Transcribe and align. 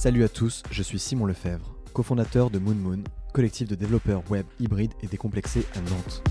Salut 0.00 0.24
à 0.24 0.30
tous, 0.30 0.62
je 0.70 0.82
suis 0.82 0.98
Simon 0.98 1.26
Lefebvre, 1.26 1.74
cofondateur 1.92 2.48
de 2.48 2.58
Moon 2.58 2.74
Moon, 2.74 3.00
collectif 3.34 3.68
de 3.68 3.74
développeurs 3.74 4.22
web 4.30 4.46
hybrides 4.58 4.94
et 5.02 5.06
décomplexés 5.06 5.66
à 5.74 5.80
Nantes. 5.82 6.22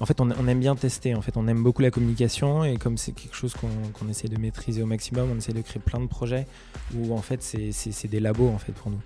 En 0.00 0.04
fait, 0.04 0.20
on, 0.20 0.48
aime 0.48 0.58
bien 0.58 0.74
tester. 0.74 1.14
En 1.14 1.22
fait, 1.22 1.36
on 1.36 1.46
aime 1.46 1.62
beaucoup 1.62 1.82
la 1.82 1.92
communication 1.92 2.64
et 2.64 2.76
comme 2.76 2.98
c'est 2.98 3.12
quelque 3.12 3.36
chose 3.36 3.54
qu'on 3.54 4.08
essaie 4.08 4.26
de 4.26 4.36
maîtriser 4.36 4.82
au 4.82 4.86
maximum, 4.86 5.30
on 5.32 5.36
essaie 5.36 5.52
de 5.52 5.60
créer 5.60 5.80
plein 5.80 6.00
de 6.00 6.08
projets 6.08 6.48
où 6.96 7.14
en 7.14 7.22
fait 7.22 7.40
c'est 7.40 8.08
des 8.08 8.18
labos 8.18 8.48
en 8.48 8.58
fait 8.58 8.72
pour 8.72 8.90
nous. 8.90 9.00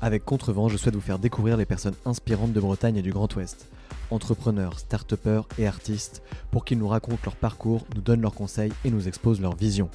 Avec 0.00 0.24
Contrevent, 0.24 0.68
je 0.68 0.76
souhaite 0.76 0.94
vous 0.94 1.00
faire 1.00 1.18
découvrir 1.18 1.56
les 1.56 1.66
personnes 1.66 1.96
inspirantes 2.04 2.52
de 2.52 2.60
Bretagne 2.60 2.94
et 2.94 3.02
du 3.02 3.10
Grand 3.10 3.34
Ouest. 3.34 3.66
Entrepreneurs, 4.12 4.78
start 4.78 5.12
et 5.58 5.66
artistes, 5.66 6.22
pour 6.52 6.64
qu'ils 6.64 6.78
nous 6.78 6.86
racontent 6.86 7.22
leur 7.24 7.34
parcours, 7.34 7.84
nous 7.96 8.02
donnent 8.02 8.22
leurs 8.22 8.34
conseils 8.34 8.72
et 8.84 8.92
nous 8.92 9.08
exposent 9.08 9.40
leur 9.40 9.56
vision. 9.56 9.90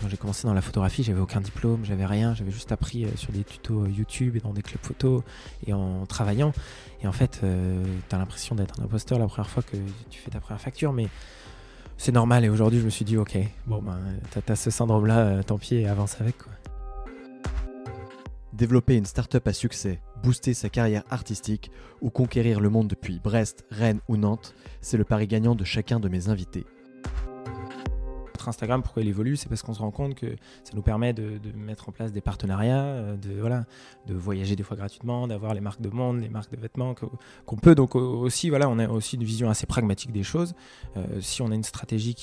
Quand 0.00 0.08
j'ai 0.08 0.16
commencé 0.16 0.46
dans 0.46 0.54
la 0.54 0.62
photographie, 0.62 1.02
j'avais 1.02 1.20
aucun 1.20 1.42
diplôme, 1.42 1.84
j'avais 1.84 2.06
rien, 2.06 2.34
j'avais 2.34 2.50
juste 2.50 2.72
appris 2.72 3.04
euh, 3.04 3.08
sur 3.16 3.32
des 3.32 3.44
tutos 3.44 3.82
euh, 3.82 3.90
YouTube 3.90 4.34
et 4.36 4.40
dans 4.40 4.54
des 4.54 4.62
clubs 4.62 4.80
photos 4.82 5.22
et 5.66 5.74
en 5.74 6.06
travaillant. 6.06 6.52
Et 7.02 7.06
en 7.06 7.12
fait, 7.12 7.40
euh, 7.44 7.84
tu 8.08 8.14
as 8.14 8.18
l'impression 8.18 8.54
d'être 8.54 8.80
un 8.80 8.84
imposteur 8.84 9.18
la 9.18 9.26
première 9.26 9.50
fois 9.50 9.62
que 9.62 9.76
tu 10.08 10.18
fais 10.18 10.30
ta 10.30 10.40
première 10.40 10.60
facture, 10.60 10.94
mais 10.94 11.08
c'est 11.98 12.12
normal. 12.12 12.46
Et 12.46 12.48
aujourd'hui, 12.48 12.80
je 12.80 12.84
me 12.86 12.90
suis 12.90 13.04
dit, 13.04 13.18
ok, 13.18 13.36
bon, 13.66 13.82
ben, 13.82 13.98
t'as 14.30 14.54
as 14.54 14.56
ce 14.56 14.70
syndrome-là, 14.70 15.42
tant 15.42 15.58
pis, 15.58 15.84
avance 15.84 16.18
avec. 16.18 16.38
Quoi. 16.38 16.52
Développer 18.54 18.96
une 18.96 19.04
start-up 19.04 19.46
à 19.48 19.52
succès, 19.52 20.00
booster 20.22 20.54
sa 20.54 20.70
carrière 20.70 21.02
artistique 21.10 21.70
ou 22.00 22.08
conquérir 22.08 22.60
le 22.60 22.70
monde 22.70 22.88
depuis 22.88 23.20
Brest, 23.22 23.66
Rennes 23.70 24.00
ou 24.08 24.16
Nantes, 24.16 24.54
c'est 24.80 24.96
le 24.96 25.04
pari 25.04 25.26
gagnant 25.26 25.54
de 25.54 25.64
chacun 25.64 26.00
de 26.00 26.08
mes 26.08 26.30
invités. 26.30 26.64
Instagram, 28.48 28.82
pourquoi 28.82 29.02
il 29.02 29.08
évolue 29.08 29.36
C'est 29.36 29.48
parce 29.48 29.62
qu'on 29.62 29.74
se 29.74 29.80
rend 29.80 29.90
compte 29.90 30.14
que 30.14 30.36
ça 30.64 30.72
nous 30.74 30.82
permet 30.82 31.12
de, 31.12 31.38
mettre 31.54 31.88
en 31.88 31.92
place 31.92 32.12
des 32.12 32.20
partenariats, 32.20 32.82
euh, 32.82 33.16
de, 33.16 33.40
voilà, 33.40 33.64
de 34.06 34.14
voyager 34.14 34.56
des 34.56 34.62
fois 34.62 34.76
gratuitement, 34.76 35.26
d'avoir 35.26 35.54
les 35.54 35.60
marques 35.60 35.80
de 35.80 35.90
monde, 35.90 36.20
les 36.20 36.28
marques 36.28 36.50
de 36.54 36.60
vêtements 36.60 36.94
qu'on 37.46 37.56
peut. 37.56 37.74
Donc 37.74 37.94
aussi, 37.94 38.50
voilà, 38.50 38.68
on 38.68 38.78
a 38.78 38.88
aussi 38.88 39.16
une 39.16 39.24
vision 39.24 39.50
assez 39.50 39.66
pragmatique 39.66 40.12
des 40.12 40.22
choses. 40.22 40.54
Euh, 40.96 41.20
si 41.20 41.42
on 41.42 41.50
a 41.50 41.54
une 41.54 41.64
stratégie 41.64 42.16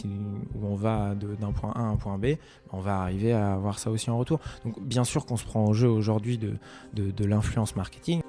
où 0.55 0.65
on 0.65 0.75
va 0.75 1.15
d'un 1.15 1.51
point 1.51 1.71
A 1.71 1.79
à 1.79 1.83
un 1.83 1.95
point 1.95 2.17
B, 2.17 2.35
on 2.71 2.79
va 2.79 2.99
arriver 2.99 3.33
à 3.33 3.53
avoir 3.53 3.79
ça 3.79 3.91
aussi 3.91 4.09
en 4.09 4.17
retour. 4.17 4.39
Donc 4.65 4.81
bien 4.81 5.03
sûr 5.03 5.25
qu'on 5.25 5.37
se 5.37 5.45
prend 5.45 5.65
au 5.65 5.73
jeu 5.73 5.89
aujourd'hui 5.89 6.37
de, 6.37 6.57
de 6.93 7.25
l'influence 7.25 7.75
marketing. 7.75 8.21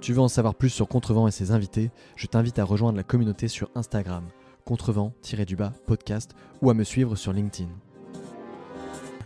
Tu 0.00 0.12
veux 0.12 0.20
en 0.20 0.28
savoir 0.28 0.54
plus 0.54 0.70
sur 0.70 0.88
Contrevent 0.88 1.26
et 1.26 1.30
ses 1.30 1.50
invités 1.50 1.90
Je 2.16 2.26
t'invite 2.26 2.58
à 2.58 2.64
rejoindre 2.64 2.96
la 2.96 3.02
communauté 3.02 3.48
sur 3.48 3.68
Instagram 3.74 4.24
contrevent-du-bas 4.68 5.72
podcast 5.86 6.34
ou 6.60 6.68
à 6.68 6.74
me 6.74 6.84
suivre 6.84 7.16
sur 7.16 7.32
LinkedIn. 7.32 7.70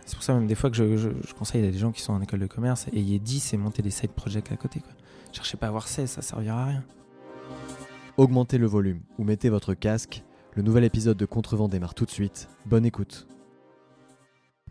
C'est 0.05 0.15
pour 0.15 0.23
ça 0.23 0.33
même 0.33 0.47
des 0.47 0.55
fois 0.55 0.69
que 0.69 0.77
je, 0.77 1.09
conseille 1.37 1.65
à 1.65 1.69
des 1.69 1.77
gens 1.77 1.91
qui 1.91 2.01
sont 2.01 2.13
en 2.13 2.21
école 2.21 2.39
de 2.39 2.47
commerce, 2.47 2.87
ayez 2.93 3.19
10 3.19 3.53
et 3.53 3.57
montez 3.57 3.81
des 3.81 3.89
side 3.89 4.11
projects 4.11 4.53
à 4.53 4.55
côté. 4.55 4.79
Quoi. 4.79 4.93
Cherchez 5.33 5.57
pas 5.57 5.65
à 5.65 5.69
avoir 5.69 5.89
16, 5.89 6.09
ça 6.09 6.21
servira 6.21 6.63
à 6.63 6.65
rien. 6.67 6.83
Augmentez 8.15 8.57
le 8.57 8.67
volume 8.67 9.01
ou 9.17 9.25
mettez 9.25 9.49
votre 9.49 9.73
casque. 9.73 10.23
Le 10.53 10.61
nouvel 10.61 10.85
épisode 10.85 11.17
de 11.17 11.25
Contrevent 11.25 11.67
démarre 11.67 11.93
tout 11.93 12.05
de 12.05 12.11
suite. 12.11 12.47
Bonne 12.65 12.85
écoute. 12.85 13.27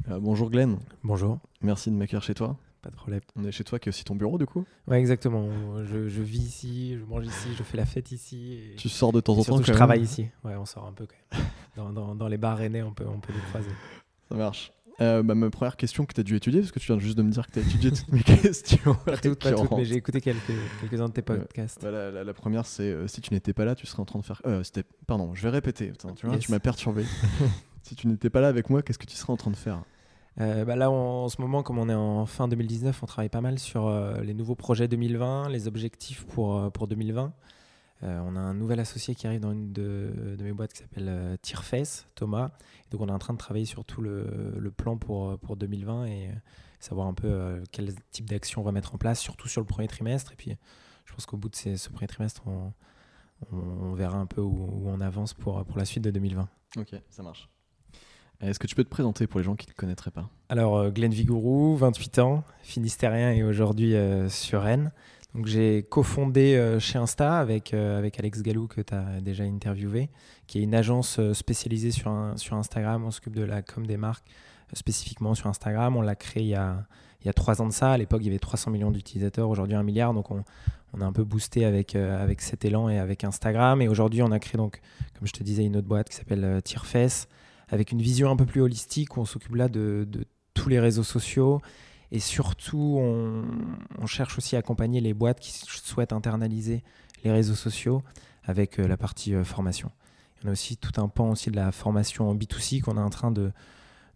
Euh, 0.09 0.21
bonjour 0.21 0.49
Glenn. 0.49 0.79
Bonjour. 1.05 1.39
Merci 1.61 1.91
de 1.91 1.97
m'accueillir 1.97 2.23
chez 2.23 2.35
toi. 2.35 2.57
Pas 2.83 2.91
de 2.91 2.97
problème. 2.97 3.21
On 3.37 3.45
est 3.45 3.53
chez 3.53 3.63
toi 3.63 3.79
qui 3.79 3.89
est 3.89 3.91
aussi 3.91 4.03
ton 4.03 4.17
bureau 4.17 4.39
du 4.39 4.47
coup? 4.47 4.65
Ouais, 4.89 4.99
exactement. 4.99 5.49
Je, 5.85 5.97
vis 6.21 6.43
ici, 6.43 6.97
je 6.99 7.05
mange 7.05 7.25
ici, 7.25 7.49
je 7.57 7.63
fais 7.63 7.77
la 7.77 7.87
fête 7.87 8.11
ici. 8.11 8.59
tu 8.77 8.89
sors 8.89 9.13
de 9.13 9.21
temps 9.21 9.39
en 9.39 9.45
temps 9.45 9.63
Je 9.63 9.73
travaille 9.73 10.03
ici. 10.03 10.27
Ouais, 10.45 10.57
on 10.57 10.67
sort 10.67 10.87
un 10.87 10.93
peu 10.93 11.07
quand 11.07 11.39
même. 11.39 11.95
Dans, 11.95 12.15
dans, 12.15 12.29
les 12.29 12.39
bars 12.39 12.59
rennais, 12.59 12.83
on 12.83 12.93
peut, 12.93 13.07
on 13.07 13.21
peut 13.21 13.33
les 13.33 13.41
croiser. 13.51 13.71
Ça 14.29 14.35
marche. 14.35 14.73
Euh, 15.01 15.23
bah, 15.23 15.35
ma 15.35 15.51
première 15.51 15.77
question 15.77 16.05
que 16.05 16.13
tu 16.13 16.21
as 16.21 16.25
dû 16.25 16.37
étudier, 16.37 16.61
parce 16.61 16.73
que 16.73 16.79
tu 16.79 16.87
viens 16.87 16.99
juste 16.99 17.17
de 17.17 17.23
me 17.23 17.31
dire 17.31 17.47
que 17.47 17.53
tu 17.53 17.59
as 17.61 17.63
étudié 17.63 17.91
toutes 17.91 18.13
mes 18.13 18.23
questions. 18.23 18.95
pas 18.95 19.17
toutes, 19.17 19.43
pas 19.43 19.53
toutes, 19.53 19.71
mais 19.73 19.85
j'ai 19.85 19.97
écouté 19.97 20.21
quelques, 20.21 20.53
quelques-uns 20.81 21.09
de 21.09 21.13
tes 21.13 21.23
podcasts. 21.23 21.83
Bah, 21.83 22.11
la, 22.11 22.35
première, 22.35 22.67
c'est 22.67 22.83
euh, 22.85 23.07
si 23.07 23.21
tu 23.21 23.33
n'étais 23.33 23.53
pas 23.53 23.65
là, 23.65 23.75
tu 23.75 23.87
serais 23.87 24.01
en 24.01 24.05
train 24.05 24.19
de 24.19 24.25
faire. 24.25 24.43
Euh, 24.47 24.63
pardon, 25.07 25.35
je 25.35 25.43
vais 25.43 25.51
répéter. 25.51 25.93
tu 26.17 26.27
vois, 26.27 26.39
tu 26.39 26.51
m'as 26.51 26.61
perturbé. 26.61 27.05
si 27.83 27.95
tu 27.95 28.07
n'étais 28.07 28.31
pas 28.31 28.41
là 28.41 28.49
avec 28.49 28.71
moi, 28.71 28.83
qu'est-ce 28.83 28.99
que 28.99 29.07
tu 29.07 29.17
serais 29.17 29.33
en 29.33 29.37
train 29.37 29.51
de 29.51 29.57
faire? 29.57 29.83
Euh, 30.41 30.65
bah 30.65 30.77
là, 30.77 30.91
en 30.91 31.29
ce 31.29 31.41
moment, 31.41 31.63
comme 31.63 31.79
on 31.79 31.89
est 31.89 31.95
en 31.95 32.25
fin 32.27 32.49
2019, 32.49 33.03
on 33.03 33.07
travaille 33.07 33.29
pas 33.29 33.41
mal 33.41 33.59
sur 33.59 33.87
euh, 33.87 34.21
les 34.23 34.35
nouveaux 34.35 34.55
projets 34.55 34.89
2020, 34.89 35.49
les 35.51 35.69
objectifs 35.69 36.25
pour, 36.27 36.57
euh, 36.57 36.71
pour 36.71 36.89
2020. 36.89 37.33
on 38.03 38.37
a 38.37 38.41
un 38.41 38.55
nouvel 38.55 38.81
associé 38.81 39.15
qui 39.15 39.27
arrive 39.27 39.41
dans 39.41 39.53
une 39.53 39.73
de, 39.73 40.37
mes 40.41 40.53
boîtes 40.53 40.73
qui 40.73 40.81
s'appelle 40.81 41.39
Tierface, 41.43 42.07
Thomas. 42.15 42.51
donc, 42.91 43.01
on 43.01 43.09
est 43.09 43.13
en 43.13 43.19
train 43.19 43.35
de 43.35 43.39
travailler 43.39 43.67
sur 43.67 43.85
tout 43.85 44.01
le, 44.01 44.55
le 44.59 44.71
plan 44.71 44.97
pour, 44.97 45.39
pour 45.39 45.57
2020 45.57 46.07
et 46.07 46.31
savoir 46.81 47.07
un 47.07 47.15
peu 47.15 47.63
quel 47.71 47.95
type 48.11 48.29
d'action 48.29 48.61
on 48.63 48.65
va 48.65 48.73
mettre 48.73 48.95
en 48.95 48.99
place, 48.99 49.21
surtout 49.21 49.49
sur 49.49 49.61
le 49.61 49.67
premier 49.67 49.87
trimestre. 49.87 50.33
Et 50.33 50.37
puis, 50.37 50.57
je 51.05 51.13
pense 51.13 51.27
qu'au 51.27 51.37
bout 51.37 51.49
de 51.51 51.57
ce 51.57 51.89
premier 51.91 52.09
trimestre, 52.09 52.43
on, 52.47 52.73
on, 53.53 53.93
verra 53.93 54.19
un 54.19 54.27
peu 54.27 54.41
où, 54.41 54.49
où, 54.51 54.89
on 54.89 55.01
avance 55.01 55.35
pour, 55.35 55.65
pour 55.65 55.79
la 55.79 55.85
suite 55.85 56.03
de 56.03 56.11
2020. 56.11 56.49
Ok, 56.79 56.95
ça 57.11 57.23
marche. 57.23 57.52
Est-ce 58.43 58.59
que 58.59 58.67
tu 58.67 58.75
peux 58.75 58.83
te 58.83 58.89
présenter 58.89 59.29
pour 59.29 59.39
les 59.39 59.45
gens 59.45 59.55
qui 59.55 59.69
ne 59.69 59.73
te 59.73 59.77
connaîtraient 59.77 60.11
pas? 60.11 60.29
Alors, 60.49 60.77
euh, 60.77 60.91
Glenn 60.91 61.13
Vigourou, 61.13 61.77
28 61.77 62.19
ans, 62.19 62.43
finistérien 62.63 63.31
et 63.31 63.45
aujourd'hui 63.45 63.95
euh, 63.95 64.29
sur 64.29 64.63
Rennes. 64.63 64.91
Donc, 65.37 65.47
j'ai 65.47 65.85
cofondé 65.89 66.57
euh, 66.57 66.81
chez 66.81 66.99
Insta 66.99 67.39
avec, 67.39 67.73
avec 67.73 68.19
Alex 68.19 68.43
Galou, 68.43 68.67
que 68.67 68.81
tu 68.81 68.95
as 68.95 69.21
déjà 69.21 69.45
interviewé, 69.45 70.11
qui 70.49 70.59
est 70.59 70.63
une 70.63 70.75
agence 70.75 71.21
spécialisée 71.33 71.93
sur, 71.93 72.13
sur 72.35 72.57
Instagram. 72.57 73.05
On 73.05 73.13
s'occupe 73.13 73.37
de 73.37 73.45
la 73.45 73.63
com 73.63 73.87
des 73.87 73.97
marques 73.97 74.27
spécifiquement 74.73 75.35
sur 75.35 75.47
Instagram. 75.47 75.97
On 75.97 76.03
l'a 76.03 76.17
créé 76.17 76.43
il 76.43 76.49
y, 76.49 76.55
a, 76.57 76.85
il 77.21 77.27
y 77.29 77.31
a 77.31 77.33
trois 77.33 77.63
ans 77.63 77.69
de 77.69 77.73
ça. 77.73 77.93
À 77.93 77.97
l'époque, 77.97 78.23
il 78.23 78.27
y 78.27 78.31
avait 78.31 78.41
300 78.41 78.73
millions 78.73 78.91
d'utilisateurs, 78.91 79.49
aujourd'hui 79.49 79.77
un 79.77 79.85
milliard. 79.85 80.15
Donc, 80.15 80.33
on, 80.33 80.43
on, 80.95 81.01
a 81.01 81.05
un 81.05 81.13
peu 81.13 81.23
boosté 81.23 81.65
avec, 81.65 81.95
avec 81.95 82.41
cet 82.41 82.65
élan 82.65 82.89
et 82.89 82.99
avec 82.99 83.23
Instagram. 83.23 83.81
Et 83.83 83.89
aujourd'hui, 83.89 84.21
on 84.23 84.33
a 84.33 84.41
créé, 84.41 84.59
donc, 84.59 84.81
comme 85.17 85.29
je 85.29 85.33
te 85.33 85.45
disais, 85.45 85.65
une 85.65 85.77
autre 85.77 85.89
boîte 85.89 86.09
qui 86.09 86.17
s'appelle 86.17 86.61
Tierfess 86.65 87.29
avec 87.73 87.91
une 87.91 88.03
vision 88.03 88.31
un 88.31 88.37
peu 88.37 88.45
plus 88.45 88.61
holistique 88.61 89.17
où 89.17 89.21
on 89.21 89.25
s'occupe 89.25 89.55
là 89.55 89.69
de, 89.69 90.07
tous 90.55 90.69
les 90.69 90.79
réseaux 90.79 91.03
sociaux. 91.03 91.63
Et 92.13 92.21
surtout, 92.21 92.99
on, 93.01 94.07
cherche 94.07 94.37
aussi 94.37 94.55
à 94.57 94.59
accompagner 94.59 95.01
les 95.01 95.15
boîtes 95.15 95.41
qui 95.41 95.53
souhaitent 95.53 96.13
internaliser 96.13 96.85
les 97.25 97.33
réseaux 97.33 97.55
sociaux 97.55 98.03
avec 98.45 98.79
euh, 98.79 98.87
la 98.87 98.99
partie 98.99 99.35
euh, 99.35 99.43
formation. 99.43 99.91
Il 100.43 100.47
y 100.47 100.49
a 100.51 100.53
aussi 100.53 100.77
tout 100.77 101.01
un 101.01 101.09
pan 101.09 101.31
aussi 101.31 101.51
de 101.51 101.57
la 101.57 101.73
formation 101.73 102.29
en 102.29 102.35
B2C 102.35 102.83
qu'on 102.83 102.99
est 102.99 103.01
en 103.01 103.09
train 103.09 103.31
de, 103.31 103.53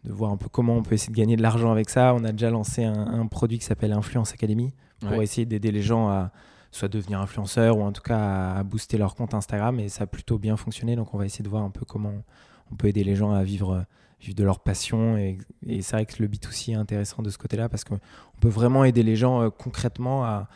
voir 0.04 0.30
un 0.32 0.36
peu 0.36 0.48
comment 0.50 0.76
on 0.76 0.82
peut 0.82 0.94
essayer 0.94 1.12
de 1.12 1.16
gagner 1.16 1.36
de 1.36 1.42
l'argent 1.42 1.72
avec 1.72 1.88
ça. 1.88 2.12
On 2.14 2.24
a 2.24 2.32
déjà 2.32 2.50
lancé 2.50 2.84
un, 2.84 3.26
produit 3.26 3.58
qui 3.58 3.64
s'appelle 3.64 3.92
Influence 3.92 4.32
Academy 4.32 4.74
pour 5.00 5.22
essayer 5.22 5.46
d'aider 5.46 5.72
les 5.72 5.82
gens 5.82 6.08
à 6.08 6.30
soit 6.72 6.88
devenir 6.88 7.20
influenceurs 7.20 7.78
ou 7.78 7.82
en 7.82 7.92
tout 7.92 8.02
cas 8.02 8.56
à 8.56 8.62
booster 8.62 8.98
leur 8.98 9.14
compte 9.14 9.32
Instagram 9.32 9.80
et 9.80 9.88
ça 9.88 10.04
a 10.04 10.06
plutôt 10.06 10.38
bien 10.38 10.56
fonctionné. 10.58 10.94
Donc 10.94 11.14
on 11.14 11.18
va 11.18 11.24
essayer 11.24 11.44
de 11.44 11.48
voir 11.48 11.62
un 11.62 11.70
peu 11.70 11.86
comment 11.86 12.12
on 12.72 12.76
peut 12.76 12.88
aider 12.88 13.04
les 13.04 13.16
gens 13.16 13.32
à 13.32 13.42
vivre, 13.42 13.84
vivre 14.20 14.34
de 14.34 14.44
leur 14.44 14.60
passion. 14.60 15.16
Et, 15.16 15.38
c'est 15.82 15.92
vrai 15.92 16.06
que 16.06 16.22
le 16.22 16.28
B2C 16.28 16.72
est 16.72 16.74
intéressant 16.74 17.22
de 17.22 17.30
ce 17.30 17.38
côté-là 17.38 17.68
parce 17.68 17.84
qu'on 17.84 18.00
peut 18.40 18.48
vraiment 18.48 18.84
aider 18.84 19.02
les 19.02 19.16
gens 19.16 19.42
euh, 19.42 19.50
concrètement 19.50 20.24
à, 20.24 20.48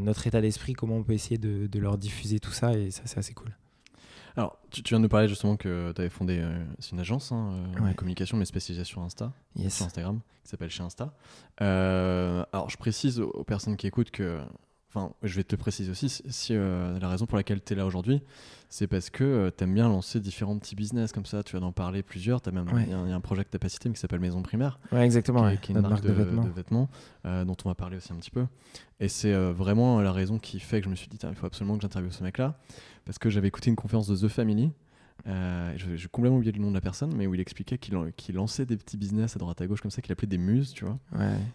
notre 0.00 0.26
état 0.26 0.40
d'esprit, 0.40 0.72
comment 0.72 0.96
on 0.96 1.02
peut 1.02 1.12
essayer 1.12 1.36
de, 1.36 1.78
leur 1.78 1.98
diffuser 1.98 2.40
tout 2.40 2.52
ça. 2.52 2.72
Et 2.72 2.90
ça, 2.90 3.02
c'est 3.04 3.18
assez 3.18 3.34
cool. 3.34 3.54
Alors, 4.34 4.58
tu, 4.70 4.80
viens 4.82 4.98
de 4.98 5.02
nous 5.02 5.08
parler 5.10 5.28
justement 5.28 5.56
que 5.56 5.92
tu 5.92 6.00
avais 6.00 6.08
fondé 6.08 6.38
euh, 6.40 6.64
une 6.90 7.00
agence 7.00 7.32
hein, 7.32 7.52
euh, 7.76 7.90
de 7.90 7.94
communication, 7.94 8.38
mais 8.38 8.46
spécialisée 8.46 8.84
sur 8.84 9.02
Insta, 9.02 9.30
sur 9.68 9.84
Instagram, 9.84 10.20
qui 10.42 10.48
s'appelle 10.48 10.70
Chez 10.70 10.82
Insta. 10.82 11.12
alors, 11.58 12.70
je 12.70 12.78
précise 12.78 13.20
aux 13.20 13.44
personnes 13.44 13.76
qui 13.76 13.86
écoutent 13.86 14.10
que 14.10 14.40
Enfin, 14.90 15.12
je 15.22 15.36
vais 15.36 15.44
te 15.44 15.54
préciser 15.54 15.90
aussi, 15.90 16.08
si, 16.08 16.54
euh, 16.54 16.98
la 16.98 17.10
raison 17.10 17.26
pour 17.26 17.36
laquelle 17.36 17.62
tu 17.62 17.74
es 17.74 17.76
là 17.76 17.84
aujourd'hui, 17.84 18.22
c'est 18.70 18.86
parce 18.86 19.10
que 19.10 19.22
euh, 19.22 19.50
tu 19.54 19.64
aimes 19.64 19.74
bien 19.74 19.86
lancer 19.86 20.18
différents 20.18 20.56
petits 20.58 20.74
business 20.74 21.12
comme 21.12 21.26
ça. 21.26 21.42
Tu 21.42 21.58
vas 21.58 21.64
en 21.64 21.72
parler 21.72 22.02
plusieurs. 22.02 22.40
Il 22.46 22.52
même, 22.52 22.68
y, 22.88 22.92
a 22.92 23.14
un 23.14 23.20
projet 23.20 23.44
que 23.44 23.50
tu 23.50 23.58
pas 23.58 23.68
cité, 23.68 23.90
mais 23.90 23.94
qui 23.94 24.00
s'appelle 24.00 24.20
Maison 24.20 24.40
Primaire. 24.40 24.80
Ouais, 24.90 25.04
exactement. 25.04 25.42
Qui, 25.56 25.72
est 25.72 25.74
une 25.74 25.82
marque, 25.82 26.02
de, 26.02 26.12
vêtements, 26.12 26.88
euh, 27.26 27.44
dont 27.44 27.56
on 27.66 27.68
va 27.68 27.74
parler 27.74 27.98
aussi 27.98 28.12
un 28.14 28.16
petit 28.16 28.30
peu. 28.30 28.46
Et 28.98 29.08
c'est 29.08 29.34
vraiment 29.52 30.00
la 30.00 30.12
raison 30.12 30.38
qui 30.38 30.58
fait 30.58 30.80
que 30.80 30.86
je 30.86 30.90
me 30.90 30.96
suis 30.96 31.08
dit, 31.08 31.18
il 31.22 31.34
faut 31.34 31.46
absolument 31.46 31.76
que 31.76 31.82
j'interviewe 31.82 32.10
ce 32.10 32.22
mec-là. 32.22 32.58
Parce 33.04 33.18
que 33.18 33.28
j'avais 33.28 33.48
écouté 33.48 33.68
une 33.68 33.76
conférence 33.76 34.08
de 34.08 34.16
The 34.16 34.28
Family 34.30 34.72
euh, 35.26 35.72
J'ai 35.76 36.08
complètement 36.08 36.38
oublié 36.38 36.52
le 36.52 36.60
nom 36.60 36.70
de 36.70 36.74
la 36.74 36.80
personne, 36.80 37.14
mais 37.14 37.26
où 37.26 37.34
il 37.34 37.40
expliquait 37.40 37.78
qu'il 37.78 38.34
lançait 38.34 38.66
des 38.66 38.76
petits 38.76 38.96
business 38.96 39.36
à 39.36 39.38
droite 39.38 39.60
à 39.60 39.66
gauche 39.66 39.80
comme 39.80 39.90
ça, 39.90 40.00
qu'il 40.00 40.12
appelait 40.12 40.28
des 40.28 40.38
muses, 40.38 40.72
tu 40.72 40.84
vois. 40.84 40.98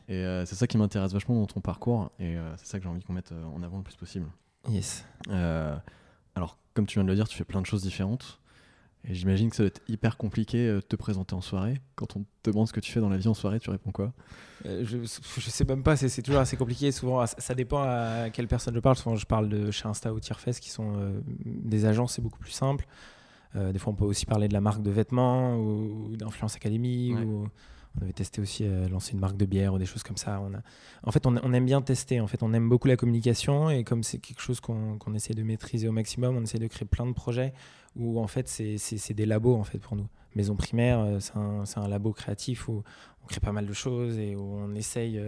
Et 0.08 0.18
euh, 0.18 0.46
c'est 0.46 0.56
ça 0.56 0.68
qui 0.68 0.78
m'intéresse 0.78 1.14
vachement 1.14 1.36
dans 1.36 1.46
ton 1.46 1.62
parcours, 1.62 2.12
et 2.20 2.38
euh, 2.38 2.56
c'est 2.58 2.68
ça 2.68 2.78
que 2.78 2.84
j'ai 2.84 2.90
envie 2.90 3.04
qu'on 3.04 3.14
mette 3.14 3.32
euh, 3.32 3.44
en 3.46 3.64
avant 3.64 3.78
le 3.78 3.84
plus 3.84 3.96
possible. 3.96 4.28
Yes. 4.70 5.06
alors, 6.36 6.58
comme 6.74 6.86
tu 6.86 6.96
viens 6.96 7.04
de 7.04 7.10
le 7.10 7.16
dire, 7.16 7.28
tu 7.28 7.38
fais 7.38 7.44
plein 7.44 7.62
de 7.62 7.66
choses 7.66 7.84
différentes. 7.84 8.40
Et 9.06 9.14
j'imagine 9.14 9.50
que 9.50 9.58
ça 9.58 9.64
doit 9.64 9.68
être 9.68 9.82
hyper 9.90 10.16
compliqué 10.16 10.66
de 10.66 10.80
te 10.80 10.96
présenter 10.96 11.36
en 11.36 11.42
soirée. 11.42 11.82
Quand 11.96 12.16
on 12.16 12.24
te 12.42 12.50
demande 12.50 12.70
ce 12.70 12.74
que 12.74 12.80
tu 12.80 12.90
fais 12.90 13.02
dans 13.02 13.10
la 13.10 13.18
vie 13.18 13.28
en 13.28 13.34
soirée, 13.34 13.60
tu 13.60 13.70
réponds 13.70 13.92
quoi? 13.92 14.14
Je, 14.64 15.00
je 15.04 15.50
sais 15.50 15.66
même 15.66 15.84
pas, 15.84 15.98
c'est 15.98 16.22
toujours 16.22 16.40
assez 16.40 16.56
compliqué. 16.56 16.90
Souvent, 16.94 17.26
ça 17.26 17.54
dépend 17.54 17.84
à 17.84 18.30
quelle 18.32 18.48
personne 18.48 18.74
je 18.74 18.80
parle. 18.80 18.96
Souvent, 18.96 19.18
je 19.18 19.26
parle 19.26 19.50
de 19.50 19.72
chez 19.72 19.90
Insta 19.90 20.14
ou 20.14 20.22
Tierfest 20.22 20.62
qui 20.62 20.70
sont 20.70 21.22
des 21.44 21.84
agences, 21.84 22.14
c'est 22.14 22.22
beaucoup 22.22 22.40
plus 22.40 22.52
simple. 22.52 22.88
Des 23.56 23.80
fois, 23.80 23.94
on 23.94 23.96
peut 23.96 24.06
aussi 24.06 24.26
parler 24.26 24.48
de 24.48 24.54
la 24.54 24.62
marque 24.62 24.82
de 24.82 24.92
vêtements 24.92 25.58
ou, 25.58 26.16
d'Influence 26.16 26.56
Academy. 26.56 27.14
Ou, 27.14 27.48
on 27.96 28.02
avait 28.02 28.14
testé 28.14 28.42
aussi 28.42 28.66
lancer 28.90 29.14
une 29.14 29.20
marque 29.20 29.38
de 29.38 29.46
bière 29.46 29.76
ou 29.76 29.78
des 29.78 29.86
choses 29.86 30.02
comme 30.02 30.18
ça. 30.18 30.42
On 30.42 30.52
a... 30.56 30.62
En 31.04 31.12
fait, 31.12 31.28
on, 31.28 31.36
aime 31.54 31.66
bien 31.66 31.80
tester. 31.84 32.20
En 32.20 32.26
fait, 32.26 32.42
on 32.42 32.52
aime 32.54 32.68
beaucoup 32.68 32.88
la 32.88 32.96
communication 32.96 33.70
et 33.70 33.84
comme 33.84 34.02
c'est 34.02 34.18
quelque 34.18 34.42
chose 34.42 34.60
qu'on 34.60 35.14
essaie 35.14 35.36
de 35.36 35.44
maîtriser 35.44 35.88
au 35.88 35.92
maximum, 35.92 36.36
on 36.36 36.42
essaie 36.42 36.58
de 36.58 36.66
créer 36.66 36.88
plein 36.88 37.06
de 37.06 37.14
projets 37.14 37.54
où 37.96 38.20
en 38.20 38.26
fait 38.26 38.48
c'est 38.48 39.14
des 39.14 39.28
labos 39.28 39.56
en 39.56 39.64
fait 39.64 39.78
pour 39.78 39.96
nous. 39.96 40.08
Maison 40.36 40.56
primaire, 40.56 41.06
c'est 41.20 41.38
un, 41.38 41.64
un, 41.76 41.88
labo 41.88 42.14
créatif 42.14 42.68
où 42.68 42.82
on 43.24 43.28
crée 43.28 43.40
pas 43.40 43.52
mal 43.52 43.68
de 43.68 43.74
choses 43.74 44.18
et 44.18 44.36
où 44.36 44.42
on 44.42 44.74
essaye 44.74 45.22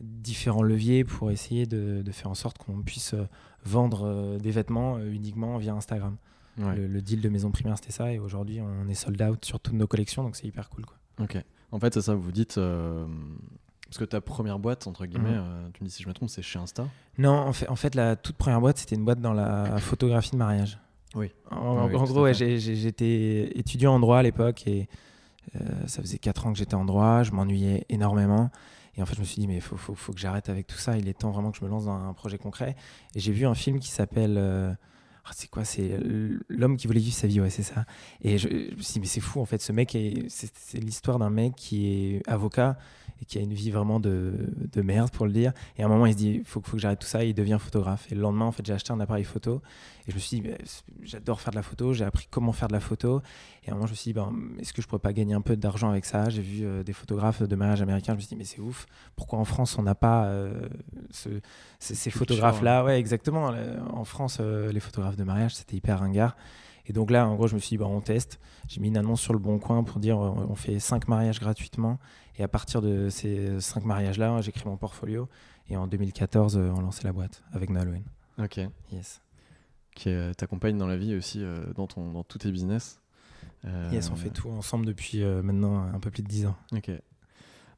différents 0.00 0.62
leviers 0.62 1.04
pour 1.04 1.30
essayer 1.30 1.66
de, 1.66 2.02
faire 2.12 2.30
en 2.30 2.34
sorte 2.34 2.58
qu'on 2.58 2.82
puisse 2.82 3.14
euh, 3.14 3.26
vendre 3.64 4.06
euh, 4.06 4.38
des 4.38 4.50
vêtements 4.50 4.96
euh, 4.96 5.10
uniquement 5.10 5.56
via 5.58 5.74
Instagram. 5.74 6.16
Le, 6.56 7.00
deal 7.00 7.20
de 7.20 7.28
maison 7.28 7.50
primaire, 7.50 7.76
c'était 7.76 7.92
ça, 7.92 8.12
et 8.12 8.18
aujourd'hui, 8.18 8.60
on 8.60 8.88
est 8.88 8.94
sold 8.94 9.20
out 9.22 9.44
sur 9.44 9.60
toutes 9.60 9.74
nos 9.74 9.86
collections, 9.86 10.22
donc 10.22 10.36
c'est 10.36 10.46
hyper 10.46 10.70
cool. 10.70 10.84
Quoi. 10.86 10.96
Ok. 11.20 11.36
En 11.72 11.80
fait, 11.80 11.94
c'est 11.94 12.02
ça, 12.02 12.14
vous 12.14 12.32
dites. 12.32 12.58
Parce 13.94 13.98
que 13.98 14.04
ta 14.04 14.20
première 14.20 14.58
boîte, 14.58 14.86
entre 14.86 15.06
guillemets, 15.06 15.36
mhm. 15.36 15.70
tu 15.72 15.84
me 15.84 15.88
dis 15.88 15.94
si 15.94 16.02
je 16.02 16.08
me 16.08 16.14
trompe, 16.14 16.28
c'est 16.28 16.42
chez 16.42 16.58
Insta 16.58 16.88
Non, 17.18 17.30
en 17.30 17.52
fait, 17.52 17.68
en 17.68 17.76
fait, 17.76 17.94
la 17.94 18.16
toute 18.16 18.36
première 18.36 18.60
boîte, 18.60 18.78
c'était 18.78 18.96
une 18.96 19.04
boîte 19.04 19.20
dans 19.20 19.32
la 19.32 19.76
photographie 19.78 20.32
de 20.32 20.36
mariage. 20.36 20.78
Oui. 21.14 21.30
En, 21.50 21.86
ah 21.86 21.88
gros, 21.88 22.32
j'étais 22.32 23.52
étudiant 23.56 23.94
en 23.94 24.00
droit 24.00 24.18
à 24.18 24.22
l'époque 24.22 24.66
et 24.66 24.88
ça 25.86 26.02
faisait 26.02 26.18
4 26.18 26.46
ans 26.46 26.52
que 26.52 26.58
j'étais 26.58 26.74
en 26.74 26.84
droit, 26.84 27.22
je 27.22 27.30
m'ennuyais 27.30 27.84
énormément. 27.88 28.50
Et 28.96 29.02
en 29.02 29.06
fait, 29.06 29.14
je 29.14 29.20
me 29.20 29.24
suis 29.24 29.40
dit, 29.40 29.46
mais 29.46 29.56
il 29.56 29.60
faut, 29.60 29.76
faut, 29.76 29.94
faut, 29.94 30.12
que 30.12 30.20
j'arrête 30.20 30.48
avec 30.48 30.66
tout 30.66 30.78
ça. 30.78 30.96
Il 30.96 31.08
est 31.08 31.18
temps 31.18 31.30
vraiment 31.30 31.50
que 31.50 31.58
je 31.58 31.64
me 31.64 31.70
lance 31.70 31.84
dans 31.84 31.94
un 31.94 32.12
projet 32.14 32.38
concret. 32.38 32.76
Et 33.14 33.20
j'ai 33.20 33.32
vu 33.32 33.46
un 33.46 33.54
film 33.54 33.78
qui 33.78 33.90
s'appelle. 33.90 34.76
Euh, 35.24 35.28
ah, 35.28 35.32
c'est 35.34 35.48
quoi 35.48 35.64
C'est 35.64 35.98
l'homme 36.48 36.76
qui 36.76 36.86
voulait 36.86 37.00
vivre 37.00 37.14
sa 37.14 37.26
vie, 37.26 37.40
ouais, 37.40 37.50
c'est 37.50 37.62
ça. 37.62 37.86
Et 38.22 38.38
je, 38.38 38.48
me 38.48 38.82
suis 38.82 38.94
dit, 38.94 39.00
mais 39.00 39.06
c'est 39.06 39.20
fou, 39.20 39.40
en 39.40 39.44
fait. 39.44 39.60
Ce 39.60 39.72
mec, 39.72 39.96
c'est 40.28 40.78
l'histoire 40.78 41.18
d'un 41.18 41.30
mec 41.30 41.54
qui 41.56 41.86
est 41.88 42.28
avocat 42.28 42.76
et 43.20 43.24
qui 43.24 43.38
a 43.38 43.40
une 43.40 43.52
vie 43.52 43.70
vraiment 43.70 44.00
de, 44.00 44.34
de, 44.72 44.82
merde, 44.82 45.10
pour 45.10 45.26
le 45.26 45.32
dire. 45.32 45.52
Et 45.78 45.82
à 45.82 45.86
un 45.86 45.88
moment, 45.88 46.06
il 46.06 46.12
se 46.12 46.18
dit, 46.18 46.42
faut, 46.44 46.60
faut, 46.62 46.76
que 46.76 46.82
j'arrête 46.82 46.98
tout 46.98 47.06
ça, 47.06 47.24
et 47.24 47.28
il 47.28 47.34
devient 47.34 47.58
photographe. 47.60 48.10
Et 48.10 48.14
le 48.14 48.20
lendemain, 48.20 48.46
en 48.46 48.52
fait, 48.52 48.66
j'ai 48.66 48.72
acheté 48.72 48.92
un 48.92 49.00
appareil 49.00 49.24
photo, 49.24 49.62
et 50.06 50.10
je 50.10 50.16
me 50.16 50.20
suis 50.20 50.40
dit, 50.40 50.50
j'adore 51.02 51.40
faire 51.40 51.50
de 51.50 51.56
la 51.56 51.62
photo, 51.62 51.94
j'ai 51.94 52.04
appris 52.04 52.26
comment 52.30 52.52
faire 52.52 52.68
de 52.68 52.74
la 52.74 52.80
photo. 52.80 53.22
Et 53.64 53.70
à 53.70 53.72
un 53.72 53.74
moment, 53.76 53.86
je 53.86 53.92
me 53.92 53.96
suis 53.96 54.10
dit, 54.10 54.12
ben, 54.12 54.32
est-ce 54.58 54.74
que 54.74 54.82
je 54.82 54.86
pourrais 54.86 55.00
pas 55.00 55.14
gagner 55.14 55.32
un 55.32 55.40
peu 55.40 55.56
d'argent 55.56 55.88
avec 55.88 56.04
ça? 56.04 56.28
J'ai 56.28 56.42
vu 56.42 56.66
euh, 56.66 56.82
des 56.82 56.92
photographes 56.92 57.42
de 57.42 57.56
mariage 57.56 57.80
américains, 57.80 58.12
je 58.12 58.16
me 58.16 58.20
suis 58.20 58.28
dit, 58.28 58.36
mais 58.36 58.44
c'est 58.44 58.60
ouf, 58.60 58.86
pourquoi 59.16 59.38
en 59.38 59.46
France, 59.46 59.78
on 59.78 59.82
n'a 59.82 59.94
pas 59.94 60.26
euh, 60.26 60.68
ce, 61.10 61.30
ces, 61.78 62.10
photographes-là? 62.10 62.84
Ouais, 62.84 62.98
exactement. 62.98 63.54
En 63.92 64.04
France, 64.04 64.38
euh, 64.40 64.70
les 64.72 64.80
photographes 64.80 65.16
de 65.16 65.24
mariage, 65.24 65.54
c'était 65.54 65.76
hyper 65.76 66.00
ringard. 66.00 66.36
Et 66.86 66.92
donc 66.92 67.10
là, 67.10 67.26
en 67.26 67.34
gros, 67.34 67.46
je 67.46 67.54
me 67.54 67.60
suis 67.60 67.70
dit, 67.70 67.78
bah, 67.78 67.86
on 67.86 68.02
teste. 68.02 68.38
J'ai 68.68 68.82
mis 68.82 68.88
une 68.88 68.98
annonce 68.98 69.22
sur 69.22 69.32
le 69.32 69.38
bon 69.38 69.58
coin 69.58 69.84
pour 69.84 70.00
dire, 70.00 70.18
on 70.18 70.54
fait 70.54 70.78
cinq 70.80 71.08
mariages 71.08 71.40
gratuitement. 71.40 71.98
Et 72.36 72.42
à 72.42 72.48
partir 72.48 72.82
de 72.82 73.08
ces 73.08 73.58
cinq 73.60 73.84
mariages-là, 73.86 74.38
j'ai 74.42 74.52
créé 74.52 74.68
mon 74.68 74.76
portfolio. 74.76 75.30
Et 75.70 75.78
en 75.78 75.86
2014, 75.86 76.56
on 76.56 76.82
lançait 76.82 77.04
la 77.04 77.12
boîte 77.12 77.42
avec 77.54 77.70
Nolwenn. 77.70 78.04
Ok. 78.38 78.60
Yes. 78.92 79.23
Qui 79.94 80.10
t'accompagne 80.36 80.76
dans 80.76 80.86
la 80.86 80.96
vie 80.96 81.14
aussi, 81.14 81.42
euh, 81.42 81.56
dans, 81.74 81.86
ton, 81.86 82.10
dans 82.10 82.24
tous 82.24 82.38
tes 82.38 82.50
business. 82.50 83.00
Euh, 83.64 83.90
yes, 83.92 84.10
on 84.10 84.16
fait 84.16 84.30
tout 84.30 84.48
ensemble 84.50 84.86
depuis 84.86 85.22
euh, 85.22 85.42
maintenant 85.42 85.86
un 85.86 86.00
peu 86.00 86.10
plus 86.10 86.22
de 86.22 86.28
10 86.28 86.46
ans. 86.46 86.56
Ok. 86.72 86.90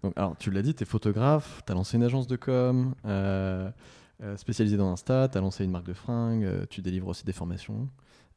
Donc, 0.02 0.12
alors, 0.16 0.36
tu 0.38 0.50
l'as 0.50 0.62
dit, 0.62 0.74
tu 0.74 0.82
es 0.82 0.86
photographe, 0.86 1.62
tu 1.66 1.72
as 1.72 1.74
lancé 1.74 1.96
une 1.96 2.02
agence 2.02 2.26
de 2.26 2.36
com, 2.36 2.94
spécialisée 4.36 4.76
dans 4.76 4.92
Insta, 4.92 5.28
tu 5.28 5.36
as 5.36 5.40
lancé 5.40 5.64
une 5.64 5.70
marque 5.70 5.86
de 5.86 5.94
fringues, 5.94 6.66
tu 6.68 6.80
délivres 6.82 7.08
aussi 7.08 7.24
des 7.24 7.32
formations. 7.32 7.88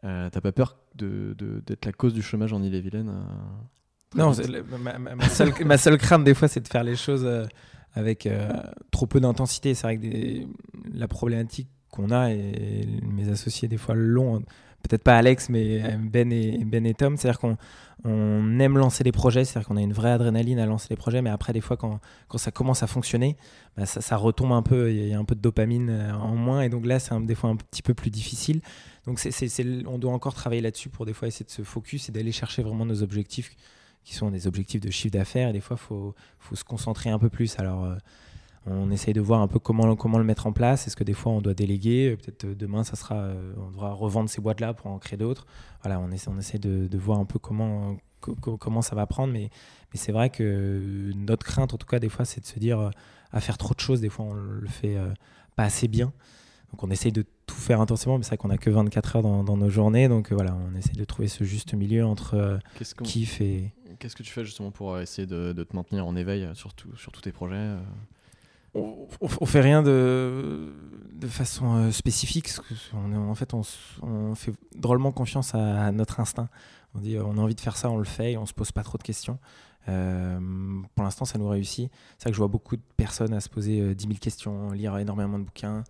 T'as 0.01 0.29
pas 0.29 0.51
peur 0.51 0.77
d'être 0.95 1.07
de, 1.37 1.63
de, 1.65 1.77
la 1.85 1.91
cause 1.91 2.13
du 2.13 2.21
chômage 2.21 2.53
en 2.53 2.61
Ille-et-Vilaine 2.61 3.13
non, 4.15 4.33
ma, 5.15 5.77
seule, 5.77 5.97
crainte 5.97 6.23
des 6.23 6.33
fois, 6.33 6.47
c'est 6.47 6.61
de 6.61 6.67
faire 6.67 6.83
les 6.83 6.95
choses 6.95 7.25
euh, 7.25 7.45
avec 7.93 8.25
euh, 8.25 8.49
trop 8.91 9.05
peu 9.05 9.19
d'intensité. 9.19 9.75
C'est 9.75 9.85
vrai 9.85 9.97
que 9.97 10.47
la 10.91 11.07
problématique 11.07 11.69
qu'on 11.91 12.11
a, 12.11 12.31
et 12.31 12.87
mes 13.03 13.29
associés 13.29 13.67
des 13.67 13.77
fois 13.77 13.95
l'ont, 13.95 14.39
peut-être 14.83 15.03
pas 15.03 15.17
Alex, 15.17 15.49
mais 15.49 15.83
euh, 15.83 15.97
Ben 15.99 16.31
et, 16.31 16.63
ben 16.65 16.85
et 16.85 16.93
Tom, 16.93 17.17
c'est-à-dire 17.17 17.39
qu'on 17.39 17.57
on 18.05 18.59
aime 18.59 18.77
lancer 18.77 19.03
des 19.03 19.11
projets, 19.11 19.43
c'est-à-dire 19.43 19.67
qu'on 19.67 19.75
a 19.75 19.81
une 19.81 19.91
vraie 19.91 20.11
adrénaline 20.11 20.57
à 20.59 20.65
lancer 20.65 20.87
des 20.87 20.95
projets, 20.95 21.21
mais 21.21 21.29
après, 21.29 21.51
des 21.51 21.59
fois, 21.59 21.75
quand, 21.75 21.99
quand 22.29 22.37
ça 22.37 22.49
commence 22.49 22.81
à 22.81 22.87
fonctionner, 22.87 23.35
bah, 23.75 23.85
ça, 23.85 24.15
retombe 24.15 24.53
un 24.53 24.61
peu, 24.61 24.89
il 24.89 25.07
y, 25.09 25.13
a 25.13 25.19
un 25.19 25.25
peu 25.25 25.35
de 25.35 25.41
dopamine 25.41 26.13
en 26.13 26.35
moins, 26.35 26.61
et 26.61 26.69
donc 26.69 26.85
là, 26.85 26.99
c'est 26.99 27.13
des 27.25 27.35
fois 27.35 27.49
un 27.49 27.57
petit 27.57 27.81
peu 27.81 27.93
plus 27.93 28.09
difficile. 28.09 28.61
Donc, 29.05 29.19
on 29.87 29.97
doit 29.97 30.13
encore 30.13 30.33
travailler 30.33 30.61
là-dessus 30.61 30.89
pour 30.89 31.05
des 31.05 31.13
fois 31.13 31.27
essayer 31.27 31.45
de 31.45 31.51
se 31.51 31.63
focus 31.63 32.07
et 32.07 32.11
d'aller 32.11 32.31
chercher 32.31 32.61
vraiment 32.61 32.85
nos 32.85 33.03
objectifs 33.03 33.55
qui 34.03 34.13
sont 34.13 34.31
des 34.31 34.47
objectifs 34.47 34.81
de 34.81 34.91
chiffre 34.91 35.13
d'affaires. 35.13 35.49
Et 35.49 35.53
des 35.53 35.59
fois, 35.59 35.77
il 35.79 35.85
faut, 35.85 36.15
faut, 36.39 36.55
se 36.55 36.63
concentrer 36.63 37.09
un 37.09 37.19
peu 37.19 37.29
plus. 37.29 37.59
Alors, 37.59 37.85
euh, 37.85 37.95
on 38.69 38.91
essaye 38.91 39.13
de 39.13 39.21
voir 39.21 39.41
un 39.41 39.47
peu 39.47 39.59
comment, 39.59 39.95
comment 39.95 40.17
le 40.17 40.23
mettre 40.23 40.47
en 40.47 40.53
place. 40.53 40.87
Est-ce 40.87 40.95
que 40.95 41.03
des 41.03 41.13
fois, 41.13 41.31
on 41.31 41.41
doit 41.41 41.53
déléguer? 41.53 42.15
Peut-être 42.15 42.45
euh, 42.45 42.55
demain, 42.55 42.83
ça 42.83 42.95
sera, 42.95 43.15
euh, 43.15 43.53
on 43.57 43.71
devra 43.71 43.93
revendre 43.93 44.29
ces 44.29 44.41
boîtes-là 44.41 44.73
pour 44.73 44.87
en 44.87 44.99
créer 44.99 45.17
d'autres. 45.17 45.45
Voilà, 45.83 45.99
on 45.99 46.11
essaie, 46.11 46.29
on 46.29 46.37
essaie 46.37 46.59
de, 46.59 46.87
de 46.87 46.97
voir 46.97 47.19
un 47.19 47.25
peu 47.25 47.39
comment, 47.39 47.97
comment 48.19 48.81
ça 48.81 48.95
va 48.95 49.05
prendre. 49.05 49.33
Mais, 49.33 49.49
mais 49.93 49.99
c'est 49.99 50.11
vrai 50.11 50.29
que 50.29 51.11
notre 51.15 51.45
crainte, 51.45 51.73
en 51.73 51.77
tout 51.77 51.87
cas, 51.87 51.99
des 51.99 52.09
fois, 52.09 52.25
c'est 52.25 52.41
de 52.41 52.45
se 52.45 52.59
dire 52.59 52.91
à 53.31 53.39
faire 53.39 53.57
trop 53.57 53.73
de 53.73 53.79
choses. 53.79 54.01
Des 54.01 54.09
fois, 54.09 54.25
on 54.25 54.33
le 54.33 54.67
fait 54.67 54.97
pas 55.55 55.63
assez 55.63 55.87
bien. 55.87 56.13
Donc 56.71 56.83
on 56.83 56.91
essaye 56.91 57.11
de 57.11 57.25
tout 57.45 57.55
faire 57.55 57.81
intensément, 57.81 58.17
mais 58.17 58.23
c'est 58.23 58.29
vrai 58.29 58.37
qu'on 58.37 58.49
n'a 58.49 58.57
que 58.57 58.69
24 58.69 59.15
heures 59.15 59.23
dans, 59.23 59.57
nos 59.57 59.69
journées. 59.69 60.07
Donc 60.07 60.31
euh, 60.31 60.35
voilà, 60.35 60.55
on 60.55 60.75
essaye 60.75 60.95
de 60.95 61.03
trouver 61.03 61.27
ce 61.27 61.43
juste 61.43 61.73
milieu 61.73 62.05
entre 62.05 62.35
euh, 62.35 62.57
kiff 63.03 63.41
et. 63.41 63.73
Qu'est-ce 63.97 64.15
que 64.15 64.23
tu 64.23 64.31
fais 64.31 64.45
justement 64.45 64.71
pour 64.71 64.93
euh, 64.93 65.01
essayer 65.01 65.27
de, 65.27 65.51
te 65.51 65.75
maintenir 65.75 66.05
en 66.05 66.15
éveil 66.15 66.47
sur, 66.53 66.71
sur 66.95 67.11
tous 67.11 67.21
tes 67.21 67.31
projets 67.31 67.75
on, 68.73 69.07
on, 69.21 69.45
fait 69.45 69.61
rien 69.61 69.81
de, 69.81 70.73
de 71.13 71.27
façon 71.27 71.91
spécifique. 71.91 72.49
on 72.93 73.29
en 73.29 73.35
fait, 73.35 73.53
on, 73.53 74.35
fait 74.35 74.53
drôlement 74.75 75.11
confiance 75.11 75.55
à, 75.55 75.91
notre 75.91 76.19
instinct. 76.19 76.49
On 76.95 76.99
dit 76.99 77.17
on 77.17 77.37
a 77.37 77.41
envie 77.41 77.55
de 77.55 77.61
faire 77.61 77.77
ça, 77.77 77.89
on 77.89 77.97
le 77.97 78.03
fait 78.03 78.33
et 78.33 78.37
on 78.37 78.45
se 78.45 78.53
pose 78.53 78.71
pas 78.71 78.83
trop 78.83 78.97
de 78.97 79.03
questions. 79.03 79.37
pour 79.85 81.03
l'instant, 81.03 81.25
ça 81.25 81.37
nous 81.37 81.47
réussit. 81.47 81.91
C'est 82.17 82.23
vrai 82.23 82.31
que 82.31 82.35
je 82.35 82.39
vois 82.39 82.47
beaucoup 82.47 82.75
de 82.75 82.83
personnes 82.97 83.33
à 83.33 83.39
se 83.41 83.49
poser 83.49 83.95
10 83.95 84.07
000 84.07 84.17
questions, 84.19 84.71
lire 84.71 84.97
énormément 84.97 85.39
de 85.39 85.43
bouquins, 85.43 85.83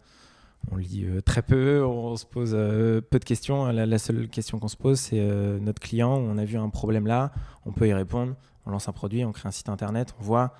on 0.72 0.78
lit 0.78 1.06
euh, 1.06 1.22
très 1.22 1.42
peu, 1.42 1.84
on 1.86 2.16
se 2.16 2.26
pose 2.26 2.52
euh, 2.54 3.02
peu 3.02 3.20
de 3.20 3.26
questions. 3.26 3.68
La, 3.68 3.98
seule 3.98 4.28
question 4.28 4.60
qu'on 4.60 4.68
se 4.68 4.78
pose, 4.78 5.00
c'est 5.00 5.20
euh, 5.20 5.60
notre 5.60 5.80
client, 5.80 6.12
on 6.12 6.38
a 6.38 6.46
vu 6.46 6.58
un 6.58 6.70
problème 6.70 7.08
là, 7.08 7.32
on 7.66 7.72
peut 7.72 7.88
y 7.88 7.94
répondre, 7.94 8.36
on 8.66 8.72
lance 8.72 8.88
un 8.88 8.92
produit, 8.92 9.26
on 9.26 9.32
crée 9.32 9.48
un 9.48 9.52
site 9.52 9.70
internet, 9.70 10.14
on 10.20 10.24
voit, 10.24 10.54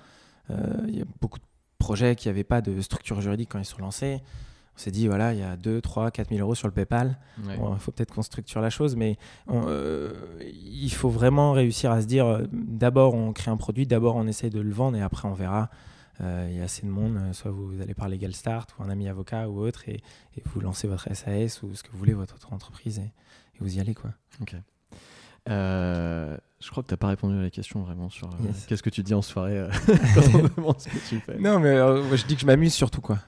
il 0.88 0.96
y 0.96 1.00
a 1.00 1.04
beaucoup 1.20 1.38
de 1.38 1.44
projets 1.80 2.14
qui 2.14 2.28
n'avaient 2.28 2.44
pas 2.44 2.60
de 2.60 2.80
structure 2.80 3.20
juridique 3.20 3.48
quand 3.50 3.58
ils 3.58 3.64
sont 3.64 3.80
lancés. 3.80 4.22
On 4.76 4.78
s'est 4.78 4.92
dit, 4.92 5.08
voilà, 5.08 5.34
il 5.34 5.40
y 5.40 5.42
a 5.42 5.56
2, 5.56 5.80
3, 5.80 6.12
4 6.12 6.28
000 6.30 6.40
euros 6.40 6.54
sur 6.54 6.68
le 6.68 6.72
PayPal. 6.72 7.18
il 7.44 7.78
faut 7.78 7.90
peut-être 7.90 8.14
qu'on 8.14 8.22
structure 8.22 8.60
la 8.60 8.70
chose, 8.70 8.94
mais 8.96 9.18
il 9.50 10.92
faut 10.92 11.10
vraiment 11.10 11.52
réussir 11.52 11.90
à 11.90 12.00
se 12.00 12.06
dire, 12.06 12.42
d'abord 12.52 13.14
on 13.14 13.32
crée 13.32 13.50
un 13.50 13.56
produit, 13.56 13.86
d'abord 13.86 14.16
on 14.16 14.26
essaie 14.26 14.48
de 14.48 14.60
le 14.60 14.70
vendre 14.70 14.96
et 14.96 15.02
après 15.02 15.26
on 15.26 15.34
verra 15.34 15.70
euh, 16.22 16.46
il 16.50 16.56
y 16.58 16.60
a 16.60 16.64
assez 16.64 16.84
de 16.84 16.90
monde, 16.90 17.16
euh, 17.16 17.32
soit 17.32 17.50
vous 17.50 17.80
allez 17.80 17.94
par 17.94 18.08
Legal 18.08 18.34
Start 18.34 18.74
ou 18.78 18.82
un 18.82 18.90
ami 18.90 19.08
avocat 19.08 19.48
ou 19.48 19.60
autre, 19.60 19.88
et, 19.88 20.02
vous 20.44 20.60
lancez 20.60 20.86
votre 20.86 21.12
SAS 21.14 21.62
ou 21.62 21.74
ce 21.74 21.82
que 21.82 21.90
vous 21.92 21.98
voulez, 21.98 22.14
votre 22.14 22.34
autre 22.34 22.52
entreprise, 22.52 22.98
et, 22.98 23.12
vous 23.60 23.76
y 23.76 23.80
allez. 23.80 23.94
Quoi. 23.94 24.10
Euh, 25.50 26.36
je 26.60 26.70
crois 26.70 26.82
que 26.82 26.88
tu 26.88 26.94
n'as 26.94 26.98
pas 26.98 27.08
répondu 27.08 27.38
à 27.38 27.42
la 27.42 27.50
question 27.50 27.82
vraiment 27.82 28.08
sur 28.08 28.30
qu'est-ce 28.68 28.82
que 28.82 28.90
tu 28.90 29.02
dis 29.02 29.14
en 29.14 29.22
soirée 29.22 29.66
quand 30.14 30.22
on 30.34 30.60
demande 30.60 30.80
ce 30.80 30.88
que 30.88 31.08
tu 31.08 31.20
fais. 31.20 31.38
Non, 31.38 31.58
mais 31.58 31.76
je 31.76 32.26
dis 32.26 32.34
que 32.34 32.40
je 32.42 32.46
m'amuse 32.46 32.74
surtout. 32.74 33.00
quoi. 33.00 33.18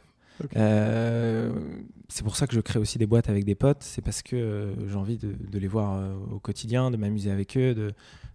c'est 0.51 2.23
pour 2.23 2.37
ça 2.37 2.47
que 2.47 2.55
je 2.55 2.61
crée 2.61 2.79
aussi 2.79 2.99
des 2.99 3.07
boîtes 3.07 3.29
avec 3.29 3.45
des 3.45 3.55
potes. 3.55 3.83
C'est 3.83 4.03
parce 4.03 4.23
que 4.23 4.73
j'ai 4.87 4.97
envie 4.97 5.19
de, 5.19 5.33
de, 5.33 5.59
les 5.59 5.69
voir 5.69 5.99
au 6.31 6.39
quotidien, 6.39 6.91
de 6.91 6.97
m'amuser 6.97 7.31
avec 7.31 7.57
eux, 7.57 7.75
de, 7.75 7.95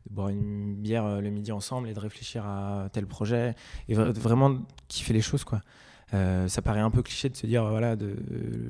de 0.09 0.13
boire 0.13 0.29
une 0.29 0.75
bière 0.75 1.05
euh, 1.05 1.21
le 1.21 1.29
midi 1.29 1.51
ensemble 1.51 1.89
et 1.89 1.93
de 1.93 1.99
réfléchir 1.99 2.45
à 2.45 2.89
tel 2.91 3.05
projet 3.05 3.55
et 3.89 3.95
vraiment 3.95 4.57
kiffer 4.87 5.13
les 5.13 5.21
choses 5.21 5.43
quoi. 5.43 5.61
Euh, 6.13 6.47
ça 6.47 6.61
paraît 6.61 6.79
un 6.79 6.89
peu 6.89 7.01
cliché 7.01 7.27
de 7.27 7.35
se 7.35 7.45
dire 7.45 7.65
voilà 7.65 7.97
de, 7.97 8.15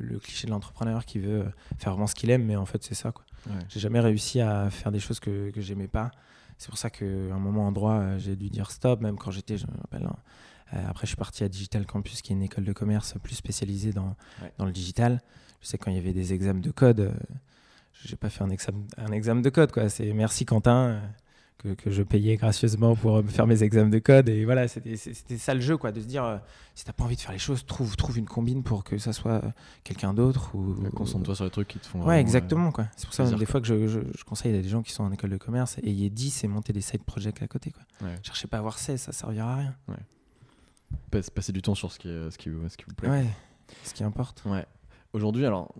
le 0.02 0.18
cliché 0.18 0.48
de 0.48 0.52
l'entrepreneur 0.52 1.06
qui 1.06 1.20
veut 1.20 1.46
faire 1.78 1.92
vraiment 1.92 2.08
ce 2.08 2.16
qu'il 2.16 2.32
aime 2.32 2.44
mais 2.44 2.56
en 2.56 2.66
fait 2.66 2.84
c'est 2.84 2.96
ça 2.96 3.12
quoi. 3.12 3.26
J'ai 3.70 3.80
jamais 3.80 4.00
réussi 4.00 4.42
à 4.42 4.70
faire 4.70 4.92
des 4.92 5.00
choses 5.00 5.20
que, 5.20 5.52
que 5.52 5.62
j'aimais 5.62 5.88
pas. 5.88 6.12
C'est 6.58 6.70
pour 6.70 6.78
ça 6.78 6.90
qu'à 6.90 7.06
un 7.06 7.40
moment 7.40 7.68
en 7.68 7.72
droit 7.72 7.94
euh, 7.94 8.18
j'ai 8.18 8.36
dû 8.36 8.50
dire 8.50 8.72
stop 8.72 9.00
même 9.00 9.16
quand 9.16 9.30
j'étais 9.30 9.58
je 9.58 9.68
me 9.68 9.78
rappelle 9.78 10.06
hein. 10.06 10.16
après 10.88 11.06
je 11.06 11.10
suis 11.10 11.16
parti 11.16 11.44
à 11.44 11.50
Digital 11.50 11.86
Campus 11.86 12.24
qui 12.24 12.34
est 12.34 12.36
une 12.36 12.42
école 12.42 12.64
de 12.64 12.74
commerce 12.74 13.14
plus 13.22 13.36
spécialisée 13.36 13.94
dans, 13.94 14.16
dans 14.58 14.66
le 14.66 14.72
digital. 14.72 15.22
Je 15.62 15.68
sais 15.68 15.78
quand 15.78 15.92
il 15.92 15.98
y 15.98 16.00
avait 16.00 16.14
des 16.14 16.34
examens 16.34 16.60
de 16.60 16.72
code 16.72 17.14
j'ai 18.04 18.16
pas 18.16 18.30
fait 18.30 18.44
un 18.44 18.50
examen, 18.50 18.84
un 18.98 19.12
examen 19.12 19.42
de 19.42 19.50
code 19.50 19.72
quoi. 19.72 19.90
C'est 19.90 20.14
merci 20.14 20.46
Quentin 20.46 21.00
que, 21.58 21.74
que, 21.74 21.92
je 21.92 22.04
payais 22.04 22.36
gracieusement 22.38 22.96
pour 22.96 23.24
me 23.24 23.30
faire 23.30 23.48
mes 23.48 23.64
examens 23.64 23.90
de 23.90 24.00
code. 24.00 24.30
Et 24.30 24.46
voilà, 24.46 24.68
c'était 24.68 24.96
ça 24.96 25.54
le 25.54 25.62
jeu, 25.62 25.78
quoi, 25.78 25.92
de 25.92 26.00
se 26.00 26.06
dire, 26.06 26.24
euh, 26.24 26.38
si 26.76 26.86
t'as 26.86 26.94
pas 26.94 27.04
envie 27.04 27.16
de 27.16 27.22
faire 27.22 27.32
les 27.32 27.40
choses, 27.40 27.66
trouve, 27.66 27.96
trouve 27.96 28.18
une 28.18 28.28
combine 28.28 28.64
pour 28.64 28.84
que 28.84 28.98
ça 28.98 29.14
soit 29.14 29.42
quelqu'un 29.84 30.14
d'autre. 30.14 30.56
ou 30.56 30.76
Concentre-toi 30.96 31.36
sur 31.36 31.44
les 31.46 31.52
trucs 31.52 31.68
qui 31.68 31.80
te 31.80 31.88
font. 31.88 32.04
Ouais, 32.04 32.20
exactement, 32.20 32.72
quoi. 32.72 32.88
C'est 32.96 33.06
pour 33.06 33.14
ça, 33.14 33.30
des 33.30 33.46
fois, 33.46 33.62
que 33.62 33.68
je, 33.68 33.88
je, 33.88 34.24
conseille 34.24 34.56
à 34.56 34.62
des 34.62 34.70
gens 34.70 34.82
qui 34.82 34.92
sont 34.92 35.04
en 35.04 35.12
école 35.12 35.32
de 35.32 35.38
commerce, 35.38 35.78
ayez 35.84 36.10
10 36.10 36.44
et 36.44 36.48
monter 36.48 36.74
des 36.74 36.82
side 36.82 37.04
projects 37.04 37.42
à 37.42 37.48
côté, 37.48 37.72
quoi. 37.72 38.10
Cherchez 38.24 38.48
pas 38.48 38.58
à 38.58 38.60
avoir 38.60 38.78
16, 38.78 39.02
ça 39.02 39.12
servira 39.12 39.54
à 39.54 39.56
rien. 39.58 39.76
Ouais. 39.88 41.22
Passer 41.34 41.52
du 41.52 41.62
temps 41.62 41.76
sur 41.76 41.92
ce 41.92 42.00
qui, 42.00 42.08
ce 42.08 42.38
qui, 42.38 42.50
ce 42.70 42.78
qui 42.78 42.86
vous 42.88 42.94
plaît. 42.96 43.10
Ouais, 43.10 43.26
ce 43.84 43.94
qui 43.94 44.04
importe. 44.04 44.44
Ouais. 44.46 44.66
Aujourd'hui, 45.14 45.46
alors, 45.46 45.74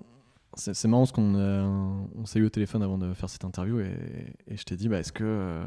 c'est 0.58 0.88
marrant 0.88 1.04
parce 1.04 1.12
qu'on 1.12 2.08
on 2.16 2.26
s'est 2.26 2.40
eu 2.40 2.46
au 2.46 2.50
téléphone 2.50 2.84
avant 2.84 2.98
de 2.98 3.14
faire 3.14 3.30
cette 3.30 3.46
interview 3.46 3.80
et, 3.80 3.96
je 4.50 4.64
t'ai 4.64 4.76
dit 4.76 4.90
bah, 4.90 5.00
est-ce 5.00 5.12
que 5.12 5.24
euh, 5.24 5.66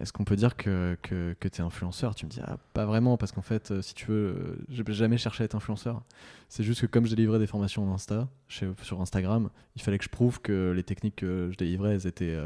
est-ce 0.00 0.12
qu'on 0.12 0.24
peut 0.24 0.36
dire 0.36 0.56
que, 0.56 0.96
que, 1.02 1.34
tu 1.40 1.60
es 1.60 1.60
influenceur? 1.60 2.14
Tu 2.14 2.24
me 2.24 2.30
dis 2.30 2.40
ah, 2.42 2.56
pas 2.72 2.86
vraiment 2.86 3.16
parce 3.16 3.32
qu'en 3.32 3.42
fait 3.42 3.70
euh, 3.70 3.82
si 3.82 3.94
tu 3.94 4.06
veux 4.06 4.14
euh, 4.14 4.64
j'ai 4.68 4.84
jamais 4.88 5.18
cherché 5.18 5.42
à 5.42 5.44
être 5.44 5.54
influenceur. 5.54 6.02
C'est 6.48 6.64
juste 6.64 6.80
que 6.80 6.86
comme 6.86 7.06
je 7.06 7.10
délivrais 7.10 7.38
des 7.38 7.46
formations 7.46 7.88
en 7.88 7.94
Insta, 7.94 8.28
sur 8.48 9.00
Instagram, 9.00 9.50
il 9.76 9.82
fallait 9.82 9.98
que 9.98 10.04
je 10.04 10.10
prouve 10.10 10.40
que 10.40 10.72
les 10.74 10.82
techniques 10.82 11.16
que 11.16 11.50
je 11.52 11.56
délivrais 11.56 11.94
elles 11.94 12.06
étaient 12.06 12.38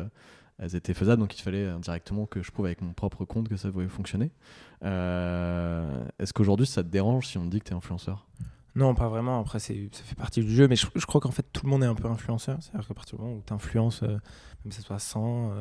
elles 0.59 0.77
étaient 0.77 0.95
faisables, 0.95 1.21
donc 1.21 1.37
il 1.37 1.43
fallait 1.43 1.69
directement 1.81 2.27
que 2.27 2.43
je 2.43 2.51
prouve 2.53 2.67
avec 2.67 2.81
mon 2.81 2.93
propre 2.93 3.25
compte 3.25 3.49
que 3.49 3.57
ça 3.57 3.71
pouvait 3.71 3.89
fonctionner. 3.89 4.31
Est-ce 4.83 6.33
qu'aujourd'hui 6.33 6.67
ça 6.67 6.83
te 6.83 6.89
dérange 6.89 7.29
si 7.29 7.39
on 7.39 7.45
te 7.45 7.51
dit 7.51 7.61
que 7.61 7.65
tu 7.65 7.73
es 7.73 7.77
influenceur? 7.77 8.27
Non, 8.75 8.95
pas 8.95 9.09
vraiment. 9.09 9.41
Après, 9.41 9.59
ça 9.59 9.73
fait 9.73 10.15
partie 10.17 10.41
du 10.41 10.51
jeu. 10.51 10.67
Mais 10.69 10.77
je, 10.77 11.07
crois 11.07 11.21
qu'en 11.21 11.31
fait, 11.31 11.47
tout 11.53 11.65
le 11.65 11.71
monde 11.71 11.85
est 11.85 11.87
un 11.87 11.95
peu 11.95 12.09
influenceur. 12.09 12.59
C'est-à-dire 12.61 12.89
qu'à 12.89 12.95
partir 12.95 13.19
du 13.19 13.25
moment 13.25 13.37
où 13.37 13.43
tu 13.47 13.53
influences, 13.53 14.03
euh, 14.03 14.09
même 14.65 14.73
si 14.73 14.79
ce 14.79 14.83
soit 14.83 14.99
100, 14.99 15.53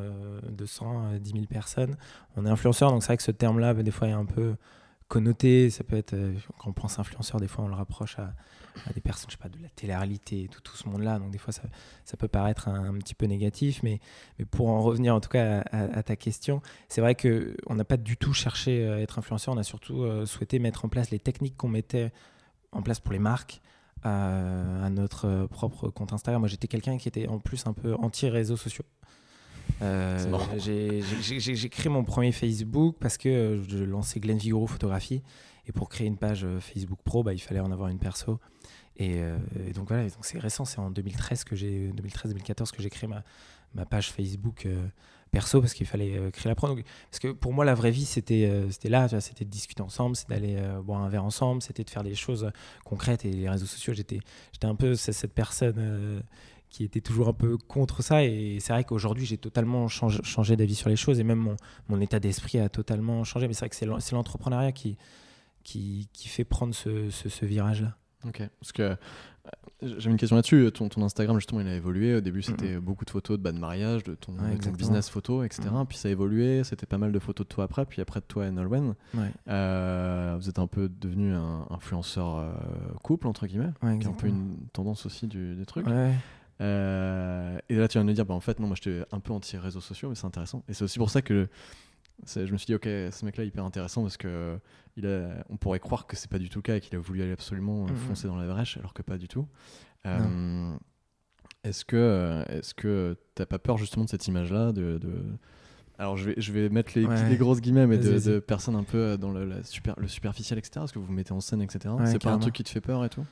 200, 0.49 1.19
10 1.19 1.31
000 1.31 1.45
personnes, 1.45 1.95
on 2.35 2.45
est 2.45 2.49
influenceur. 2.49 2.91
Donc 2.91 3.03
c'est 3.03 3.07
vrai 3.07 3.17
que 3.17 3.23
ce 3.23 3.31
terme-là, 3.31 3.73
bah, 3.73 3.83
des 3.83 3.91
fois, 3.91 4.07
est 4.07 4.13
un 4.13 4.25
peu 4.25 4.55
connoté. 5.13 5.69
Ça 5.69 5.83
peut 5.83 5.95
être, 5.95 6.13
euh, 6.13 6.33
quand 6.57 6.69
on 6.71 6.73
pense 6.73 6.97
influenceur, 6.97 7.39
des 7.39 7.47
fois, 7.47 7.63
on 7.65 7.67
le 7.67 7.75
rapproche 7.75 8.17
à, 8.17 8.33
des 8.95 9.01
personnes, 9.01 9.29
je 9.29 9.35
sais 9.35 9.41
pas, 9.41 9.49
de 9.49 9.61
la 9.61 9.69
télé-réalité, 9.69 10.49
tout, 10.51 10.61
tout 10.61 10.75
ce 10.75 10.89
monde-là. 10.89 11.19
Donc 11.19 11.29
des 11.29 11.37
fois, 11.37 11.53
ça, 11.53 12.17
peut 12.17 12.27
paraître 12.27 12.67
un, 12.67 12.93
petit 12.95 13.13
peu 13.13 13.27
négatif. 13.27 13.83
Mais, 13.83 13.99
pour 14.49 14.69
en 14.69 14.81
revenir 14.81 15.13
en 15.13 15.19
tout 15.19 15.29
cas 15.29 15.63
à, 15.71 16.01
ta 16.01 16.15
question, 16.15 16.61
c'est 16.89 17.01
vrai 17.01 17.15
qu'on 17.15 17.75
n'a 17.75 17.85
pas 17.85 17.97
du 17.97 18.17
tout 18.17 18.33
cherché 18.33 18.87
à 18.87 18.99
être 18.99 19.19
influenceur. 19.19 19.53
On 19.53 19.57
a 19.57 19.63
surtout 19.63 20.01
euh, 20.01 20.25
souhaité 20.25 20.57
mettre 20.57 20.85
en 20.85 20.89
place 20.89 21.11
les 21.11 21.19
techniques 21.19 21.55
qu'on 21.57 21.69
mettait 21.69 22.11
en 22.73 22.81
place 22.81 22.99
pour 22.99 23.13
les 23.13 23.19
marques 23.19 23.61
à 24.03 24.89
notre 24.89 25.47
propre 25.47 25.89
compte 25.89 26.11
Instagram. 26.11 26.41
Moi, 26.41 26.49
j'étais 26.49 26.67
quelqu'un 26.67 26.97
qui 26.97 27.07
était 27.07 27.27
en 27.27 27.39
plus 27.39 27.65
un 27.67 27.73
peu 27.73 27.95
anti-réseaux 27.95 28.57
sociaux. 28.57 28.83
Euh, 29.81 30.59
j'ai 30.59 31.69
créé 31.69 31.89
mon 31.89 32.03
premier 32.03 32.31
Facebook 32.31 32.95
parce 32.99 33.17
que 33.17 33.61
je 33.67 33.83
lançais 33.83 34.19
Glenn 34.19 34.37
Vigoro 34.37 34.67
Photographie. 34.67 35.21
Et 35.65 35.71
pour 35.71 35.87
créer 35.87 36.07
une 36.07 36.17
page 36.17 36.43
euh, 36.43 36.59
Facebook 36.59 36.99
Pro, 37.05 37.23
bah, 37.23 37.33
il 37.33 37.39
fallait 37.39 37.61
en 37.61 37.71
avoir 37.71 37.89
une 37.89 37.99
perso. 37.99 38.39
Et, 38.97 39.15
euh, 39.19 39.37
donc 39.73 39.87
voilà, 39.87 40.07
c'est 40.21 40.37
récent, 40.37 40.65
c'est 40.65 40.79
en 40.79 40.91
2013 40.91 41.45
que 41.45 41.55
j'ai 41.55 41.89
2013-2014 41.91 42.71
que 42.71 42.81
j'ai 42.81 42.89
créé 42.89 43.07
ma, 43.07 43.23
ma 43.73 43.85
page 43.85 44.11
Facebook 44.11 44.67
perso 45.33 45.59
parce 45.59 45.73
qu'il 45.73 45.87
fallait 45.87 46.15
euh, 46.15 46.31
créer 46.31 46.47
la 46.47 46.55
prendre. 46.55 46.79
Parce 47.09 47.19
que 47.19 47.29
pour 47.29 47.51
moi, 47.53 47.65
la 47.65 47.73
vraie 47.73 47.91
vie, 47.91 48.05
c'était 48.05 48.45
euh, 48.45 48.69
c'était 48.69 48.87
là, 48.87 49.09
c'était 49.19 49.43
de 49.43 49.49
discuter 49.49 49.81
ensemble, 49.81 50.15
c'est 50.15 50.29
d'aller 50.29 50.55
euh, 50.57 50.79
boire 50.81 51.01
un 51.01 51.09
verre 51.09 51.25
ensemble, 51.25 51.61
c'était 51.61 51.83
de 51.83 51.89
faire 51.89 52.03
des 52.03 52.15
choses 52.15 52.49
concrètes. 52.85 53.25
Et 53.25 53.31
les 53.31 53.49
réseaux 53.49 53.65
sociaux, 53.65 53.93
j'étais 53.93 54.19
un 54.61 54.75
peu 54.75 54.95
cette 54.95 55.33
personne 55.33 56.23
qui 56.69 56.83
était 56.85 57.01
toujours 57.01 57.27
un 57.27 57.33
peu 57.33 57.57
contre 57.57 58.01
ça. 58.01 58.23
Et 58.23 58.59
c'est 58.61 58.71
vrai 58.71 58.83
qu'aujourd'hui, 58.85 59.25
j'ai 59.25 59.37
totalement 59.37 59.87
changé, 59.89 60.55
d'avis 60.55 60.75
sur 60.75 60.89
les 60.89 60.95
choses 60.95 61.19
et 61.19 61.23
même 61.23 61.39
mon, 61.39 61.57
mon 61.89 61.99
état 61.99 62.19
d'esprit 62.19 62.59
a 62.59 62.69
totalement 62.69 63.23
changé. 63.23 63.47
Mais 63.47 63.53
c'est 63.53 63.65
vrai 63.65 63.69
que 63.69 63.75
c'est 63.75 64.15
l'entrepreneuriat 64.15 64.71
qui, 64.71 64.97
qui, 65.63 66.07
qui, 66.13 66.29
fait 66.29 66.45
prendre 66.45 66.73
ce, 66.73 67.09
ce 67.09 67.45
virage-là. 67.45 67.97
Ok, 68.25 68.41
parce 68.59 68.71
que 68.71 68.95
j'avais 69.81 70.11
une 70.11 70.17
question 70.17 70.35
là-dessus. 70.35 70.69
Ton, 70.73 70.89
ton, 70.89 71.03
Instagram, 71.03 71.37
justement, 71.37 71.61
il 71.61 71.67
a 71.67 71.75
évolué. 71.75 72.15
Au 72.15 72.21
début, 72.21 72.41
c'était 72.41 72.77
beaucoup 72.79 73.05
de 73.05 73.09
photos 73.09 73.37
de 73.37 73.43
bas 73.43 73.51
de 73.51 73.59
mariage, 73.59 74.03
de 74.03 74.15
ton, 74.15 74.33
business 74.77 75.09
photo, 75.09 75.43
etc. 75.43 75.69
Puis 75.87 75.97
ça 75.97 76.07
a 76.07 76.11
évolué. 76.11 76.63
C'était 76.63 76.85
pas 76.85 76.97
mal 76.97 77.11
de 77.11 77.19
photos 77.19 77.45
de 77.45 77.53
toi 77.53 77.65
après. 77.65 77.85
Puis 77.85 78.01
après 78.01 78.19
de 78.19 78.25
toi 78.25 78.47
et 78.47 78.51
Nolwenn. 78.51 78.95
Euh, 79.49 80.35
vous 80.39 80.49
êtes 80.49 80.59
un 80.59 80.67
peu 80.67 80.89
devenu 80.89 81.33
un 81.33 81.67
influenceur 81.69 82.37
euh, 82.37 82.53
couple, 83.03 83.27
entre 83.27 83.47
guillemets. 83.47 83.71
qui 83.81 84.05
est 84.05 84.07
un 84.07 84.13
peu 84.13 84.27
une 84.27 84.57
tendance 84.71 85.05
aussi 85.05 85.27
du, 85.27 85.55
des 85.55 85.65
trucs. 85.65 85.87
Euh, 86.61 87.57
et 87.67 87.75
là, 87.75 87.87
tu 87.87 87.97
viens 87.97 88.03
de 88.03 88.09
me 88.09 88.13
dire, 88.13 88.25
bah, 88.25 88.33
en 88.33 88.39
fait, 88.39 88.59
non, 88.59 88.67
moi, 88.67 88.77
j'étais 88.81 89.03
un 89.11 89.19
peu 89.19 89.33
anti-réseaux 89.33 89.81
sociaux, 89.81 90.09
mais 90.09 90.15
c'est 90.15 90.27
intéressant. 90.27 90.63
Et 90.69 90.73
c'est 90.73 90.83
aussi 90.83 90.99
pour 90.99 91.09
ça 91.09 91.21
que 91.21 91.49
je 92.27 92.51
me 92.51 92.57
suis 92.57 92.67
dit, 92.67 92.75
ok, 92.75 92.85
ce 92.85 93.25
mec-là 93.25 93.43
hyper 93.43 93.65
intéressant 93.65 94.01
parce 94.01 94.17
que 94.17 94.57
il 94.95 95.07
a, 95.07 95.43
on 95.49 95.57
pourrait 95.57 95.79
croire 95.79 96.05
que 96.05 96.15
c'est 96.15 96.29
pas 96.29 96.39
du 96.39 96.49
tout 96.49 96.59
le 96.59 96.63
cas 96.63 96.75
et 96.75 96.81
qu'il 96.81 96.95
a 96.95 96.99
voulu 96.99 97.21
aller 97.21 97.31
absolument 97.31 97.83
mhm. 97.83 97.95
foncer 97.95 98.27
dans 98.27 98.35
la 98.35 98.47
brèche, 98.47 98.77
alors 98.77 98.93
que 98.93 99.01
pas 99.01 99.17
du 99.17 99.27
tout. 99.27 99.47
Euh, 100.05 100.75
est-ce 101.63 101.85
que 101.85 102.43
est-ce 102.49 102.73
que 102.73 103.17
t'as 103.35 103.45
pas 103.45 103.59
peur 103.59 103.77
justement 103.77 104.05
de 104.05 104.09
cette 104.09 104.27
image-là 104.27 104.71
de, 104.71 104.99
Alors 105.97 106.17
je 106.17 106.29
vais, 106.29 106.35
je 106.37 106.51
vais 106.51 106.69
mettre 106.69 106.91
les, 106.95 107.07
les 107.29 107.37
grosses 107.37 107.61
guillemets, 107.61 107.87
mais 107.87 107.97
de, 107.97 108.39
personnes 108.39 108.75
un 108.75 108.83
peu 108.83 109.17
dans 109.17 109.31
le, 109.31 109.45
la 109.45 109.63
super, 109.63 109.95
le 109.97 110.07
superficiel, 110.07 110.59
etc. 110.59 110.81
Est-ce 110.83 110.93
que 110.93 110.99
vous, 110.99 111.05
vous 111.05 111.13
mettez 111.13 111.31
en 111.31 111.39
scène, 111.39 111.61
etc. 111.61 111.93
c'est 112.05 112.21
pas 112.21 112.31
un 112.31 112.39
truc 112.39 112.53
qui 112.53 112.63
te 112.63 112.69
fait 112.69 112.81
peur 112.81 113.03
et 113.05 113.09
tout? 113.09 113.25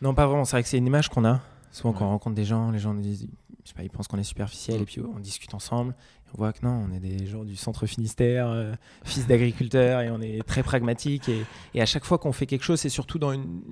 Non, 0.00 0.14
pas 0.14 0.26
vraiment. 0.26 0.44
C'est 0.44 0.52
vrai 0.52 0.62
que 0.62 0.68
c'est 0.68 0.78
une 0.78 0.86
image 0.86 1.08
qu'on 1.08 1.24
a. 1.24 1.40
Souvent, 1.70 1.92
quand 1.92 2.06
on 2.06 2.10
rencontre 2.10 2.36
des 2.36 2.44
gens, 2.44 2.70
les 2.70 2.78
gens 2.78 2.94
nous 2.94 3.02
disent, 3.02 3.28
je 3.64 3.68
sais 3.68 3.74
pas, 3.74 3.82
ils 3.82 3.90
pensent 3.90 4.08
qu'on 4.08 4.18
est 4.18 4.22
superficiel, 4.22 4.80
et 4.80 4.84
puis 4.84 5.00
on 5.00 5.18
discute 5.18 5.52
ensemble. 5.54 5.94
On 6.34 6.38
voit 6.38 6.52
que 6.52 6.64
non, 6.64 6.86
on 6.88 6.94
est 6.94 7.00
des 7.00 7.26
gens 7.26 7.44
du 7.44 7.56
centre 7.56 7.86
Finistère, 7.86 8.48
euh, 8.48 8.72
fils 9.04 9.26
d'agriculteurs, 9.26 10.00
et 10.02 10.10
on 10.10 10.20
est 10.20 10.46
très 10.46 10.62
pragmatique. 10.62 11.30
Et 11.74 11.80
à 11.80 11.86
chaque 11.86 12.04
fois 12.04 12.18
qu'on 12.18 12.32
fait 12.32 12.46
quelque 12.46 12.64
chose, 12.64 12.80
c'est 12.80 12.88
surtout 12.88 13.18
dans 13.18 13.32
une 13.32 13.62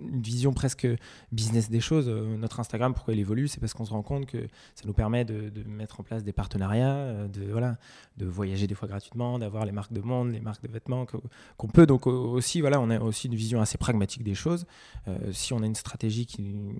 une 0.00 0.22
vision 0.22 0.52
presque 0.52 0.86
business 1.32 1.70
des 1.70 1.80
choses. 1.80 2.08
Euh, 2.08 2.36
notre 2.36 2.60
Instagram, 2.60 2.94
pourquoi 2.94 3.14
il 3.14 3.20
évolue, 3.20 3.48
c'est 3.48 3.60
parce 3.60 3.74
qu'on 3.74 3.84
se 3.84 3.92
rend 3.92 4.02
compte 4.02 4.26
que 4.26 4.46
ça 4.74 4.84
nous 4.86 4.92
permet 4.92 5.24
de, 5.24 5.50
mettre 5.66 6.00
en 6.00 6.02
place 6.02 6.24
des 6.24 6.32
partenariats, 6.32 6.94
euh, 6.94 7.28
de, 7.28 7.50
voilà, 7.50 7.76
de 8.16 8.26
voyager 8.26 8.66
des 8.66 8.74
fois 8.74 8.88
gratuitement, 8.88 9.38
d'avoir 9.38 9.64
les 9.64 9.72
marques 9.72 9.92
de 9.92 10.00
monde, 10.00 10.32
les 10.32 10.40
marques 10.40 10.62
de 10.62 10.72
vêtements 10.72 11.06
qu'on 11.56 11.68
peut. 11.68 11.86
Donc 11.86 12.06
aussi, 12.06 12.60
voilà, 12.60 12.80
on 12.80 12.90
a 12.90 13.00
aussi 13.00 13.28
une 13.28 13.34
vision 13.34 13.60
assez 13.60 13.78
pragmatique 13.78 14.22
des 14.22 14.34
choses. 14.34 14.66
Euh, 15.08 15.32
si 15.32 15.52
on 15.52 15.62
a 15.62 15.66
une 15.66 15.74
stratégie 15.74 16.26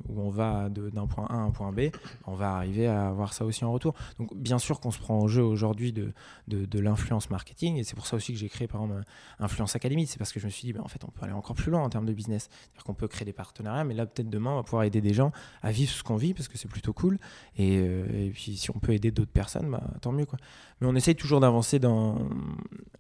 où 0.09 0.21
on 0.21 0.31
va 0.31 0.69
d'un 0.69 1.07
point 1.07 1.27
A 1.27 1.35
à 1.35 1.39
un 1.39 1.51
point 1.51 1.73
B, 1.73 1.91
on 2.27 2.35
va 2.35 2.55
arriver 2.55 2.87
à 2.87 3.09
avoir 3.09 3.33
ça 3.33 3.45
aussi 3.45 3.65
en 3.65 3.73
retour. 3.73 3.95
Donc 4.19 4.35
bien 4.37 4.59
sûr 4.59 4.81
qu'on 4.81 4.91
se 4.91 4.99
prend 4.99 5.19
au 5.19 5.29
jeu 5.29 5.43
aujourd'hui 5.43 5.93
de, 5.93 6.13
de, 6.49 6.81
l'influence 6.81 7.31
marketing, 7.31 7.77
et 7.77 7.85
c'est 7.85 7.95
pour 7.95 8.07
ça 8.07 8.17
aussi 8.17 8.33
que 8.33 8.39
j'ai 8.39 8.49
créé 8.49 8.67
par 8.67 8.83
exemple 8.83 9.03
Influence 9.39 9.77
Academy. 9.77 10.07
C'est 10.07 10.19
parce 10.19 10.33
que 10.33 10.41
je 10.41 10.47
me 10.47 10.51
suis 10.51 10.67
dit, 10.67 10.73
ben, 10.73 10.83
en 10.83 10.89
fait, 10.89 11.05
on 11.05 11.09
peut 11.09 11.25
aller 11.25 11.33
encore 11.33 11.57
plus 11.57 11.71
loin 11.71 11.83
en 11.83 11.91
termes 11.91 12.07
de 12.07 12.13
business. 12.13 12.49
C'est-à-dire 12.51 12.85
qu'on 12.85 12.95
peut 12.95 13.09
créer 13.11 13.25
des 13.27 13.33
partenariats, 13.33 13.85
mais 13.85 13.95
là, 13.95 14.07
peut-être 14.07 14.31
demain, 14.31 14.53
on 14.53 14.57
va 14.57 14.63
pouvoir 14.63 14.85
aider 14.85 15.01
des 15.01 15.13
gens 15.13 15.33
à 15.63 15.71
vivre 15.71 15.91
ce 15.93 16.03
qu'on 16.03 16.17
vit 16.17 16.35
parce 16.35 16.49
que 16.49 16.57
c'est 16.57 16.69
plutôt 16.69 16.93
cool. 16.93 17.19
Et, 17.57 17.79
euh, 17.79 18.31
puis, 18.33 18.57
si 18.57 18.71
on 18.71 18.79
peut 18.79 18.93
aider 18.93 19.11
d'autres 19.11 19.33
personnes, 19.33 19.71
bah, 19.71 19.83
tant 20.01 20.13
mieux. 20.13 20.27
Quoi. 20.27 20.39
Mais 20.81 20.87
on 20.87 20.95
essaye 20.95 21.15
toujours 21.15 21.41
d'avancer 21.41 21.79
dans, 21.79 22.29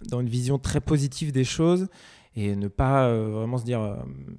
dans 0.08 0.20
une 0.20 0.28
vision 0.28 0.58
très 0.58 0.80
positive 0.80 1.32
des 1.32 1.44
choses 1.44 1.88
et 2.36 2.54
ne 2.54 2.68
pas 2.68 3.06
euh, 3.06 3.30
vraiment 3.30 3.58
se 3.58 3.64
dire 3.64 3.80
euh, 3.80 3.96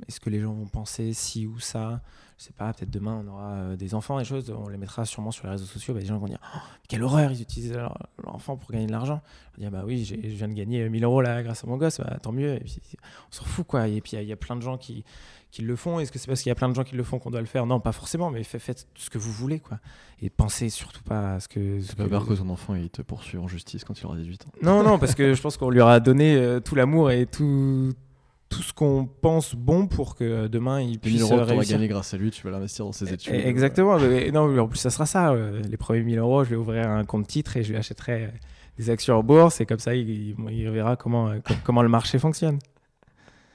est-ce 0.08 0.20
que 0.20 0.30
les 0.30 0.40
gens 0.40 0.54
vont 0.54 0.68
penser 0.68 1.14
ci 1.14 1.46
ou 1.48 1.60
ça? 1.60 2.02
Je 2.42 2.48
sais 2.48 2.54
pas, 2.54 2.74
peut-être 2.74 2.90
demain 2.90 3.24
on 3.24 3.30
aura 3.30 3.76
des 3.76 3.94
enfants, 3.94 4.18
des 4.18 4.26
choses, 4.26 4.50
on 4.50 4.68
les 4.68 4.80
mettra 4.80 5.06
sûrement 5.06 5.30
sur 5.30 5.46
les 5.46 5.52
réseaux 5.52 5.66
sociaux, 5.66 5.94
bah, 5.94 6.00
les 6.00 6.08
gens 6.08 6.18
vont 6.18 6.26
dire 6.26 6.40
oh, 6.56 6.60
quelle 6.90 7.04
horreur, 7.04 7.32
ils 7.32 7.40
utilisent 7.40 7.74
leur, 7.74 7.96
enfant 8.26 8.58
pour 8.58 8.72
gagner 8.72 8.88
de 8.88 8.92
l'argent. 8.92 9.22
On 9.24 9.62
va 9.62 9.70
dire 9.70 9.72
bah 9.72 9.84
oui, 9.86 10.04
je 10.04 10.16
viens 10.16 10.48
de 10.48 10.54
gagner 10.54 10.90
1000 10.90 11.04
euros 11.04 11.22
là 11.22 11.44
grâce 11.44 11.64
à 11.64 11.68
mon 11.68 11.78
gosse, 11.78 12.00
bah, 12.00 12.18
tant 12.20 12.32
mieux. 12.32 12.56
Et 12.56 12.62
puis 12.62 12.82
on 13.30 13.32
s'en 13.32 13.44
fout 13.44 13.68
quoi. 13.68 13.88
Et 13.88 14.02
puis 14.02 14.14
il 14.18 14.24
y, 14.24 14.32
a 14.32 14.36
plein 14.36 14.56
de 14.56 14.62
gens 14.64 14.80
qui, 14.80 15.04
qui 15.52 15.62
le 15.62 15.76
font. 15.76 16.00
Est-ce 16.00 16.12
que 16.12 16.18
c'est 16.18 16.26
parce 16.26 16.42
qu'il 16.42 16.50
y 16.50 16.52
a 16.52 16.56
plein 16.56 16.70
de 16.70 16.74
gens 16.74 16.84
qui 16.84 16.96
le 16.96 17.04
font 17.04 17.20
qu'on 17.20 17.30
doit 17.30 17.42
le 17.42 17.46
faire? 17.46 17.68
Non, 17.68 17.80
pas 17.80 17.92
forcément, 17.92 18.32
mais 18.32 18.44
faites, 18.44 18.88
ce 18.96 19.12
que 19.12 19.20
vous 19.20 19.32
voulez, 19.32 19.60
quoi. 19.60 19.78
Et 20.20 20.32
pensez 20.32 20.70
surtout 20.70 21.04
pas 21.04 21.36
à 21.36 21.40
ce 21.40 21.48
que. 21.48 21.80
C'est 21.82 21.96
pas 21.96 22.08
peur 22.08 22.26
que 22.26 22.34
ton 22.34 22.50
enfant 22.50 22.74
il 22.74 22.90
te 22.90 23.04
poursuit 23.04 23.38
en 23.38 23.48
justice 23.48 23.84
quand 23.84 24.00
il 24.00 24.06
aura 24.08 24.16
18 24.16 24.48
ans. 24.48 24.52
Non, 24.64 24.82
non, 24.82 24.98
parce 24.98 25.14
que 25.14 25.36
je 25.36 25.42
pense 25.42 25.58
qu'on 25.58 25.70
lui 25.70 25.82
aura 25.82 26.00
donné 26.00 26.36
euh, 26.36 26.60
tout 26.60 26.74
l'amour 26.74 27.12
et 27.12 27.28
tout 27.28 27.94
tout 28.52 28.62
ce 28.62 28.74
qu'on 28.74 29.06
pense 29.06 29.56
bon 29.56 29.88
pour 29.88 30.16
que 30.16 30.48
demain 30.48 30.82
il 30.82 31.00
puisse 31.00 31.22
1000 31.22 31.24
euros 31.24 31.46
que 31.46 31.70
gagner 31.70 31.88
grâce 31.88 32.14
à 32.14 32.18
lui, 32.18 32.30
tu 32.30 32.44
vas 32.44 32.52
l'investir 32.52 32.86
dans 32.86 32.92
ses 32.92 33.10
eh, 33.10 33.14
études. 33.14 33.34
Exactement. 33.34 33.98
non, 33.98 34.60
en 34.60 34.68
plus 34.68 34.78
ça 34.78 34.90
sera 34.90 35.06
ça. 35.06 35.32
Euh, 35.32 35.62
les 35.62 35.78
premiers 35.78 36.04
1000 36.04 36.20
euros, 36.20 36.44
je 36.44 36.52
vais 36.52 36.56
ouvrir 36.56 36.90
un 36.90 37.04
compte 37.06 37.28
titre 37.28 37.58
et 37.58 37.64
je 37.64 37.72
lui 37.72 37.78
achèterai 37.78 38.30
des 38.78 38.90
actions 38.90 39.18
en 39.18 39.24
bourse 39.24 39.62
et 39.62 39.66
comme 39.66 39.80
ça 39.80 39.96
il, 39.96 40.36
il 40.50 40.70
verra 40.70 40.96
comment, 40.96 41.30
euh, 41.30 41.40
comment 41.64 41.82
le 41.82 41.90
marché 41.90 42.20
fonctionne. 42.20 42.60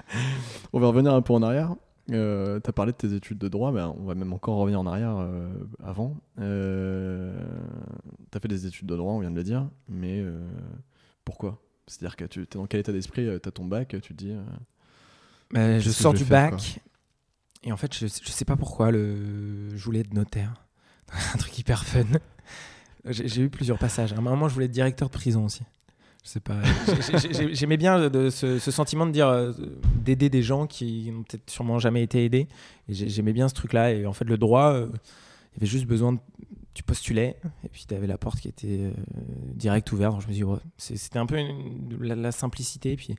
On 0.72 0.80
va 0.80 0.88
revenir 0.88 1.14
un 1.14 1.22
peu 1.22 1.32
en 1.32 1.42
arrière. 1.42 1.74
Euh, 2.12 2.60
tu 2.60 2.70
as 2.70 2.72
parlé 2.72 2.92
de 2.92 2.96
tes 2.96 3.14
études 3.14 3.38
de 3.38 3.48
droit, 3.48 3.72
mais 3.72 3.82
on 3.82 4.04
va 4.04 4.14
même 4.14 4.32
encore 4.32 4.58
revenir 4.58 4.80
en 4.80 4.86
arrière 4.86 5.16
euh, 5.18 5.48
avant. 5.82 6.16
Euh, 6.38 7.36
tu 8.30 8.36
as 8.36 8.40
fait 8.40 8.48
des 8.48 8.66
études 8.66 8.86
de 8.86 8.96
droit, 8.96 9.12
on 9.12 9.20
vient 9.20 9.30
de 9.30 9.36
le 9.36 9.42
dire, 9.42 9.68
mais 9.88 10.20
euh, 10.20 10.38
pourquoi? 11.24 11.60
C'est-à-dire 11.88 12.16
que 12.16 12.24
tu 12.24 12.42
es 12.42 12.46
dans 12.52 12.66
quel 12.66 12.80
état 12.80 12.92
d'esprit 12.92 13.24
Tu 13.42 13.48
as 13.48 13.52
ton 13.52 13.64
bac, 13.64 13.88
tu 13.88 14.00
te 14.00 14.12
dis. 14.12 14.32
Je 15.54 15.90
sors 15.90 16.14
du 16.14 16.24
bac, 16.24 16.80
et 17.62 17.72
en 17.72 17.76
fait, 17.76 17.92
je, 17.94 18.06
je 18.06 18.30
sais 18.30 18.44
pas 18.44 18.56
pourquoi, 18.56 18.90
le... 18.90 19.76
je 19.76 19.84
voulais 19.84 20.00
être 20.00 20.14
notaire. 20.14 20.66
un 21.34 21.38
truc 21.38 21.58
hyper 21.58 21.84
fun. 21.84 22.04
J'ai 23.08 23.42
eu 23.42 23.50
plusieurs 23.50 23.78
passages. 23.78 24.12
À 24.12 24.18
un 24.18 24.20
moment, 24.20 24.48
je 24.48 24.54
voulais 24.54 24.66
être 24.66 24.72
directeur 24.72 25.08
de 25.08 25.14
prison 25.14 25.44
aussi. 25.44 25.62
Je 26.24 26.30
sais 26.30 26.40
pas. 26.40 26.56
J'aimais 27.52 27.76
bien 27.76 28.08
de, 28.08 28.30
ce, 28.30 28.58
sentiment 28.58 29.06
de 29.06 29.12
dire 29.12 29.28
euh, 29.28 29.52
d'aider 29.94 30.28
des 30.28 30.42
gens 30.42 30.66
qui 30.66 31.10
n'ont 31.12 31.22
peut-être 31.22 31.48
sûrement 31.48 31.78
jamais 31.78 32.02
été 32.02 32.24
aidés. 32.24 32.48
J'aimais 32.88 33.32
bien 33.32 33.48
ce 33.48 33.54
truc-là. 33.54 33.92
Et 33.92 34.06
en 34.06 34.12
fait, 34.12 34.24
le 34.24 34.36
droit, 34.36 34.72
euh, 34.72 34.88
il 34.90 35.54
y 35.54 35.58
avait 35.58 35.66
juste 35.66 35.86
besoin 35.86 36.14
de. 36.14 36.18
Tu 36.74 36.82
postulais, 36.82 37.38
et 37.64 37.70
puis 37.70 37.86
tu 37.88 37.94
avais 37.94 38.06
la 38.06 38.18
porte 38.18 38.38
qui 38.38 38.48
était 38.48 38.80
euh, 38.80 38.92
direct 39.54 39.90
ouverte. 39.92 40.12
Donc 40.12 40.22
je 40.22 40.28
me 40.28 40.32
dis, 40.32 40.42
c'était 40.76 41.18
un 41.18 41.24
peu 41.24 41.38
la, 42.00 42.32
simplicité. 42.32 42.96
Puis 42.96 43.14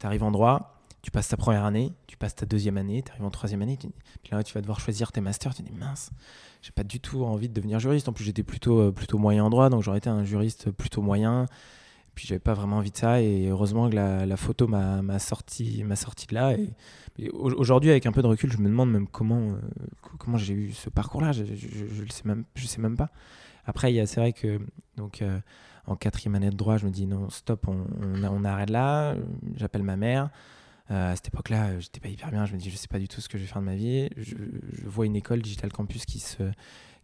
tu 0.00 0.06
arrives 0.06 0.24
en 0.24 0.32
droit, 0.32 0.75
tu 1.06 1.12
passes 1.12 1.28
ta 1.28 1.36
première 1.36 1.64
année, 1.64 1.92
tu 2.08 2.16
passes 2.16 2.34
ta 2.34 2.46
deuxième 2.46 2.76
année, 2.76 3.00
tu 3.00 3.12
arrives 3.12 3.24
en 3.24 3.30
troisième 3.30 3.62
année, 3.62 3.78
puis 3.78 4.32
là 4.32 4.42
tu 4.42 4.52
vas 4.54 4.60
devoir 4.60 4.80
choisir 4.80 5.12
tes 5.12 5.20
masters, 5.20 5.54
tu 5.54 5.62
dis 5.62 5.70
mince, 5.70 6.10
j'ai 6.62 6.72
pas 6.72 6.82
du 6.82 6.98
tout 6.98 7.22
envie 7.22 7.48
de 7.48 7.54
devenir 7.54 7.78
juriste. 7.78 8.08
En 8.08 8.12
plus 8.12 8.24
j'étais 8.24 8.42
plutôt, 8.42 8.90
plutôt 8.90 9.16
moyen 9.16 9.44
en 9.44 9.48
droit, 9.48 9.70
donc 9.70 9.84
j'aurais 9.84 9.98
été 9.98 10.10
un 10.10 10.24
juriste 10.24 10.72
plutôt 10.72 11.02
moyen. 11.02 11.46
Puis 12.16 12.26
j'avais 12.26 12.40
pas 12.40 12.54
vraiment 12.54 12.78
envie 12.78 12.90
de 12.90 12.96
ça 12.96 13.22
et 13.22 13.46
heureusement 13.46 13.88
que 13.88 13.94
la, 13.94 14.36
photo 14.36 14.66
m'a 14.66 15.18
sorti, 15.20 15.84
sorti 15.94 16.26
de 16.26 16.34
là. 16.34 16.56
Et, 17.18 17.30
aujourd'hui, 17.30 17.90
avec 17.90 18.04
un 18.06 18.10
peu 18.12 18.20
de 18.20 18.26
recul, 18.26 18.50
je 18.50 18.58
me 18.58 18.68
demande 18.68 18.90
même 18.90 19.06
comment, 19.06 19.52
euh, 19.52 19.60
comment 20.18 20.38
j'ai 20.38 20.54
eu 20.54 20.72
ce 20.72 20.90
parcours-là. 20.90 21.30
Je, 21.30 21.44
je, 21.44 22.12
sais 22.12 22.22
même, 22.24 22.44
je 22.56 22.66
sais 22.66 22.80
même 22.80 22.96
pas. 22.96 23.10
Après, 23.64 24.04
c'est 24.06 24.18
vrai 24.18 24.32
que 24.32 24.58
donc 24.96 25.22
euh, 25.22 25.38
en 25.86 25.94
quatrième 25.94 26.34
année 26.34 26.50
de 26.50 26.56
droit, 26.56 26.78
je 26.78 26.86
me 26.86 26.90
dis 26.90 27.06
non, 27.06 27.30
stop, 27.30 27.68
on, 27.68 28.44
arrête 28.44 28.70
là. 28.70 29.14
J'appelle 29.54 29.84
ma 29.84 29.96
mère. 29.96 30.30
Euh, 30.90 31.12
à 31.12 31.16
cette 31.16 31.28
époque-là, 31.28 31.78
j'étais 31.80 32.00
pas 32.00 32.08
hyper 32.08 32.30
bien. 32.30 32.46
Je 32.46 32.54
me 32.54 32.58
dis, 32.58 32.70
je 32.70 32.76
sais 32.76 32.88
pas 32.88 32.98
du 32.98 33.08
tout 33.08 33.20
ce 33.20 33.28
que 33.28 33.38
je 33.38 33.42
vais 33.42 33.48
faire 33.48 33.60
de 33.60 33.66
ma 33.66 33.74
vie. 33.74 34.08
Je, 34.16 34.34
vois 34.84 35.06
une 35.06 35.16
école 35.16 35.42
Digital 35.42 35.72
Campus 35.72 36.04
qui 36.04 36.20
se 36.20 36.42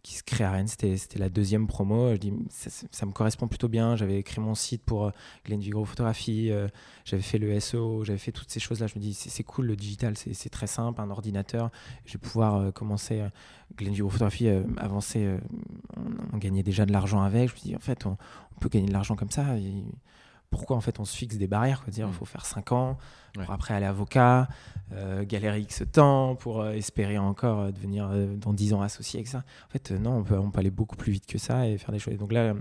qui 0.03 0.15
se 0.15 0.23
crée 0.23 0.43
à 0.43 0.51
Rennes. 0.51 0.67
C'était, 0.67 0.97
la 1.17 1.29
deuxième 1.29 1.65
promo. 1.65 2.11
Je 2.11 2.17
dis, 2.17 2.33
ça, 2.49 3.05
me 3.05 3.13
correspond 3.13 3.47
plutôt 3.47 3.69
bien. 3.69 3.95
J'avais 3.95 4.19
écrit 4.19 4.41
mon 4.41 4.53
site 4.53 4.83
pour 4.83 5.05
euh, 5.05 5.11
Glenn 5.45 5.61
Vigro 5.61 5.85
Photographie. 5.85 6.51
Euh, 6.51 6.67
j'avais 7.05 7.23
fait 7.23 7.37
le 7.37 7.57
SEO. 7.59 8.03
J'avais 8.03 8.19
fait 8.19 8.33
toutes 8.33 8.51
ces 8.51 8.59
choses-là. 8.59 8.87
Je 8.87 8.95
me 8.95 8.99
dis, 8.99 9.13
c'est, 9.13 9.43
cool 9.43 9.65
le 9.65 9.77
digital. 9.77 10.15
C'est, 10.17 10.49
très 10.49 10.67
simple. 10.67 10.99
Un 10.99 11.09
ordinateur. 11.09 11.71
Je 12.05 12.13
vais 12.13 12.19
pouvoir 12.19 12.55
euh, 12.55 12.71
commencer. 12.71 13.23
Glenn 13.77 13.93
Vigro 13.93 14.09
Photographie, 14.09 14.49
avancer. 14.77 15.37
On, 16.33 16.37
gagnait 16.37 16.63
déjà 16.63 16.85
de 16.85 16.91
l'argent 16.91 17.21
avec. 17.21 17.49
Je 17.49 17.55
me 17.55 17.59
dis, 17.61 17.75
en 17.75 17.79
fait, 17.79 18.05
on, 18.05 18.17
peut 18.59 18.69
gagner 18.69 18.87
de 18.87 18.93
l'argent 18.93 19.15
comme 19.15 19.31
ça 19.31 19.55
pourquoi 20.53 20.77
en 20.77 20.81
fait 20.81 20.99
on 20.99 21.05
se 21.05 21.17
fixe 21.17 21.37
des 21.37 21.47
barrières 21.47 21.83
quoi. 21.83 21.91
Dire 21.91 22.05
il 22.07 22.11
mm. 22.11 22.13
faut 22.13 22.25
faire 22.25 22.45
5 22.45 22.71
ans 22.71 22.97
pour 23.33 23.51
après 23.51 23.73
aller 23.73 23.87
avocat 23.87 24.47
euh, 24.91 25.25
galérer 25.25 25.61
X 25.61 25.83
temps 25.91 26.35
pour 26.35 26.61
euh, 26.61 26.73
espérer 26.73 27.17
encore 27.17 27.59
euh, 27.59 27.71
devenir 27.71 28.09
dans 28.37 28.53
10 28.53 28.73
ans 28.73 28.81
associé 28.81 29.17
avec 29.17 29.27
ça. 29.27 29.39
En 29.67 29.71
fait 29.71 29.91
non 29.91 30.17
on 30.17 30.23
peut, 30.23 30.37
on 30.37 30.51
peut 30.51 30.59
aller 30.59 30.69
beaucoup 30.69 30.95
plus 30.95 31.11
vite 31.11 31.25
que 31.25 31.39
ça 31.39 31.67
et 31.67 31.77
faire 31.79 31.91
des 31.91 31.97
choses. 31.97 32.15
Donc 32.17 32.31
là 32.31 32.53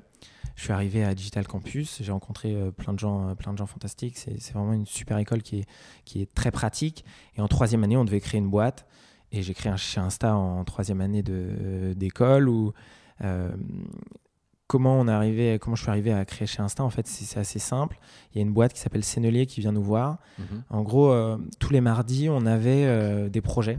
je 0.54 0.64
suis 0.64 0.72
arrivé 0.72 1.04
à 1.04 1.14
Digital 1.14 1.46
Campus 1.46 1.98
j'ai 2.02 2.12
rencontré 2.12 2.56
plein 2.78 2.94
de 2.94 2.98
gens 2.98 3.34
plein 3.36 3.52
de 3.52 3.58
gens 3.58 3.66
fantastiques. 3.66 4.16
C'est 4.16 4.52
vraiment 4.52 4.72
une 4.72 4.86
super 4.86 5.18
école 5.18 5.42
qui 5.42 5.60
est, 5.60 5.66
qui 6.06 6.22
est 6.22 6.32
très 6.32 6.50
pratique. 6.50 7.04
Et 7.36 7.42
en 7.42 7.48
troisième 7.48 7.84
année 7.84 7.98
on 7.98 8.06
devait 8.06 8.20
créer 8.20 8.40
une 8.40 8.50
boîte 8.50 8.86
et 9.32 9.42
j'ai 9.42 9.52
créé 9.52 9.70
un 9.70 9.76
chez 9.76 10.00
Insta 10.00 10.34
en 10.34 10.64
troisième 10.64 11.02
année 11.02 11.22
d'école 11.22 12.48
où 12.48 12.72
comment 14.72 14.98
on 14.98 15.06
est 15.06 15.12
arrivé, 15.12 15.58
comment 15.60 15.76
je 15.76 15.82
suis 15.82 15.90
arrivé 15.90 16.14
à 16.14 16.24
créer 16.24 16.46
chez 16.46 16.62
Insta, 16.62 16.82
en 16.82 16.88
fait, 16.88 17.06
c'est 17.06 17.38
assez 17.38 17.58
simple. 17.58 17.98
Il 18.32 18.38
y 18.38 18.40
a 18.40 18.42
une 18.42 18.54
boîte 18.54 18.72
qui 18.72 18.80
s'appelle 18.80 19.04
Sénelier 19.04 19.44
qui 19.44 19.60
vient 19.60 19.70
nous 19.70 19.82
voir. 19.82 20.16
Mhm. 20.38 20.62
En 20.70 20.82
gros, 20.82 21.10
euh, 21.10 21.36
tous 21.58 21.74
les 21.74 21.82
mardis, 21.82 22.30
on 22.30 22.46
avait 22.46 22.86
euh, 22.86 23.28
des 23.28 23.42
projets 23.42 23.78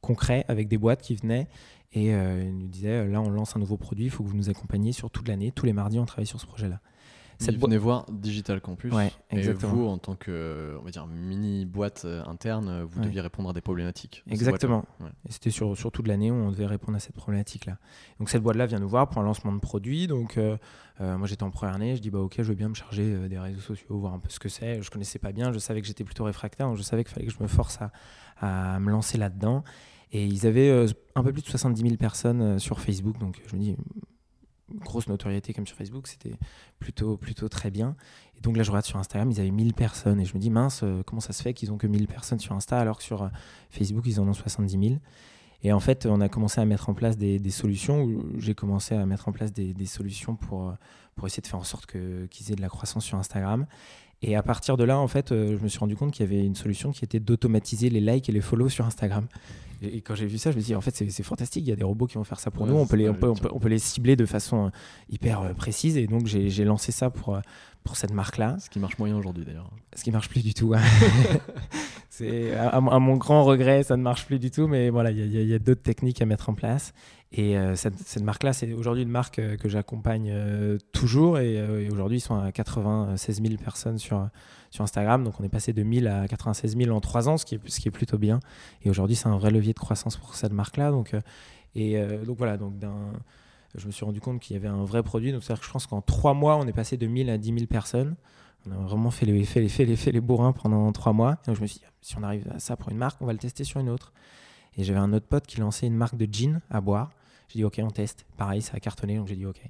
concrets 0.00 0.46
avec 0.48 0.68
des 0.68 0.78
boîtes 0.78 1.02
qui 1.02 1.14
venaient 1.14 1.46
et 1.92 2.14
euh, 2.14 2.42
ils 2.42 2.56
nous 2.56 2.68
disaient 2.68 3.06
là, 3.06 3.20
on 3.20 3.28
lance 3.28 3.54
un 3.54 3.60
nouveau 3.60 3.76
produit, 3.76 4.06
il 4.06 4.10
faut 4.10 4.24
que 4.24 4.30
vous 4.30 4.36
nous 4.36 4.48
accompagniez 4.48 4.92
sur 4.92 5.10
toute 5.10 5.28
l'année. 5.28 5.52
Tous 5.52 5.66
les 5.66 5.74
mardis, 5.74 5.98
on 5.98 6.06
travaille 6.06 6.26
sur 6.26 6.40
ce 6.40 6.46
projet-là. 6.46 6.80
Cette 7.42 7.58
venez 7.58 7.78
voir 7.78 8.06
Digital 8.10 8.60
Campus. 8.60 8.92
et 9.30 9.52
vous, 9.52 9.86
en 9.86 9.98
tant 9.98 10.14
que 10.14 10.76
on 10.80 10.84
va 10.84 10.90
dire, 10.90 11.06
mini 11.06 11.64
boîte 11.64 12.02
euh, 12.04 12.22
interne, 12.24 12.82
vous 12.82 13.00
deviez 13.00 13.20
répondre 13.20 13.50
à 13.50 13.52
des 13.52 13.60
problématiques. 13.60 14.22
Exactement. 14.30 14.84
Et 15.28 15.32
c'était 15.32 15.50
sur, 15.50 15.76
sur 15.76 15.90
toute 15.90 16.06
l'année 16.06 16.30
où 16.30 16.34
on 16.34 16.50
devait 16.50 16.66
répondre 16.66 16.96
à 16.96 17.00
cette 17.00 17.14
problématique-là. 17.16 17.78
Donc 18.18 18.30
cette 18.30 18.42
boîte-là 18.42 18.66
vient 18.66 18.78
nous 18.78 18.88
voir 18.88 19.08
pour 19.08 19.20
un 19.20 19.24
lancement 19.24 19.52
de 19.52 19.60
produit. 19.60 20.06
Donc 20.06 20.38
euh, 20.38 20.56
euh, 21.00 21.18
moi 21.18 21.26
j'étais 21.26 21.42
en 21.42 21.50
première 21.50 21.74
année, 21.74 21.96
je 21.96 22.02
dis 22.02 22.10
bah 22.10 22.20
ok, 22.20 22.34
je 22.38 22.42
veux 22.42 22.54
bien 22.54 22.68
me 22.68 22.74
charger 22.74 23.28
des 23.28 23.38
réseaux 23.38 23.60
sociaux, 23.60 23.98
voir 23.98 24.14
un 24.14 24.18
peu 24.18 24.28
ce 24.28 24.38
que 24.38 24.48
c'est. 24.48 24.82
Je 24.82 24.90
connaissais 24.90 25.18
pas 25.18 25.32
bien, 25.32 25.52
je 25.52 25.58
savais 25.58 25.80
que 25.80 25.86
j'étais 25.86 26.04
plutôt 26.04 26.24
réfractaire, 26.24 26.68
donc 26.68 26.76
je 26.76 26.82
savais 26.82 27.04
qu'il 27.04 27.12
fallait 27.12 27.26
que 27.26 27.32
je 27.32 27.42
me 27.42 27.48
force 27.48 27.78
à, 27.80 28.74
à 28.74 28.78
me 28.78 28.90
lancer 28.90 29.18
là-dedans. 29.18 29.64
Et 30.14 30.26
ils 30.26 30.46
avaient 30.46 30.86
un 31.14 31.22
peu 31.22 31.32
plus 31.32 31.40
de 31.40 31.48
70 31.48 31.80
000 31.80 31.96
personnes 31.96 32.58
sur 32.58 32.80
Facebook, 32.80 33.18
donc 33.18 33.40
je 33.46 33.56
me 33.56 33.60
dis 33.62 33.76
grosse 34.72 35.08
notoriété 35.08 35.52
comme 35.52 35.66
sur 35.66 35.76
Facebook, 35.76 36.06
c'était 36.06 36.34
plutôt, 36.78 37.16
plutôt 37.16 37.48
très 37.48 37.70
bien. 37.70 37.96
Et 38.36 38.40
donc 38.40 38.56
là, 38.56 38.62
je 38.62 38.70
regarde 38.70 38.86
sur 38.86 38.98
Instagram, 38.98 39.30
ils 39.30 39.40
avaient 39.40 39.50
1000 39.50 39.74
personnes. 39.74 40.20
Et 40.20 40.24
je 40.24 40.34
me 40.34 40.40
dis, 40.40 40.50
mince, 40.50 40.82
euh, 40.82 41.02
comment 41.04 41.20
ça 41.20 41.32
se 41.32 41.42
fait 41.42 41.54
qu'ils 41.54 41.72
ont 41.72 41.78
que 41.78 41.86
1000 41.86 42.06
personnes 42.06 42.40
sur 42.40 42.54
Insta 42.54 42.78
alors 42.78 42.98
que 42.98 43.04
sur 43.04 43.22
euh, 43.22 43.28
Facebook, 43.70 44.04
ils 44.06 44.20
en 44.20 44.28
ont 44.28 44.32
70 44.32 44.88
000 44.88 45.00
Et 45.62 45.72
en 45.72 45.80
fait, 45.80 46.06
on 46.06 46.20
a 46.20 46.28
commencé 46.28 46.60
à 46.60 46.64
mettre 46.64 46.88
en 46.88 46.94
place 46.94 47.16
des, 47.16 47.38
solutions, 47.50 48.02
où 48.02 48.38
j'ai 48.38 48.54
commencé 48.54 48.94
à 48.94 49.06
mettre 49.06 49.28
en 49.28 49.32
place 49.32 49.52
des, 49.52 49.86
solutions 49.86 50.36
pour, 50.36 50.68
euh, 50.68 50.72
pour 51.14 51.26
essayer 51.26 51.42
de 51.42 51.46
faire 51.46 51.60
en 51.60 51.64
sorte 51.64 51.86
qu'ils 51.86 52.52
aient 52.52 52.56
de 52.56 52.62
la 52.62 52.68
croissance 52.68 53.04
sur 53.04 53.18
Instagram. 53.18 53.66
Et 54.22 54.36
à 54.36 54.42
partir 54.42 54.76
de 54.76 54.84
là, 54.84 54.98
en 54.98 55.08
fait, 55.08 55.30
je 55.30 55.60
me 55.60 55.68
suis 55.68 55.78
rendu 55.78 55.96
compte 55.96 56.12
qu'il 56.12 56.24
y 56.24 56.28
avait 56.28 56.44
une 56.44 56.54
solution 56.54 56.92
qui 56.92 57.04
était 57.04 57.20
d'automatiser 57.20 57.90
les 57.90 58.00
likes 58.00 58.28
et 58.28 58.32
les 58.32 58.40
follow 58.40 58.68
sur 58.68 58.86
Instagram. 58.86 59.26
Et, 59.82 60.00
quand 60.00 60.14
j'ai 60.14 60.26
vu 60.26 60.38
ça, 60.38 60.50
je 60.52 60.56
me 60.56 60.60
suis 60.60 60.68
dit, 60.68 60.74
en 60.76 60.80
fait, 60.80 60.94
c'est 60.94 61.22
fantastique. 61.22 61.64
Il 61.66 61.68
y 61.68 61.72
a 61.72 61.76
des 61.76 61.84
robots 61.84 62.06
qui 62.06 62.14
vont 62.14 62.24
faire 62.24 62.38
ça 62.38 62.50
pour 62.50 62.66
nous. 62.66 62.74
On 62.74 62.86
peut, 62.86 62.96
les, 62.96 63.08
on, 63.08 63.14
peut, 63.14 63.32
on, 63.50 63.58
peut, 63.58 63.68
les 63.68 63.80
cibler 63.80 64.14
de 64.14 64.26
façon 64.26 64.66
euh, 64.66 64.70
hyper 65.10 65.40
euh, 65.40 65.54
précise. 65.54 65.96
Et 65.96 66.06
donc, 66.06 66.26
j'ai 66.26 66.64
lancé 66.64 66.92
ça 66.92 67.10
pour, 67.10 67.34
euh, 67.34 67.40
pour 67.82 67.96
cette 67.96 68.12
marque-là. 68.12 68.56
Ce 68.60 68.70
qui 68.70 68.78
marche 68.78 68.98
moyen 68.98 69.16
aujourd'hui, 69.16 69.44
d'ailleurs. 69.44 69.70
Ce 69.96 70.04
qui 70.04 70.12
marche 70.12 70.28
plus 70.28 70.42
du 70.42 70.54
tout. 70.54 70.72
c'est 72.14 72.54
à, 72.54 72.78
mon 72.80 73.16
grand 73.16 73.42
regret, 73.42 73.84
ça 73.84 73.96
ne 73.96 74.02
marche 74.02 74.26
plus 74.26 74.38
du 74.38 74.50
tout. 74.50 74.66
Mais 74.66 74.90
voilà, 74.90 75.10
il 75.10 75.32
y 75.32 75.54
a, 75.54 75.58
d'autres 75.58 75.82
techniques 75.82 76.20
à 76.20 76.26
mettre 76.26 76.50
en 76.50 76.54
place. 76.54 76.92
Et 77.32 77.56
cette, 77.74 77.98
cette 77.98 78.22
marque-là, 78.22 78.52
c'est 78.52 78.70
aujourd'hui 78.74 79.02
une 79.02 79.08
marque 79.08 79.40
que 79.56 79.68
j'accompagne 79.70 80.30
toujours. 80.92 81.38
Et, 81.38 81.88
aujourd'hui, 81.88 82.18
ils 82.18 82.20
sont 82.20 82.38
à 82.38 82.52
96 82.52 83.40
000 83.42 83.54
personnes 83.56 83.96
sur 83.96 84.28
sur 84.72 84.82
Instagram. 84.82 85.22
Donc 85.22 85.38
on 85.38 85.44
est 85.44 85.48
passé 85.48 85.72
de 85.72 85.82
1000 85.82 86.08
à 86.08 86.26
96 86.26 86.76
000 86.76 86.90
en 86.90 87.00
3 87.00 87.28
ans, 87.28 87.36
ce 87.36 87.44
qui 87.44 87.54
est, 87.54 87.90
plutôt 87.90 88.18
bien. 88.18 88.40
Et 88.82 88.90
aujourd'hui, 88.90 89.14
c'est 89.14 89.28
un 89.28 89.36
vrai 89.36 89.50
levier 89.50 89.74
de 89.74 89.78
croissance 89.78 90.16
pour 90.16 90.34
cette 90.34 90.52
marque-là. 90.52 90.90
Donc, 90.90 91.14
euh, 91.14 91.20
et 91.74 91.98
euh, 91.98 92.24
donc 92.24 92.38
voilà, 92.38 92.56
donc 92.56 92.74
je 93.74 93.86
me 93.86 93.92
suis 93.92 94.04
rendu 94.04 94.20
compte 94.20 94.40
qu'il 94.40 94.54
y 94.54 94.58
avait 94.58 94.68
un 94.68 94.84
vrai 94.84 95.02
produit. 95.02 95.30
Donc 95.30 95.44
c'est-à-dire 95.44 95.60
que 95.60 95.66
je 95.66 95.72
pense 95.72 95.86
qu'en 95.86 96.00
3 96.00 96.34
mois, 96.34 96.56
on 96.56 96.66
est 96.66 96.72
passé 96.72 96.96
de 96.96 97.06
1000 97.06 97.30
à 97.30 97.38
10 97.38 97.54
000 97.54 97.66
personnes. 97.66 98.16
On 98.66 98.72
a 98.72 98.76
vraiment 98.76 99.10
fait 99.10 99.26
les, 99.26 100.20
bourrins 100.20 100.52
pendant 100.52 100.90
3 100.92 101.12
mois. 101.12 101.38
Donc 101.46 101.56
je 101.56 101.62
me 101.62 101.66
suis 101.66 101.80
dit, 101.80 101.84
si 102.00 102.16
on 102.18 102.22
arrive 102.22 102.48
à 102.54 102.58
ça 102.58 102.76
pour 102.76 102.90
une 102.90 102.96
marque, 102.96 103.20
on 103.20 103.26
va 103.26 103.32
le 103.32 103.38
tester 103.38 103.64
sur 103.64 103.80
une 103.80 103.88
autre. 103.88 104.12
Et 104.76 104.84
j'avais 104.84 105.00
un 105.00 105.12
autre 105.12 105.26
pote 105.26 105.46
qui 105.46 105.60
lançait 105.60 105.86
une 105.86 105.96
marque 105.96 106.16
de 106.16 106.28
jeans 106.32 106.60
à 106.70 106.80
boire. 106.80 107.10
J'ai 107.52 107.58
dit, 107.58 107.64
OK, 107.64 107.80
on 107.82 107.90
teste. 107.90 108.24
Pareil, 108.38 108.62
ça 108.62 108.76
a 108.76 108.80
cartonné. 108.80 109.16
Donc 109.16 109.28
j'ai 109.28 109.36
dit, 109.36 109.44
OK, 109.44 109.60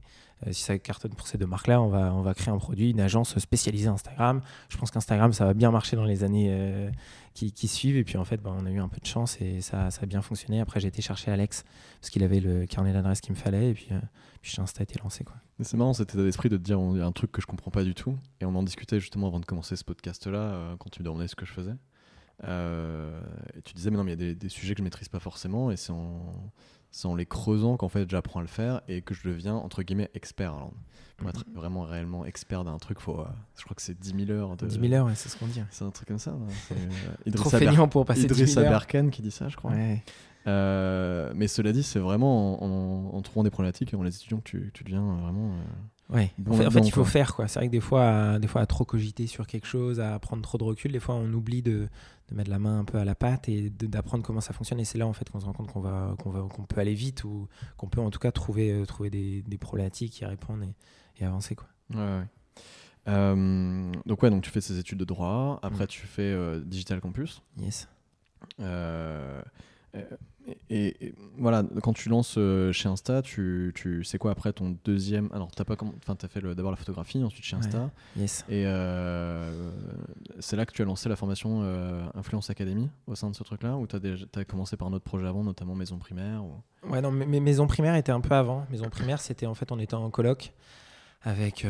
euh, 0.46 0.52
si 0.52 0.62
ça 0.62 0.78
cartonne 0.78 1.14
pour 1.14 1.26
ces 1.26 1.36
deux 1.36 1.46
marques-là, 1.46 1.80
on 1.82 1.88
va, 1.88 2.14
on 2.14 2.22
va 2.22 2.34
créer 2.34 2.52
un 2.52 2.58
produit, 2.58 2.90
une 2.90 3.00
agence 3.00 3.36
spécialisée 3.38 3.88
Instagram. 3.88 4.40
Je 4.68 4.76
pense 4.76 4.90
qu'Instagram, 4.90 5.32
ça 5.32 5.46
va 5.46 5.54
bien 5.54 5.70
marcher 5.70 5.96
dans 5.96 6.04
les 6.04 6.22
années 6.22 6.48
euh, 6.50 6.90
qui, 7.34 7.50
qui, 7.52 7.66
suivent. 7.66 7.96
Et 7.96 8.04
puis 8.04 8.18
en 8.18 8.24
fait, 8.24 8.38
bah, 8.38 8.54
on 8.56 8.66
a 8.66 8.70
eu 8.70 8.78
un 8.78 8.88
peu 8.88 9.00
de 9.00 9.06
chance 9.06 9.40
et 9.40 9.60
ça, 9.60 9.90
ça 9.90 10.02
a 10.02 10.06
bien 10.06 10.22
fonctionné. 10.22 10.60
Après, 10.60 10.78
j'ai 10.78 10.88
été 10.88 11.02
chercher 11.02 11.32
Alex 11.32 11.64
parce 12.00 12.10
qu'il 12.10 12.22
avait 12.22 12.40
le 12.40 12.66
carnet 12.66 12.92
d'adresse 12.92 13.20
qu'il 13.20 13.32
me 13.32 13.38
fallait. 13.38 13.70
Et 13.70 13.74
puis, 13.74 13.88
euh, 13.90 13.98
puis 14.40 14.54
Insta 14.58 14.80
a 14.80 14.82
été 14.84 14.98
lancé. 15.02 15.24
Quoi. 15.24 15.34
C'est 15.60 15.76
marrant 15.76 15.92
cet 15.92 16.14
état 16.14 16.22
d'esprit 16.22 16.48
de 16.48 16.56
te 16.56 16.62
dire 16.62 16.78
il 16.92 16.98
y 16.98 17.02
a 17.02 17.06
un 17.06 17.12
truc 17.12 17.32
que 17.32 17.42
je 17.42 17.46
comprends 17.46 17.72
pas 17.72 17.82
du 17.82 17.94
tout. 17.94 18.16
Et 18.40 18.44
on 18.44 18.54
en 18.54 18.62
discutait 18.62 19.00
justement 19.00 19.26
avant 19.26 19.40
de 19.40 19.46
commencer 19.46 19.74
ce 19.74 19.84
podcast-là, 19.84 20.76
quand 20.78 20.90
tu 20.90 21.00
me 21.00 21.04
demandais 21.04 21.26
ce 21.28 21.36
que 21.36 21.46
je 21.46 21.52
faisais. 21.52 21.74
et 22.44 23.62
tu 23.62 23.74
disais, 23.74 23.90
mais 23.90 23.96
non, 23.96 24.04
mais 24.04 24.14
il 24.14 24.20
y 24.20 24.24
a 24.24 24.28
des, 24.28 24.34
des, 24.34 24.48
sujets 24.48 24.74
que 24.74 24.78
je 24.78 24.84
maîtrise 24.84 25.08
pas 25.08 25.20
forcément. 25.20 25.70
Et 25.70 25.76
c'est 25.76 25.92
en 25.92 26.50
c'est 26.92 27.08
en 27.08 27.16
les 27.16 27.26
creusant 27.26 27.76
qu'en 27.76 27.88
fait 27.88 28.08
j'apprends 28.08 28.40
à 28.40 28.42
le 28.42 28.48
faire 28.48 28.82
et 28.86 29.02
que 29.02 29.14
je 29.14 29.28
deviens 29.28 29.54
entre 29.54 29.82
guillemets 29.82 30.10
expert. 30.14 30.54
Alors, 30.54 30.72
pour 31.16 31.28
être 31.28 31.46
mhm. 31.48 31.54
vraiment 31.54 31.82
réellement 31.82 32.24
expert 32.24 32.64
d'un 32.64 32.78
truc, 32.78 33.00
faut, 33.00 33.20
euh, 33.20 33.24
je 33.56 33.64
crois 33.64 33.74
que 33.74 33.82
c'est 33.82 33.98
10 33.98 34.26
000 34.26 34.38
heures. 34.38 34.56
De... 34.56 34.66
10 34.66 34.80
000 34.80 34.92
heures, 34.92 35.06
ouais, 35.06 35.14
c'est 35.14 35.28
ce 35.28 35.36
qu'on 35.36 35.46
dit. 35.46 35.62
C'est 35.70 35.84
un 35.84 35.90
truc 35.90 36.08
comme 36.08 36.18
ça. 36.18 36.36
Euh, 36.72 37.30
Trop 37.32 37.50
feignant 37.50 37.88
pour 37.88 38.04
passer 38.04 38.26
10 38.26 38.46
000 38.46 38.66
heures. 38.66 38.86
qui 38.86 39.22
dit 39.22 39.30
ça, 39.30 39.48
je 39.48 39.56
crois. 39.56 39.72
Euh, 40.48 41.32
mais 41.36 41.46
cela 41.46 41.72
dit, 41.72 41.82
c'est 41.82 42.00
vraiment 42.00 42.62
en, 42.62 43.16
en, 43.16 43.22
trouvant 43.22 43.44
des 43.44 43.50
problématiques 43.50 43.92
et 43.92 43.96
en 43.96 44.02
les 44.02 44.14
étudiant 44.14 44.38
que 44.38 44.42
tu, 44.42 44.70
tu 44.74 44.84
deviens 44.84 45.16
vraiment. 45.16 45.52
Ouais. 46.12 46.30
en 46.48 46.70
fait, 46.70 46.80
il 46.80 46.92
faut 46.92 47.04
faire 47.04 47.34
quoi. 47.34 47.48
C'est 47.48 47.58
vrai 47.58 47.68
que 47.68 47.72
des 47.72 47.80
fois, 47.80 48.38
des 48.38 48.48
fois, 48.48 48.60
à 48.60 48.66
trop 48.66 48.84
cogiter 48.84 49.26
sur 49.26 49.46
quelque 49.46 49.66
chose, 49.66 49.98
à 50.00 50.18
prendre 50.18 50.42
trop 50.42 50.58
de 50.58 50.64
recul, 50.64 50.92
des 50.92 51.00
fois, 51.00 51.14
on 51.14 51.32
oublie 51.32 51.62
de, 51.62 51.88
de 52.28 52.34
mettre 52.34 52.50
la 52.50 52.58
main 52.58 52.80
un 52.80 52.84
peu 52.84 52.98
à 52.98 53.04
la 53.04 53.14
pâte 53.14 53.48
et 53.48 53.70
d'apprendre 53.70 54.22
comment 54.24 54.40
ça 54.40 54.52
fonctionne. 54.52 54.80
Et 54.80 54.84
c'est 54.84 54.98
là 54.98 55.06
en 55.06 55.12
fait 55.12 55.28
qu'on 55.30 55.40
se 55.40 55.46
rend 55.46 55.52
compte 55.52 55.72
qu'on 55.72 55.80
va, 55.80 56.14
qu'on 56.22 56.30
va, 56.30 56.40
qu'on 56.42 56.64
peut 56.64 56.80
aller 56.80 56.94
vite 56.94 57.24
ou 57.24 57.48
qu'on 57.76 57.88
peut 57.88 58.00
en 58.00 58.10
tout 58.10 58.18
cas 58.18 58.32
trouver, 58.32 58.72
euh, 58.72 58.84
trouver 58.84 59.10
des, 59.10 59.42
des, 59.42 59.58
problématiques, 59.58 60.20
y 60.20 60.24
répondre 60.24 60.64
et, 60.64 60.74
et 61.22 61.24
avancer 61.24 61.54
quoi. 61.54 61.68
Ouais, 61.90 61.98
ouais. 61.98 62.24
Euh, 63.08 63.92
donc 64.06 64.22
ouais, 64.22 64.30
donc 64.30 64.42
tu 64.42 64.50
fais 64.50 64.60
ces 64.60 64.78
études 64.78 64.98
de 64.98 65.04
droit. 65.04 65.58
Après, 65.62 65.84
mm. 65.84 65.88
tu 65.88 66.06
fais 66.06 66.22
euh, 66.22 66.60
Digital 66.60 67.00
Campus. 67.00 67.42
Yes. 67.58 67.88
Et, 70.70 71.14
voilà, 71.38 71.62
quand 71.82 71.92
tu 71.92 72.08
lances 72.08 72.34
euh, 72.36 72.72
chez 72.72 72.88
Insta, 72.88 73.22
tu, 73.22 73.72
tu 73.74 74.04
sais 74.04 74.18
quoi 74.18 74.32
après 74.32 74.52
ton 74.52 74.76
deuxième. 74.84 75.28
Alors, 75.32 75.50
tu 75.50 75.60
as, 75.60 75.64
pas 75.64 75.76
enfin, 75.80 76.16
as 76.20 76.28
fait 76.28 76.40
d'abord 76.40 76.70
la 76.70 76.76
photographie, 76.76 77.22
ensuite 77.22 77.44
chez 77.44 77.56
Insta. 77.56 77.90
yes. 78.16 78.44
Et 78.48 78.64
euh, 78.66 79.70
c'est 80.40 80.56
là 80.56 80.66
que 80.66 80.72
tu 80.72 80.82
as 80.82 80.84
lancé 80.84 81.08
la 81.08 81.16
formation 81.16 81.60
euh, 81.62 82.04
Influence 82.14 82.50
Academy 82.50 82.90
au 83.06 83.14
sein 83.14 83.30
de 83.30 83.36
ce 83.36 83.42
truc-là, 83.44 83.76
ou 83.76 83.86
tu 83.86 83.96
as, 83.96 84.44
commencé 84.44 84.76
par 84.76 84.88
un 84.88 84.92
autre 84.92 85.04
projet 85.04 85.26
avant, 85.26 85.44
notamment 85.44 85.74
Maison 85.74 85.98
Primaire 85.98 86.42
ou... 86.44 86.90
Ouais, 86.90 87.00
non, 87.00 87.12
mais 87.12 87.38
Maison 87.38 87.66
Primaire 87.68 87.94
était 87.94 88.12
un 88.12 88.20
peu 88.20 88.34
avant. 88.34 88.66
Maison 88.70 88.88
Primaire, 88.88 89.20
c'était 89.20 89.46
en 89.46 89.54
fait, 89.54 89.70
on 89.70 89.78
était 89.78 89.94
en 89.94 90.10
coloc 90.10 90.52
avec 91.24 91.64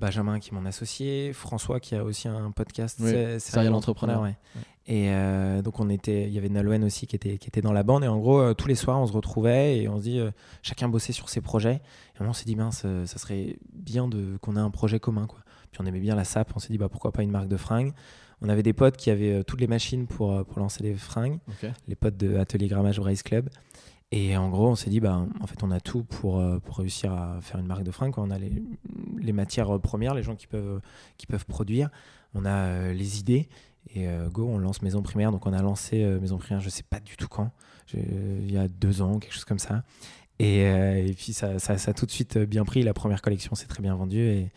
Benjamin 0.00 0.40
qui 0.40 0.50
est 0.50 0.52
mon 0.52 0.66
associé, 0.66 1.32
François 1.32 1.78
qui 1.78 1.94
a 1.94 2.02
aussi 2.02 2.26
un 2.26 2.50
podcast, 2.50 2.98
c'est 3.00 3.38
Serial 3.38 3.72
Entrepreneur. 3.74 4.20
Ouais. 4.22 4.34
Et 4.88 5.10
euh, 5.10 5.62
donc 5.62 5.80
on 5.80 5.88
était, 5.88 6.28
il 6.28 6.32
y 6.32 6.38
avait 6.38 6.48
Nolwenn 6.48 6.84
aussi 6.84 7.08
qui 7.08 7.16
était, 7.16 7.38
qui 7.38 7.48
était 7.48 7.60
dans 7.60 7.72
la 7.72 7.82
bande. 7.82 8.04
Et 8.04 8.08
en 8.08 8.18
gros, 8.18 8.38
euh, 8.38 8.54
tous 8.54 8.68
les 8.68 8.76
soirs, 8.76 9.00
on 9.00 9.06
se 9.06 9.12
retrouvait 9.12 9.78
et 9.78 9.88
on 9.88 9.98
se 9.98 10.02
dit, 10.02 10.20
euh, 10.20 10.30
chacun 10.62 10.88
bossait 10.88 11.12
sur 11.12 11.28
ses 11.28 11.40
projets. 11.40 11.80
Et 12.18 12.22
on 12.22 12.32
s'est 12.32 12.44
dit, 12.44 12.54
mince, 12.54 12.86
ça 13.04 13.18
serait 13.18 13.58
bien 13.72 14.06
de, 14.06 14.36
qu'on 14.40 14.56
ait 14.56 14.60
un 14.60 14.70
projet 14.70 15.00
commun. 15.00 15.26
Quoi. 15.26 15.40
Puis 15.72 15.80
on 15.82 15.86
aimait 15.86 16.00
bien 16.00 16.14
la 16.14 16.24
SAP. 16.24 16.52
On 16.54 16.60
s'est 16.60 16.72
dit, 16.72 16.78
bah, 16.78 16.88
pourquoi 16.88 17.10
pas 17.10 17.22
une 17.22 17.30
marque 17.30 17.48
de 17.48 17.56
fringues. 17.56 17.92
On 18.42 18.48
avait 18.48 18.62
des 18.62 18.74
potes 18.74 18.96
qui 18.96 19.10
avaient 19.10 19.42
toutes 19.44 19.60
les 19.60 19.66
machines 19.66 20.06
pour, 20.06 20.44
pour 20.44 20.58
lancer 20.60 20.82
les 20.82 20.94
fringues. 20.94 21.38
Les 21.88 21.94
potes 21.94 22.16
de 22.16 22.36
Atelier 22.36 22.68
Grammage 22.68 23.00
Race 23.00 23.22
Club. 23.22 23.48
Et 24.12 24.36
en 24.36 24.50
gros, 24.50 24.68
on 24.68 24.76
s'est 24.76 24.90
dit, 24.90 25.00
bah, 25.00 25.26
en 25.40 25.46
fait, 25.46 25.62
on 25.64 25.70
a 25.70 25.80
tout 25.80 26.04
pour, 26.04 26.42
pour 26.60 26.76
réussir 26.76 27.12
à 27.12 27.40
faire 27.40 27.58
une 27.58 27.66
marque 27.66 27.82
de 27.82 27.90
fringues. 27.90 28.12
On 28.18 28.30
a 28.30 28.38
les, 28.38 28.52
les, 29.18 29.32
matières 29.32 29.80
premières, 29.80 30.14
les 30.14 30.22
gens 30.22 30.36
qui 30.36 30.46
peuvent, 30.46 30.80
qui 31.16 31.26
peuvent 31.26 31.46
produire. 31.46 31.88
On 32.34 32.44
a 32.44 32.92
les 32.92 33.18
idées 33.18 33.48
et 33.94 34.08
euh, 34.08 34.28
go, 34.28 34.48
on 34.48 34.58
lance 34.58 34.82
Maison 34.82 35.02
Primaire. 35.02 35.32
Donc 35.32 35.46
on 35.46 35.52
a 35.52 35.62
lancé 35.62 36.02
euh, 36.02 36.20
Maison 36.20 36.38
Primaire, 36.38 36.60
je 36.60 36.68
sais 36.68 36.82
pas 36.82 37.00
du 37.00 37.16
tout 37.16 37.28
quand, 37.28 37.50
il 37.94 38.50
y 38.50 38.58
a 38.58 38.68
deux 38.68 39.02
ans, 39.02 39.18
quelque 39.18 39.34
chose 39.34 39.44
comme 39.44 39.58
ça. 39.58 39.84
Et, 40.38 40.64
euh, 40.64 41.06
et 41.06 41.14
puis 41.14 41.32
ça, 41.32 41.58
ça, 41.58 41.78
ça, 41.78 41.92
a 41.92 41.94
tout 41.94 42.04
de 42.04 42.10
suite 42.10 42.36
bien 42.38 42.64
pris. 42.64 42.82
La 42.82 42.92
première 42.92 43.22
collection 43.22 43.54
s'est 43.54 43.66
très 43.66 43.82
bien 43.82 43.94
vendue 43.94 44.20
et, 44.20 44.52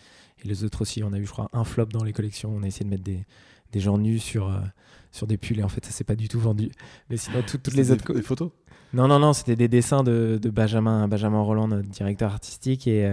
les 0.46 0.64
autres 0.64 0.84
aussi. 0.84 1.04
On 1.04 1.12
a 1.12 1.18
eu, 1.18 1.26
je 1.26 1.32
crois, 1.32 1.50
un 1.52 1.66
flop 1.66 1.88
dans 1.88 2.04
les 2.06 2.14
collections. 2.14 2.50
On 2.50 2.64
a 2.64 2.68
essayé 2.68 2.86
de 2.86 2.90
mettre 2.90 3.04
des, 3.04 3.26
des 3.74 3.82
gens 3.82 3.98
nus 3.98 4.20
sur, 4.20 4.50
sur 5.12 5.28
des 5.28 5.36
pulls 5.36 5.60
et 5.60 5.64
en 5.64 5.68
fait 5.68 5.84
ça 5.84 5.92
s'est 5.92 6.06
pas 6.06 6.16
du 6.16 6.30
tout 6.30 6.40
vendu. 6.40 6.72
Mais 7.10 7.18
sinon, 7.18 7.42
toutes 7.46 7.74
les 7.74 7.92
autres. 7.92 8.14
Des 8.14 8.22
photos? 8.22 8.52
Non, 8.94 9.10
non, 9.10 9.20
non, 9.20 9.34
c'était 9.34 9.58
des 9.58 9.68
dessins 9.68 10.02
de, 10.02 10.40
de, 10.42 10.50
Benjamin, 10.50 11.10
Benjamin 11.10 11.42
Roland, 11.42 11.68
notre 11.68 11.90
directeur 11.90 12.32
artistique. 12.32 12.88
Et. 12.88 13.06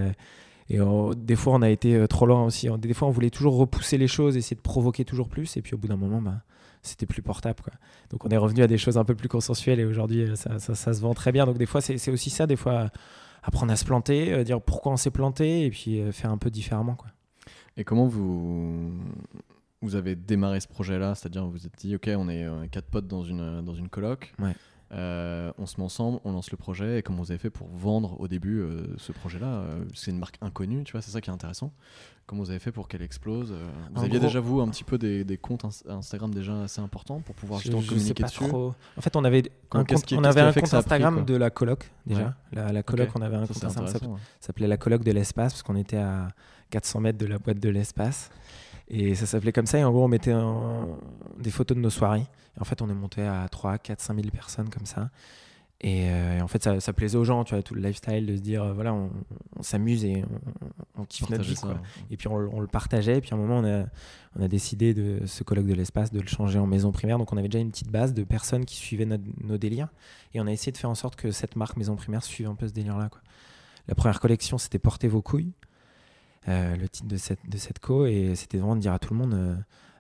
Et 0.69 0.79
des 1.17 1.37
fois, 1.37 1.55
on 1.55 1.63
a 1.63 1.71
été 1.71 1.95
euh, 1.95 2.07
trop 2.07 2.27
loin 2.27 2.45
aussi. 2.45 2.69
Des 2.79 2.95
fois, 2.95 3.07
on 3.09 3.13
voulait 3.13 3.31
toujours 3.31 3.57
repousser 3.57 3.99
les 3.99 4.09
choses, 4.09 4.37
essayer 4.37 4.57
de 4.57 4.63
provoquer 4.63 5.05
toujours 5.05 5.29
plus. 5.29 5.57
Et 5.57 5.63
puis, 5.63 5.75
au 5.75 5.79
bout 5.79 5.87
d'un 5.87 5.97
moment, 5.97 6.21
bah, 6.21 6.43
c'était 6.83 7.07
plus 7.07 7.23
portable. 7.23 7.61
Quoi. 7.63 7.73
Donc, 8.11 8.25
on 8.25 8.29
est 8.29 8.37
revenu 8.37 8.63
à 8.63 8.67
des 8.67 8.79
choses 8.79 8.99
un 8.99 9.05
peu 9.05 9.15
plus 9.15 9.29
consensuelles. 9.29 9.79
Et 9.79 9.85
aujourd'hui, 9.85 10.23
euh, 10.23 10.35
ça, 10.35 10.59
ça, 10.59 10.93
se 10.93 11.01
vend 11.01 11.15
très 11.15 11.31
bien. 11.31 11.47
Donc, 11.47 11.59
des 11.59 11.67
fois, 11.67 11.81
c'est 11.81 12.11
aussi 12.11 12.31
ça. 12.31 12.47
Des 12.49 12.57
fois, 12.57 12.91
apprendre 13.45 13.73
à 13.73 13.77
se 13.77 13.85
planter, 13.85 14.33
euh, 14.33 14.43
dire 14.43 14.61
pourquoi 14.61 14.93
on 14.93 14.97
s'est 14.97 15.13
planté 15.13 15.67
et 15.67 15.71
puis 15.71 16.01
faire 16.11 16.31
un 16.31 16.39
peu 16.39 16.51
différemment. 16.51 16.97
Quoi. 16.97 17.11
Et 17.77 17.85
comment 17.85 18.07
vous, 18.07 18.93
vous 19.83 19.95
avez 19.95 20.17
démarré 20.17 20.59
ce 20.59 20.67
projet-là? 20.67 21.15
C'est-à-dire, 21.15 21.45
vous 21.45 21.53
vous 21.53 21.67
êtes 21.67 21.79
dit, 21.79 21.95
OK, 21.95 22.11
on 22.17 22.29
est 22.29 22.69
quatre 22.73 22.89
potes 22.89 23.07
dans 23.07 23.23
une, 23.23 23.63
dans 23.63 23.75
une 23.75 23.89
coloc. 23.89 24.35
Ouais. 24.41 24.55
Euh, 24.93 25.53
on 25.59 25.67
se 25.67 25.79
met 25.79 25.85
ensemble, 25.85 26.21
on 26.25 26.33
lance 26.33 26.51
le 26.51 26.57
projet. 26.57 26.99
Et 26.99 27.03
comment 27.03 27.23
vous 27.23 27.33
avez 27.33 27.39
fait 27.39 27.51
pour 27.51 27.69
vendre 27.69 28.21
au 28.21 28.29
début 28.29 28.61
euh, 28.61 28.87
ce 28.99 29.13
projet-là 29.13 29.47
euh, 29.47 29.85
C'est 29.95 30.11
une 30.11 30.19
marque 30.19 30.37
inconnue, 30.41 30.85
tu 30.85 30.93
vois, 30.93 31.03
c'est 31.03 31.11
ça 31.11 31.21
qui 31.21 31.29
est 31.29 31.33
intéressant. 31.33 31.73
Comment 32.27 32.43
vous 32.43 32.51
avez 32.51 32.59
fait 32.59 32.73
pour 32.73 32.89
qu'elle 32.89 33.03
explose 33.03 33.55
Vous 33.95 34.03
aviez 34.03 34.19
déjà, 34.19 34.41
vous, 34.41 34.61
un 34.61 34.69
petit 34.69 34.85
peu 34.85 34.99
des, 34.99 35.39
comptes 35.41 35.65
Instagram 35.89 36.35
déjà 36.35 36.63
assez 36.63 36.81
importants 36.81 37.21
pour 37.21 37.35
pouvoir 37.35 37.61
justement 37.61 37.83
communiquer 37.83 38.25
dessus 38.25 38.45
En 38.45 39.01
fait, 39.01 39.15
on 39.15 39.25
avait 39.25 39.51
un 39.71 39.85
compte, 39.85 40.13
on 40.13 40.25
avait 40.25 40.41
un 40.41 40.53
compte 40.53 40.75
Instagram 40.75 41.25
de 41.25 41.35
la 41.37 41.51
coloc, 41.51 41.91
déjà. 42.05 42.35
La, 42.53 42.83
coloc, 42.83 43.11
on 43.15 43.23
avait 43.23 43.37
un 43.37 43.47
compte 43.47 43.65
Instagram, 43.65 43.93
ça 43.93 44.01
s'appelait 44.41 44.67
la 44.67 44.77
coloc 44.77 45.05
de 45.05 45.13
l'espace, 45.13 45.53
parce 45.53 45.63
qu'on 45.63 45.77
était 45.77 45.99
à 45.99 46.29
400 46.71 47.01
mètres 47.01 47.19
de 47.19 47.27
la 47.27 47.39
boîte 47.39 47.61
de 47.61 47.69
l'espace. 47.69 48.31
Et 48.89 49.15
ça 49.15 49.27
s'appelait 49.27 49.53
comme 49.53 49.67
ça. 49.67 49.79
Et 49.79 49.85
en 49.85 49.91
gros, 49.91 50.05
on 50.05 50.09
mettait 50.09 50.35
des 51.39 51.51
photos 51.51 51.77
de 51.77 51.83
nos 51.83 51.91
soirées. 51.91 52.27
Et 52.57 52.61
en 52.61 52.65
fait, 52.65 52.83
on 52.83 52.89
est 52.89 52.95
monté 52.95 53.23
à 53.23 53.49
3, 53.49 53.79
4, 53.79 54.01
5 54.01 54.15
000 54.17 54.31
personnes 54.31 54.71
comme 54.71 54.87
ça. 54.87 55.11
Et, 55.83 56.09
euh, 56.09 56.41
en 56.41 56.49
fait, 56.49 56.81
ça, 56.81 56.93
plaisait 56.95 57.19
aux 57.19 57.25
gens, 57.25 57.45
tu 57.45 57.55
vois, 57.55 57.63
tout 57.63 57.75
le 57.75 57.83
lifestyle 57.83 58.25
de 58.25 58.37
se 58.37 58.41
dire, 58.41 58.63
euh, 58.63 58.73
voilà, 58.73 58.95
on, 58.95 59.11
s'amuse 59.61 60.07
et 60.07 60.25
on, 60.97 61.05
kiffe 61.05 61.29
notre 61.29 61.45
vie. 61.45 61.55
Quoi. 61.55 61.79
Et 62.11 62.17
puis 62.17 62.29
on, 62.29 62.61
le 62.61 62.67
partageait. 62.67 63.19
Et 63.19 63.21
puis 63.21 63.31
à 63.33 63.35
un 63.35 63.39
moment, 63.39 63.59
on 63.59 63.65
a, 63.65 63.85
on 64.39 64.43
a 64.43 64.49
décidé 64.49 64.95
de 64.95 65.27
ce 65.27 65.45
colloque 65.45 65.67
de 65.67 65.75
l'espace 65.75 66.13
de 66.13 66.21
le 66.21 66.27
changer 66.27 66.59
en 66.59 66.67
maison 66.67 66.93
primaire. 66.93 67.19
Donc 67.19 67.33
on 67.33 67.37
avait 67.37 67.49
déjà 67.49 67.59
une 67.59 67.71
petite 67.71 67.91
base 67.91 68.15
de 68.15 68.25
personnes 68.25 68.65
qui 68.65 68.77
suivaient 68.77 69.07
nos 69.07 69.59
délires. 69.59 69.89
Et 70.33 70.41
on 70.41 70.47
a 70.47 70.53
essayé 70.53 70.73
de 70.73 70.79
faire 70.79 70.91
en 70.91 70.95
sorte 70.95 71.17
que 71.17 71.31
cette 71.31 71.57
marque 71.57 71.77
maison 71.77 71.95
primaire 71.95 72.23
suive 72.23 72.49
un 72.49 72.55
peu 72.55 72.67
ce 72.67 72.73
délire-là. 72.73 73.11
La 73.87 73.95
première 73.95 74.19
collection, 74.19 74.57
c'était 74.57 74.79
Portez 74.79 75.09
vos 75.09 75.23
couilles. 75.23 75.53
Euh, 76.49 76.77
le 76.77 76.89
titre 76.89 77.09
de 77.09 77.17
cette, 77.17 77.49
de 77.49 77.57
cette 77.57 77.79
co. 77.79 78.07
Et 78.07 78.35
c'était 78.35 78.59
vraiment 78.59 78.77
de 78.77 78.81
dire 78.81 78.93
à 78.93 78.99
tout 78.99 79.13
le 79.13 79.19
monde 79.19 79.35
euh, 79.35 79.57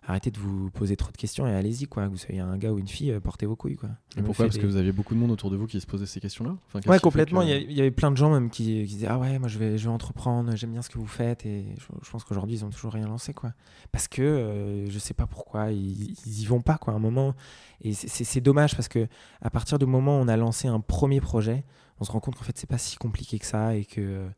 arrêtez 0.06 0.30
de 0.30 0.38
vous 0.38 0.70
poser 0.70 0.96
trop 0.96 1.10
de 1.10 1.16
questions 1.16 1.46
et 1.46 1.52
allez-y, 1.52 1.86
quoi. 1.86 2.06
Vous 2.06 2.16
soyez 2.16 2.40
un 2.40 2.56
gars 2.56 2.72
ou 2.72 2.78
une 2.78 2.86
fille, 2.86 3.10
euh, 3.10 3.18
portez 3.18 3.46
vos 3.46 3.56
couilles, 3.56 3.76
quoi. 3.76 3.90
Et 4.16 4.22
pourquoi 4.22 4.44
Parce 4.44 4.58
que 4.58 4.66
vous 4.66 4.76
aviez 4.76 4.92
beaucoup 4.92 5.14
de 5.14 5.18
monde 5.18 5.32
autour 5.32 5.50
de 5.50 5.56
vous 5.56 5.66
qui 5.66 5.80
se 5.80 5.86
posait 5.86 6.06
ces 6.06 6.20
questions-là 6.20 6.56
enfin, 6.68 6.88
Ouais, 6.88 7.00
complètement. 7.00 7.42
Il, 7.42 7.72
y 7.72 7.80
avait 7.80 7.90
plein 7.90 8.12
de 8.12 8.16
gens 8.16 8.32
même 8.32 8.50
qui, 8.50 8.84
disaient 8.84 9.08
Ah 9.08 9.18
ouais, 9.18 9.38
moi 9.40 9.48
je 9.48 9.58
vais, 9.58 9.76
je 9.76 9.84
vais 9.84 9.92
entreprendre, 9.92 10.54
j'aime 10.54 10.70
bien 10.70 10.82
ce 10.82 10.90
que 10.90 10.98
vous 10.98 11.06
faites. 11.06 11.44
Et 11.46 11.64
je, 11.78 12.10
pense 12.10 12.22
qu'aujourd'hui, 12.22 12.56
ils 12.56 12.64
ont 12.64 12.70
toujours 12.70 12.92
rien 12.92 13.08
lancé, 13.08 13.34
quoi. 13.34 13.52
Parce 13.90 14.06
que 14.06 14.84
je 14.88 14.98
sais 14.98 15.14
pas 15.14 15.26
pourquoi, 15.26 15.72
ils, 15.72 16.14
ils, 16.26 16.42
y 16.42 16.46
vont 16.46 16.60
pas, 16.60 16.78
quoi, 16.78 16.92
à 16.92 16.96
un 16.96 17.00
moment. 17.00 17.34
Et 17.80 17.92
c'est 17.92 18.40
dommage 18.40 18.76
parce 18.76 18.88
que 18.88 19.08
à 19.42 19.50
partir 19.50 19.78
du 19.78 19.86
moment 19.86 20.20
où 20.20 20.22
on 20.22 20.28
a 20.28 20.36
lancé 20.36 20.68
un 20.68 20.80
premier 20.80 21.20
projet, 21.20 21.64
on 21.98 22.04
se 22.04 22.12
rend 22.12 22.20
compte 22.20 22.36
qu'en 22.36 22.44
fait, 22.44 22.56
c'est 22.56 22.68
pas 22.68 22.78
si 22.78 22.96
compliqué 22.96 23.38
que 23.38 23.46
ça 23.46 23.74
et 23.74 23.84
que 23.84 24.28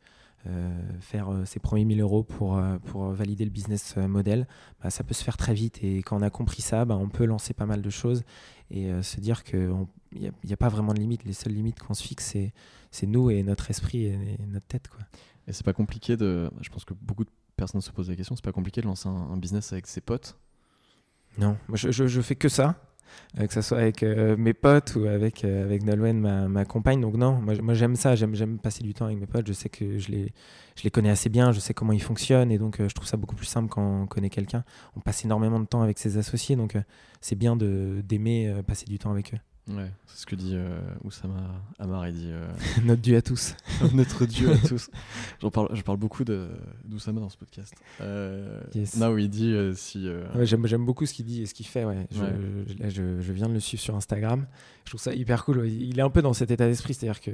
faire 1.01 1.33
euh, 1.33 1.45
ses 1.45 1.61
premiers 1.61 1.85
1000 1.85 2.01
euros 2.01 2.23
pour, 2.23 2.57
euh, 2.57 2.79
pour 2.79 3.11
valider 3.11 3.45
le 3.45 3.51
business 3.51 3.97
model, 3.97 4.47
bah, 4.83 4.91
ça 4.91 5.05
peut 5.05 5.15
se 5.15 5.25
faire 5.25 5.37
très 5.37 5.55
vite. 5.55 5.83
Et 5.83 5.99
quand 6.03 6.17
on 6.17 6.23
a 6.23 6.31
compris 6.31 6.63
ça, 6.63 6.85
bah, 6.85 6.97
on 6.97 7.09
peut 7.09 7.25
lancer 7.25 7.55
pas 7.55 7.67
mal 7.67 7.83
de 7.83 7.91
choses 7.91 8.25
et 8.71 8.91
se 9.03 9.19
dire 9.21 9.45
qu'il 9.45 9.87
n'y 10.13 10.53
a, 10.53 10.57
pas 10.57 10.69
vraiment 10.69 10.93
de 10.93 11.01
limite. 11.01 11.25
Les 11.25 11.33
seules 11.33 11.55
limites 11.55 11.79
qu'on 11.81 11.95
se 11.95 12.03
fixe, 12.03 12.37
c'est 12.91 13.07
nous 13.07 13.31
et 13.31 13.43
notre 13.43 13.71
esprit 13.71 14.05
et, 14.05 14.39
notre 14.47 14.67
tête. 14.67 14.89
Quoi. 14.89 15.01
Et 15.47 15.53
c'est 15.53 15.65
pas 15.65 15.73
compliqué 15.73 16.19
de. 16.19 16.51
Je 16.61 16.69
pense 16.69 16.85
que 16.85 16.93
beaucoup 16.93 17.25
de 17.25 17.31
personnes 17.57 17.81
se 17.81 17.91
posent 17.91 18.11
la 18.11 18.17
question 18.17 18.37
c'est 18.37 18.45
pas 18.45 18.53
compliqué 18.53 18.81
de 18.81 18.87
lancer 18.87 19.09
un, 19.09 19.37
business 19.37 19.73
avec 19.73 19.87
ses 19.87 20.01
potes? 20.01 20.39
Non, 21.39 21.57
je, 21.73 21.91
je, 21.91 22.07
je, 22.07 22.21
fais 22.21 22.35
que 22.35 22.49
ça. 22.49 22.77
Euh, 23.39 23.47
que 23.47 23.53
ce 23.53 23.61
soit 23.61 23.79
avec 23.79 24.03
euh, 24.03 24.37
mes 24.37 24.55
potes 24.55 24.95
ou 24.97 25.05
avec, 25.07 25.45
euh, 25.45 25.65
avec 25.65 25.83
Nolwenn, 25.83 26.19
ma, 26.19 26.49
ma, 26.49 26.65
compagne. 26.65 27.01
Donc 27.01 27.15
non, 27.15 27.33
moi, 27.41 27.55
moi 27.61 27.75
j'aime 27.75 27.97
ça, 27.97 28.15
j'aime 28.15 28.59
passer 28.59 28.83
du 28.83 28.95
temps 28.95 29.07
avec 29.07 29.19
mes 29.19 29.27
potes, 29.27 29.47
je 29.47 29.53
sais 29.53 29.69
que 29.69 29.99
je 29.99 30.09
les, 30.11 30.33
je 30.77 30.85
les 30.85 30.91
connais 30.91 31.11
assez 31.11 31.29
bien, 31.29 31.53
je 31.53 31.61
sais 31.61 31.75
comment 31.75 31.93
ils 31.93 32.03
fonctionnent 32.03 32.51
et 32.51 32.59
donc 32.59 32.77
je 32.81 32.95
trouve 32.95 33.07
ça 33.07 33.17
beaucoup 33.17 33.37
plus 33.37 33.47
simple 33.47 33.69
quand 33.69 34.03
on 34.03 34.07
connaît 34.07 34.31
quelqu'un. 34.31 34.65
On 34.97 35.01
passe 35.01 35.25
énormément 35.25 35.61
de 35.61 35.67
temps 35.67 35.83
avec 35.83 35.99
ses 35.99 36.17
associés, 36.19 36.57
donc 36.57 36.77
c'est 37.21 37.37
bien 37.37 37.57
d'aimer 37.57 38.55
passer 38.67 38.87
du 38.87 38.99
temps 38.99 39.11
avec 39.11 39.35
eux. 39.35 39.39
Ouais, 39.69 39.91
c'est 40.07 40.23
ce 40.23 40.27
que 40.27 40.35
dit 40.35 40.53
euh, 40.55 40.81
Oussama 41.05 41.43
Amar. 41.79 42.09
Il 42.09 42.15
dit 42.15 42.31
euh, 42.31 42.47
Notre 42.85 43.03
dieu 43.03 43.17
à 43.17 43.23
tous. 43.23 43.55
Notre 43.95 44.25
dieu 44.25 44.51
à 44.51 44.57
tous. 44.69 44.91
J'en 45.41 45.51
parle, 45.51 45.69
je 45.75 45.83
parle 45.83 45.99
beaucoup 45.99 46.25
d'Oussama 46.25 47.21
dans 47.21 47.29
ce 47.29 47.37
podcast. 47.37 47.75
Euh, 48.01 48.63
où 48.75 49.19
il 49.19 49.29
dit 49.29 49.53
euh, 49.53 49.75
si. 49.75 50.09
Ouais, 50.35 50.47
J'aime 50.47 50.85
beaucoup 50.85 51.05
ce 51.05 51.13
qu'il 51.13 51.27
dit 51.27 51.43
et 51.43 51.47
ce 51.47 51.55
qu'il 51.55 51.67
fait. 51.67 51.85
Ouais. 51.85 52.07
Je, 52.11 52.89
je, 52.89 53.21
je, 53.21 53.33
viens 53.33 53.49
de 53.49 53.55
le 53.55 53.61
suivre 53.61 53.83
sur 53.83 53.95
Instagram. 53.95 54.47
Je 54.85 54.91
trouve 54.91 55.01
ça 55.01 55.13
hyper 55.13 55.45
cool. 55.45 55.69
Il 55.69 55.99
est 55.99 56.03
un 56.03 56.11
peu 56.11 56.23
dans 56.23 56.33
cet 56.33 56.51
état 56.51 56.67
d'esprit, 56.67 56.95
c'est-à-dire 56.95 57.21
que 57.21 57.33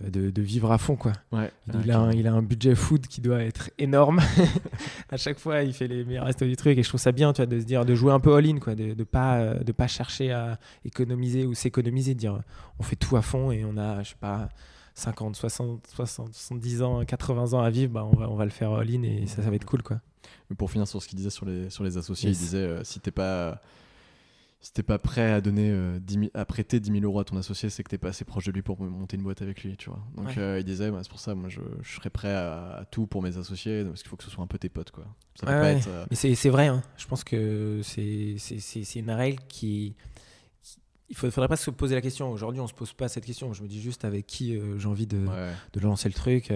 euh, 0.00 0.30
de, 0.30 0.42
vivre 0.42 0.72
à 0.72 0.78
fond 0.78 0.96
quoi. 0.96 1.12
il, 1.32 1.90
a 1.90 1.98
un, 1.98 2.12
il, 2.12 2.26
a 2.26 2.32
un, 2.32 2.40
budget 2.40 2.74
food 2.74 3.06
qui 3.06 3.20
doit 3.20 3.42
être 3.42 3.70
énorme. 3.78 4.20
à 5.10 5.18
chaque 5.18 5.38
fois, 5.38 5.62
il 5.62 5.74
fait 5.74 5.86
les 5.86 6.02
meilleurs 6.04 6.24
restos 6.24 6.46
du 6.46 6.56
truc 6.56 6.78
et 6.78 6.82
je 6.82 6.88
trouve 6.88 7.00
ça 7.00 7.12
bien, 7.12 7.32
tu 7.34 7.42
vois, 7.42 7.46
de 7.46 7.60
se 7.60 7.64
dire 7.66 7.84
de 7.84 7.94
jouer 7.94 8.12
un 8.12 8.20
peu 8.20 8.34
all-in 8.34 8.58
quoi, 8.58 8.74
de, 8.74 8.94
de 8.94 9.04
pas 9.04 9.40
euh, 9.40 9.58
de 9.58 9.72
pas 9.72 9.86
chercher 9.86 10.32
à 10.32 10.58
économiser 10.86 11.44
ou 11.44 11.52
s'économiser, 11.52 12.14
de 12.14 12.18
dire 12.18 12.40
on 12.78 12.82
fait 12.82 12.96
tout 12.96 13.16
à 13.16 13.22
fond 13.22 13.52
et 13.52 13.64
on 13.66 13.76
a 13.76 14.02
je 14.02 14.10
sais 14.10 14.16
pas 14.18 14.48
50, 14.94 15.36
60, 15.36 15.86
60, 15.86 16.34
70 16.34 16.82
ans, 16.82 17.04
80 17.04 17.52
ans 17.52 17.60
à 17.60 17.68
vivre, 17.68 17.92
bah 17.92 18.08
on 18.10 18.16
va 18.16 18.30
on 18.30 18.34
va 18.34 18.44
le 18.44 18.50
faire 18.50 18.72
all-in 18.72 19.02
et 19.02 19.26
ça 19.26 19.42
ça 19.42 19.50
va 19.50 19.56
être 19.56 19.66
cool 19.66 19.82
quoi. 19.82 20.00
Mais 20.48 20.56
pour 20.56 20.70
finir 20.70 20.88
sur 20.88 21.02
ce 21.02 21.08
qu'il 21.08 21.18
disait 21.18 21.30
sur 21.30 21.44
les 21.44 21.68
sur 21.68 21.84
les 21.84 21.98
associés, 21.98 22.30
il 22.30 22.36
disait 22.36 22.56
euh, 22.58 22.84
si 22.84 22.98
t'es 23.00 23.10
pas 23.10 23.60
si 24.62 24.72
t'es 24.72 24.84
pas 24.84 24.98
prêt 24.98 25.32
à 25.32 25.40
donner 25.40 25.70
euh, 25.72 25.98
à 26.34 26.44
prêter 26.44 26.78
10 26.78 26.92
000 26.92 27.04
euros 27.04 27.18
à 27.18 27.24
ton 27.24 27.36
associé, 27.36 27.68
c'est 27.68 27.82
que 27.82 27.88
t'es 27.88 27.98
pas 27.98 28.10
assez 28.10 28.24
proche 28.24 28.44
de 28.44 28.52
lui 28.52 28.62
pour 28.62 28.80
monter 28.80 29.16
une 29.16 29.24
boîte 29.24 29.42
avec 29.42 29.64
lui, 29.64 29.76
tu 29.76 29.90
vois. 29.90 29.98
Donc 30.16 30.38
euh, 30.38 30.58
il 30.60 30.64
disait, 30.64 30.88
c'est 31.02 31.08
pour 31.08 31.18
ça, 31.18 31.34
moi 31.34 31.48
je, 31.48 31.60
je 31.82 31.96
serais 31.96 32.10
prêt 32.10 32.32
à, 32.32 32.86
tout 32.92 33.08
pour 33.08 33.22
mes 33.22 33.36
associés, 33.36 33.84
parce 33.84 34.02
qu'il 34.02 34.08
faut 34.08 34.16
que 34.16 34.22
ce 34.22 34.30
soit 34.30 34.44
un 34.44 34.46
peu 34.46 34.58
tes 34.58 34.68
potes, 34.68 34.92
quoi. 34.92 35.04
Ça 35.34 35.46
peut 35.46 35.52
pas 35.52 35.72
être, 35.72 35.88
euh, 35.88 36.06
Mais 36.10 36.16
c'est 36.16 36.48
vrai, 36.48 36.68
hein. 36.68 36.82
je 36.96 37.06
pense 37.08 37.24
que 37.24 37.80
c'est 37.82 38.94
une 38.94 39.10
règle 39.10 39.42
qui, 39.48 39.96
il 41.10 41.16
ne 41.24 41.30
faudrait 41.30 41.48
pas 41.48 41.56
se 41.56 41.70
poser 41.70 41.96
la 41.96 42.00
question. 42.00 42.30
Aujourd'hui, 42.30 42.60
on 42.60 42.68
se 42.68 42.74
pose 42.74 42.92
pas 42.92 43.08
cette 43.08 43.26
question. 43.26 43.52
Je 43.52 43.64
me 43.64 43.68
dis 43.68 43.82
juste 43.82 44.04
avec 44.04 44.28
qui 44.28 44.56
j'ai 44.78 44.86
envie 44.86 45.08
de, 45.08 45.26
de, 45.72 45.80
lancer 45.80 46.08
le 46.08 46.14
truc. 46.14 46.52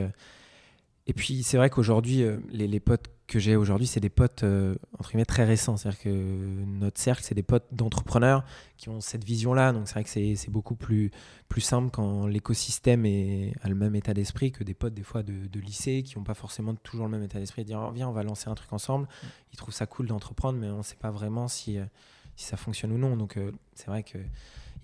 Et 1.09 1.12
puis 1.12 1.45
c'est 1.45 1.57
vrai 1.57 1.71
qu'aujourd'hui, 1.71 2.23
euh, 2.23 2.38
les, 2.51 2.66
les, 2.66 2.81
potes 2.81 3.07
que 3.29 3.38
j'ai 3.38 3.55
aujourd'hui, 3.55 3.87
c'est 3.87 4.01
des 4.01 4.11
potes 4.11 4.42
euh, 4.42 4.75
entre 4.99 5.11
guillemets 5.11 5.25
très 5.25 5.45
récents. 5.45 5.77
C'est-à-dire 5.77 6.01
que 6.01 6.09
notre 6.09 7.01
cercle, 7.01 7.23
c'est 7.23 7.35
des 7.35 7.45
potes 7.45 7.66
d'entrepreneurs 7.71 8.45
qui 8.77 8.88
ont 8.88 9.01
cette 9.01 9.23
vision-là. 9.23 9.73
Donc 9.73 9.87
c'est 9.87 9.95
vrai 9.95 10.05
que 10.05 10.11
c'est 10.11 10.51
beaucoup 10.51 10.75
plus, 10.75 11.12
plus 11.49 11.61
simple 11.61 11.90
quand 11.92 12.27
l'écosystème 12.27 13.05
a 13.05 13.69
le 13.69 13.75
même 13.77 13.95
état 13.95 14.14
d'esprit 14.14 14.51
que 14.51 14.64
des 14.64 14.75
potes 14.75 14.95
des 14.95 15.05
fois 15.05 15.23
de, 15.23 15.47
de 15.47 15.61
lycée 15.61 16.03
qui 16.03 16.19
n'ont 16.19 16.25
pas 16.25 16.35
forcément 16.35 16.75
toujours 16.75 17.07
le 17.07 17.12
même 17.12 17.23
état 17.23 17.38
d'esprit. 17.38 17.64
Dire 17.64 17.87
oh, 17.88 17.92
viens, 17.92 18.09
on 18.09 18.12
va 18.12 18.25
lancer 18.25 18.51
un 18.51 18.55
truc 18.57 18.73
ensemble. 18.73 19.07
Mm. 19.07 19.27
Ils 19.53 19.57
trouvent 19.57 19.75
ça 19.75 19.87
cool 19.87 20.07
d'entreprendre, 20.07 20.59
mais 20.59 20.71
on 20.71 20.79
ne 20.79 20.83
sait 20.83 20.97
pas 20.97 21.12
vraiment 21.12 21.47
si, 21.47 21.79
si 22.35 22.45
ça 22.47 22.57
fonctionne 22.57 22.90
ou 22.90 22.99
non. 22.99 23.16
Donc 23.16 23.38
c'est 23.75 23.87
vrai 23.87 24.03
qu'il 24.03 24.29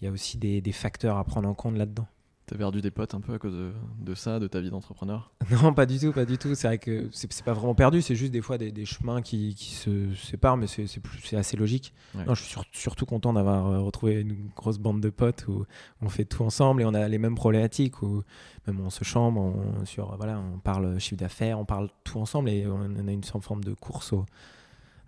y 0.03 0.07
a 0.07 0.11
aussi 0.13 0.39
des, 0.39 0.61
des 0.61 0.73
facteurs 0.73 1.17
à 1.17 1.25
prendre 1.25 1.49
en 1.49 1.55
compte 1.55 1.77
là-dedans. 1.77 2.07
T'as 2.47 2.57
perdu 2.57 2.81
des 2.81 2.91
potes 2.91 3.15
un 3.15 3.21
peu 3.21 3.33
à 3.33 3.39
cause 3.39 3.55
de, 4.01 4.15
ça, 4.15 4.41
de 4.41 4.49
ta 4.49 4.61
vie 4.61 4.71
d'entrepreneur 4.71 5.31
Non, 5.63 5.73
pas 5.73 5.87
du 5.87 5.99
tout, 5.99 6.13
pas 6.13 6.25
du 6.25 6.39
tout. 6.39 6.55
C'est 6.57 6.67
vrai 6.67 6.79
que 6.79 7.09
c'est 7.13 7.45
pas 7.45 7.53
vraiment 7.53 7.75
perdu, 7.75 8.03
c'est 8.03 8.17
juste 8.17 8.33
des 8.33 8.41
fois 8.41 8.59
des, 8.59 8.85
chemins 8.85 9.23
qui, 9.23 9.53
se 9.53 10.13
séparent, 10.15 10.57
mais 10.57 10.67
c'est 10.67 11.37
assez 11.37 11.57
logique. 11.57 11.95
Non, 12.15 12.35
je 12.35 12.43
suis 12.43 12.61
surtout 12.73 13.07
content 13.07 13.33
d'avoir 13.33 13.67
euh, 13.67 13.81
retrouvé 13.81 14.21
une 14.21 14.49
grosse 14.57 14.79
bande 14.79 15.01
de 15.01 15.11
potes 15.11 15.47
où 15.47 15.65
on 16.01 16.09
fait 16.09 16.25
tout 16.25 16.43
ensemble 16.43 16.83
et 16.83 16.85
on 16.85 16.95
a 16.95 17.09
les 17.09 17.19
mêmes 17.19 17.37
problématiques, 17.37 18.03
où 18.03 18.23
même 18.67 18.81
on 18.81 18.91
se 18.91 19.05
chambre, 19.05 19.41
on, 19.41 19.85
sur, 19.85 20.17
voilà, 20.17 20.41
on 20.41 20.59
parle 20.59 20.99
chiffre 20.99 21.21
d'affaires, 21.21 21.61
on 21.61 21.65
parle 21.65 21.91
tout 22.03 22.19
ensemble 22.19 22.51
et 22.51 22.67
on 22.67 23.07
a 23.07 23.13
une 23.13 23.25
forme 23.25 23.63
de 23.63 23.75
course 23.75 24.13
au, 24.13 24.27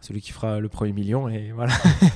celui 0.05 0.21
qui 0.21 0.33
fera 0.33 0.61
le 0.61 0.69
premier 0.69 0.93
million 0.93 1.29
et 1.29 1.53
voilà. 1.55 1.73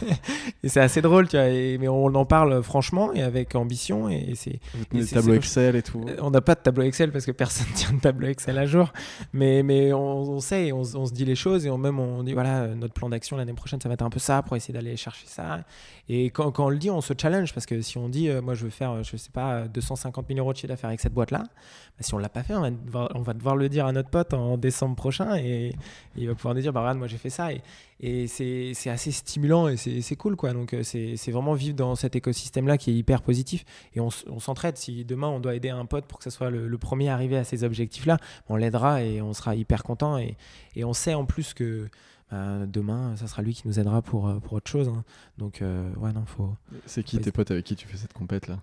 Et 0.62 0.68
c'est 0.68 0.80
assez 0.80 1.00
drôle 1.02 1.28
tu 1.28 1.36
vois 1.36 1.46
mais 1.46 1.88
on 1.88 2.06
en 2.06 2.24
parle 2.24 2.62
franchement 2.62 3.12
et 3.12 3.22
avec 3.22 3.54
ambition 3.54 4.08
et 4.08 4.32
c'est 4.34 4.60
des 4.92 5.06
tableaux 5.06 5.34
Excel 5.34 5.76
et 5.76 5.82
tout. 5.82 6.04
On 6.20 6.30
n'a 6.30 6.40
pas 6.40 6.54
de 6.54 6.60
tableau 6.60 6.82
Excel 6.84 7.12
parce 7.12 7.26
que 7.26 7.32
personne 7.32 7.66
tient 7.74 7.92
de 7.92 8.00
tableau 8.00 8.28
Excel 8.28 8.58
à 8.58 8.66
jour. 8.66 8.92
Mais 9.32 9.62
mais 9.62 9.92
on, 9.92 10.40
sait 10.40 10.72
on, 10.72 10.84
se 10.84 11.12
dit 11.12 11.24
les 11.24 11.34
choses 11.34 11.66
et 11.66 11.70
on 11.70 11.78
même 11.78 11.98
on 11.98 12.22
dit 12.22 12.34
voilà 12.34 12.68
notre 12.68 12.94
plan 12.94 13.08
d'action 13.08 13.36
l'année 13.36 13.52
prochaine 13.54 13.80
ça 13.80 13.88
va 13.88 13.94
être 13.94 14.02
un 14.02 14.10
peu 14.10 14.20
ça 14.20 14.42
pour 14.42 14.56
essayer 14.56 14.74
d'aller 14.74 14.96
chercher 14.96 15.26
ça. 15.26 15.60
Et 16.08 16.26
quand, 16.26 16.50
quand, 16.52 16.66
on 16.66 16.70
le 16.70 16.78
dit 16.78 16.90
on 16.90 17.00
se 17.00 17.14
challenge 17.20 17.52
parce 17.52 17.66
que 17.66 17.80
si 17.80 17.98
on 17.98 18.08
dit 18.08 18.28
euh, 18.28 18.40
moi 18.40 18.54
je 18.54 18.64
veux 18.64 18.70
faire 18.70 19.02
je 19.02 19.16
sais 19.16 19.30
pas 19.30 19.68
250 19.68 20.26
000 20.28 20.38
euros 20.40 20.52
de 20.52 20.58
chiffre 20.58 20.68
d'affaires 20.68 20.88
avec 20.88 21.00
cette 21.00 21.12
boîte 21.14 21.30
là 21.30 21.40
bah, 21.40 22.00
si 22.00 22.14
on 22.14 22.18
l'a 22.18 22.28
pas 22.28 22.42
fait 22.42 22.54
on 22.54 22.62
va, 22.62 22.70
devoir, 22.70 23.10
on 23.14 23.22
va 23.22 23.34
devoir 23.34 23.56
le 23.56 23.68
dire 23.68 23.86
à 23.86 23.92
notre 23.92 24.10
pote 24.10 24.34
en 24.34 24.56
décembre 24.56 24.96
prochain 24.96 25.36
et, 25.36 25.72
il 26.16 26.26
va 26.26 26.34
pouvoir 26.34 26.54
nous 26.54 26.60
dire 26.60 26.72
bah 26.72 26.80
regarde 26.80 26.98
moi 26.98 27.06
j'ai 27.06 27.18
fait 27.18 27.30
ça. 27.30 27.52
Et 27.52 27.62
et 28.00 28.28
c'est 28.28 28.90
assez 28.90 29.10
stimulant 29.10 29.68
et 29.68 29.76
c'est 29.76 30.16
cool 30.16 30.36
quoi. 30.36 30.52
Donc 30.52 30.72
euh, 30.72 30.82
c'est 30.82 31.30
vraiment 31.30 31.54
vivre 31.54 31.74
dans 31.74 31.96
cet 31.96 32.14
écosystème 32.14 32.68
là 32.68 32.78
qui 32.78 32.90
est 32.90 32.94
hyper 32.94 33.22
positif. 33.22 33.64
Et 33.94 34.00
on, 34.00 34.10
s'entraide. 34.10 34.76
Si 34.76 35.04
demain 35.04 35.28
on 35.28 35.40
doit 35.40 35.54
aider 35.54 35.70
un 35.70 35.84
pote 35.84 36.04
pour 36.06 36.18
que 36.18 36.24
ce 36.24 36.30
soit 36.30 36.50
le, 36.50 36.78
premier 36.78 37.08
à 37.08 37.14
arriver 37.14 37.36
à 37.36 37.44
ces 37.44 37.64
objectifs 37.64 38.06
là 38.06 38.18
on 38.48 38.54
l'aidera 38.54 39.02
et 39.02 39.20
on 39.20 39.32
sera 39.32 39.56
hyper 39.56 39.82
content. 39.82 40.18
Et, 40.18 40.36
et, 40.76 40.84
on 40.84 40.92
sait 40.92 41.14
en 41.14 41.24
plus 41.24 41.54
que 41.54 41.88
bah, 42.30 42.66
demain 42.66 43.16
ça 43.16 43.26
sera 43.26 43.42
lui 43.42 43.54
qui 43.54 43.66
nous 43.66 43.80
aidera 43.80 44.02
pour, 44.02 44.28
euh, 44.28 44.38
pour 44.38 44.52
autre 44.52 44.70
chose 44.70 44.88
hein. 44.88 45.02
donc 45.38 45.62
euh, 45.62 45.90
ouais 45.94 46.12
non 46.12 46.26
faut 46.26 46.54
c'est 46.84 47.02
qui 47.02 47.18
tes 47.18 47.32
potes 47.32 47.50
avec 47.50 47.64
qui 47.64 47.74
tu 47.74 47.88
fais 47.88 47.96
cette 47.96 48.12
compète 48.12 48.48
là 48.48 48.58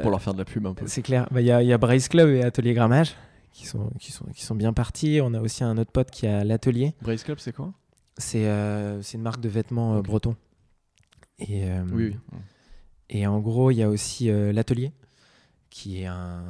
pour 0.00 0.10
leur 0.10 0.22
faire 0.22 0.32
de 0.32 0.38
la 0.38 0.46
pub 0.46 0.66
un 0.66 0.74
peu. 0.74 0.86
c'est 0.86 1.02
clair. 1.02 1.28
Bah, 1.30 1.40
il 1.40 1.46
y, 1.46 1.52
a, 1.52 1.62
y 1.62 1.72
a 1.72 1.78
Brace 1.78 2.08
Club 2.08 2.30
et 2.30 2.42
Atelier 2.42 2.74
Grammage 2.74 3.14
qui 3.52 3.66
sont, 3.66 3.90
qui, 4.00 4.12
sont, 4.12 4.24
qui 4.34 4.44
sont 4.44 4.54
bien 4.54 4.72
partis. 4.72 5.20
On 5.22 5.34
a 5.34 5.40
aussi 5.40 5.62
un 5.62 5.76
autre 5.78 5.92
pote 5.92 6.10
qui 6.10 6.26
a 6.26 6.44
l'atelier. 6.44 6.94
Brace 7.02 7.22
Club 7.22 7.38
c'est 7.38 7.52
quoi? 7.52 7.72
C'est 8.18 8.44
une 9.14 9.22
marque 9.22 9.40
de 9.40 9.48
vêtements 9.48 9.96
euh, 9.96 10.02
breton. 10.02 10.36
Et, 11.38 11.68
euh, 11.68 11.84
oui, 11.92 12.16
Et 13.10 13.26
en 13.26 13.40
gros, 13.40 13.70
il 13.70 13.76
y 13.76 13.82
a 13.82 13.88
aussi 13.88 14.28
l'atelier 14.28 14.92
qui 15.72 16.02
est 16.02 16.06
un, 16.06 16.42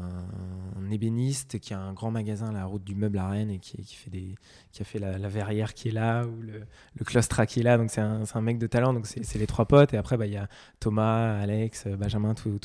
ébéniste, 0.91 1.59
qui 1.61 1.73
a 1.73 1.79
un 1.79 1.95
grand 1.95 2.11
magasin 2.11 2.49
à 2.49 2.53
la 2.53 2.67
route 2.67 2.83
du 2.83 2.95
meuble 2.95 3.17
à 3.17 3.29
Rennes 3.29 3.51
et 3.51 3.61
qui, 3.61 3.79
qui 3.83 3.95
fait 3.95 4.11
des, 4.11 4.35
qui 4.73 4.83
a 4.83 4.85
fait 4.85 4.99
la, 4.99 5.17
verrière 5.29 5.73
qui 5.73 5.89
est 5.89 5.93
là, 5.93 6.25
ou 6.25 6.43
le, 6.43 6.65
le 6.97 7.05
claustra 7.05 7.47
qui 7.47 7.61
est 7.61 7.63
là. 7.63 7.79
Donc 7.79 7.91
c'est 7.91 8.01
un, 8.01 8.25
un, 8.35 8.41
mec 8.43 8.59
de 8.59 8.67
talent. 8.67 8.93
Donc 8.93 9.07
c'est 9.07 9.39
les 9.39 9.47
trois 9.47 9.65
potes. 9.65 9.95
Et 9.95 9.97
après, 9.97 10.17
bah, 10.17 10.27
il 10.27 10.33
y 10.33 10.37
a 10.37 10.49
Thomas, 10.81 11.39
Alex, 11.41 11.87
Benjamin, 11.87 12.35
tous 12.35 12.59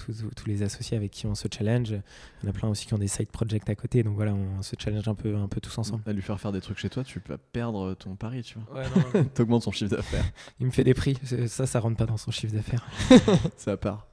les 0.48 0.64
associés 0.64 0.98
avec 0.98 1.12
qui 1.12 1.28
on 1.28 1.36
se 1.36 1.48
challenge. 1.56 1.92
Il 1.92 2.44
y 2.44 2.48
en 2.48 2.50
a 2.50 2.54
plein 2.54 2.68
aussi 2.68 2.88
qui 2.88 2.94
ont 2.96 2.98
des 2.98 3.08
side 3.08 3.30
projects 3.30 3.70
à 3.70 3.76
côté. 3.76 4.02
Donc 4.02 4.16
voilà, 4.16 4.34
on 4.34 4.62
se 4.64 4.76
challenge 4.78 5.08
un 5.08 5.16
peu, 5.16 5.36
un 5.36 5.48
peu 5.48 5.62
tous 5.62 5.78
ensemble. 5.78 6.02
À 6.08 6.12
lui 6.12 6.24
faire 6.24 6.40
faire 6.40 6.52
des 6.52 6.62
trucs 6.62 6.80
chez 6.80 6.90
toi, 6.90 7.04
tu 7.04 7.20
peux 7.20 7.38
perdre 7.38 7.94
ton 7.94 8.16
pari, 8.16 8.42
tu 8.42 8.58
vois. 8.58 8.82
Ouais, 8.82 9.26
T'augmentes 9.36 9.64
son 9.64 9.72
chiffre 9.72 9.96
d'affaires. 9.96 10.26
il 10.60 10.66
me 10.66 10.72
fait 10.72 10.84
des 10.84 10.96
prix. 10.96 11.18
Ça, 11.48 11.68
ça 11.68 11.80
rentre 11.80 11.98
pas 11.98 12.08
dans 12.08 12.18
son 12.18 12.32
chiffre 12.32 12.54
d'affaires. 12.54 12.86
c'est 13.58 13.72
à 13.72 13.78
part. 13.78 14.08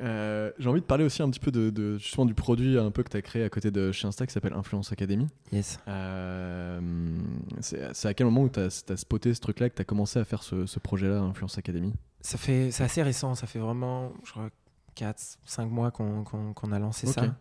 Euh, 0.00 0.50
j'ai 0.58 0.68
envie 0.68 0.80
de 0.80 0.86
parler 0.86 1.04
aussi 1.04 1.22
un 1.22 1.28
petit 1.30 1.40
peu 1.40 1.50
de, 1.50 1.98
justement 1.98 2.24
du 2.24 2.34
produit 2.34 2.78
un 2.78 2.90
peu 2.90 3.02
que 3.02 3.10
tu 3.10 3.16
as 3.16 3.22
créé 3.22 3.44
à 3.44 3.50
côté 3.50 3.70
de 3.70 3.92
chez 3.92 4.06
Insta 4.06 4.26
qui 4.26 4.32
s'appelle 4.32 4.54
Influence 4.54 4.92
Academy. 4.92 5.28
Yes. 5.52 5.78
Euh, 5.88 6.80
c'est 7.60 8.08
à 8.08 8.14
quel 8.14 8.26
moment 8.26 8.42
où 8.42 8.48
tu 8.48 8.60
as, 8.60 8.96
spoté 8.96 9.34
ce 9.34 9.40
truc-là 9.40 9.68
que 9.68 9.74
tu 9.74 9.82
as 9.82 9.84
commencé 9.84 10.18
à 10.18 10.24
faire 10.24 10.42
ce, 10.42 10.78
projet-là, 10.78 11.20
Influence 11.20 11.58
Academy? 11.58 11.92
Ça 12.20 12.38
fait, 12.38 12.70
C'est 12.70 12.84
assez 12.84 13.02
récent, 13.02 13.34
ça 13.34 13.46
fait 13.46 13.58
vraiment, 13.58 14.12
je 14.24 14.32
crois, 14.32 14.50
4-5 14.96 15.66
mois 15.66 15.90
qu'on 15.90 16.72
a 16.72 16.78
lancé 16.78 17.06
ça. 17.06 17.34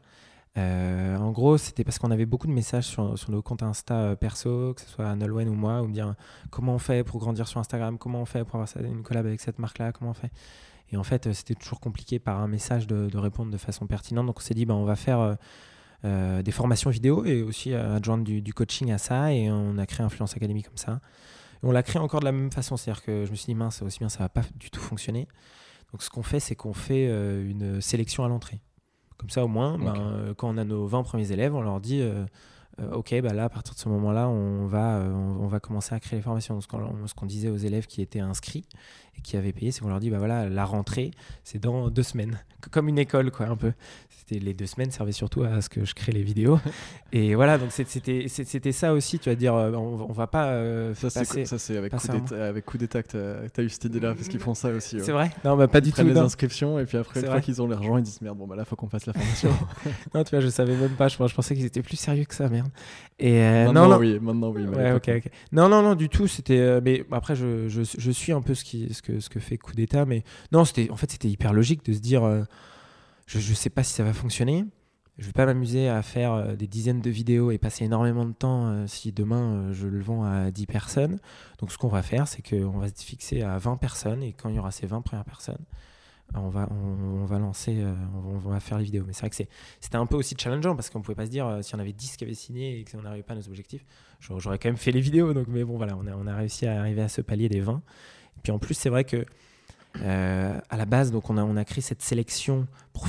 Euh, 0.58 1.16
en 1.16 1.32
gros, 1.32 1.58
c'était 1.58 1.84
parce 1.84 2.00
qu'on 2.00 2.12
avait 2.12 2.26
beaucoup 2.26 2.48
de 2.48 2.52
messages 2.52 2.86
sur, 2.86 3.18
sur, 3.18 3.32
nos 3.32 3.42
comptes 3.42 3.64
Insta 3.64 4.16
perso, 4.16 4.74
que 4.74 4.82
ce 4.82 4.90
soit 4.90 5.16
Nolwenn 5.16 5.48
ou 5.48 5.54
moi, 5.54 5.82
où 5.82 5.88
me 5.88 5.94
dire 5.94 6.16
comment 6.50 6.74
on 6.74 6.80
fait 6.80 7.04
pour 7.04 7.20
grandir 7.20 7.48
sur 7.48 7.60
Instagram, 7.60 7.98
comment 7.98 8.22
on 8.22 8.26
fait 8.26 8.44
pour 8.44 8.60
avoir 8.60 8.70
une 8.84 9.04
collab 9.04 9.28
avec 9.28 9.40
cette 9.40 9.60
marque-là, 9.60 9.92
comment 9.92 10.12
on 10.12 10.16
fait? 10.16 10.32
Et 10.92 10.98
en 10.98 11.04
fait, 11.04 11.32
c'était 11.34 11.56
toujours 11.56 11.80
compliqué 11.80 12.20
par 12.20 12.40
un 12.40 12.48
message 12.48 12.88
de, 12.88 13.18
répondre 13.18 13.52
de 13.52 13.58
façon 13.58 13.86
pertinente. 13.88 14.26
Donc 14.26 14.38
on 14.40 14.42
s'est 14.42 14.54
dit, 14.54 14.66
bah, 14.66 14.74
on 14.74 14.86
va 14.86 14.96
faire 14.96 15.20
euh, 15.20 15.36
euh, 16.06 16.42
des 16.42 16.52
formations 16.52 16.90
vidéo 16.90 17.26
et 17.26 17.42
aussi 17.44 17.74
adjoindre 17.74 18.24
du, 18.24 18.42
du, 18.42 18.54
coaching 18.54 18.92
à 18.92 18.98
ça. 18.98 19.34
Et 19.34 19.52
on 19.52 19.78
a 19.78 19.86
créé 19.86 20.06
Influence 20.06 20.36
Academy 20.36 20.64
comme 20.64 20.78
ça. 20.78 21.00
on 21.62 21.72
l'a 21.72 21.84
créé 21.84 22.02
encore 22.02 22.22
de 22.22 22.26
la 22.26 22.32
même 22.32 22.52
façon. 22.52 22.76
C'est-à-dire 22.76 23.04
que 23.04 23.26
je 23.26 23.32
me 23.32 23.36
suis 23.36 23.48
dit, 23.48 23.56
mince, 23.56 23.82
aussi 23.82 24.00
bien, 24.00 24.10
ça 24.10 24.20
va 24.20 24.30
pas 24.30 24.44
du 24.56 24.72
tout 24.72 24.82
fonctionner. 24.82 25.28
Donc 25.92 26.02
ce 26.04 26.10
qu'on 26.10 26.24
fait, 26.24 26.40
c'est 26.40 26.56
qu'on 26.56 26.74
fait 26.74 27.08
euh, 27.08 27.48
une 27.48 27.82
sélection 27.82 28.24
à 28.24 28.28
l'entrée. 28.28 28.62
Comme 29.18 29.30
ça, 29.30 29.44
au 29.44 29.50
moins, 29.50 29.78
ben, 29.78 30.34
quand 30.38 30.48
on 30.48 30.58
a 30.58 30.64
nos 30.64 30.88
20 30.88 31.04
premiers 31.04 31.30
élèves, 31.34 31.54
on 31.54 31.62
leur 31.62 31.82
dit 31.82 32.02
ok, 32.94 33.20
bah 33.22 33.34
là, 33.34 33.44
à 33.44 33.50
partir 33.50 33.74
de 33.74 33.80
ce 33.80 33.90
moment-là, 33.90 34.30
on 34.30 34.66
va, 34.66 35.02
on, 35.12 35.48
va 35.48 35.60
commencer 35.60 35.94
à 35.94 36.00
créer 36.00 36.20
les 36.20 36.24
formations. 36.24 36.62
Ce 36.62 36.68
qu'on 36.68 37.26
disait 37.26 37.50
aux 37.50 37.58
élèves 37.58 37.86
qui 37.86 38.02
étaient 38.02 38.22
inscrits, 38.22 38.66
qui 39.22 39.38
avaient 39.38 39.54
payé, 39.54 39.72
c'est 39.72 39.82
qu'on 39.82 39.90
leur 39.90 40.00
dit, 40.00 40.10
bah 40.10 40.18
voilà, 40.18 40.50
la 40.50 40.66
rentrée, 40.66 41.12
c'est 41.44 41.60
dans 41.60 41.90
deux 41.90 42.04
semaines, 42.04 42.40
comme 42.72 42.90
une 42.90 43.00
école, 43.00 43.32
quoi, 43.32 43.48
un 43.48 43.56
peu. 43.56 43.74
C'était 44.10 44.44
les 44.44 44.54
deux 44.54 44.66
semaines 44.66 44.92
servaient 44.92 45.12
surtout 45.12 45.44
à 45.44 45.62
ce 45.62 45.70
que 45.70 45.86
je 45.86 45.96
crée 45.96 46.12
les 46.12 46.22
vidéos. 46.24 46.60
Et 47.12 47.34
voilà, 47.34 47.58
donc 47.58 47.72
c'était 47.72 48.28
c'était 48.28 48.72
ça 48.72 48.94
aussi, 48.94 49.18
tu 49.18 49.30
vas 49.30 49.36
dire, 49.36 49.56
euh, 49.56 49.72
on, 49.74 50.06
on 50.08 50.12
va 50.12 50.28
pas 50.28 50.50
euh, 50.50 50.94
ça, 50.94 51.10
c'est 51.10 51.78
avec, 51.78 51.94
avec, 52.32 52.66
coup 52.66 52.78
d'état 52.78 53.02
que 53.02 53.48
tu 53.48 53.62
as, 53.62 53.64
eu 53.64 53.70
cette 53.70 53.86
idée-là, 53.86 54.14
parce 54.14 54.28
qu'ils 54.28 54.40
font 54.40 54.54
ça 54.54 54.70
aussi. 54.70 55.00
C'est 55.00 55.12
vrai 55.12 55.32
Non, 55.44 55.58
bah, 55.58 55.68
pas 55.68 55.82
du 55.82 55.92
tout. 55.92 56.04
Les 56.04 56.18
inscriptions, 56.18 56.80
et 56.80 56.86
puis 56.86 56.98
après, 56.98 57.22
une 57.22 57.28
fois 57.28 57.42
qu'ils 57.42 57.62
ont 57.62 57.68
l'argent, 57.68 57.98
ils 57.98 58.04
disent, 58.04 58.22
merde, 58.22 58.38
bon, 58.38 58.46
bah 58.46 58.56
là, 58.56 58.66
faut 58.66 58.76
qu'on 58.76 58.90
fasse 58.90 59.06
la 59.06 59.14
formation. 59.14 59.50
non, 60.14 60.24
tu 60.24 60.32
vois, 60.32 60.42
je 60.42 60.50
savais 60.50 60.76
même 60.76 60.92
pas, 60.92 61.08
je, 61.08 61.16
je 61.16 61.34
pensais 61.34 61.56
qu'ils 61.56 61.66
étaient 61.66 61.82
plus 61.82 61.98
sérieux 61.98 62.26
que 62.26 62.36
ça, 62.36 62.50
merde. 62.50 62.70
Et 63.18 63.42
euh, 63.42 63.66
maintenant, 63.66 63.88
non, 63.88 63.96
non, 63.96 64.00
oui, 64.00 64.20
maintenant, 64.22 64.50
oui. 64.50 64.66
Ouais, 64.66 64.92
ok, 64.92 65.10
ok. 65.18 65.32
Non, 65.52 65.70
non, 65.70 65.82
non, 65.82 65.96
du 65.96 66.10
tout, 66.10 66.28
c'était. 66.28 66.80
mais 66.82 67.04
après, 67.12 67.36
je, 67.36 67.68
je, 67.68 67.82
je, 67.98 68.12
suis 68.12 68.32
un 68.32 68.42
peu 68.42 68.54
ce, 68.54 68.64
qui, 68.64 68.94
ce, 68.94 69.02
que, 69.02 69.09
ce 69.20 69.30
que 69.30 69.40
fait 69.40 69.58
coup 69.58 69.74
d'état, 69.74 70.06
mais 70.06 70.24
non, 70.52 70.66
c'était 70.66 70.90
en 70.92 70.96
fait 70.96 71.10
c'était 71.12 71.30
hyper 71.30 71.54
logique 71.54 71.84
de 71.86 71.94
se 71.94 72.00
dire, 72.00 72.24
euh, 72.24 72.44
je 73.26 73.38
ne 73.38 73.56
sais 73.56 73.70
pas 73.70 73.84
si 73.84 73.94
ça 73.94 74.04
va 74.04 74.14
fonctionner. 74.14 74.66
Je 75.18 75.26
vais 75.26 75.34
pas 75.34 75.46
m'amuser 75.46 75.90
à 75.90 76.02
faire 76.02 76.32
euh, 76.34 76.56
des 76.56 76.68
dizaines 76.68 77.02
de 77.02 77.10
vidéos 77.10 77.52
et 77.52 77.58
passer 77.58 77.84
énormément 77.84 78.26
de 78.26 78.32
temps 78.32 78.68
euh, 78.68 78.88
si 78.88 79.12
demain 79.12 79.74
je 79.74 79.88
le 79.88 80.00
vends 80.00 80.24
à 80.24 80.50
10 80.50 80.66
personnes. 80.66 81.20
Donc 81.60 81.72
ce 81.72 81.78
qu'on 81.78 81.90
va 81.90 82.02
faire, 82.02 82.28
c'est 82.28 82.42
qu'on 82.42 82.78
va 82.78 82.88
se 82.88 83.04
fixer 83.04 83.42
à 83.42 83.58
20 83.58 83.78
personnes 83.78 84.24
et 84.24 84.32
quand 84.32 84.50
il 84.50 84.56
y 84.56 84.60
aura 84.60 84.72
ces 84.72 84.88
20 84.88 85.02
premières 85.02 85.26
personnes, 85.26 85.66
on 86.36 86.48
va, 86.48 86.70
on, 86.72 87.26
va 87.26 87.40
lancer, 87.40 87.84
on, 88.24 88.38
va 88.38 88.60
faire 88.60 88.78
les 88.78 88.84
vidéos. 88.84 89.04
Mais 89.06 89.14
c'est 89.14 89.22
vrai 89.22 89.30
que 89.32 89.36
c'était 89.36 89.96
un 89.96 90.06
peu 90.06 90.16
aussi 90.16 90.36
challengeant 90.38 90.76
parce 90.76 90.90
qu'on 90.90 91.02
pouvait 91.02 91.16
pas 91.16 91.26
se 91.26 91.32
dire 91.32 91.58
si 91.64 91.76
on 91.76 91.80
avait 91.80 91.92
10 91.92 92.18
qui 92.18 92.24
avaient 92.24 92.34
signé 92.36 92.80
et 92.80 92.86
qu'on 92.86 93.02
n'arrivait 93.02 93.24
pas 93.24 93.34
à 93.34 93.38
nos 93.38 93.48
objectifs, 93.48 93.84
j'aurais 94.20 94.60
quand 94.60 94.70
même 94.70 94.78
fait 94.78 94.92
les 94.92 95.02
vidéos. 95.02 95.34
Donc, 95.34 95.48
mais 95.48 95.64
bon, 95.64 95.78
voilà, 95.78 95.98
on 95.98 96.06
a, 96.08 96.16
on 96.16 96.28
a 96.28 96.36
réussi 96.36 96.68
à 96.68 96.80
arriver 96.80 97.02
à 97.02 97.10
ce 97.10 97.22
palier 97.22 97.50
des 97.50 97.62
20. 97.62 97.82
Et 98.40 98.42
puis 98.42 98.52
en 98.54 98.60
plus, 98.60 98.74
c'est 98.74 98.90
vrai 98.90 99.04
que 99.04 99.26
euh, 100.02 100.60
à 100.70 100.78
la 100.78 100.86
base, 100.86 101.12
donc 101.12 101.30
on 101.30 101.38
a, 101.38 101.44
on 101.44 101.58
a 101.58 101.66
créé 101.66 101.82
cette 101.82 102.02
sélection 102.02 102.68
pour, 102.94 103.08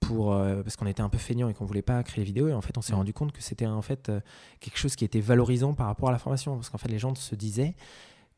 pour 0.00 0.32
euh, 0.32 0.62
parce 0.62 0.76
qu'on 0.76 0.86
était 0.86 1.02
un 1.02 1.08
peu 1.08 1.18
feignant 1.18 1.48
et 1.48 1.54
qu'on 1.54 1.64
voulait 1.64 1.82
pas 1.82 2.00
créer 2.04 2.20
les 2.22 2.26
vidéos. 2.26 2.48
Et 2.48 2.52
en 2.52 2.60
fait, 2.60 2.78
on 2.78 2.80
s'est 2.80 2.92
mm. 2.92 2.96
rendu 2.96 3.12
compte 3.12 3.32
que 3.32 3.42
c'était 3.42 3.66
en 3.66 3.82
fait 3.82 4.08
euh, 4.08 4.20
quelque 4.60 4.78
chose 4.78 4.94
qui 4.94 5.04
était 5.04 5.20
valorisant 5.20 5.74
par 5.74 5.86
rapport 5.86 6.10
à 6.10 6.12
la 6.12 6.18
formation, 6.18 6.54
parce 6.54 6.70
qu'en 6.70 6.78
fait, 6.78 6.88
les 6.88 7.00
gens 7.00 7.12
se 7.14 7.34
disaient 7.34 7.74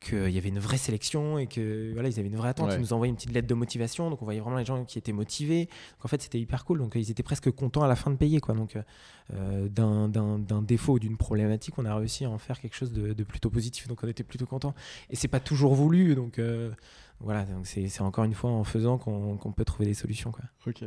qu'il 0.01 0.31
y 0.31 0.39
avait 0.39 0.49
une 0.49 0.59
vraie 0.59 0.79
sélection 0.79 1.39
et 1.39 1.47
que 1.47 1.93
voilà 1.93 2.09
ils 2.09 2.19
avaient 2.19 2.29
une 2.29 2.37
vraie 2.37 2.49
attente. 2.49 2.73
Ils 2.75 2.81
nous 2.81 2.93
envoyaient 2.93 3.11
une 3.11 3.17
petite 3.17 3.33
lettre 3.33 3.47
de 3.47 3.55
motivation. 3.55 4.11
Donc 4.11 4.23
on 4.23 4.25
voyait 4.25 4.41
vraiment 4.41 4.57
les 4.57 4.65
gens 4.65 4.85
qui 4.85 4.99
étaient 4.99 5.13
motivés. 5.13 5.67
Donc 5.67 6.05
en 6.07 6.09
fait 6.09 6.23
c'était 6.23 6.41
hyper 6.41 6.65
cool. 6.65 6.79
Donc 6.79 6.95
ils 6.95 7.11
étaient 7.11 7.23
presque 7.23 7.51
contents 7.51 7.83
à 7.83 7.89
la 7.89 7.97
fin 7.97 8.11
de 8.11 8.17
payer 8.17 8.41
quoi. 8.41 8.55
Donc 8.55 8.79
d'un 9.31 10.63
défaut 10.63 10.95
ou 10.95 10.99
d'une 10.99 11.17
problématique 11.17 11.79
on 11.79 11.85
a 11.85 11.95
réussi 11.95 12.25
à 12.25 12.31
en 12.31 12.39
faire 12.39 12.59
quelque 12.61 12.75
chose 12.75 12.93
de, 12.93 13.13
de, 13.13 13.25
plutôt 13.25 13.51
positif. 13.51 13.89
Donc 13.89 14.03
on 14.03 14.09
était 14.09 14.25
plutôt 14.25 14.47
content 14.47 14.75
et 15.11 15.17
c'est 15.17 15.29
pas 15.29 15.41
toujours 15.41 15.75
voulu. 15.75 16.15
Donc 16.15 16.41
voilà, 17.21 17.45
donc 17.45 17.67
c'est 17.67 18.01
encore 18.01 18.25
une 18.25 18.35
fois 18.35 18.51
en 18.51 18.65
faisant 18.65 18.97
qu'on 18.97 19.53
peut 19.53 19.65
trouver 19.65 19.85
des 19.87 19.95
solutions. 19.95 20.33
Quoi. 20.33 20.45
Ok. 20.67 20.83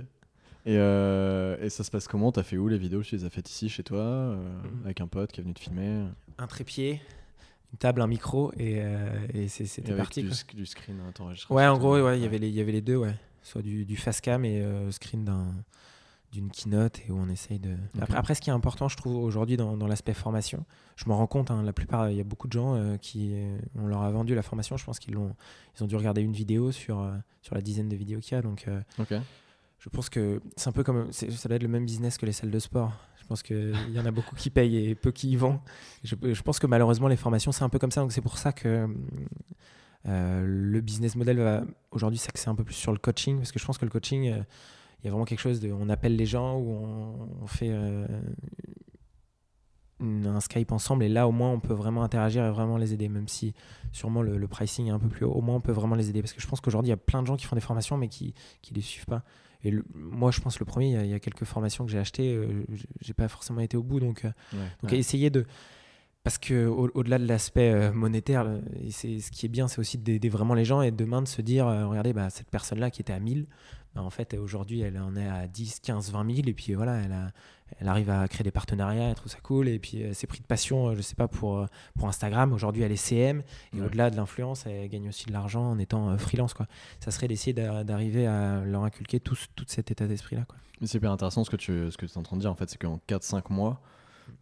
Et, 0.65 0.75
et, 0.75 1.69
ça 1.69 1.83
se 1.83 1.91
passe 1.91 2.07
comment? 2.07 2.31
T'as 2.31 2.41
fait 2.41 2.57
où 2.57 2.67
les 2.67 2.77
vidéos? 2.77 3.03
Tu 3.03 3.15
les 3.15 3.25
as 3.25 3.29
faites 3.29 3.49
ici 3.49 3.69
chez 3.69 3.83
toi? 3.83 4.35
Mm-hmm. 4.35 4.85
Avec 4.85 5.01
un 5.01 5.07
pote 5.07 5.31
qui 5.31 5.41
est 5.41 5.43
venu 5.43 5.53
te 5.53 5.59
filmer? 5.59 6.05
Un 6.37 6.47
trépied, 6.47 7.01
une 7.73 7.77
table, 7.77 8.01
un 8.01 8.07
micro 8.07 8.53
et, 8.57 8.81
et 9.33 9.47
c'était 9.49 9.93
parti. 9.95 10.23
Du, 10.23 10.29
du 10.55 10.65
screen, 10.65 10.97
hein, 11.01 11.11
Ouais, 11.49 11.65
en 11.67 11.77
gros, 11.77 11.99
ouais, 11.99 12.17
il 12.17 12.23
y 12.23 12.25
avait 12.25 12.37
les, 12.37 12.47
il 12.47 12.55
y 12.55 12.61
avait 12.61 12.71
les 12.71 12.81
deux, 12.81 12.95
ouais. 12.95 13.15
Soit 13.41 13.61
du, 13.61 13.83
du 13.83 13.97
fast 13.97 14.21
cam 14.21 14.45
et 14.45 14.63
screen 14.91 15.25
d'un 15.25 15.47
d'une 16.33 16.49
keynote 16.49 16.99
et 17.07 17.11
où 17.11 17.17
on 17.17 17.29
essaye 17.29 17.59
de. 17.59 17.75
Après, 18.15 18.33
ce 18.35 18.41
qui 18.41 18.49
est 18.49 18.53
important, 18.53 18.89
je 18.89 18.97
trouve, 18.97 19.15
aujourd'hui 19.23 19.55
dans, 19.55 19.77
dans 19.77 19.87
l'aspect 19.87 20.15
formation, 20.15 20.65
je 20.95 21.07
me 21.07 21.13
rends 21.13 21.27
compte, 21.27 21.51
hein, 21.51 21.61
la 21.63 21.73
plupart, 21.73 22.09
il 22.09 22.17
y 22.17 22.21
a 22.21 22.23
beaucoup 22.23 22.47
de 22.47 22.53
gens 22.53 22.75
euh, 22.75 22.97
qui. 22.97 23.33
Euh, 23.33 23.57
on 23.75 23.85
leur 23.85 24.01
a 24.01 24.09
vendu 24.11 24.33
la 24.33 24.41
formation, 24.41 24.75
je 24.75 24.83
pense 24.83 24.99
qu'ils 24.99 25.15
ont, 25.15 25.35
ils 25.77 25.83
ont 25.83 25.87
dû 25.87 25.95
regarder 25.95 26.21
une 26.21 26.33
vidéo 26.33 26.71
sur, 26.71 26.99
euh, 26.99 27.13
sur 27.43 27.53
la 27.55 27.61
dizaine 27.61 27.87
de 27.87 27.95
vidéos 27.95 28.19
qu'il 28.19 28.35
y 28.35 28.39
a. 28.39 28.41
Donc, 28.41 28.67
je 29.83 29.89
pense 29.89 30.09
que 30.09 30.41
c'est 30.55 30.69
un 30.69 30.71
peu 30.71 30.83
comme. 30.83 31.11
Ça 31.11 31.27
doit 31.27 31.57
être 31.57 31.63
le 31.63 31.67
même 31.67 31.85
business 31.85 32.17
que 32.17 32.25
les 32.25 32.31
salles 32.31 32.51
de 32.51 32.59
sport. 32.59 32.93
Je 33.21 33.25
pense 33.27 33.43
qu'il 33.43 33.75
y 33.91 33.99
en 33.99 34.05
a 34.05 34.11
beaucoup 34.11 34.33
qui 34.35 34.49
payent 34.49 34.89
et 34.89 34.95
peu 34.95 35.11
qui 35.11 35.31
y 35.31 35.35
vont. 35.35 35.59
Je, 36.03 36.41
pense 36.41 36.59
que 36.59 36.67
malheureusement, 36.67 37.09
les 37.09 37.17
formations, 37.17 37.51
c'est 37.51 37.63
un 37.63 37.69
peu 37.69 37.79
comme 37.79 37.91
ça. 37.91 37.99
Donc, 37.99 38.13
c'est 38.13 38.21
pour 38.21 38.37
ça 38.37 38.53
que. 38.53 38.87
le 40.05 40.79
business 40.79 41.17
model 41.17 41.65
aujourd'hui 41.91 42.17
s'axer 42.17 42.49
un 42.49 42.55
peu 42.55 42.63
plus 42.63 42.75
sur 42.75 42.93
le 42.93 42.97
coaching 42.97 43.37
parce 43.37 43.51
que 43.51 43.59
je 43.59 43.65
pense 43.65 43.77
que 43.77 43.83
le 43.83 43.91
coaching 43.91 44.23
il 44.23 45.07
y 45.07 45.09
a 45.09 45.11
vraiment 45.11 45.25
quelque 45.25 45.41
chose 45.41 45.59
de. 45.59 45.69
On 45.69 45.89
appelle 45.89 46.15
les 46.15 46.25
gens 46.25 46.57
ou 46.57 47.27
on, 47.41 47.47
fait 47.47 47.71
euh, 47.71 48.07
un 49.99 50.39
Skype 50.39 50.71
ensemble 50.71 51.03
et 51.03 51.09
là, 51.09 51.27
au 51.27 51.33
moins, 51.33 51.51
on 51.51 51.59
peut 51.59 51.73
vraiment 51.73 52.03
interagir 52.03 52.45
et 52.45 52.51
vraiment 52.51 52.77
les 52.77 52.93
aider, 52.93 53.09
même 53.09 53.27
si 53.27 53.53
sûrement 53.91 54.21
le, 54.21 54.47
pricing 54.47 54.87
est 54.87 54.91
un 54.91 54.99
peu 54.99 55.09
plus 55.09 55.25
haut. 55.25 55.33
Au 55.33 55.41
moins, 55.41 55.55
on 55.55 55.61
peut 55.61 55.73
vraiment 55.73 55.95
les 55.95 56.09
aider 56.09 56.21
parce 56.21 56.31
que 56.31 56.39
je 56.39 56.47
pense 56.47 56.61
qu'aujourd'hui, 56.61 56.87
il 56.87 56.91
y 56.91 56.93
a 56.93 56.97
plein 56.97 57.21
de 57.21 57.27
gens 57.27 57.35
qui 57.35 57.45
font 57.45 57.55
des 57.55 57.61
formations 57.61 57.97
mais 57.97 58.07
qui 58.07 58.33
ne 58.71 58.75
les 58.75 58.81
suivent 58.81 59.07
pas. 59.07 59.23
Et 59.63 59.73
moi, 59.93 60.31
je 60.31 60.41
pense 60.41 60.59
le 60.59 60.65
premier, 60.65 60.91
il 61.03 61.09
y, 61.09 61.13
a, 61.13 61.19
quelques 61.19 61.45
formations 61.45 61.85
que 61.85 61.91
j'ai 61.91 61.99
achetées, 61.99 62.33
euh, 62.33 62.65
j'ai 63.01 63.13
pas 63.13 63.27
forcément 63.27 63.61
été 63.61 63.77
au 63.77 63.83
bout. 63.83 63.99
Donc, 63.99 64.25
euh, 64.25 64.31
donc 64.81 64.93
essayer 64.93 65.29
de. 65.29 65.45
Parce 66.23 66.37
que 66.37 66.67
au-delà 66.67 67.19
de 67.19 67.25
l'aspect 67.25 67.91
monétaire, 67.91 68.47
c'est 68.91 69.19
ce 69.19 69.29
qui 69.29 69.45
est 69.45 69.49
bien, 69.49 69.67
c'est 69.67 69.79
aussi 69.79 69.97
d'aider 69.97 70.29
vraiment 70.29 70.53
les 70.53 70.63
gens 70.63 70.81
et 70.81 70.89
demain 70.89 71.21
de 71.21 71.27
se 71.27 71.41
dire, 71.41 71.65
regardez, 71.65 72.13
bah, 72.13 72.29
cette 72.29 72.49
personne-là 72.49 72.91
qui 72.91 73.01
était 73.01 73.11
à 73.11 73.19
1000, 73.19 73.45
bah, 73.93 74.01
en 74.01 74.09
fait, 74.09 74.33
aujourd'hui, 74.35 74.79
elle 74.79 74.97
en 74.99 75.17
est 75.17 75.27
à 75.27 75.47
10, 75.47 75.81
15, 75.81 76.11
20 76.13 76.35
000. 76.35 76.47
Et 76.47 76.53
puis 76.53 76.75
voilà, 76.75 76.95
elle, 77.01 77.11
a, 77.11 77.31
elle 77.79 77.87
arrive 77.87 78.09
à 78.09 78.27
créer 78.27 78.43
des 78.43 78.51
partenariats, 78.51 79.09
elle 79.09 79.15
trouve 79.15 79.31
ça 79.31 79.39
cool. 79.41 79.67
Et 79.67 79.79
puis, 79.79 80.01
elle 80.01 80.15
s'est 80.15 80.27
pris 80.27 80.39
de 80.39 80.45
passion, 80.45 80.89
euh, 80.89 80.95
je 80.95 81.01
sais 81.01 81.15
pas, 81.15 81.27
pour, 81.27 81.57
euh, 81.57 81.67
pour 81.97 82.07
Instagram. 82.07 82.53
Aujourd'hui, 82.53 82.83
elle 82.83 82.91
est 82.91 82.95
CM. 82.95 83.43
Et 83.75 83.81
au-delà 83.81 84.09
de 84.09 84.15
l'influence, 84.15 84.65
elle 84.65 84.87
gagne 84.89 85.09
aussi 85.09 85.25
de 85.25 85.33
l'argent 85.33 85.71
en 85.71 85.79
étant 85.79 86.09
euh, 86.09 86.17
freelance. 86.17 86.53
Quoi. 86.53 86.67
Ça 86.99 87.11
serait 87.11 87.27
d'essayer 87.27 87.53
d'arriver 87.53 88.27
à 88.27 88.63
leur 88.65 88.83
inculquer 88.83 89.19
tout, 89.19 89.37
tout 89.55 89.65
cet 89.67 89.91
état 89.91 90.07
d'esprit-là. 90.07 90.45
Mais 90.81 90.87
c'est 90.87 90.97
hyper 90.97 91.11
intéressant 91.11 91.43
ce 91.43 91.49
que 91.49 91.55
tu, 91.55 91.91
ce 91.91 91.97
que 91.97 92.05
es 92.05 92.17
en 92.17 92.23
train 92.23 92.35
de 92.35 92.41
dire. 92.41 92.51
En 92.51 92.55
fait, 92.55 92.69
c'est 92.69 92.77
qu'en 92.77 92.99
4-5 93.07 93.51
mois, 93.51 93.81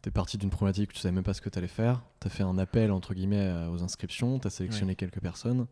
tu 0.01 0.09
es 0.09 0.11
parti 0.11 0.37
d'une 0.37 0.49
problématique, 0.49 0.93
tu 0.93 0.99
savais 0.99 1.13
même 1.13 1.23
pas 1.23 1.33
ce 1.33 1.41
que 1.41 1.49
tu 1.49 1.57
allais 1.57 1.67
faire. 1.67 2.03
Tu 2.19 2.27
as 2.27 2.29
fait 2.29 2.43
un 2.43 2.57
appel, 2.57 2.91
entre 2.91 3.13
guillemets, 3.13 3.67
aux 3.71 3.83
inscriptions. 3.83 4.39
Tu 4.39 4.47
as 4.47 4.51
sélectionné 4.51 4.95
quelques 4.95 5.19
personnes 5.19 5.67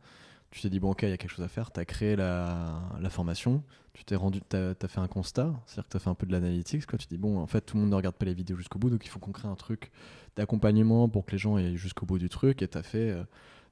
tu 0.51 0.61
t'es 0.61 0.69
dit, 0.69 0.79
bon, 0.79 0.91
ok, 0.91 1.03
il 1.03 1.09
y 1.09 1.13
a 1.13 1.17
quelque 1.17 1.31
chose 1.31 1.45
à 1.45 1.47
faire, 1.47 1.71
tu 1.71 1.79
as 1.79 1.85
créé 1.85 2.15
la, 2.15 2.81
la, 2.99 3.09
formation, 3.09 3.63
tu 3.93 4.03
t'es 4.03 4.15
rendu, 4.15 4.41
tu 4.49 4.57
as, 4.57 4.87
fait 4.87 4.99
un 4.99 5.07
constat, 5.07 5.53
c'est-à-dire 5.65 5.83
que 5.85 5.89
tu 5.91 5.97
as 5.97 5.99
fait 5.99 6.09
un 6.09 6.15
peu 6.15 6.25
de 6.25 6.31
l'analytics, 6.31 6.85
quoi. 6.85 6.97
Tu 6.97 7.07
dis, 7.07 7.17
bon, 7.17 7.39
en 7.39 7.47
fait, 7.47 7.61
tout 7.61 7.75
le 7.77 7.81
monde 7.81 7.91
ne 7.91 7.95
regarde 7.95 8.15
pas 8.15 8.25
les 8.25 8.33
vidéos 8.33 8.57
jusqu'au 8.57 8.79
bout, 8.79 8.89
donc 8.89 9.05
il 9.05 9.09
faut 9.09 9.19
qu'on 9.19 9.31
crée 9.31 9.47
un 9.47 9.55
truc 9.55 9.91
d'accompagnement 10.35 11.07
pour 11.07 11.25
que 11.25 11.31
les 11.31 11.37
gens 11.37 11.55
aillent 11.55 11.77
jusqu'au 11.77 12.05
bout 12.05 12.17
du 12.17 12.29
truc, 12.29 12.61
et 12.61 12.67
tu 12.67 12.77
as 12.77 12.83
fait. 12.83 13.11
Euh, 13.11 13.23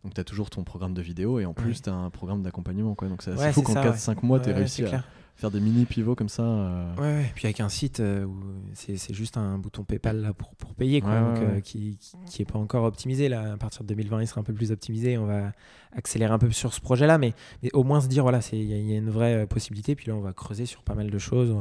donc, 0.04 0.14
tu 0.14 0.22
as 0.22 0.24
toujours 0.24 0.50
ton 0.52 0.64
programme 0.64 0.94
de 0.94 1.02
vidéo, 1.02 1.40
et 1.40 1.46
en 1.46 1.54
plus, 1.54 1.82
tu 1.82 1.90
as 1.90 1.94
un 1.94 2.12
programme 2.12 2.44
d'accompagnement, 2.44 2.94
quoi. 2.94 3.08
Donc, 3.08 3.24
c'est 3.24 3.32
assez 3.32 3.54
fou 3.54 3.64
qu'en 3.64 3.74
4-5 3.74 4.24
mois, 4.24 4.40
tu 4.40 4.50
aies 4.50 4.54
réussi 4.54 4.86
à 4.86 5.04
faire 5.38 5.52
des 5.52 5.60
mini 5.60 5.86
pivots 5.86 6.16
comme 6.16 6.30
ça. 6.30 6.44
Euh. 6.44 6.96
Ouais, 6.96 7.02
ouais, 7.02 7.32
puis 7.36 7.46
avec 7.46 7.60
un 7.60 7.70
site 7.70 8.00
euh, 8.00 8.26
où 8.26 8.36
c'est 8.74 9.14
juste 9.14 9.38
un 9.38 9.60
bouton 9.60 9.84
PayPal 9.84 10.20
là, 10.22 10.34
pour, 10.34 10.56
pour 10.56 10.74
payer, 10.74 11.00
quoi, 11.00 11.20
donc, 11.20 11.38
euh, 11.38 11.62
qui 11.62 12.00
n'est 12.40 12.46
pas 12.46 12.58
encore 12.58 12.84
optimisé. 12.86 13.30
Là. 13.30 13.54
À 13.54 13.58
partir 13.58 13.84
de 13.84 13.88
2020, 13.90 14.22
il 14.22 14.28
sera 14.28 14.42
un 14.42 14.44
peu 14.44 14.54
plus 14.54 14.72
optimisé. 14.72 15.18
On 15.18 15.28
va 15.28 15.52
accélérer 15.96 16.34
un 16.34 16.40
peu 16.40 16.52
sur 16.52 16.74
ce 16.74 16.82
projet-là, 16.82 17.20
mais, 17.20 17.34
mais, 17.62 17.70
au 17.74 17.84
moins 17.84 18.02
se 18.02 18.08
dire, 18.08 18.24
voilà, 18.24 18.40
il 18.52 18.64
y, 18.64 18.94
a 18.94 18.98
une 18.98 19.12
vraie 19.12 19.46
possibilité. 19.46 19.96
Puis 19.96 20.08
là, 20.08 20.16
on 20.16 20.22
va 20.22 20.34
creuser 20.34 20.66
sur 20.66 20.82
pas 20.84 20.96
mal 20.96 21.12
de 21.12 21.20
choses, 21.20 21.56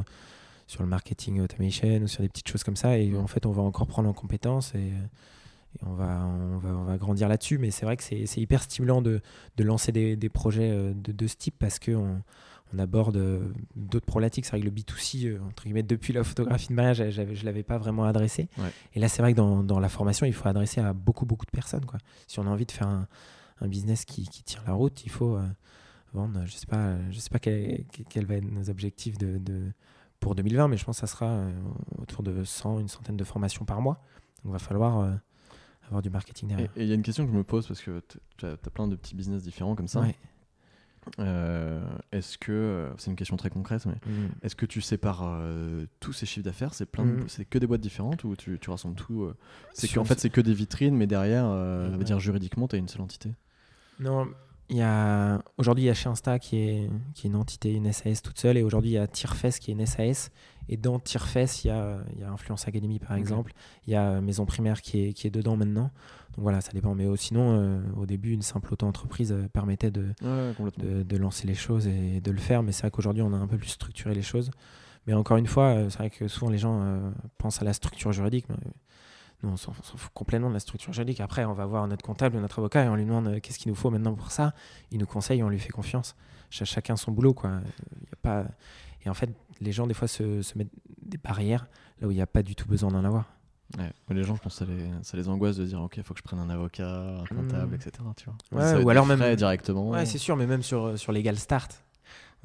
sur 0.65 0.81
le 0.81 0.89
marketing 0.89 1.39
automation 1.41 2.01
ou 2.01 2.07
sur 2.07 2.23
des 2.23 2.29
petites 2.29 2.49
choses 2.49 2.63
comme 2.63 2.75
ça. 2.75 2.97
Et 2.97 3.15
en 3.15 3.27
fait, 3.27 3.45
on 3.45 3.51
va 3.51 3.61
encore 3.61 3.85
prendre 3.85 4.09
en 4.09 4.13
compétences 4.13 4.73
et. 4.73 4.91
on 5.85 5.93
va, 5.93 6.25
on 6.25 6.57
va, 6.57 6.69
on 6.69 6.83
va 6.85 6.97
grandir 6.97 7.27
là-dessus, 7.27 7.59
mais 7.59 7.69
c'est 7.69 7.85
vrai 7.85 7.95
que 7.95 8.03
c'est 8.03 8.41
hyper 8.41 8.63
stimulant 8.63 9.03
de, 9.03 9.21
de 9.57 9.63
lancer 9.63 9.91
des, 9.91 10.15
des 10.15 10.29
projets 10.29 10.71
de, 10.71 11.11
de, 11.11 11.27
ce 11.27 11.35
type 11.35 11.55
parce 11.59 11.77
qu'on 11.77 12.23
on 12.73 12.79
aborde 12.79 13.17
euh, 13.17 13.53
d'autres 13.75 14.05
problématiques. 14.05 14.45
C'est 14.45 14.51
vrai 14.51 14.59
que 14.59 14.65
le 14.65 14.71
B2C, 14.71 15.27
euh, 15.27 15.39
entre 15.47 15.63
guillemets, 15.63 15.83
depuis 15.83 16.13
la 16.13 16.23
photographie 16.23 16.67
de 16.67 16.73
mariage, 16.73 17.03
je 17.09 17.21
ne 17.21 17.45
l'avais 17.45 17.63
pas 17.63 17.77
vraiment 17.77 18.05
adressé. 18.05 18.49
Et 18.93 18.99
là, 18.99 19.07
c'est 19.07 19.21
vrai 19.21 19.33
que 19.33 19.37
dans, 19.37 19.79
la 19.79 19.89
formation, 19.89 20.25
il 20.25 20.33
faut 20.33 20.47
adresser 20.47 20.81
à 20.81 20.93
beaucoup, 20.93 21.25
beaucoup 21.25 21.45
de 21.45 21.51
personnes. 21.51 21.85
Quoi. 21.85 21.99
Si 22.27 22.39
on 22.39 22.47
a 22.47 22.49
envie 22.49 22.65
de 22.65 22.71
faire 22.71 22.87
un, 22.87 23.07
business 23.67 24.05
qui, 24.05 24.23
tire 24.25 24.63
la 24.67 24.73
route, 24.73 25.05
il 25.05 25.09
faut 25.09 25.35
euh, 25.35 25.47
vendre, 26.13 26.41
je 26.45 26.53
ne 26.53 26.59
sais 26.59 26.67
pas, 26.67 26.95
je 27.09 27.19
sais 27.19 27.29
pas 27.29 27.39
quels 27.39 27.85
quel 28.09 28.25
va 28.25 28.35
être 28.35 28.51
nos 28.51 28.69
objectifs 28.69 29.17
de, 29.17 29.71
pour 30.19 30.35
2020, 30.35 30.67
mais 30.67 30.77
je 30.77 30.85
pense 30.85 30.97
que 30.97 31.07
ça 31.07 31.11
sera 31.11 31.47
autour 31.97 32.21
de 32.21 32.43
100, 32.43 32.79
une 32.79 32.87
centaine 32.87 33.17
de 33.17 33.23
formations 33.23 33.65
par 33.65 33.81
mois. 33.81 34.01
Donc, 34.43 34.51
il 34.51 34.51
va 34.51 34.59
falloir 34.59 35.17
avoir 35.85 36.01
du 36.01 36.09
marketing 36.09 36.49
derrière. 36.49 36.69
Et 36.75 36.83
il 36.83 36.87
y 36.87 36.91
a 36.91 36.95
une 36.95 37.01
question 37.01 37.25
que 37.25 37.31
je 37.31 37.37
me 37.37 37.43
pose 37.43 37.65
parce 37.65 37.81
que 37.81 38.01
tu 38.37 38.45
as, 38.45 38.57
plein 38.57 38.87
de 38.87 38.95
petits 38.95 39.15
business 39.15 39.41
différents 39.41 39.75
comme 39.75 39.87
ça. 39.87 40.05
Euh, 41.19 41.81
est-ce 42.11 42.37
que 42.37 42.51
euh, 42.51 42.97
c'est 42.97 43.09
une 43.09 43.15
question 43.15 43.37
très 43.37 43.49
concrète, 43.49 43.85
mais 43.85 43.93
mm. 43.93 44.29
est-ce 44.43 44.55
que 44.55 44.65
tu 44.65 44.81
sépares 44.81 45.23
euh, 45.23 45.85
tous 45.99 46.13
ces 46.13 46.25
chiffres 46.25 46.45
d'affaires? 46.45 46.73
C'est 46.73 46.85
plein, 46.85 47.05
mm. 47.05 47.25
c'est 47.27 47.45
que 47.45 47.57
des 47.57 47.67
boîtes 47.67 47.81
différentes 47.81 48.23
ou 48.23 48.35
tu, 48.35 48.57
tu 48.59 48.69
rassembles 48.69 48.95
tout 48.95 49.31
C'est 49.73 49.87
qu'en 49.93 50.05
fait 50.05 50.19
c'est 50.19 50.29
que 50.29 50.41
des 50.41 50.53
vitrines, 50.53 50.95
mais 50.95 51.07
derrière, 51.07 51.47
veut 51.47 52.03
dire 52.03 52.19
juridiquement, 52.19 52.67
tu 52.67 52.75
as 52.75 52.79
une 52.79 52.87
seule 52.87 53.01
entité? 53.01 53.31
Non, 53.99 54.27
il 54.69 54.77
y 54.77 54.81
a 54.81 55.39
aujourd'hui 55.57 55.85
il 55.85 55.87
y 55.87 55.89
a 55.89 55.93
chez 55.93 56.09
Insta 56.09 56.39
qui 56.39 56.57
est 56.57 56.89
qui 57.13 57.27
est 57.27 57.29
une 57.29 57.35
entité, 57.35 57.73
une 57.73 57.91
SAS 57.93 58.21
toute 58.21 58.39
seule, 58.39 58.57
et 58.57 58.63
aujourd'hui 58.63 58.91
il 58.91 58.93
y 58.95 58.97
a 58.97 59.07
Tirefest 59.07 59.59
qui 59.59 59.71
est 59.71 59.73
une 59.73 59.85
SAS. 59.85 60.31
Et 60.69 60.75
dans 60.75 60.99
Tirefest, 60.99 61.63
il 61.63 61.67
y 61.69 61.71
a, 61.71 61.99
il 62.13 62.19
y 62.19 62.23
a 62.23 62.29
Influence 62.29 62.67
Academy 62.67 62.99
par 62.99 63.15
exemple, 63.15 63.53
il 63.85 63.93
y 63.93 63.95
a 63.95 64.19
Maison 64.19 64.45
Primaire 64.45 64.81
qui 64.81 65.05
est, 65.05 65.13
qui 65.13 65.25
est 65.27 65.29
dedans 65.29 65.55
maintenant. 65.55 65.91
Donc 66.37 66.43
voilà, 66.43 66.61
ça 66.61 66.71
dépend. 66.73 66.93
Mais 66.93 67.05
sinon, 67.15 67.57
euh, 67.59 67.79
au 67.95 68.05
début, 68.05 68.31
une 68.31 68.41
simple 68.41 68.73
auto-entreprise 68.73 69.31
euh, 69.31 69.47
permettait 69.47 69.91
de, 69.91 70.13
de, 70.21 71.17
lancer 71.17 71.47
les 71.47 71.55
choses 71.55 71.87
et 71.87 72.21
de 72.21 72.31
le 72.31 72.37
faire. 72.37 72.63
Mais 72.63 72.73
c'est 72.73 72.81
vrai 72.81 72.91
qu'aujourd'hui, 72.91 73.23
on 73.23 73.33
a 73.33 73.37
un 73.37 73.47
peu 73.47 73.57
plus 73.57 73.69
structuré 73.69 74.13
les 74.13 74.21
choses. 74.21 74.51
Mais 75.07 75.13
encore 75.13 75.37
une 75.37 75.47
fois, 75.47 75.75
euh, 75.75 75.89
c'est 75.89 75.97
vrai 75.99 76.09
que 76.09 76.27
souvent 76.27 76.51
les 76.51 76.57
gens 76.57 77.01
pensent 77.37 77.61
à 77.61 77.65
la 77.65 77.73
structure 77.73 78.11
juridique. 78.11 78.45
Mais 78.49 78.57
nous, 79.43 79.49
on 79.49 79.57
s'en 79.57 79.71
fout 79.71 80.11
complètement 80.13 80.49
de 80.49 80.53
la 80.53 80.59
structure 80.59 80.91
juridique. 80.93 81.19
Après, 81.19 81.45
on 81.45 81.53
va 81.53 81.65
voir 81.65 81.87
notre 81.87 82.03
comptable, 82.03 82.37
notre 82.39 82.59
avocat, 82.59 82.85
et 82.85 82.89
on 82.89 82.95
lui 82.95 83.05
demande 83.05 83.39
qu'est-ce 83.41 83.59
qu'il 83.59 83.69
nous 83.69 83.75
faut 83.75 83.91
maintenant 83.91 84.15
pour 84.15 84.31
ça? 84.31 84.53
Il 84.91 84.99
nous 84.99 85.05
conseille, 85.05 85.43
on 85.43 85.49
lui 85.49 85.59
fait 85.59 85.69
confiance. 85.69 86.15
chacun 86.49 86.95
son 86.95 87.11
boulot, 87.11 87.33
quoi. 87.33 87.51
Y 87.51 88.13
a 88.13 88.15
pas... 88.21 88.45
Et 89.05 89.09
en 89.09 89.13
fait, 89.13 89.29
les 89.61 89.71
gens, 89.71 89.85
des 89.85 89.93
fois, 89.93 90.07
se, 90.07 90.41
se 90.41 90.57
mettent 90.57 90.73
des 91.01 91.17
barrières 91.17 91.67
là 92.01 92.07
où 92.07 92.11
il 92.11 92.15
n'y 92.15 92.21
a 92.21 92.27
pas 92.27 92.41
du 92.41 92.55
tout 92.55 92.67
besoin 92.67 92.91
d'en 92.91 93.03
avoir. 93.03 93.25
Ouais. 93.77 93.91
Les 94.09 94.23
gens, 94.23 94.35
je 94.35 94.41
pense 94.41 94.59
que 94.59 94.65
ça 94.65 94.71
les, 94.71 94.89
ça 95.03 95.17
les 95.17 95.27
angoisse 95.27 95.57
de 95.57 95.65
dire 95.65 95.81
Ok, 95.81 95.97
il 95.97 96.03
faut 96.03 96.13
que 96.13 96.19
je 96.19 96.23
prenne 96.23 96.39
un 96.39 96.49
avocat, 96.49 97.19
un 97.19 97.25
comptable, 97.25 97.73
mmh. 97.73 97.75
etc. 97.75 97.91
Tu 98.15 98.29
vois. 98.51 98.81
ou 98.81 98.89
alors 98.89 99.05
même. 99.05 99.35
directement. 99.35 99.89
Ouais, 99.89 100.05
c'est 100.05 100.17
sûr, 100.17 100.35
mais 100.37 100.47
même 100.47 100.63
sur, 100.63 100.97
sur 100.97 101.11
Legal 101.11 101.37
Start. 101.37 101.83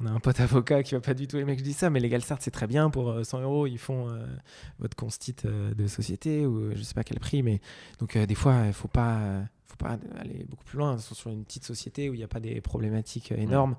On 0.03 0.07
a 0.07 0.11
un 0.11 0.19
pote 0.19 0.39
avocat 0.39 0.83
qui 0.83 0.95
va 0.95 1.01
pas 1.01 1.13
du 1.13 1.27
tout 1.27 1.37
aimer 1.37 1.53
que 1.53 1.59
je 1.59 1.63
dise 1.63 1.77
ça, 1.77 1.89
mais 1.89 1.99
Legal 1.99 2.21
Start, 2.21 2.41
c'est 2.41 2.51
très 2.51 2.67
bien. 2.67 2.89
Pour 2.89 3.25
100 3.25 3.37
euh, 3.37 3.43
euros, 3.43 3.67
ils 3.67 3.77
font 3.77 4.09
euh, 4.09 4.25
votre 4.79 4.97
constit 4.97 5.35
euh, 5.45 5.73
de 5.73 5.87
société 5.87 6.45
ou 6.45 6.75
je 6.75 6.81
sais 6.81 6.93
pas 6.93 7.03
quel 7.03 7.19
prix. 7.19 7.41
Mais 7.41 7.61
donc, 7.99 8.17
des 8.17 8.35
fois, 8.35 8.63
il 8.67 8.73
faut 8.73 8.89
pas, 8.89 9.43
faut 9.67 9.77
pas 9.77 9.97
aller 10.19 10.45
beaucoup 10.49 10.65
plus 10.65 10.77
loin. 10.77 10.97
Sur 10.97 11.31
une 11.31 11.45
petite 11.45 11.63
société 11.63 12.09
où 12.09 12.13
il 12.13 12.17
n'y 12.17 12.23
a 12.23 12.27
pas 12.27 12.41
des 12.41 12.59
problématiques 12.59 13.31
énormes 13.31 13.75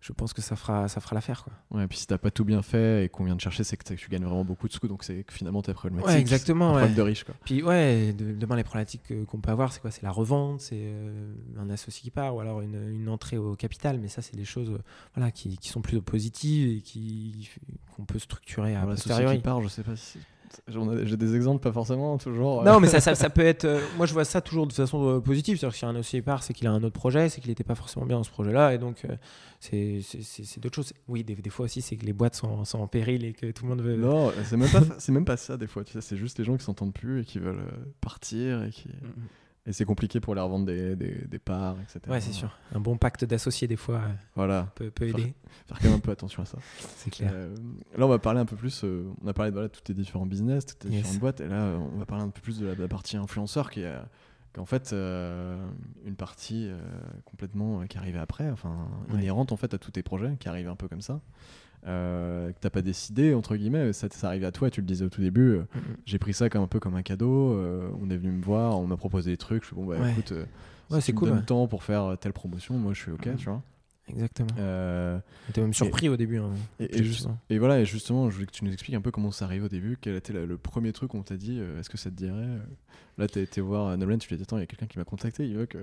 je 0.00 0.12
pense 0.12 0.32
que 0.32 0.40
ça 0.40 0.54
fera, 0.54 0.88
ça 0.88 1.00
fera 1.00 1.14
l'affaire. 1.14 1.44
Quoi. 1.44 1.52
Ouais, 1.70 1.84
et 1.84 1.88
puis 1.88 1.98
si 1.98 2.06
t'as 2.06 2.18
pas 2.18 2.30
tout 2.30 2.44
bien 2.44 2.62
fait 2.62 3.04
et 3.04 3.08
qu'on 3.08 3.24
vient 3.24 3.34
de 3.34 3.40
chercher, 3.40 3.64
c'est 3.64 3.76
que 3.76 3.94
tu 3.94 4.08
gagnes 4.08 4.24
vraiment 4.24 4.44
beaucoup 4.44 4.68
de 4.68 4.72
sous, 4.72 4.86
donc 4.86 5.02
c'est 5.02 5.24
que 5.24 5.32
finalement 5.32 5.60
t'es 5.60 5.74
problématique. 5.74 6.08
Ouais, 6.08 6.20
exactement. 6.20 6.76
Un 6.76 6.88
de 6.88 7.02
riche. 7.02 7.24
Quoi. 7.24 7.34
Puis 7.44 7.62
ouais, 7.62 8.12
demain 8.12 8.56
les 8.56 8.64
problématiques 8.64 9.12
qu'on 9.26 9.40
peut 9.40 9.50
avoir, 9.50 9.72
c'est 9.72 9.80
quoi? 9.80 9.90
C'est 9.90 10.04
la 10.04 10.12
revente, 10.12 10.60
c'est 10.60 10.78
euh, 10.78 11.32
un 11.58 11.68
associé 11.70 12.02
qui 12.02 12.10
part, 12.10 12.36
ou 12.36 12.40
alors 12.40 12.60
une, 12.60 12.90
une, 12.92 13.08
entrée 13.08 13.38
au 13.38 13.56
capital, 13.56 13.98
mais 13.98 14.08
ça 14.08 14.22
c'est 14.22 14.36
des 14.36 14.44
choses 14.44 14.70
euh, 14.70 14.78
voilà, 15.14 15.30
qui, 15.32 15.58
qui, 15.58 15.68
sont 15.68 15.82
plutôt 15.82 16.02
positives 16.02 16.78
et 16.78 16.80
qui 16.80 17.50
qu'on 17.96 18.04
peut 18.04 18.18
structurer 18.18 18.76
à 18.76 18.82
posteriori. 18.82 19.36
qui 19.36 19.42
part, 19.42 19.60
je 19.62 19.68
sais 19.68 19.82
pas 19.82 19.96
si 19.96 20.18
j'ai 20.68 21.16
des 21.16 21.34
exemples, 21.34 21.62
pas 21.62 21.72
forcément, 21.72 22.18
toujours. 22.18 22.62
Non, 22.64 22.80
mais 22.80 22.88
ça, 22.88 23.00
ça, 23.00 23.30
peut 23.30 23.42
être. 23.42 23.64
Euh, 23.64 23.80
moi, 23.96 24.06
je 24.06 24.12
vois 24.12 24.24
ça 24.24 24.40
toujours 24.40 24.66
de 24.66 24.72
façon 24.72 25.16
euh, 25.16 25.20
positive. 25.20 25.58
C'est-à-dire 25.58 25.72
que 25.72 25.78
si 25.78 25.86
un 25.86 25.94
associé 25.94 26.22
part, 26.22 26.42
c'est 26.42 26.52
qu'il 26.52 26.66
a 26.66 26.72
un 26.72 26.82
autre 26.82 26.98
projet, 26.98 27.28
c'est 27.28 27.40
qu'il 27.40 27.50
n'était 27.50 27.64
pas 27.64 27.74
forcément 27.74 28.06
bien 28.06 28.16
dans 28.16 28.24
ce 28.24 28.30
projet-là. 28.30 28.74
Et 28.74 28.78
donc, 28.78 29.04
euh, 29.04 29.16
c'est 29.60 30.60
d'autres 30.60 30.76
choses. 30.76 30.92
Oui, 31.08 31.24
des, 31.24 31.34
des 31.34 31.50
fois 31.50 31.64
aussi, 31.64 31.82
c'est 31.82 31.96
que 31.96 32.04
les 32.04 32.12
boîtes 32.12 32.34
sont, 32.34 32.64
sont, 32.64 32.80
en 32.80 32.86
péril 32.86 33.24
et 33.24 33.32
que 33.32 33.50
tout 33.50 33.64
le 33.64 33.70
monde 33.70 33.82
veut. 33.82 33.96
Non, 33.96 34.32
c'est 34.44 34.56
même, 34.56 34.70
pas, 34.70 34.80
même 35.08 35.24
pas 35.24 35.36
ça, 35.36 35.56
des 35.56 35.66
fois. 35.66 35.84
Tu 35.84 35.92
sais, 35.92 36.00
c'est 36.00 36.16
juste 36.16 36.38
les 36.38 36.44
gens 36.44 36.56
qui 36.56 36.64
s'entendent 36.64 36.94
plus 36.94 37.22
et 37.22 37.24
qui 37.24 37.38
veulent 37.38 37.62
partir 38.00 38.64
et 38.64 38.70
qui. 38.70 38.88
Et 39.68 39.72
c'est 39.74 39.84
compliqué 39.84 40.18
pour 40.18 40.34
les 40.34 40.40
revendre 40.40 40.64
des, 40.64 40.96
des, 40.96 41.38
parts, 41.38 41.76
etc. 41.82 42.00
Ouais, 42.08 42.22
c'est 42.22 42.32
sûr. 42.32 42.50
Un 42.74 42.80
bon 42.80 42.96
pacte 42.96 43.26
d'associés, 43.26 43.68
des 43.68 43.76
fois, 43.76 44.00
voilà. 44.34 44.72
peut, 44.74 44.90
peut 44.90 45.06
aider. 45.06 45.34
Faire, 45.66 45.78
quand 45.78 45.84
même 45.84 45.98
un 45.98 46.00
peu 46.00 46.10
attention 46.10 46.42
à 46.42 46.46
ça. 46.46 46.56
c'est 46.96 47.10
clair. 47.10 47.30
là, 47.96 48.06
on 48.06 48.08
va 48.08 48.18
parler 48.18 48.40
un 48.40 48.46
peu 48.46 48.56
plus. 48.56 48.82
on 48.82 49.28
a 49.28 49.34
parlé 49.34 49.50
de 49.50 49.54
voilà, 49.54 49.68
tous 49.68 49.82
tes 49.82 49.92
différents 49.92 50.24
business, 50.24 50.64
toutes 50.64 50.78
tes 50.78 50.88
différentes 50.88 51.18
boîtes. 51.18 51.40
Et 51.42 51.48
là, 51.48 51.78
on 51.94 51.98
va 51.98 52.06
parler 52.06 52.24
un 52.24 52.30
peu 52.30 52.40
plus 52.40 52.58
de 52.58 52.66
la, 52.66 52.88
partie 52.88 53.18
influenceur 53.18 53.70
qui 53.70 53.82
est 53.82 53.94
en 54.56 54.64
fait 54.64 54.92
une 54.92 56.16
partie 56.16 56.70
complètement 57.26 57.86
qui 57.86 57.98
arrivait 57.98 58.18
après, 58.18 58.48
enfin 58.50 58.88
inhérente 59.12 59.52
en 59.52 59.56
fait 59.56 59.74
à 59.74 59.78
tous 59.78 59.90
tes 59.90 60.02
projets, 60.02 60.34
qui 60.40 60.48
arrive 60.48 60.68
un 60.68 60.76
peu 60.76 60.88
comme 60.88 61.02
ça 61.02 61.20
euh, 61.86 62.50
que 62.50 62.56
t'as 62.60 62.70
pas 62.70 62.82
décidé 62.82 63.34
entre 63.34 63.56
guillemets 63.56 63.92
ça, 63.92 64.08
ça 64.10 64.28
arrive 64.28 64.44
à 64.44 64.52
toi 64.52 64.70
tu 64.70 64.80
le 64.80 64.86
disais 64.86 65.04
au 65.04 65.08
tout 65.08 65.20
début 65.20 65.50
euh, 65.50 65.60
mm, 65.74 65.80
j'ai 66.06 66.18
pris 66.18 66.34
ça 66.34 66.48
comme 66.50 66.62
un 66.62 66.66
peu 66.66 66.80
comme 66.80 66.96
un 66.96 67.02
cadeau 67.02 67.52
euh, 67.52 67.90
on 68.02 68.10
est 68.10 68.16
venu 68.16 68.32
me 68.32 68.42
voir 68.42 68.78
on 68.78 68.86
m'a 68.86 68.96
proposé 68.96 69.30
des 69.30 69.36
trucs 69.36 69.62
je 69.62 69.68
suis 69.68 69.76
bon 69.76 69.86
bah 69.86 69.96
écoute 70.10 70.32
euh, 70.32 70.44
ouais, 70.90 71.00
c'est 71.00 71.12
cool 71.12 71.32
me 71.32 71.42
temps 71.42 71.66
pour 71.68 71.84
faire 71.84 72.16
telle 72.20 72.32
promotion 72.32 72.74
moi 72.74 72.94
je 72.94 73.00
suis 73.02 73.12
ok 73.12 73.26
mm. 73.26 73.36
tu 73.36 73.44
vois. 73.46 73.62
Exactement. 74.10 74.48
T'es 75.52 75.60
même 75.60 75.74
surpris 75.74 76.08
au 76.08 76.16
début 76.16 76.38
hein, 76.38 76.48
et, 76.80 76.88
et, 77.50 77.58
voilà 77.58 77.80
et 77.80 77.84
justement 77.84 78.30
je 78.30 78.36
voulais 78.36 78.46
que 78.46 78.52
tu 78.52 78.64
nous 78.64 78.72
expliques 78.72 78.96
un 78.96 79.02
peu 79.02 79.10
comment 79.10 79.30
ça 79.30 79.44
arrive 79.44 79.64
au 79.64 79.68
début 79.68 79.98
quel 80.00 80.16
était 80.16 80.32
le 80.32 80.56
premier 80.56 80.94
truc 80.94 81.10
qu'on 81.10 81.22
t'a 81.22 81.36
dit 81.36 81.60
est-ce 81.78 81.90
que 81.90 81.98
ça 81.98 82.08
te 82.08 82.14
dirait 82.14 82.48
là 83.18 83.28
t'as 83.28 83.42
été 83.42 83.60
voir 83.60 83.98
Nolan 83.98 84.16
tu 84.16 84.28
lui 84.28 84.34
as 84.34 84.38
dit 84.38 84.44
attends 84.44 84.56
il 84.56 84.60
y 84.60 84.62
a 84.62 84.66
quelqu'un 84.66 84.86
qui 84.86 84.98
m'a 84.98 85.04
contacté 85.04 85.46
il 85.46 85.58
veut 85.58 85.66
que 85.66 85.78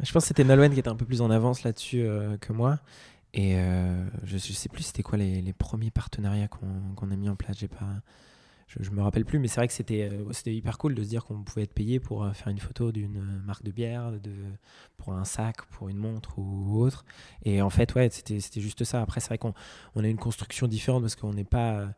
je 0.00 0.12
pense 0.12 0.22
que 0.22 0.28
c'était 0.28 0.44
Nolan 0.44 0.70
qui 0.70 0.78
était 0.78 0.88
un 0.88 0.94
peu 0.94 1.06
plus 1.06 1.22
en 1.22 1.30
avance 1.32 1.64
là-dessus 1.64 2.06
que 2.40 2.52
moi 2.52 2.78
et 3.32 3.56
euh, 3.56 4.04
je, 4.24 4.34
ne 4.34 4.38
sais 4.38 4.68
plus 4.68 4.82
c'était 4.82 5.02
quoi 5.02 5.18
les, 5.18 5.40
les, 5.40 5.52
premiers 5.52 5.90
partenariats 5.90 6.48
qu'on 6.48 7.10
a 7.10 7.16
mis 7.16 7.28
en 7.28 7.36
place. 7.36 7.58
Pas, 7.58 8.02
je, 8.66 8.82
je, 8.82 8.90
me 8.90 9.02
rappelle 9.02 9.24
plus, 9.24 9.38
mais 9.38 9.46
c'est 9.46 9.56
vrai 9.56 9.68
que 9.68 9.72
c'était 9.72 10.08
euh, 10.10 10.32
c'était 10.32 10.54
hyper 10.54 10.78
cool 10.78 10.94
de 10.94 11.02
se 11.02 11.08
dire 11.08 11.24
qu'on 11.24 11.42
pouvait 11.42 11.62
être 11.62 11.74
payé 11.74 12.00
pour 12.00 12.24
euh, 12.24 12.32
faire 12.32 12.48
une 12.48 12.58
photo 12.58 12.90
d'une 12.90 13.40
marque 13.44 13.62
de 13.62 13.70
bière, 13.70 14.12
de, 14.12 14.32
pour 14.96 15.12
un 15.12 15.24
sac, 15.24 15.62
pour 15.66 15.88
une 15.88 15.98
montre 15.98 16.38
ou 16.38 16.80
autre. 16.80 17.04
Et 17.44 17.62
en 17.62 17.70
fait, 17.70 17.94
ouais, 17.94 18.08
c'était 18.10 18.60
juste 18.60 18.84
ça. 18.84 19.00
Après, 19.00 19.20
c'est 19.20 19.28
vrai 19.28 19.38
qu'on 19.38 19.54
on 19.94 20.02
a 20.02 20.08
une 20.08 20.18
construction 20.18 20.66
différente 20.66 21.02
parce 21.02 21.14
qu'on 21.14 21.34
n'est 21.34 21.44
pas 21.44 21.88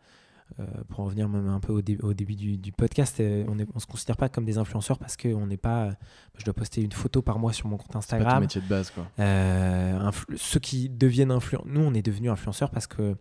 euh, 0.61 0.65
pour 0.89 1.05
revenir 1.05 1.29
même 1.29 1.49
un 1.49 1.61
peu 1.61 1.73
au, 1.73 1.81
au 2.07 2.15
début 2.15 2.35
du, 2.35 2.73
podcast, 2.73 3.21
euh, 3.21 3.45
on 3.49 3.55
ne 3.55 3.65
on 3.75 3.79
se 3.79 3.87
considère 3.87 4.17
pas 4.17 4.29
comme 4.29 4.45
des 4.45 4.59
influenceurs 4.59 4.99
parce 4.99 5.17
qu'on 5.17 5.47
n'est 5.47 5.57
pas. 5.57 5.91
Je 6.37 6.45
dois 6.45 6.53
poster 6.53 6.83
une 6.83 6.93
photo 6.93 7.23
par 7.23 7.39
mois 7.39 7.53
sur 7.53 7.69
mon 7.69 7.79
compte 7.79 7.97
Instagram. 7.97 8.29
C'est 8.29 8.35
pas 8.35 8.41
métier 8.41 8.61
de 8.61 8.67
base, 8.67 8.91
quoi. 8.91 9.07
Euh, 9.19 10.11
ceux 10.37 10.61
qui 10.61 10.89
deviennent 10.89 11.31
influenceurs, 11.31 11.67
nous, 11.67 11.81
on 11.81 11.95
est 11.95 12.03
devenus 12.03 12.31
influenceurs 12.31 12.71
parce 12.71 12.87
que 12.87 13.17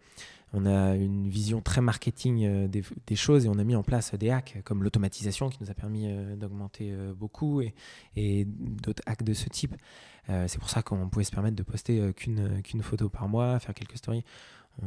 on 0.53 0.65
a 0.65 0.95
une 0.95 1.29
vision 1.29 1.61
très 1.61 1.81
marketing 1.81 2.67
des, 2.67 3.15
choses 3.15 3.45
et 3.45 3.49
on 3.49 3.57
a 3.57 3.63
mis 3.63 3.75
en 3.75 3.83
place 3.83 4.13
des 4.15 4.29
hacks 4.29 4.57
comme 4.63 4.83
l'automatisation 4.83 5.49
qui 5.49 5.57
nous 5.61 5.71
a 5.71 5.73
permis 5.73 6.07
d'augmenter 6.35 6.93
beaucoup 7.17 7.61
et, 7.61 8.45
d'autres 8.47 9.03
hacks 9.05 9.23
de 9.23 9.33
ce 9.33 9.47
type. 9.47 9.75
c'est 10.27 10.59
pour 10.59 10.69
ça 10.69 10.81
qu'on 10.81 11.07
pouvait 11.07 11.23
se 11.23 11.31
permettre 11.31 11.55
de 11.55 11.63
poster 11.63 12.13
qu'une 12.13 12.81
photo 12.81 13.07
par 13.07 13.29
mois, 13.29 13.59
faire 13.59 13.73
quelques 13.73 13.97
stories. 13.97 14.25
Euh, 14.81 14.85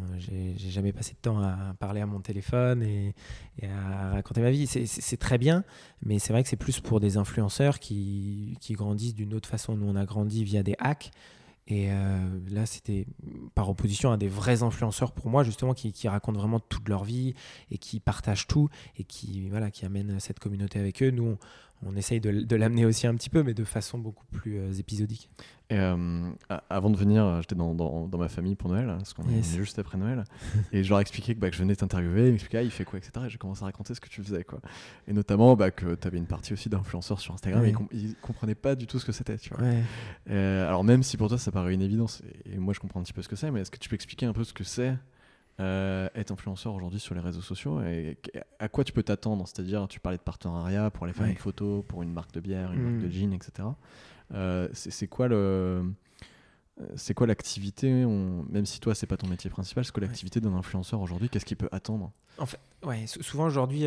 j'ai 0.56 0.70
jamais 0.70 0.92
passé 0.92 1.12
de 1.12 1.18
temps 1.18 1.40
à 1.40 1.74
parler 1.78 2.00
à 2.00 2.06
mon 2.06 2.20
téléphone 2.20 2.82
et, 2.82 3.14
à 3.62 4.10
raconter 4.10 4.40
ma 4.40 4.50
vie. 4.50 4.66
C'est 4.66 5.16
très 5.16 5.38
bien, 5.38 5.64
mais 6.02 6.18
c'est 6.18 6.32
vrai 6.32 6.42
que 6.42 6.48
c'est 6.48 6.56
plus 6.56 6.80
pour 6.80 7.00
des 7.00 7.16
influenceurs 7.16 7.78
qui, 7.78 8.56
qui 8.60 8.74
grandissent 8.74 9.14
d'une 9.14 9.34
autre 9.34 9.48
façon. 9.48 9.76
Nous, 9.76 9.86
on 9.86 9.96
a 9.96 10.04
grandi 10.04 10.44
via 10.44 10.62
des 10.62 10.74
hacks. 10.78 11.10
Et 11.66 11.90
euh, 11.90 12.18
là, 12.50 12.66
c'était 12.66 13.06
par 13.54 13.70
opposition 13.70 14.12
à 14.12 14.16
des 14.16 14.28
vrais 14.28 14.62
influenceurs 14.62 15.12
pour 15.12 15.30
moi, 15.30 15.44
justement, 15.44 15.72
qui, 15.72 16.08
racontent 16.08 16.38
vraiment 16.38 16.60
toute 16.60 16.88
leur 16.88 17.04
vie 17.04 17.34
et 17.70 17.78
qui 17.78 18.00
partagent 18.00 18.46
tout 18.46 18.68
et 18.98 19.04
qui, 19.04 19.48
voilà, 19.48 19.70
qui 19.70 19.86
amènent 19.86 20.20
cette 20.20 20.38
communauté 20.38 20.78
avec 20.78 21.02
eux. 21.02 21.10
Nous, 21.10 21.38
on 21.86 21.96
essaye 21.96 22.20
de, 22.20 22.56
l'amener 22.56 22.84
aussi 22.86 23.06
un 23.06 23.14
petit 23.14 23.30
peu, 23.30 23.42
mais 23.42 23.54
de 23.54 23.64
façon 23.64 23.98
beaucoup 23.98 24.24
plus 24.30 24.58
euh, 24.58 24.72
épisodique. 24.72 25.28
Et, 25.70 25.76
euh, 25.78 26.30
avant 26.68 26.90
de 26.90 26.96
venir, 26.96 27.24
euh, 27.24 27.40
j'étais 27.40 27.54
dans, 27.54 27.74
dans, 27.74 28.18
ma 28.18 28.28
famille 28.28 28.54
pour 28.54 28.70
Noël, 28.70 28.86
parce 28.86 29.14
qu'on 29.14 29.28
est 29.28 29.42
juste 29.56 29.78
après 29.78 29.98
Noël, 29.98 30.24
et 30.72 30.84
je 30.84 30.88
leur 30.88 31.00
expliquais 31.00 31.34
que, 31.34 31.40
bah, 31.40 31.50
que 31.50 31.56
je 31.56 31.62
venais 31.62 31.74
t'interviewer, 31.74 32.26
ils 32.26 32.32
m'expliquaient, 32.32 32.58
ah, 32.58 32.62
il 32.62 32.70
fait 32.70 32.84
quoi, 32.84 32.98
etc. 32.98 33.26
Et 33.26 33.30
j'ai 33.30 33.38
commencé 33.38 33.62
à 33.62 33.66
raconter 33.66 33.94
ce 33.94 34.00
que 34.00 34.08
tu 34.08 34.22
faisais, 34.22 34.44
quoi. 34.44 34.60
Et 35.08 35.12
notamment 35.12 35.56
bah, 35.56 35.70
que 35.70 35.94
tu 35.94 36.06
avais 36.06 36.18
une 36.18 36.26
partie 36.26 36.52
aussi 36.52 36.68
d'influenceurs 36.68 37.20
sur 37.20 37.34
Instagram, 37.34 37.64
et 37.64 37.74
ils, 37.92 38.14
comprenaient 38.16 38.54
pas 38.54 38.74
du 38.74 38.86
tout 38.86 38.98
ce 38.98 39.04
que 39.04 39.12
c'était, 39.12 39.38
tu 39.38 39.50
vois. 39.54 39.66
alors 40.28 40.84
même 40.84 41.02
si 41.02 41.16
pour 41.16 41.28
toi 41.28 41.38
ça 41.38 41.50
paraît 41.50 41.74
une 41.74 41.82
évidence, 41.82 42.22
et, 42.46 42.58
moi 42.58 42.72
je 42.74 42.80
comprends 42.80 43.00
un 43.00 43.02
petit 43.02 43.12
peu 43.12 43.22
ce 43.22 43.28
que 43.28 43.36
c'est, 43.36 43.50
mais 43.50 43.60
est-ce 43.60 43.70
que 43.70 43.78
tu 43.78 43.88
peux 43.88 43.94
expliquer 43.94 44.26
un 44.26 44.32
peu 44.32 44.44
ce 44.44 44.52
que 44.52 44.64
c'est 44.64 44.96
euh, 45.60 46.08
être 46.14 46.32
influenceur 46.32 46.74
aujourd'hui 46.74 46.98
sur 46.98 47.14
les 47.14 47.20
réseaux 47.20 47.40
sociaux 47.40 47.80
et 47.80 48.18
à 48.58 48.68
quoi 48.68 48.82
tu 48.82 48.92
peux 48.92 49.02
t'attendre? 49.02 49.46
C'est-à-dire, 49.46 49.86
tu 49.88 50.00
parlais 50.00 50.18
de 50.18 50.22
partenariat 50.22 50.90
pour 50.90 51.04
aller 51.04 51.12
faire 51.12 51.26
une 51.26 51.36
photo 51.36 51.84
pour 51.86 52.02
une 52.02 52.12
marque 52.12 52.32
de 52.32 52.40
bière, 52.40 52.72
une 52.72 52.82
marque 52.82 53.02
de 53.02 53.06
mm. 53.06 53.12
jean, 53.12 53.32
etc. 53.32 53.68
Euh, 54.32 54.68
c'est 54.72 55.06
quoi 55.06 55.28
le 55.28 55.36
euh, 55.36 56.84
c'est 56.96 57.14
quoi 57.14 57.28
l'activité? 57.28 57.88
Même 57.88 58.66
si 58.66 58.80
toi, 58.80 58.96
c'est 58.96 59.06
pas 59.06 59.16
ton 59.16 59.28
métier 59.28 59.48
principal, 59.48 59.84
c'est 59.84 59.92
quoi 59.92 60.02
l'activité 60.02 60.40
d'un 60.40 60.54
influenceur 60.54 61.00
aujourd'hui? 61.00 61.28
Qu'est-ce 61.28 61.44
qu'il 61.44 61.56
peut 61.56 61.68
attendre? 61.70 62.10
En 62.38 62.46
fait, 62.46 62.58
ouais, 62.82 63.04
souvent 63.06 63.46
aujourd'hui, 63.46 63.86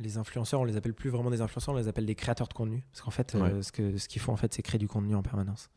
les 0.00 0.16
influenceurs, 0.16 0.60
on 0.60 0.64
les 0.64 0.76
appelle 0.76 0.94
plus 0.94 1.10
vraiment 1.10 1.30
des 1.30 1.40
influenceurs, 1.40 1.74
on 1.74 1.78
les 1.78 1.88
appelle 1.88 2.06
des 2.06 2.14
créateurs 2.14 2.46
de 2.46 2.54
contenu. 2.54 2.84
Parce 2.92 3.02
qu'en 3.02 3.10
fait, 3.10 3.32
ce 3.32 3.72
qu'ils 3.72 3.98
ce 3.98 4.06
qu'ils 4.06 4.22
font, 4.22 4.32
en 4.32 4.36
fait, 4.36 4.54
c'est 4.54 4.62
créer 4.62 4.78
du 4.78 4.86
contenu 4.86 5.16
en 5.16 5.22
permanence. 5.22 5.70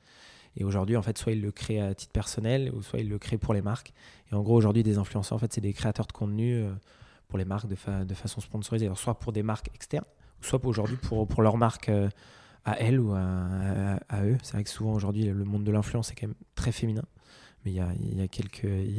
Et 0.57 0.63
aujourd'hui, 0.63 0.97
en 0.97 1.03
fait, 1.03 1.17
soit 1.17 1.33
ils 1.33 1.41
le 1.41 1.51
créent 1.51 1.79
à 1.79 1.93
titre 1.93 2.11
personnel, 2.11 2.71
ou 2.73 2.81
soit 2.81 2.99
ils 2.99 3.07
le 3.07 3.19
créent 3.19 3.37
pour 3.37 3.53
les 3.53 3.61
marques. 3.61 3.93
Et 4.31 4.35
en 4.35 4.41
gros, 4.41 4.55
aujourd'hui, 4.55 4.81
des 4.81 4.97
influenceurs, 4.97 5.35
en 5.35 5.39
fait, 5.39 5.53
c'est 5.53 5.61
des 5.61 5.73
créateurs 5.73 6.07
de 6.07 6.11
contenu 6.11 6.55
euh, 6.55 6.71
pour 7.27 7.37
les 7.37 7.45
marques 7.45 7.67
de, 7.67 7.75
façon 7.75 8.41
sponsorisée. 8.41 8.87
Alors, 8.87 8.97
soit 8.97 9.19
pour 9.19 9.31
des 9.31 9.43
marques 9.43 9.69
externes, 9.75 10.05
soit 10.41 10.63
aujourd'hui 10.65 10.97
pour, 10.97 11.41
leur 11.43 11.57
marque 11.57 11.89
euh, 11.89 12.09
à 12.65 12.79
elles 12.79 12.99
ou 12.99 13.13
à, 13.13 14.23
eux. 14.23 14.37
C'est 14.41 14.53
vrai 14.53 14.63
que 14.63 14.69
souvent, 14.69 14.93
aujourd'hui, 14.93 15.25
le 15.25 15.45
monde 15.45 15.63
de 15.63 15.71
l'influence 15.71 16.11
est 16.11 16.15
quand 16.15 16.27
même 16.27 16.35
très 16.55 16.71
féminin. 16.71 17.03
Mais 17.63 17.71
il 17.71 18.17
y 18.17 18.21
a, 18.21 18.27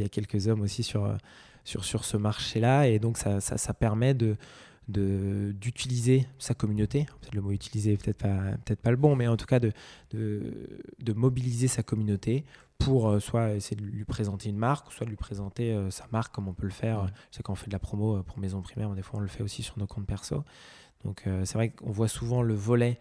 quelques, 0.08 0.46
hommes 0.46 0.60
aussi 0.60 0.84
sur, 0.84 1.18
ce 1.64 2.16
marché-là. 2.16 2.86
Et 2.86 3.00
donc, 3.00 3.18
ça 3.18 3.74
permet 3.74 4.14
de 4.14 4.36
d'utiliser 4.88 6.26
sa 6.38 6.54
communauté. 6.54 7.06
Le 7.32 7.42
mot 7.42 7.52
utiliser 7.52 7.96
peut-être 7.96 8.18
pas, 8.18 8.38
peut-être 8.64 8.80
pas 8.80 8.90
le 8.90 8.96
bon, 8.96 9.16
mais 9.16 9.28
en 9.28 9.36
tout 9.36 9.46
cas 9.46 9.60
de, 9.60 9.72
de, 10.12 11.12
mobiliser 11.12 11.68
sa 11.68 11.82
communauté 11.82 12.44
pour 12.78 13.08
euh, 13.08 13.20
soit 13.20 13.54
essayer 13.54 13.76
de 13.76 13.84
lui 13.84 14.04
présenter 14.04 14.48
une 14.48 14.56
marque, 14.56 14.90
soit 14.92 15.04
de 15.04 15.10
lui 15.10 15.16
présenter 15.16 15.72
euh, 15.72 15.90
sa 15.90 16.06
marque 16.10 16.34
comme 16.34 16.48
on 16.48 16.54
peut 16.54 16.66
le 16.66 16.72
faire. 16.72 17.06
C'est 17.30 17.42
quand 17.42 17.52
on 17.52 17.56
fait 17.56 17.66
de 17.66 17.72
la 17.72 17.78
promo 17.78 18.16
euh, 18.16 18.22
pour 18.22 18.38
maison 18.38 18.62
primaire, 18.62 18.90
des 18.94 19.02
fois 19.02 19.18
on 19.18 19.22
le 19.22 19.28
fait 19.28 19.42
aussi 19.42 19.62
sur 19.62 19.78
nos 19.78 19.86
comptes 19.86 20.06
perso. 20.06 20.44
Donc 21.04 21.22
c'est 21.44 21.54
vrai 21.54 21.68
qu'on 21.68 21.92
voit 21.92 22.08
souvent 22.08 22.42
le 22.42 22.54
volet 22.54 22.98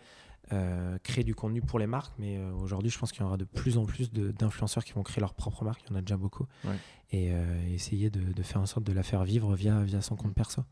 créer 1.03 1.23
du 1.23 1.35
contenu 1.35 1.61
pour 1.61 1.79
les 1.79 1.87
marques, 1.87 2.13
mais 2.19 2.39
aujourd'hui, 2.61 2.89
je 2.89 2.97
pense 2.97 3.11
qu'il 3.11 3.21
y 3.21 3.25
aura 3.25 3.37
de 3.37 3.45
plus 3.45 3.77
en 3.77 3.85
plus 3.85 4.11
d'influenceurs 4.11 4.83
qui 4.83 4.93
vont 4.93 5.03
créer 5.03 5.21
leur 5.21 5.33
propre 5.33 5.63
marque. 5.63 5.81
Il 5.85 5.91
y 5.91 5.93
en 5.93 5.97
a 5.97 6.01
déjà 6.01 6.17
beaucoup. 6.17 6.45
Et 7.11 7.31
essayer 7.73 8.09
de, 8.09 8.33
de, 8.33 8.43
faire 8.43 8.61
en 8.61 8.65
sorte 8.65 8.85
de 8.85 8.93
la 8.93 9.03
faire 9.03 9.23
vivre 9.23 9.55
via, 9.55 9.81
via 9.83 10.01
son 10.01 10.15
compte 10.15 10.33
perso. 10.33 10.63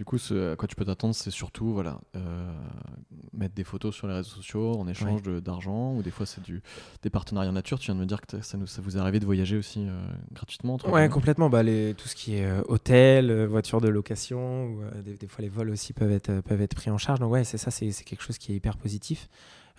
Du 0.00 0.06
coup, 0.06 0.16
ce 0.16 0.52
à 0.52 0.56
quoi 0.56 0.66
tu 0.66 0.76
peux 0.76 0.86
t'attendre, 0.86 1.14
c'est 1.14 1.30
surtout 1.30 1.74
voilà, 1.74 2.00
euh, 2.16 2.50
mettre 3.34 3.54
des 3.54 3.64
photos 3.64 3.94
sur 3.94 4.06
les 4.06 4.14
réseaux 4.14 4.30
sociaux 4.30 4.72
en 4.78 4.88
échange 4.88 5.22
d'argent, 5.42 5.94
ou 5.94 6.02
des 6.02 6.10
fois 6.10 6.24
c'est 6.24 6.40
des 7.02 7.10
partenariats 7.10 7.52
nature. 7.52 7.78
Tu 7.78 7.84
viens 7.84 7.96
de 7.96 8.00
me 8.00 8.06
dire 8.06 8.22
que 8.22 8.40
ça, 8.40 8.56
nous, 8.56 8.66
ça 8.66 8.80
vous 8.80 8.96
est 8.96 8.98
arrivé 8.98 9.20
de 9.20 9.26
voyager 9.26 9.58
aussi 9.58 9.86
euh, 9.86 10.00
gratuitement 10.32 10.78
Ouais, 10.86 11.10
complètement. 11.10 11.50
Bah, 11.50 11.62
les, 11.62 11.92
tout 11.92 12.08
ce 12.08 12.14
qui 12.14 12.36
est 12.36 12.46
euh, 12.46 12.62
hôtel, 12.68 13.44
voiture 13.44 13.82
de 13.82 13.88
location, 13.88 14.68
ou, 14.68 14.80
des, 15.04 15.18
des, 15.18 15.26
fois 15.26 15.42
les 15.42 15.50
vols 15.50 15.68
aussi 15.68 15.92
peuvent 15.92 16.12
être, 16.12 16.40
peuvent 16.40 16.62
être 16.62 16.74
pris 16.74 16.90
en 16.90 16.96
charge. 16.96 17.18
Donc 17.18 17.32
ouais, 17.32 17.44
c'est 17.44 17.58
ça, 17.58 17.70
c'est 17.70 17.92
quelque 17.92 18.22
chose 18.22 18.38
qui 18.38 18.52
est 18.52 18.56
hyper 18.56 18.78
positif. 18.78 19.19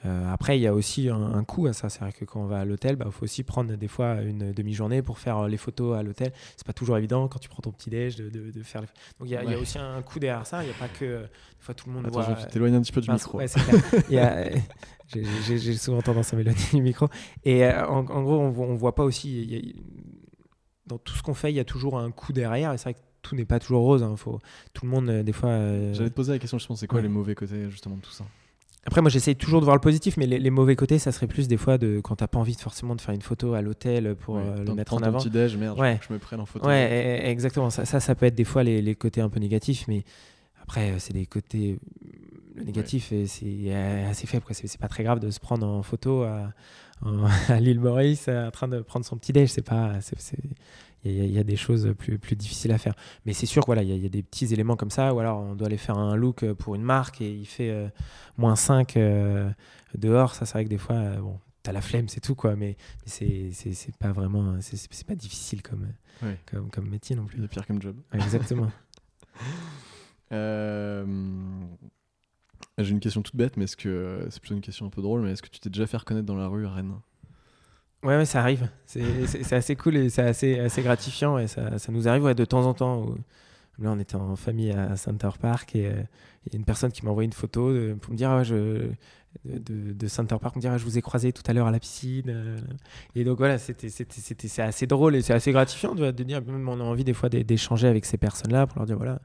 Euh, 0.06 0.34
après, 0.34 0.58
il 0.58 0.62
y 0.62 0.68
a 0.68 0.74
aussi 0.74 1.10
un, 1.10 1.44
coût 1.44 1.68
à 1.68 1.74
ça. 1.74 1.89
C'est 1.89 2.00
vrai 2.00 2.12
que 2.12 2.26
quand 2.26 2.42
on 2.42 2.48
va 2.48 2.60
à 2.60 2.66
l'hôtel, 2.66 2.94
il 2.94 2.96
bah, 2.98 3.08
faut 3.12 3.24
aussi 3.24 3.44
prendre 3.44 3.76
des 3.76 3.88
fois 3.88 4.22
une 4.22 4.52
demi-journée 4.52 5.02
pour 5.02 5.20
faire 5.20 5.48
les 5.48 5.58
photos 5.58 5.98
à 5.98 6.04
l'hôtel. 6.04 6.32
C'est 6.58 6.66
pas 6.66 6.74
toujours 6.74 6.98
évident 6.98 7.28
quand 7.28 7.39
tu 7.39 7.50
prends 7.50 7.62
ton 7.62 7.72
petit 7.72 7.89
déj 7.89 8.16
de, 8.16 8.30
de, 8.30 8.64
faire. 8.64 8.82
Les... 8.82 8.88
Donc 9.20 9.30
il 9.30 9.32
y, 9.32 9.54
a 9.54 9.60
aussi 9.60 9.78
un 9.78 10.02
coût 10.02 10.20
derrière 10.20 10.48
ça. 10.48 10.64
Il 10.64 10.68
n'y 10.68 10.74
a 10.74 10.78
pas 10.78 10.88
que 10.88 11.22
des 11.22 11.60
fois 11.60 11.76
tout 11.76 11.88
le 11.88 11.96
monde. 11.96 12.08
Attends, 12.08 12.22
voit... 12.22 12.38
je 12.39 12.48
t'éloigner 12.48 12.78
un 12.78 12.82
petit 12.82 12.92
peu 12.92 13.02
du 13.02 13.12
micro. 13.12 13.38
Ouais, 13.38 13.48
J'ai 15.14 15.76
souvent 15.76 16.02
tendance 16.02 16.34
à 16.34 16.38
m'éloigner 16.38 16.66
du 16.74 16.82
micro. 16.82 17.08
Et 17.44 17.66
euh, 17.66 17.86
en, 17.86 18.04
gros, 18.04 18.39
on, 18.39 18.74
ne 18.74 18.78
voit 18.78 18.96
pas 18.96 19.04
aussi. 19.04 19.76
dans 20.88 20.98
tout 20.98 21.14
ce 21.14 21.22
qu'on 21.22 21.34
fait, 21.34 21.52
il 21.52 21.56
y 21.56 21.60
a 21.60 21.66
toujours 21.66 22.00
un 22.00 22.10
coût 22.10 22.34
derrière. 22.34 22.74
Et 22.74 22.78
c'est 22.78 22.86
vrai 22.86 22.94
que 22.96 23.00
tout 23.22 23.36
n'est 23.36 23.46
pas 23.46 23.60
toujours 23.60 23.84
rose. 23.84 24.02
Hein. 24.02 24.16
Faut, 24.16 24.39
tout 24.74 24.86
le 24.86 24.92
monde, 24.92 25.10
euh, 25.10 25.22
des 25.22 25.34
fois. 25.34 25.50
J'allais 25.94 26.10
te 26.10 26.16
poser 26.16 26.32
la 26.32 26.39
question, 26.39 26.58
je 26.58 26.66
pense, 26.66 26.80
c'est 26.80 26.88
quoi 26.88 27.02
les 27.02 27.08
mauvais 27.08 27.36
côtés 27.36 27.70
justement 27.70 27.98
de 27.98 28.02
tout 28.02 28.12
ça? 28.12 28.26
Après, 28.84 29.02
moi, 29.02 29.12
j'essaye 29.12 29.36
toujours 29.36 29.60
de 29.60 29.66
voir 29.66 29.76
le 29.76 29.82
positif, 29.82 30.18
mais 30.18 30.26
les, 30.26 30.50
mauvais 30.50 30.76
côtés, 30.76 30.98
ça 30.98 31.12
serait 31.12 31.28
plus 31.28 31.48
des 31.48 31.58
fois 31.58 31.78
de 31.78 32.00
quand 32.04 32.16
t'as 32.16 32.28
pas 32.28 32.40
envie 32.40 32.56
de, 32.56 32.62
forcément 32.62 32.96
de 32.96 33.02
faire 33.02 33.14
une 33.14 33.22
photo 33.22 33.54
à 33.54 33.62
l'hôtel 33.62 34.16
pour 34.16 34.38
euh, 34.38 34.64
le 34.66 34.74
mettre 34.74 34.96
en 34.96 35.04
avant. 35.04 35.20
petit 35.20 35.30
déj, 35.30 35.56
merde, 35.56 35.80
ouais. 35.80 36.00
je 36.08 36.12
me 36.12 36.18
prenne 36.18 36.40
en 36.40 36.48
photo. 36.48 36.68
Ouais, 36.68 36.88
e, 36.90 37.28
e, 37.28 37.30
exactement. 37.30 37.70
Ça, 37.70 37.86
ça, 37.86 38.00
ça, 38.00 38.16
peut 38.16 38.26
être 38.26 38.34
des 38.34 38.44
fois 38.44 38.64
les, 38.64 38.82
les 38.82 38.96
côtés 38.96 39.22
un 39.22 39.30
peu 39.30 39.40
négatifs, 39.40 39.86
mais 39.88 40.04
après, 40.64 40.92
euh, 40.92 40.96
c'est 40.98 41.14
des 41.14 41.28
côtés. 41.28 41.78
Le 42.56 42.64
négatif, 42.64 43.14
c'est 43.28 43.74
assez 44.10 44.26
faible. 44.26 44.46
C'est 44.50 44.80
pas 44.80 44.88
très 44.88 45.04
grave 45.04 45.20
de 45.20 45.30
se 45.30 45.40
prendre 45.40 45.66
en 45.66 45.84
photo 45.84 46.24
à, 46.24 46.52
à 47.50 47.60
l'île 47.60 47.80
Maurice 47.80 48.28
en 48.30 48.52
train 48.52 48.68
de 48.68 48.82
prendre 48.82 49.06
son 49.06 49.16
petit 49.16 49.32
déj. 49.32 49.50
C'est 49.52 49.62
pas. 49.62 50.00
Il 51.04 51.32
y, 51.32 51.39
a 51.39 51.43
des 51.43 51.56
choses 51.56 51.95
plus, 51.97 52.20
plus 52.20 52.36
difficiles 52.36 52.72
à 52.72 52.78
faire. 52.78 52.93
Mais 53.26 53.34
c'est 53.34 53.47
sûr 53.47 53.64
qu'il 53.64 53.74
voilà, 53.74 53.82
y, 53.82 53.97
y, 53.97 54.06
a 54.06 54.10
des 54.10 54.22
petits 54.22 54.54
éléments 54.54 54.76
comme 54.76 54.91
ça, 54.91 55.16
ou 55.16 55.20
alors 55.20 55.39
on 55.39 55.56
doit 55.56 55.66
aller 55.66 55.78
faire 55.78 55.97
un 55.97 56.16
look 56.16 56.45
pour 56.54 56.76
une 56.76 56.84
marque 56.84 57.22
et 57.22 57.32
il 57.32 57.47
fait 57.47 57.72
euh, 57.72 57.88
moins 58.38 58.56
5 58.56 58.97
euh, 58.97 59.49
dehors. 59.95 60.36
Ça, 60.36 60.45
c'est 60.45 60.54
vrai 60.54 60.66
que 60.66 60.70
des 60.70 60.78
fois, 60.78 60.97
euh, 60.97 61.20
bon, 61.20 61.39
t'as 61.64 61.72
la 61.72 61.82
flemme, 61.82 62.08
c'est 62.08 62.20
tout, 62.20 62.36
quoi. 62.36 62.56
Mais, 62.56 62.78
mais 63.18 63.52
c'est 63.52 63.97
pas 63.97 64.12
vraiment. 64.12 64.60
C'est 64.62 65.08
pas 65.08 65.16
difficile 65.16 65.64
comme, 65.64 65.88
comme, 66.45 66.70
comme, 66.70 66.88
métier 66.88 67.16
non 67.16 67.26
plus. 67.26 67.41
C'est 67.41 67.47
pire 67.47 67.66
comme 67.66 67.82
job. 67.82 67.95
exactement. 68.14 68.72
J'ai 72.78 72.91
une 72.91 72.99
question 72.99 73.22
toute 73.22 73.36
bête, 73.36 73.58
mais 73.58 73.66
est-ce 73.66 73.76
que 73.76 74.28
c'est 74.30 74.39
plutôt 74.39 74.56
une 74.56 74.62
question 74.62 74.86
un 74.86 74.89
peu 74.89 75.02
drôle, 75.02 75.22
mais 75.22 75.32
est-ce 75.32 75.41
que 75.41 75.49
tu 75.49 75.60
t'es 75.60 75.70
déjà 75.70 75.88
fait 75.88 75.97
reconnaître 75.97 76.26
dans 76.26 76.36
la 76.36 76.47
rue 76.47 76.66
à 76.66 76.72
Rennes? 76.72 76.95
Ouais, 78.04 78.18
ouais, 78.18 78.26
ça 78.26 78.39
arrive. 78.39 78.68
C'est 78.86 79.54
assez 79.54 79.76
cool 79.76 79.97
et 79.97 80.10
c'est 80.10 80.24
assez, 80.24 80.60
assez 80.60 80.82
gratifiant. 80.82 81.38
Et 81.38 81.47
ça, 81.47 81.70
nous 81.89 82.08
arrive 82.08 82.34
de 82.34 82.45
temps 82.45 82.66
en 82.66 82.74
temps. 82.74 83.06
Là, 83.80 83.91
on 83.91 83.99
était 83.99 84.16
en 84.16 84.36
famille 84.36 84.72
à 84.72 84.95
Center 84.95 85.30
Park 85.39 85.76
et 85.76 85.88
euh, 85.88 85.93
il 86.45 86.54
y 86.54 86.56
a 86.56 86.60
une 86.60 86.66
personne 86.66 86.91
qui 86.91 87.04
m'a 87.04 87.12
envoyé 87.12 87.26
une 87.26 87.34
photo 87.34 87.74
pour 87.99 88.12
me 88.12 88.18
dire 88.18 88.30
ah, 88.30 88.43
je, 88.43 88.91
de, 89.45 89.93
de, 89.93 90.08
Center 90.08 90.36
Park, 90.39 90.56
me 90.56 90.62
dire 90.62 90.72
ah, 90.72 90.78
je 90.78 90.84
vous 90.84 90.97
ai 90.97 91.02
croisé 91.02 91.32
tout 91.32 91.43
à 91.47 91.54
l'heure 91.54 91.68
à 91.68 91.72
la 91.72 91.80
piscine. 91.80 92.30
Euh. 92.30 92.58
Et 93.16 93.24
donc 93.24 93.38
voilà, 93.38 93.58
c'était 93.58 93.88
assez 94.62 94.88
drôle 94.88 95.16
et 95.16 95.22
c'est 95.22 95.34
assez 95.34 95.52
gratifiant 95.52 95.95
de, 95.95 96.12
de 96.12 96.24
dire 96.24 96.41
même 96.41 96.68
on 96.68 96.80
a 96.80 96.84
envie 96.84 97.04
des 97.04 97.14
fois 97.14 97.30
d'échanger 97.30 97.88
avec 97.88 98.06
ces 98.06 98.18
personnes-là 98.18 98.68
pour 98.68 98.80
leur 98.80 98.86
dire 98.86 98.97
voilà 98.97 99.20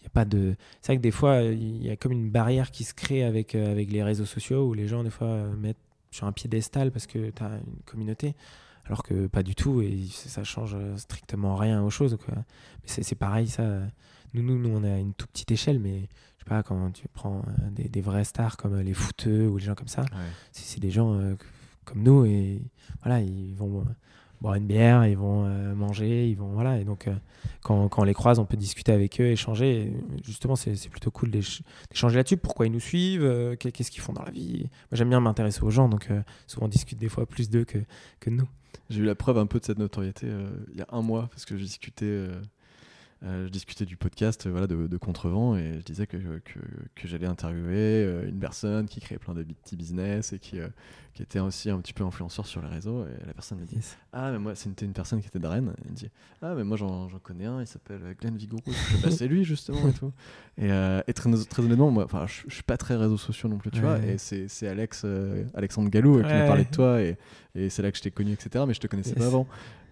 il 0.00 0.04
y 0.04 0.06
a 0.06 0.10
pas 0.10 0.24
de 0.24 0.54
c'est 0.80 0.92
vrai 0.92 0.96
que 0.96 1.02
des 1.02 1.10
fois 1.10 1.42
il 1.42 1.84
y 1.84 1.90
a 1.90 1.96
comme 1.96 2.12
une 2.12 2.30
barrière 2.30 2.70
qui 2.70 2.84
se 2.84 2.94
crée 2.94 3.22
avec 3.22 3.54
euh, 3.54 3.70
avec 3.70 3.90
les 3.90 4.02
réseaux 4.02 4.24
sociaux 4.24 4.66
où 4.66 4.74
les 4.74 4.88
gens 4.88 5.04
des 5.04 5.10
fois 5.10 5.44
mettent 5.58 5.76
sur 6.10 6.26
un 6.26 6.32
piédestal 6.32 6.90
parce 6.90 7.06
que 7.06 7.30
tu 7.30 7.42
as 7.42 7.48
une 7.66 7.82
communauté 7.86 8.34
alors 8.86 9.02
que 9.02 9.26
pas 9.26 9.42
du 9.42 9.54
tout 9.54 9.82
et 9.82 10.06
ça 10.10 10.42
change 10.44 10.76
strictement 10.96 11.56
rien 11.56 11.82
aux 11.82 11.90
choses 11.90 12.16
quoi. 12.24 12.34
mais 12.34 12.88
c'est 13.02 13.14
pareil 13.14 13.46
ça 13.48 13.80
nous, 14.34 14.42
nous 14.42 14.58
nous 14.58 14.70
on 14.70 14.82
est 14.84 14.92
à 14.92 14.98
une 14.98 15.14
toute 15.14 15.30
petite 15.30 15.50
échelle 15.52 15.78
mais 15.78 16.08
je 16.38 16.44
sais 16.44 16.48
pas 16.48 16.62
quand 16.62 16.90
tu 16.92 17.06
prends 17.12 17.38
euh, 17.40 17.70
des, 17.70 17.88
des 17.88 18.00
vrais 18.00 18.24
stars 18.24 18.56
comme 18.56 18.78
les 18.80 18.94
footeux 18.94 19.46
ou 19.48 19.58
les 19.58 19.64
gens 19.64 19.74
comme 19.74 19.88
ça 19.88 20.04
c'est 20.52 20.80
des 20.80 20.90
gens 20.90 21.14
euh, 21.14 21.34
comme 21.84 22.02
nous 22.02 22.24
et 22.24 22.62
voilà 23.02 23.20
ils 23.20 23.54
vont 23.54 23.84
boire 24.40 24.54
une 24.54 24.66
bière, 24.66 25.06
ils 25.06 25.16
vont 25.16 25.44
euh, 25.46 25.74
manger, 25.74 26.28
ils 26.28 26.36
vont 26.36 26.48
voilà. 26.48 26.78
Et 26.78 26.84
donc 26.84 27.06
euh, 27.06 27.14
quand, 27.62 27.88
quand, 27.88 28.02
on 28.02 28.04
les 28.04 28.14
croise, 28.14 28.38
on 28.38 28.44
peut 28.44 28.56
discuter 28.56 28.92
avec 28.92 29.20
eux, 29.20 29.26
échanger. 29.26 29.92
justement, 30.24 30.56
c'est 30.56 30.88
plutôt 30.88 31.10
cool 31.10 31.30
d'échanger 31.30 32.16
là-dessus. 32.16 32.36
Pourquoi 32.36 32.66
ils 32.66 32.72
nous 32.72 32.80
suivent 32.80 33.24
euh, 33.24 33.56
Qu'est-ce 33.56 33.90
qu'ils 33.90 34.02
font 34.02 34.12
dans 34.12 34.24
la 34.24 34.30
vie? 34.30 34.60
Moi, 34.60 34.92
j'aime 34.92 35.10
bien 35.10 35.20
m'intéresser 35.20 35.62
aux 35.62 35.70
gens, 35.70 35.88
donc 35.88 36.08
souvent 36.46 36.66
on 36.66 36.68
discute 36.68 36.98
des 36.98 37.08
fois 37.08 37.26
plus 37.26 37.50
d'eux 37.50 37.64
que, 37.64 37.78
que 38.20 38.30
de 38.30 38.36
nous. 38.36 38.48
J'ai 38.88 39.00
eu 39.00 39.04
la 39.04 39.14
preuve 39.14 39.38
un 39.38 39.46
peu 39.46 39.60
de 39.60 39.64
cette 39.64 39.78
notoriété 39.78 40.26
il 40.72 40.78
y 40.78 40.82
a 40.82 40.86
un 40.90 41.02
mois 41.02 41.28
parce 41.30 41.44
que 41.44 41.56
j'ai 41.56 41.64
discuté 41.64 42.06
euh, 42.06 42.40
je 43.22 43.48
discutais 43.48 43.84
du 43.84 43.96
podcast 43.96 44.48
voilà, 44.48 44.66
de, 44.66 44.96
Contrevent 44.96 45.56
et 45.56 45.74
je 45.74 45.84
disais 45.84 46.06
que, 46.06 46.16
que, 46.16 46.58
que 46.94 47.08
j'allais 47.08 47.26
interviewer 47.26 48.04
euh, 48.04 48.28
une 48.28 48.38
personne 48.38 48.86
qui 48.86 49.00
créait 49.00 49.18
plein 49.18 49.34
de 49.34 49.42
petits 49.42 49.76
business 49.76 50.32
et 50.32 50.38
qui, 50.38 50.58
euh, 50.58 50.68
qui 51.12 51.22
était 51.22 51.38
aussi 51.38 51.68
un 51.68 51.78
petit 51.80 51.92
peu 51.92 52.02
influenceur 52.04 52.46
sur 52.46 52.62
les 52.62 52.68
réseaux. 52.68 53.04
Et 53.04 53.26
la 53.26 53.34
personne 53.34 53.58
me 53.58 53.66
dit 53.66 53.78
Ah, 54.12 54.30
mais 54.32 54.38
moi, 54.38 54.54
c'était 54.54 54.86
une 54.86 54.92
personne 54.92 55.20
qui 55.20 55.26
était 55.26 55.38
de 55.38 55.46
Rennes. 55.46 55.72
Elle 55.84 55.90
me 55.90 55.96
dit 55.96 56.08
Ah, 56.40 56.54
mais 56.54 56.64
moi, 56.64 56.76
j'en 56.76 57.08
connais 57.22 57.46
un, 57.46 57.60
il 57.60 57.66
s'appelle 57.66 58.00
Glenn 58.18 58.36
Vigouroux. 58.36 58.62
bah, 59.02 59.10
c'est 59.10 59.28
lui, 59.28 59.44
justement, 59.44 59.86
et 59.88 59.92
tout. 59.92 60.12
Et, 60.56 60.68
et 60.68 61.12
très, 61.12 61.30
très, 61.48 61.62
honnêtement, 61.62 61.90
moi, 61.90 62.06
je, 62.26 62.42
je 62.48 62.54
suis 62.54 62.62
pas 62.62 62.76
très 62.76 62.96
réseaux 62.96 63.18
sociaux 63.18 63.48
non 63.48 63.58
plus, 63.58 63.70
tu 63.70 63.80
vois. 63.80 63.98
Et 63.98 64.16
c'est 64.18 64.68
Alex, 64.68 65.04
Alexandre 65.54 65.90
Gallou 65.90 66.22
qui 66.22 66.28
m'a 66.28 66.46
parlé 66.46 66.64
de 66.64 66.70
toi 66.70 67.02
et, 67.02 67.16
et 67.54 67.68
c'est 67.70 67.82
là 67.82 67.90
que 67.90 67.98
je 67.98 68.02
t'ai 68.02 68.10
connu, 68.10 68.32
etc. 68.32 68.64
Mais 68.66 68.74
je 68.74 68.80
te 68.80 68.86
connaissais 68.86 69.14
pas 69.14 69.26
avant. 69.26 69.46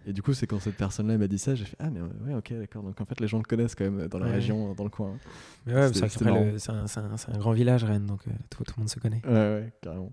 Et 0.06 0.12
du 0.12 0.22
coup, 0.22 0.32
c'est 0.32 0.46
quand 0.46 0.60
cette 0.60 0.76
personne-là 0.76 1.18
m'a 1.18 1.26
dit 1.26 1.38
ça, 1.38 1.54
j'ai 1.54 1.64
fait 1.64 1.76
Ah, 1.78 1.90
mais 1.90 2.00
ouais, 2.00 2.34
ok, 2.34 2.52
d'accord. 2.54 2.82
Donc 2.82 3.00
en 3.00 3.04
fait, 3.04 3.20
les 3.20 3.28
gens 3.28 3.38
le 3.38 3.44
connaissent 3.44 3.74
quand 3.74 3.84
même 3.84 4.08
dans 4.08 4.18
la 4.18 4.26
région, 4.26 4.74
dans 4.74 4.84
le 4.84 4.90
coin. 4.90 5.16
Mais 5.66 5.74
ouais, 5.74 5.92
c'est 5.92 6.70
un, 6.70 6.84
un, 6.84 7.38
grand 7.38 7.52
village, 7.52 7.84
Rennes, 7.84 8.06
donc 8.06 8.20
euh, 8.26 8.30
tout, 8.50 8.64
tout, 8.64 8.74
le 8.76 8.80
monde 8.82 8.90
se 8.90 8.98
connaît. 8.98 9.20
Ouais, 9.26 9.32
ouais, 9.32 9.72
carrément. 9.82 10.12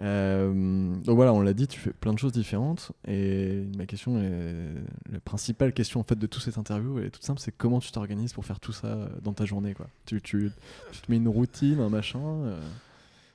Euh, 0.00 0.94
donc 0.96 1.16
voilà, 1.16 1.32
on 1.32 1.40
l'a 1.40 1.52
dit, 1.52 1.66
tu 1.66 1.78
fais 1.78 1.92
plein 1.92 2.12
de 2.12 2.18
choses 2.18 2.32
différentes. 2.32 2.92
Et 3.06 3.64
ma 3.76 3.86
question, 3.86 4.18
est, 4.18 5.12
la 5.12 5.20
principale 5.20 5.72
question 5.72 6.00
en 6.00 6.04
fait 6.04 6.18
de 6.18 6.26
toute 6.26 6.42
cette 6.42 6.58
interview, 6.58 6.98
elle 6.98 7.06
est 7.06 7.10
toute 7.10 7.24
simple 7.24 7.40
c'est 7.40 7.52
comment 7.52 7.80
tu 7.80 7.92
t'organises 7.92 8.32
pour 8.32 8.44
faire 8.44 8.60
tout 8.60 8.72
ça 8.72 9.08
dans 9.22 9.32
ta 9.32 9.44
journée 9.44 9.74
quoi. 9.74 9.86
Tu, 10.06 10.20
tu, 10.20 10.50
tu 10.92 11.00
te 11.00 11.10
mets 11.10 11.18
une 11.18 11.28
routine, 11.28 11.80
un 11.80 11.90
machin 11.90 12.20
euh, 12.20 12.60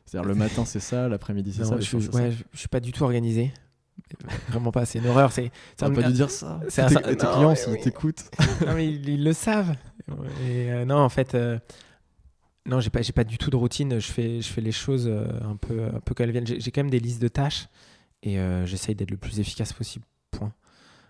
C'est-à-dire 0.05 0.28
le 0.28 0.36
matin 0.36 0.65
c'est 0.65 0.80
ça, 0.80 1.07
l'après-midi 1.07 1.53
c'est 1.53 1.65
ça. 1.65 1.80
Je, 1.80 1.97
ouais, 1.97 2.32
je 2.53 2.59
suis 2.59 2.67
pas 2.67 2.80
du 2.80 2.91
tout 2.91 3.03
organisé. 3.03 3.51
Vraiment 4.49 4.71
pas, 4.71 4.85
c'est 4.85 4.99
une 4.99 5.07
horreur. 5.07 5.31
C'est, 5.31 5.51
ça 5.79 5.89
pas 5.89 6.03
dû 6.03 6.13
dire 6.13 6.29
ça. 6.29 6.59
C'est 6.69 6.85
tes, 6.87 7.15
clients, 7.15 7.55
s'ils 7.55 7.79
t'écoutent. 7.79 8.25
non, 8.65 8.73
mais 8.75 8.87
ils, 8.87 9.23
le 9.23 9.33
savent. 9.33 9.75
Et, 10.45 10.71
euh, 10.71 10.85
non, 10.85 10.97
en 10.97 11.09
fait, 11.09 11.35
euh, 11.35 11.59
non, 12.65 12.79
j'ai 12.79 12.89
pas, 12.89 13.01
j'ai 13.01 13.13
pas 13.13 13.23
du 13.23 13.37
tout 13.37 13.49
de 13.49 13.55
routine. 13.55 13.99
Je 13.99 14.11
fais, 14.11 14.41
je 14.41 14.47
fais 14.47 14.61
les 14.61 14.71
choses 14.71 15.07
euh, 15.07 15.27
un 15.43 15.55
peu, 15.55 15.85
un 15.85 15.99
peu 15.99 16.13
comme 16.13 16.25
elles 16.25 16.31
viennent. 16.31 16.47
J'ai, 16.47 16.71
quand 16.71 16.81
même 16.81 16.91
des 16.91 16.99
listes 16.99 17.21
de 17.21 17.27
tâches 17.27 17.67
et 18.23 18.37
j'essaye 18.65 18.95
d'être 18.95 19.11
le 19.11 19.17
plus 19.17 19.39
efficace 19.39 19.71
possible. 19.73 20.05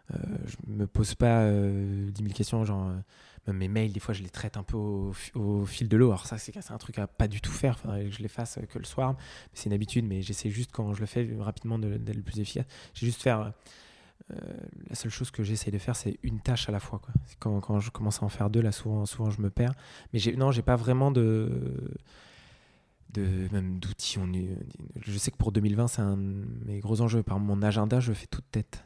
Point. 0.08 0.20
je 0.46 0.56
me 0.72 0.88
pose 0.88 1.16
pas 1.16 1.50
10 1.50 2.14
000 2.16 2.34
questions, 2.34 2.64
genre 2.64 2.92
mes 3.54 3.68
mails, 3.68 3.92
des 3.92 4.00
fois, 4.00 4.14
je 4.14 4.24
les 4.24 4.30
traite 4.30 4.58
un 4.58 4.64
peu 4.64 4.78
au, 4.78 5.66
fil 5.66 5.88
de 5.88 5.98
l'eau. 5.98 6.08
Alors 6.08 6.26
ça, 6.26 6.38
c'est 6.38 6.72
un 6.72 6.78
truc 6.78 7.00
à 7.00 7.08
pas 7.08 7.28
du 7.28 7.42
tout 7.42 7.52
faire. 7.52 7.80
Faudrait 7.80 8.06
que 8.06 8.12
je 8.12 8.22
les 8.22 8.28
fasse 8.28 8.60
que 8.70 8.80
le 8.80 8.86
soir. 8.86 9.16
C'est 9.54 9.68
une 9.68 9.74
habitude, 9.74 10.06
mais 10.06 10.22
j'essaie 10.22 10.50
juste 10.50 10.72
quand 10.72 10.94
je 10.94 11.00
le 11.00 11.06
fais 11.06 11.30
rapidement 11.40 11.80
d'être 11.80 12.16
le 12.16 12.22
plus 12.22 12.40
efficace. 12.40 12.66
J'ai 12.94 13.06
juste 13.06 13.22
faire. 13.22 13.54
Euh, 14.32 14.36
la 14.90 14.96
seule 14.96 15.12
chose 15.12 15.32
que 15.32 15.44
j'essaie 15.44 15.72
de 15.72 15.78
faire, 15.78 15.96
c'est 15.96 16.18
une 16.24 16.42
tâche 16.42 16.68
à 16.68 16.72
la 16.72 16.80
fois. 16.80 17.00
Quoi. 17.00 17.14
Quand, 17.40 17.62
quand, 17.62 17.80
je 17.80 17.92
commence 17.92 18.22
à 18.22 18.26
en 18.26 18.30
faire 18.30 18.50
deux, 18.50 18.62
là, 18.62 18.72
souvent, 18.72 19.06
souvent 19.06 19.30
je 19.30 19.42
me 19.42 19.50
perds. 19.50 19.74
Mais 20.12 20.20
non, 20.36 20.52
j'ai 20.52 20.64
pas 20.64 20.76
vraiment 20.76 21.12
de 21.12 21.94
de 23.14 23.48
même 23.54 23.80
d'outils. 23.80 24.20
Je 25.02 25.18
sais 25.18 25.32
que 25.32 25.38
pour 25.38 25.54
2020, 25.54 25.88
c'est 25.88 26.02
un 26.02 26.18
de 26.18 26.46
mes 26.66 26.80
gros 26.80 27.00
enjeux. 27.00 27.24
Par 27.24 27.40
mon 27.40 27.62
agenda, 27.62 28.02
je 28.02 28.12
fais 28.12 28.28
toute 28.28 28.52
tête. 28.52 28.84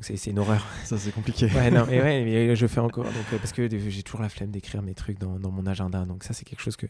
C'est 0.00 0.30
une 0.30 0.38
horreur. 0.38 0.66
Ça, 0.84 0.98
c'est 0.98 1.12
compliqué. 1.12 1.46
ouais, 1.46 1.70
non, 1.70 1.86
mais 1.88 2.00
ouais, 2.00 2.24
mais 2.24 2.56
je 2.56 2.66
fais 2.66 2.80
encore. 2.80 3.04
Donc, 3.04 3.14
euh, 3.32 3.38
parce 3.38 3.52
que 3.52 3.68
j'ai 3.68 4.02
toujours 4.02 4.22
la 4.22 4.28
flemme 4.28 4.50
d'écrire 4.50 4.82
mes 4.82 4.94
trucs 4.94 5.18
dans, 5.18 5.38
dans, 5.38 5.50
mon 5.50 5.66
agenda. 5.66 6.04
Donc, 6.04 6.24
ça, 6.24 6.32
c'est 6.32 6.44
quelque 6.44 6.62
chose 6.62 6.76
que 6.76 6.86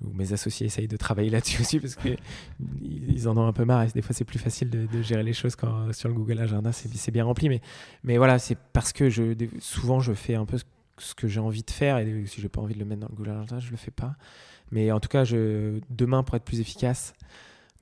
mes 0.00 0.32
associés 0.32 0.66
essayent 0.66 0.88
de 0.88 0.96
travailler 0.96 1.30
là-dessus 1.30 1.60
aussi 1.60 1.80
parce 1.80 1.96
qu'ils 1.96 2.18
ils 2.82 3.28
en 3.28 3.36
ont 3.36 3.46
un 3.46 3.52
peu 3.52 3.64
marre. 3.64 3.82
Et 3.82 3.88
des 3.88 4.02
fois, 4.02 4.14
c'est 4.14 4.24
plus 4.24 4.38
facile 4.38 4.70
de, 4.70 5.02
gérer 5.02 5.22
les 5.22 5.32
choses 5.32 5.56
quand 5.56 5.92
sur 5.92 6.08
le 6.08 6.14
Google 6.14 6.40
Agenda, 6.40 6.72
c'est 6.72 7.10
bien 7.10 7.24
rempli. 7.24 7.48
Mais, 7.48 7.60
mais 8.04 8.16
voilà, 8.16 8.38
c'est 8.38 8.56
parce 8.72 8.92
que 8.92 9.10
je, 9.10 9.34
souvent, 9.60 10.00
je 10.00 10.12
fais 10.12 10.34
un 10.34 10.44
peu 10.44 10.58
ce 10.98 11.14
que 11.14 11.28
j'ai 11.28 11.40
envie 11.40 11.62
de 11.62 11.70
faire. 11.70 11.98
Et 11.98 12.24
si 12.26 12.40
j'ai 12.40 12.48
pas 12.48 12.60
envie 12.60 12.74
de 12.74 12.80
le 12.80 12.84
mettre 12.84 13.02
dans 13.02 13.08
le 13.08 13.14
Google 13.14 13.30
Agenda, 13.30 13.60
je 13.60 13.70
le 13.70 13.76
fais 13.76 13.90
pas. 13.90 14.16
Mais 14.70 14.92
en 14.92 15.00
tout 15.00 15.08
cas, 15.08 15.24
je, 15.24 15.80
demain, 15.90 16.22
pour 16.22 16.34
être 16.36 16.44
plus 16.44 16.60
efficace, 16.60 17.14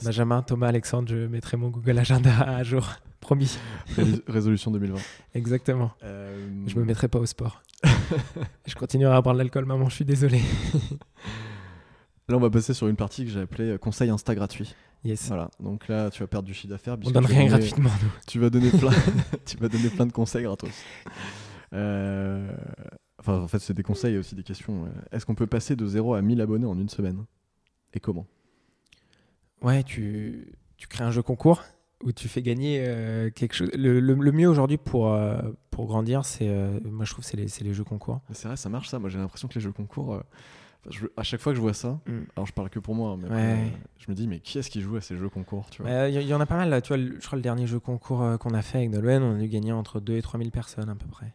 Benjamin, 0.05 0.43
Thomas, 0.43 0.69
Alexandre, 0.69 1.09
je 1.09 1.27
mettrai 1.27 1.57
mon 1.57 1.71
Google 1.71 1.99
Agenda 1.99 2.41
à 2.41 2.63
jour. 2.63 2.97
Promis. 3.21 3.59
Résolution 4.27 4.71
2020. 4.71 4.99
Exactement. 5.35 5.93
Euh... 6.03 6.49
Je 6.67 6.79
me 6.79 6.85
mettrai 6.85 7.09
pas 7.09 7.19
au 7.19 7.27
sport. 7.27 7.63
je 8.67 8.75
continuerai 8.75 9.15
à 9.15 9.21
boire 9.21 9.35
de 9.35 9.39
l'alcool, 9.39 9.65
maman, 9.65 9.89
je 9.89 9.97
suis 9.97 10.05
désolé. 10.05 10.41
là, 12.29 12.37
on 12.37 12.41
va 12.41 12.51
passer 12.51 12.75
sur 12.75 12.89
une 12.89 12.97
partie 12.97 13.25
que 13.25 13.31
j'ai 13.31 13.41
appelée 13.41 13.71
euh, 13.71 13.79
conseil 13.79 14.11
Insta 14.11 14.35
gratuit. 14.35 14.75
Yes. 15.05 15.29
Voilà. 15.29 15.51
Donc 15.61 15.89
là, 15.89 16.11
tu 16.11 16.21
vas 16.21 16.27
perdre 16.27 16.47
du 16.47 16.55
chiffre 16.55 16.69
d'affaires. 16.69 16.97
On 17.05 17.11
donne 17.11 17.27
rien 17.27 17.47
gratuitement, 17.47 17.91
nous. 18.03 18.11
Tu 18.27 18.39
vas 18.39 18.51
donner 18.51 18.71
plein, 18.71 18.91
tu 19.45 19.57
vas 19.57 19.69
donner 19.69 19.89
plein 19.89 20.07
de 20.07 20.13
conseils 20.13 20.45
gratos. 20.45 20.71
Euh... 21.73 22.51
Enfin, 23.19 23.41
en 23.41 23.49
fait, 23.49 23.59
c'est 23.59 23.75
des 23.75 23.83
conseils 23.83 24.15
et 24.15 24.19
aussi 24.19 24.35
des 24.35 24.43
questions. 24.43 24.89
Est-ce 25.11 25.27
qu'on 25.27 25.35
peut 25.35 25.47
passer 25.47 25.75
de 25.75 25.87
0 25.87 26.15
à 26.15 26.23
1000 26.23 26.41
abonnés 26.41 26.67
en 26.67 26.79
une 26.79 26.89
semaine? 26.89 27.25
Et 27.93 28.01
comment? 28.01 28.27
Ouais, 29.63 29.83
tu, 29.83 30.53
tu 30.77 30.87
crées 30.87 31.05
un 31.05 31.11
jeu 31.11 31.23
concours? 31.23 31.65
Où 32.03 32.13
tu 32.13 32.29
fais 32.29 32.43
gagner 32.43 32.85
euh, 32.87 33.31
quelque 33.31 33.55
chose. 33.55 33.71
Le, 33.75 34.01
le, 34.01 34.33
mieux 34.33 34.49
aujourd'hui 34.49 34.77
pour, 34.77 35.13
euh, 35.13 35.41
pour 35.71 35.87
grandir, 35.87 36.25
c'est, 36.25 36.49
euh, 36.49 36.79
moi 36.85 37.05
je 37.05 37.13
trouve, 37.13 37.25
c'est 37.25 37.37
les, 37.37 37.47
les, 37.61 37.75
jeux 37.75 37.85
concours. 37.85 38.21
C'est 38.33 38.49
vrai, 38.49 38.57
ça 38.57 38.69
marche 38.69 38.89
ça. 38.89 38.99
Moi 38.99 39.09
j'ai 39.09 39.19
l'impression 39.19 39.49
que 39.49 39.55
les 39.55 39.61
jeux 39.61 39.73
concours, 39.73 40.23
je, 40.91 41.07
à 41.17 41.23
chaque 41.23 41.41
fois 41.41 41.53
que 41.53 41.57
je 41.57 41.63
vois 41.63 41.75
ça, 41.75 41.99
mm. 42.07 42.19
alors 42.37 42.47
je 42.47 42.53
parle 42.53 42.71
que 42.71 42.79
pour 42.79 42.95
moi, 42.95 43.13
hein, 43.13 43.19
mais 43.31 43.73
je 43.99 44.11
me 44.11 44.15
dis, 44.15 44.29
mais 44.29 44.41
qui 44.41 44.59
est-ce 44.59 44.71
qui 44.71 44.81
joue 44.81 44.97
à 44.97 45.01
ces 45.01 45.17
jeux 45.17 45.31
concours 45.31 45.67
Il 45.85 46.15
y, 46.15 46.27
y, 46.27 46.35
en 46.35 46.41
a 46.41 46.47
pas 46.47 46.57
mal 46.57 46.69
là. 46.69 46.81
Tu 46.81 46.95
vois, 46.95 46.99
je 46.99 47.27
crois 47.27 47.37
le 47.37 47.43
dernier 47.43 47.67
jeu 47.67 47.81
concours 47.81 48.39
qu'on 48.39 48.55
a 48.55 48.63
fait 48.63 48.79
avec 48.79 48.91
Nolwenn, 48.91 49.23
on 49.23 49.37
a 49.37 49.39
dû 49.39 49.49
gagner 49.49 49.73
entre 49.73 50.01
2 50.01 50.17
et 50.17 50.23
3 50.23 50.39
000 50.39 50.51
personnes 50.51 50.89
à 50.89 50.95
peu 50.95 51.07
près. 51.07 51.35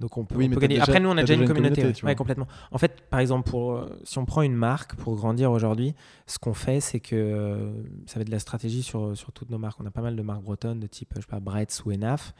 Donc 0.00 0.16
on 0.18 0.24
peut, 0.24 0.46
gagner. 0.46 0.80
Après, 0.80 1.00
nous, 1.00 1.08
on 1.08 1.16
a 1.16 1.22
déjà, 1.22 1.34
une 1.34 1.46
communauté. 1.46 1.92
complètement. 2.14 2.46
En 2.70 2.78
fait, 2.78 3.00
par 3.08 3.20
exemple, 3.20 3.48
pour, 3.48 3.72
euh, 3.72 3.98
si 4.04 4.18
on 4.18 4.24
prend 4.24 4.42
une 4.42 4.54
marque 4.54 4.94
pour 4.96 5.16
grandir 5.16 5.50
aujourd'hui, 5.50 5.94
ce 6.26 6.38
qu'on 6.38 6.54
fait, 6.54 6.80
c'est 6.80 7.00
que 7.00 7.16
euh, 7.16 7.72
ça 8.06 8.16
va 8.16 8.20
être 8.22 8.26
de 8.26 8.32
la 8.32 8.38
stratégie 8.38 8.82
sur, 8.82 9.16
sur 9.16 9.32
toutes 9.32 9.50
nos 9.50 9.58
marques. 9.58 9.80
On 9.80 9.86
a 9.86 9.90
pas 9.90 10.02
mal 10.02 10.16
de 10.16 10.22
marques 10.22 10.42
bretonnes 10.42 10.80
de 10.80 10.86
type, 10.86 11.12
je 11.16 11.20
sais 11.20 11.26
pas, 11.26 11.40
Bretz 11.40 11.82
ou 11.84 11.92
Enaf. 11.92 12.34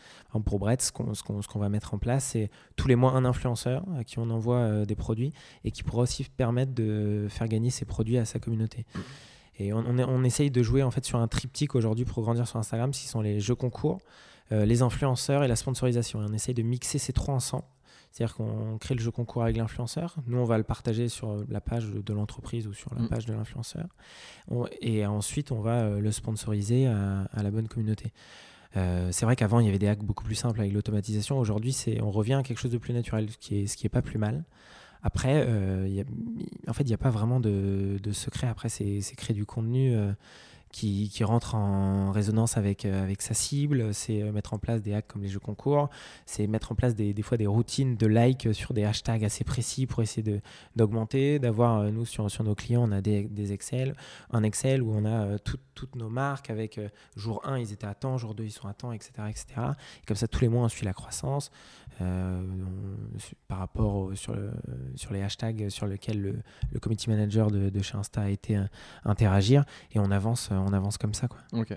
pour 0.44 0.58
Bretz, 0.58 0.86
ce 0.86 0.92
qu'on 0.92 1.12
qu'on 1.14 1.58
va 1.58 1.68
mettre 1.68 1.94
en 1.94 1.98
place, 1.98 2.24
c'est 2.24 2.50
tous 2.76 2.88
les 2.88 2.96
mois 2.96 3.12
un 3.12 3.24
influenceur 3.24 3.84
à 3.98 4.04
qui 4.04 4.18
on 4.18 4.28
envoie 4.30 4.56
euh, 4.56 4.84
des 4.84 4.96
produits 4.96 5.32
et 5.64 5.70
qui 5.70 5.82
pourra 5.82 6.02
aussi 6.02 6.24
permettre 6.24 6.74
de 6.74 7.26
faire 7.30 7.48
gagner 7.48 7.70
ces 7.70 7.84
produits 7.84 8.18
à 8.18 8.24
sa 8.24 8.38
communauté. 8.38 8.84
Mmh. 8.94 8.98
Et 9.58 9.72
on, 9.72 9.78
on, 9.78 9.98
on, 9.98 10.24
essaye 10.24 10.50
de 10.50 10.62
jouer 10.62 10.82
en 10.82 10.90
fait 10.90 11.04
sur 11.04 11.18
un 11.18 11.28
triptyque 11.28 11.74
aujourd'hui 11.74 12.04
pour 12.04 12.22
grandir 12.22 12.46
sur 12.46 12.58
Instagram, 12.58 12.92
ce 12.92 13.08
sont 13.08 13.22
les 13.22 13.40
jeux 13.40 13.54
concours, 13.54 14.00
euh, 14.00 14.35
les 14.50 14.82
influenceurs 14.82 15.42
et 15.44 15.48
la 15.48 15.56
sponsorisation. 15.56 16.22
Et 16.22 16.26
on 16.28 16.32
essaye 16.32 16.54
de 16.54 16.62
mixer 16.62 16.98
ces 16.98 17.12
trois 17.12 17.34
ensemble. 17.34 17.64
C'est-à-dire 18.16 18.34
qu'on 18.34 18.78
crée 18.78 18.94
le 18.94 19.00
jeu 19.00 19.10
concours 19.10 19.42
avec 19.42 19.58
l'influenceur. 19.58 20.16
Nous, 20.26 20.38
on 20.38 20.44
va 20.46 20.56
le 20.56 20.64
partager 20.64 21.10
sur 21.10 21.44
la 21.50 21.60
page 21.60 21.90
de 21.90 22.14
l'entreprise 22.14 22.66
ou 22.66 22.72
sur 22.72 22.94
la 22.94 23.02
mm. 23.02 23.08
page 23.08 23.26
de 23.26 23.34
l'influenceur. 23.34 23.88
Et 24.80 25.04
ensuite, 25.04 25.52
on 25.52 25.60
va 25.60 25.80
euh, 25.82 26.00
le 26.00 26.10
sponsoriser 26.10 26.86
à, 26.86 27.42
la 27.42 27.50
bonne 27.50 27.68
communauté. 27.68 28.14
Euh, 28.76 29.10
c'est 29.12 29.26
vrai 29.26 29.36
qu'avant, 29.36 29.60
il 29.60 29.66
y 29.66 29.68
avait 29.68 29.78
des 29.78 29.88
hacks 29.88 30.02
beaucoup 30.02 30.24
plus 30.24 30.34
simples 30.34 30.60
avec 30.60 30.72
l'automatisation. 30.72 31.38
Aujourd'hui, 31.38 31.76
on 32.00 32.10
revient 32.10 32.34
à 32.34 32.42
quelque 32.42 32.58
chose 32.58 32.70
de 32.70 32.78
plus 32.78 32.94
naturel, 32.94 33.30
ce 33.30 33.36
qui 33.36 33.60
est, 33.60 33.66
ce 33.66 33.76
qui 33.76 33.86
est 33.86 33.90
pas 33.90 34.00
plus 34.00 34.18
mal. 34.18 34.44
Après, 35.02 35.42
en 36.66 36.72
fait, 36.72 36.82
il 36.84 36.88
n'y 36.88 36.94
a 36.94 36.98
pas 36.98 37.10
vraiment 37.10 37.38
de, 37.38 37.98
secret. 38.12 38.48
Après, 38.48 38.70
c'est 38.70 39.02
créer 39.14 39.34
du 39.34 39.44
contenu 39.44 39.94
qui, 40.72 41.24
rentre 41.24 41.54
en 41.54 42.10
résonance 42.12 42.56
avec, 42.56 42.84
euh, 42.84 43.02
avec 43.02 43.22
sa 43.22 43.34
cible, 43.34 43.94
c'est 43.94 44.22
euh, 44.22 44.32
mettre 44.32 44.52
en 44.52 44.58
place 44.58 44.82
des 44.82 44.92
hacks 44.92 45.06
comme 45.06 45.22
les 45.22 45.28
jeux 45.28 45.40
concours, 45.40 45.88
c'est 46.26 46.46
mettre 46.46 46.72
en 46.72 46.74
place 46.74 46.94
des, 46.94 47.14
des, 47.14 47.22
fois 47.22 47.38
des 47.38 47.46
routines 47.46 47.96
de 47.96 48.06
like 48.06 48.48
sur 48.52 48.74
des 48.74 48.84
hashtags 48.84 49.24
assez 49.24 49.42
précis 49.42 49.86
pour 49.86 50.02
essayer 50.02 50.40
d'augmenter, 50.74 51.38
d'avoir, 51.38 51.80
euh, 51.80 51.90
nous 51.90 52.04
sur, 52.04 52.30
sur 52.30 52.44
nos 52.44 52.54
clients, 52.54 52.86
on 52.86 52.92
a 52.92 53.00
des, 53.00 53.22
des 53.22 53.52
Excel, 53.52 53.96
un 54.30 54.42
Excel 54.42 54.82
où 54.82 54.92
on 54.92 55.06
a 55.06 55.38
toutes 55.38 55.96
nos 55.96 56.08
marques 56.08 56.50
avec 56.50 56.80
jour 57.16 57.40
1 57.44 57.58
ils 57.58 57.72
étaient 57.72 57.86
à 57.86 57.94
temps, 57.94 58.18
jour 58.18 58.34
2 58.34 58.44
ils 58.44 58.50
sont 58.50 58.68
à 58.68 58.74
temps, 58.74 58.92
etc. 58.92 59.12
etc. 59.28 59.44
Et 60.02 60.06
comme 60.06 60.16
ça 60.16 60.28
tous 60.28 60.40
les 60.40 60.48
mois 60.48 60.64
on 60.64 60.68
suit 60.68 60.84
la 60.84 60.92
croissance. 60.92 61.50
Euh, 62.02 62.42
par 63.48 63.58
rapport 63.58 64.10
sur, 64.14 64.34
le, 64.34 64.50
sur 64.96 65.14
les 65.14 65.22
hashtags 65.22 65.70
sur 65.70 65.86
lesquels 65.86 66.20
le, 66.20 66.34
le 66.70 66.78
community 66.78 67.08
manager 67.08 67.50
de, 67.50 67.70
de, 67.70 67.82
chez 67.82 67.96
Insta 67.96 68.22
a 68.22 68.28
été 68.28 68.58
euh, 68.58 68.64
interagir 69.04 69.64
et 69.92 69.98
on 69.98 70.10
avance, 70.10 70.50
on 70.50 70.74
avance 70.74 70.98
comme 70.98 71.14
ça. 71.14 71.26
Quoi. 71.26 71.38
Ok. 71.52 71.74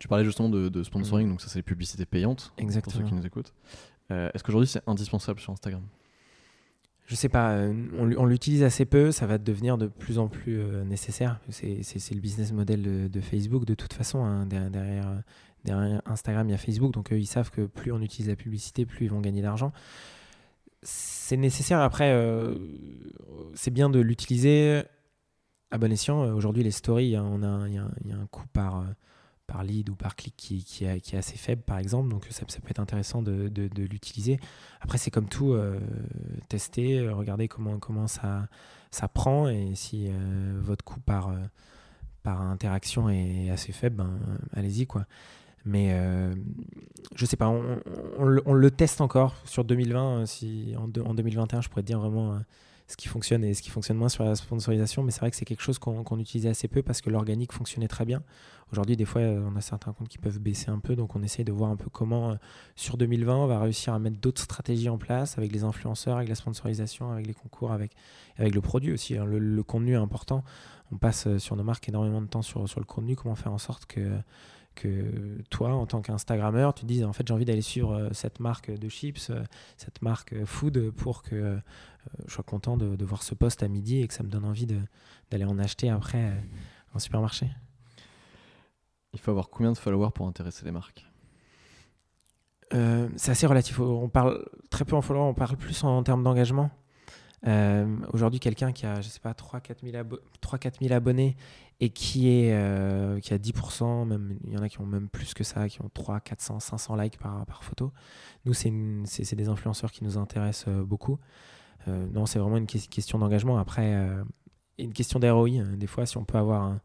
Tu 0.00 0.08
parlais 0.08 0.24
justement 0.24 0.48
de, 0.48 0.82
sponsoring, 0.82 1.28
mm. 1.28 1.30
donc 1.30 1.40
ça 1.40 1.48
c'est 1.48 1.60
les 1.60 1.62
publicités 1.62 2.04
payantes 2.04 2.52
Exactement. 2.58 2.92
pour 2.92 3.00
ceux 3.00 3.08
qui 3.08 3.14
nous 3.14 3.24
écoutent. 3.24 3.54
Euh, 4.10 4.28
est-ce 4.34 4.42
qu'aujourd'hui 4.42 4.68
c'est 4.68 4.82
indispensable 4.88 5.38
sur 5.38 5.52
Instagram? 5.52 5.82
Je 7.06 7.14
sais 7.14 7.28
pas, 7.28 7.58
on, 7.98 8.24
l'utilise 8.24 8.62
assez 8.62 8.86
peu, 8.86 9.12
ça 9.12 9.26
va 9.26 9.36
devenir 9.36 9.76
de 9.76 9.88
plus 9.88 10.18
en 10.18 10.28
plus 10.28 10.64
nécessaire. 10.86 11.38
C'est 11.50 12.14
le 12.14 12.20
business 12.20 12.50
model 12.50 13.10
de, 13.10 13.20
Facebook 13.20 13.66
de 13.66 13.74
toute 13.74 13.92
façon, 13.92 14.24
hein, 14.24 14.46
derrière, 14.46 15.22
derrière 15.64 16.02
Instagram, 16.06 16.48
il 16.48 16.52
y 16.52 16.54
a 16.54 16.58
Facebook, 16.58 16.92
donc 16.92 17.08
ils 17.10 17.26
savent 17.26 17.50
que 17.50 17.62
plus 17.62 17.92
on 17.92 18.00
utilise 18.00 18.28
la 18.28 18.36
publicité, 18.36 18.84
plus 18.84 19.06
ils 19.06 19.10
vont 19.10 19.20
gagner 19.20 19.42
d'argent. 19.42 19.72
C'est 20.82 21.36
nécessaire, 21.36 21.80
après, 21.80 22.12
euh, 22.12 22.54
c'est 23.54 23.70
bien 23.70 23.88
de 23.88 23.98
l'utiliser 24.00 24.82
à 25.70 25.78
bon 25.78 25.90
escient. 25.90 26.22
Aujourd'hui, 26.34 26.62
les 26.62 26.70
stories, 26.70 27.06
il 27.06 27.10
y, 27.10 27.16
a, 27.16 27.22
un 27.22 28.26
coût 28.30 28.46
par, 28.52 28.80
euh, 28.80 28.84
par 29.46 29.64
lead 29.64 29.88
ou 29.88 29.94
par 29.94 30.14
clic 30.14 30.34
qui, 30.36 30.62
qui, 30.62 30.84
est, 30.84 31.14
assez 31.14 31.38
faible, 31.38 31.62
par 31.62 31.78
exemple, 31.78 32.10
donc 32.10 32.26
ça, 32.30 32.44
peut 32.44 32.68
être 32.68 32.80
intéressant 32.80 33.22
de, 33.22 33.50
l'utiliser. 33.76 34.38
Après, 34.82 34.98
c'est 34.98 35.10
comme 35.10 35.28
tout, 35.28 35.54
euh, 35.54 35.80
tester, 36.48 37.08
regarder 37.08 37.48
comment, 37.48 37.78
comment 37.78 38.06
ça, 38.06 38.48
ça 38.90 39.08
prend, 39.08 39.48
et 39.48 39.74
si 39.74 40.10
votre 40.60 40.84
coût 40.84 41.00
par 41.00 41.32
par 42.24 42.40
interaction 42.40 43.08
est 43.10 43.50
assez 43.50 43.70
faible, 43.70 43.96
ben, 43.96 44.18
allez-y 44.54 44.86
quoi. 44.86 45.04
Mais 45.64 45.92
euh, 45.92 46.34
je 47.14 47.24
sais 47.24 47.36
pas, 47.36 47.48
on, 47.48 48.24
le 48.24 48.70
teste 48.70 49.00
encore 49.00 49.34
sur 49.44 49.64
2020. 49.64 50.18
Euh, 50.18 50.26
si 50.26 50.74
en, 50.76 50.90
en, 51.02 51.14
2021, 51.14 51.62
je 51.62 51.68
pourrais 51.68 51.82
te 51.82 51.86
dire 51.86 52.00
vraiment 52.00 52.34
euh, 52.34 52.38
ce 52.86 52.98
qui 52.98 53.08
fonctionne 53.08 53.42
et 53.44 53.54
ce 53.54 53.62
qui 53.62 53.70
fonctionne 53.70 53.96
moins 53.96 54.10
sur 54.10 54.24
la 54.24 54.34
sponsorisation. 54.34 55.02
Mais 55.02 55.10
c'est 55.10 55.20
vrai 55.20 55.30
que 55.30 55.36
c'est 55.36 55.46
quelque 55.46 55.62
chose 55.62 55.78
qu'on 55.78 56.18
utilisait 56.18 56.50
assez 56.50 56.68
peu 56.68 56.82
parce 56.82 57.00
que 57.00 57.08
l'organique 57.08 57.52
fonctionnait 57.52 57.88
très 57.88 58.04
bien. 58.04 58.22
Aujourd'hui, 58.72 58.96
des 58.96 59.06
fois, 59.06 59.22
on 59.22 59.56
a 59.56 59.60
certains 59.60 59.92
comptes 59.92 60.08
qui 60.08 60.18
peuvent 60.18 60.38
baisser 60.38 60.68
un 60.68 60.80
peu. 60.80 60.96
Donc, 60.96 61.16
on 61.16 61.22
essaye 61.22 61.44
de 61.44 61.52
voir 61.52 61.70
un 61.70 61.76
peu 61.76 61.88
comment, 61.90 62.36
sur 62.74 62.96
2020, 62.96 63.36
on 63.36 63.46
va 63.46 63.60
réussir 63.60 63.94
à 63.94 63.98
mettre 63.98 64.18
d'autres 64.18 64.42
stratégies 64.42 64.88
en 64.88 64.98
place 64.98 65.38
avec 65.38 65.52
les 65.52 65.64
influenceurs, 65.64 66.16
avec 66.16 66.28
la 66.28 66.34
sponsorisation, 66.34 67.12
avec 67.12 67.26
les 67.26 67.34
concours, 67.34 67.72
avec, 67.72 67.92
avec 68.36 68.54
le 68.54 68.60
produit 68.60 68.92
aussi. 68.92 69.16
Hein. 69.16 69.24
Le, 69.26 69.38
le, 69.38 69.62
contenu 69.62 69.92
est 69.92 69.96
important. 69.96 70.44
On 70.92 70.96
passe 70.96 71.38
sur 71.38 71.56
nos 71.56 71.62
marques 71.62 71.88
énormément 71.88 72.20
de 72.20 72.26
temps 72.26 72.42
sur, 72.42 72.68
sur 72.68 72.80
le 72.80 72.86
contenu. 72.86 73.16
Comment 73.16 73.36
faire 73.36 73.52
en 73.52 73.58
sorte 73.58 73.86
que 73.86 74.18
que 74.74 75.40
toi, 75.50 75.74
en 75.74 75.86
tant 75.86 76.00
qu'Instagrammeur, 76.00 76.74
tu 76.74 76.82
te 76.82 76.86
dises 76.86 77.04
en 77.04 77.12
fait 77.12 77.26
j'ai 77.26 77.34
envie 77.34 77.44
d'aller 77.44 77.62
suivre 77.62 77.92
euh, 77.92 78.08
cette 78.12 78.40
marque 78.40 78.70
de 78.70 78.88
chips, 78.88 79.30
euh, 79.30 79.44
cette 79.76 80.02
marque 80.02 80.32
euh, 80.32 80.46
food 80.46 80.90
pour 80.90 81.22
que 81.22 81.58
je 82.26 82.32
sois 82.32 82.44
content 82.44 82.76
de, 82.76 83.04
voir 83.04 83.22
ce 83.22 83.34
poste 83.34 83.62
à 83.62 83.68
midi 83.68 84.02
et 84.02 84.08
que 84.08 84.14
ça 84.14 84.22
me 84.22 84.28
donne 84.28 84.44
envie 84.44 84.66
d'aller 85.30 85.44
en 85.44 85.58
acheter 85.58 85.88
après 85.88 86.32
en 86.92 86.98
supermarché. 86.98 87.50
Il 89.14 89.20
faut 89.20 89.30
avoir 89.30 89.48
combien 89.48 89.72
de 89.72 89.78
followers 89.78 90.10
pour 90.14 90.26
intéresser 90.26 90.64
les 90.66 90.72
marques? 90.72 91.06
C'est 92.70 93.30
assez 93.30 93.46
relatif. 93.46 93.78
On 93.78 94.08
parle 94.08 94.44
très 94.68 94.84
peu 94.84 94.96
en 94.96 95.00
followers, 95.00 95.28
on 95.28 95.34
parle 95.34 95.56
plus 95.56 95.84
en, 95.84 96.02
termes 96.02 96.24
d'engagement. 96.24 96.70
Aujourd'hui, 98.12 98.40
quelqu'un 98.40 98.72
qui 98.72 98.86
a, 98.86 99.00
je 99.00 99.08
sais 99.08 99.20
pas, 99.20 99.32
3-4 99.32 99.82
000, 100.80 100.94
abonnés 100.94 101.36
et 101.80 101.90
qui, 101.90 102.28
est, 102.28 102.52
euh, 102.52 103.18
qui 103.20 103.34
a 103.34 103.38
10%, 103.38 104.06
même, 104.06 104.38
il 104.44 104.52
y 104.52 104.56
en 104.56 104.62
a 104.62 104.68
qui 104.68 104.80
ont 104.80 104.86
même 104.86 105.08
plus 105.08 105.34
que 105.34 105.44
ça, 105.44 105.68
qui 105.68 105.82
ont 105.82 105.90
3, 105.92 106.20
400, 106.20 106.60
500 106.60 106.96
likes 106.96 107.18
par, 107.18 107.44
par 107.46 107.64
photo. 107.64 107.92
Nous, 108.44 108.54
c'est 108.54 109.36
des 109.36 109.48
influenceurs 109.48 109.90
qui 109.90 110.04
nous 110.04 110.16
intéressent 110.16 110.68
euh, 110.68 110.84
beaucoup. 110.84 111.18
Euh, 111.88 112.06
non, 112.12 112.26
c'est 112.26 112.38
vraiment 112.38 112.56
une 112.56 112.66
question 112.66 113.18
d'engagement. 113.18 113.58
Après, 113.58 113.94
une 114.78 114.92
question 114.92 115.18
d'ROI. 115.18 115.64
Des 115.76 115.86
fois, 115.86 116.06
si 116.06 116.16
on 116.16 116.24
peut 116.24 116.38
avoir 116.38 116.62
un, 116.62 116.80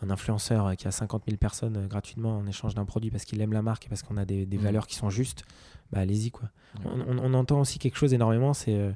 un, 0.00 0.08
influenceur 0.08 0.74
qui 0.76 0.88
a 0.88 0.90
50 0.90 1.24
000 1.26 1.36
personnes 1.36 1.86
gratuitement 1.86 2.38
en 2.38 2.46
échange 2.46 2.74
d'un 2.74 2.86
produit 2.86 3.10
parce 3.10 3.24
qu'il 3.26 3.40
aime 3.42 3.52
la 3.52 3.60
marque 3.60 3.86
et 3.86 3.88
parce 3.88 4.02
qu'on 4.02 4.16
a 4.16 4.24
des, 4.24 4.46
des 4.46 4.56
mmh. 4.56 4.62
valeurs 4.62 4.86
qui 4.86 4.94
sont 4.94 5.10
justes, 5.10 5.44
bah, 5.92 5.98
allez-y. 5.98 6.30
quoi. 6.30 6.48
On, 6.84 7.18
on, 7.18 7.34
entend 7.34 7.60
aussi 7.60 7.78
quelque 7.78 7.96
chose 7.96 8.14
énormément, 8.14 8.54
c'est 8.54 8.94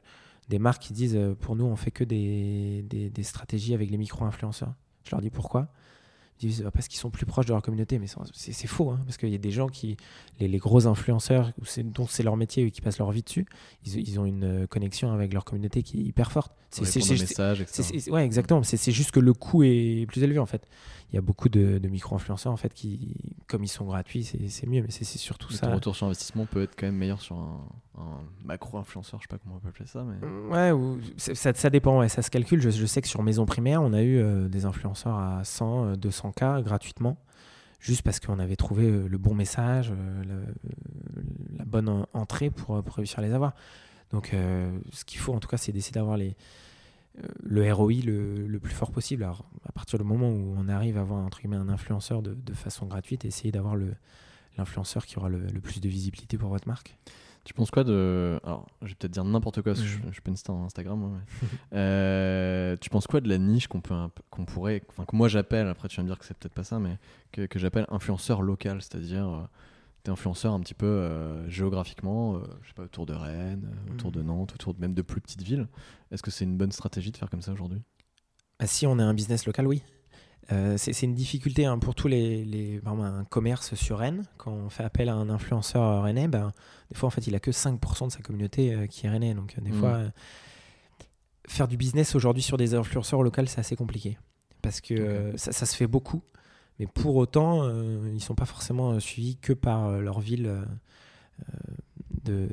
des 0.49 0.59
marques 0.59 0.82
qui 0.82 0.93
disent 0.93 1.18
pour 1.40 1.57
nous, 1.57 1.64
on 1.64 1.76
fait 1.76 1.90
que 1.90 2.05
des, 2.05 2.84
des, 2.88 3.11
des 3.11 3.22
stratégies 3.22 3.74
avec 3.74 3.90
les 3.90 3.97
micro-influenceurs. 3.97 4.74
Je 5.05 5.11
leur 5.11 5.20
dis 5.20 5.30
pourquoi. 5.30 5.68
Ils 6.40 6.49
disent 6.49 6.68
parce 6.74 6.88
qu'ils 6.88 6.99
sont 6.99 7.11
plus 7.11 7.26
proches 7.26 7.47
de 7.47 7.53
leur 7.53 7.62
communauté, 7.62 8.01
mais 8.01 8.07
c'est 8.32 8.66
faux, 8.66 8.90
hein, 8.90 9.01
parce 9.05 9.16
qu'il 9.16 9.28
y 9.28 9.34
a 9.34 9.38
des 9.38 9.53
gens 9.53 9.68
qui, 9.68 9.97
les, 10.40 10.49
les 10.49 10.59
gros 10.59 10.88
influenceurs, 10.88 11.53
dont 11.84 12.07
c'est 12.09 12.22
leur 12.24 12.36
métier 12.36 12.64
et 12.64 12.70
qui 12.72 12.80
passent 12.80 12.99
leur 12.99 13.12
vie 13.12 13.22
dessus, 13.22 13.47
ils, 13.86 14.09
ils, 14.09 14.18
ont 14.18 14.24
une 14.24 14.66
connexion 14.66 15.12
avec 15.12 15.32
leur 15.32 15.45
communauté 15.45 15.84
qui 15.84 16.01
est 16.01 16.05
hyper 16.05 16.32
forte. 16.32 16.53
C'est 16.70 16.84
messages, 16.97 17.64
Ouais, 18.09 18.24
exactement. 18.24 18.62
C'est 18.64 18.93
juste 18.93 19.12
que 19.12 19.20
le 19.20 19.34
coût 19.34 19.62
est 19.62 20.07
plus 20.09 20.24
élevé 20.24 20.40
en 20.40 20.47
fait 20.47 20.66
il 21.12 21.16
y 21.16 21.18
a 21.18 21.20
beaucoup 21.20 21.51
de, 21.51 21.78
micro-influenceurs 21.88 22.53
en 22.53 22.57
fait 22.57 22.72
qui, 22.72 23.14
comme 23.47 23.62
ils 23.62 23.68
sont 23.68 23.84
gratuits, 23.84 24.24
c'est 24.24 24.66
mieux, 24.66 24.80
mais 24.80 24.90
c'est 24.90 25.05
surtout 25.05 25.53
ça. 25.53 25.68
Le 25.68 25.74
retour 25.74 25.95
sur 25.95 26.07
investissement 26.07 26.47
peut 26.47 26.62
être 26.62 26.74
quand 26.74 26.86
même 26.86 26.97
meilleur 26.97 27.20
sur 27.20 27.36
un, 27.36 27.61
macro-influenceur, 28.45 29.20
je 29.20 29.24
sais 29.24 29.28
pas 29.28 29.38
comment 29.38 29.57
on 29.57 29.59
peut 29.59 29.68
appeler 29.68 29.86
ça. 29.86 30.05
Mais... 30.05 30.26
Mm, 30.26 30.51
ouais, 30.51 30.70
ou, 30.72 31.01
ça, 31.16 31.70
dépend, 31.70 32.07
ça 32.09 32.22
se 32.22 32.30
calcule. 32.30 32.61
Je, 32.61 32.86
sais 32.86 33.03
que 33.03 33.09
sur 33.09 33.22
Maison 33.22 33.47
Primaire, 33.47 33.82
on 33.82 33.93
a 33.93 34.03
eu 34.03 34.18
euh, 34.18 34.49
des 34.49 34.64
influenceurs 34.64 35.16
à 35.16 35.45
100, 35.45 35.95
200K 35.95 36.43
euh, 36.43 36.62
gratuitement, 36.62 37.18
juste 37.80 38.03
parce 38.03 38.20
qu'on 38.20 38.38
avait 38.38 38.57
trouvé 38.57 38.86
euh, 38.86 39.09
le 39.09 39.18
bon 39.18 39.34
message, 39.34 39.93
la 41.59 41.64
bonne 41.64 42.07
entrée 42.12 42.51
pour, 42.51 42.82
réussir 42.97 43.18
à 43.18 43.22
les 43.22 43.32
avoir. 43.32 43.55
Donc, 44.11 44.34
ce 44.93 45.05
qu'il 45.07 45.20
faut 45.20 45.32
en 45.32 45.40
tout 45.40 45.49
cas, 45.49 45.57
c'est 45.57 45.72
d'essayer 45.72 45.93
d'avoir 45.93 46.18
le 46.18 47.72
ROI 47.72 47.93
le, 48.05 48.59
plus 48.59 48.74
fort 48.74 48.90
possible. 48.90 49.24
Alors, 49.24 49.47
à 49.66 49.72
partir 49.72 49.99
du 49.99 50.05
moment 50.05 50.28
où 50.28 50.55
on 50.59 50.68
arrive 50.68 50.99
à 50.99 51.01
avoir 51.01 51.20
un 51.20 51.68
influenceur 51.70 52.20
de, 52.20 52.53
façon 52.53 52.84
gratuite, 52.84 53.24
essayer 53.24 53.53
d'avoir 53.53 53.74
l'influenceur 54.59 55.07
qui 55.07 55.18
aura 55.18 55.30
le, 55.30 55.61
plus 55.61 55.80
de 55.80 55.88
visibilité 55.88 56.36
pour 56.36 56.51
votre 56.51 56.68
marque. 56.68 56.99
Tu 57.45 57.55
penses 57.55 57.70
quoi 57.70 57.82
de. 57.82 58.38
Alors, 58.45 58.66
je 58.82 58.88
vais 58.88 58.95
peut-être 58.95 59.12
dire 59.12 59.24
n'importe 59.24 59.62
quoi, 59.62 59.72
parce 59.72 59.80
que 59.80 59.86
je, 59.86 59.99
je 60.07 60.12
suis 60.12 60.20
pas 60.20 60.30
une 60.30 60.36
star 60.36 60.57
Instagram. 60.57 61.20
Euh, 61.72 62.76
tu 62.80 62.90
penses 62.90 63.07
quoi 63.07 63.20
de 63.20 63.28
la 63.28 63.38
niche 63.38 63.66
qu'on 63.66 63.80
peut 63.80 63.95
qu'on 64.30 64.45
pourrait. 64.45 64.82
Enfin, 64.90 65.05
que 65.05 65.16
moi 65.16 65.28
j'appelle, 65.28 65.66
après 65.68 65.88
tu 65.88 65.97
vas 65.97 66.03
me 66.03 66.09
dire 66.09 66.18
que 66.18 66.24
c'est 66.24 66.36
peut-être 66.36 66.53
pas 66.53 66.64
ça, 66.64 66.78
mais 66.78 66.99
que, 67.32 67.47
que 67.47 67.59
j'appelle 67.59 67.86
influenceur 67.88 68.43
local, 68.43 68.82
c'est-à-dire. 68.82 69.28
Euh, 69.28 69.43
tu 70.05 70.11
es 70.11 70.12
influenceur 70.12 70.53
un 70.53 70.61
petit 70.61 70.74
peu 70.74 70.86
euh, 70.86 71.49
géographiquement, 71.49 72.40
je 72.62 72.68
sais 72.68 72.74
pas, 72.74 72.82
autour 72.82 73.07
de 73.07 73.12
Rennes, 73.12 73.70
autour 73.93 74.11
de 74.11 74.20
mm. 74.20 74.26
Nantes, 74.26 74.53
autour 74.55 74.74
de, 74.74 74.80
même 74.80 74.95
de 74.95 75.03
plus 75.03 75.20
petites 75.20 75.43
villes. 75.43 75.68
Est-ce 76.11 76.24
que 76.24 76.32
c'est 76.32 76.45
une 76.45 76.57
bonne 76.57 76.72
stratégie 76.72 77.12
de 77.12 77.16
faire 77.16 77.30
comme 77.30 77.43
ça 77.43 77.53
aujourd'hui? 77.53 77.80
Ah, 78.59 78.66
Si 78.66 78.84
on 78.84 78.99
est 78.99 79.03
un 79.03 79.14
business 79.14 79.47
local, 79.47 79.68
oui. 79.68 79.82
C'est 80.49 81.03
une 81.03 81.14
difficulté 81.14 81.64
hein, 81.64 81.78
pour 81.78 81.95
tous 81.95 82.09
les, 82.09 82.45
les 82.45 82.80
un 82.86 83.24
commerce 83.24 83.74
sur 83.74 83.99
Rennes. 83.99 84.24
Quand 84.36 84.53
on 84.53 84.68
fait 84.68 84.84
appel 84.84 85.09
à 85.09 85.14
un 85.14 85.30
influenceur 85.30 86.03
rennais, 86.03 86.28
ben, 86.28 86.53
des 86.90 86.97
fois, 86.97 87.07
en 87.07 87.11
fait, 87.11 87.26
il 87.26 87.34
a 87.34 87.40
que 87.40 87.51
5% 87.51 88.09
de 88.09 88.12
sa 88.12 88.20
communauté 88.20 88.86
qui 88.88 89.07
est 89.07 89.11
rennais. 89.11 89.34
Donc, 89.34 89.59
des 89.61 89.70
mmh. 89.70 89.80
fois, 89.80 90.01
faire 91.47 91.68
du 91.68 91.76
business 91.76 92.14
aujourd'hui 92.14 92.43
sur 92.43 92.57
des 92.57 92.74
influenceurs 92.74 93.22
locaux, 93.22 93.47
c'est 93.47 93.61
assez 93.61 93.76
compliqué. 93.76 94.18
Parce 94.61 94.80
que 94.80 95.32
ça, 95.36 95.53
ça, 95.53 95.64
se 95.64 95.74
fait 95.74 95.86
beaucoup. 95.86 96.22
Mais 96.78 96.86
pour 96.86 97.16
autant, 97.16 97.68
ils 97.70 98.14
ne 98.14 98.18
sont 98.18 98.34
pas 98.34 98.45
forcément 98.45 99.01
suivis 99.01 99.36
que 99.36 99.53
par 99.53 99.90
leur 100.01 100.20
ville 100.20 100.64
de, 102.24 102.49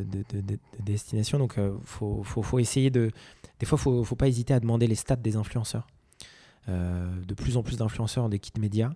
destination. 0.80 1.40
Donc, 1.40 1.54
il 1.58 1.64
euh, 1.64 1.78
faut, 1.84 2.24
faut, 2.24 2.60
essayer 2.60 2.90
de. 2.90 3.12
Des 3.60 3.66
fois, 3.66 3.80
il 3.86 4.00
ne 4.00 4.04
faut 4.04 4.16
pas 4.16 4.28
hésiter 4.28 4.54
à 4.54 4.60
demander 4.60 4.88
les 4.88 4.96
stats 4.96 5.16
des 5.16 5.36
influenceurs. 5.36 5.88
Euh, 6.68 7.10
de 7.26 7.34
plus 7.34 7.58
en 7.58 7.64
plus 7.64 7.78
d'influenceurs 7.78 8.30
des 8.30 8.40
kits 8.40 8.60
médias. 8.60 8.92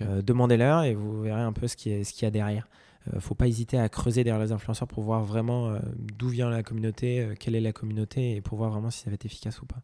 Euh, 0.00 0.22
demandez-leur 0.22 0.84
et 0.84 0.94
vous 0.94 1.22
verrez 1.22 1.42
un 1.42 1.52
peu 1.52 1.68
ce 1.68 1.76
qu'il 1.76 1.92
y, 1.92 2.24
a 2.24 2.30
derrière. 2.30 2.68
Il 3.06 3.16
ne 3.16 3.20
faut 3.20 3.34
pas 3.34 3.48
hésiter 3.48 3.78
à 3.78 3.88
creuser 3.88 4.24
derrière 4.24 4.42
les 4.42 4.52
influenceurs 4.52 4.88
pour 4.88 5.02
voir 5.02 5.24
vraiment 5.24 5.76
d'où 5.96 6.28
vient 6.28 6.50
la 6.50 6.62
communauté, 6.62 7.34
quelle 7.38 7.54
est 7.54 7.60
la 7.60 7.72
communauté 7.72 8.36
et 8.36 8.40
pour 8.40 8.58
voir 8.58 8.70
vraiment 8.70 8.90
si 8.90 9.00
ça 9.00 9.10
va 9.10 9.14
être 9.14 9.24
efficace 9.24 9.60
ou 9.60 9.66
pas. 9.66 9.80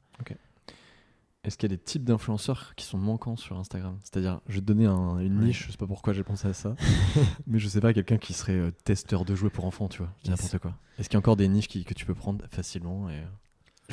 Est-ce 1.44 1.56
qu'il 1.56 1.70
y 1.70 1.72
a 1.72 1.76
des 1.76 1.82
types 1.82 2.04
d'influenceurs 2.04 2.74
qui 2.74 2.84
sont 2.84 2.98
manquants 2.98 3.36
sur 3.36 3.56
Instagram? 3.58 3.96
C'est-à-dire, 4.02 4.40
je 4.48 4.56
vais 4.56 4.60
te 4.60 4.66
donner 4.66 4.86
une 4.86 5.40
niche, 5.40 5.66
je 5.66 5.72
sais 5.72 5.78
pas 5.78 5.86
pourquoi 5.86 6.12
j'ai 6.12 6.24
pensé 6.24 6.48
à 6.48 6.52
ça, 6.52 6.74
mais 7.46 7.58
je 7.58 7.68
sais 7.68 7.80
pas, 7.80 7.94
quelqu'un 7.94 8.18
qui 8.18 8.32
serait 8.32 8.52
euh, 8.52 8.70
testeur 8.84 9.24
de 9.24 9.34
jouets 9.34 9.48
pour 9.48 9.64
enfants, 9.64 9.88
tu 9.88 9.98
vois, 9.98 10.12
n'importe 10.26 10.58
quoi. 10.58 10.74
Est-ce 10.98 11.08
qu'il 11.08 11.14
y 11.14 11.16
a 11.16 11.20
encore 11.20 11.36
des 11.36 11.48
niches 11.48 11.68
que 11.68 11.94
tu 11.94 12.04
peux 12.04 12.14
prendre 12.14 12.44
facilement 12.50 13.08
et... 13.08 13.22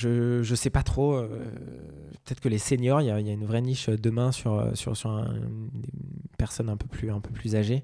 Euh 0.03 0.43
je, 0.43 0.43
je 0.43 0.55
sais 0.55 0.69
pas 0.69 0.83
trop. 0.83 1.15
Euh, 1.15 1.27
peut-être 2.23 2.39
que 2.39 2.49
les 2.49 2.57
seniors, 2.57 3.01
il 3.01 3.07
y, 3.07 3.11
a 3.11 3.19
une 3.19 3.45
vraie 3.45 3.61
niche 3.61 3.89
demain 3.89 4.31
sur, 4.31 4.75
sur, 4.75 4.95
sur 4.97 5.09
un, 5.09 5.35
une 5.35 5.69
personne 6.37 6.69
un 6.69 6.77
peu 6.77 6.87
plus, 6.87 7.11
un 7.11 7.21
peu 7.21 7.31
plus 7.31 7.55
âgées. 7.55 7.83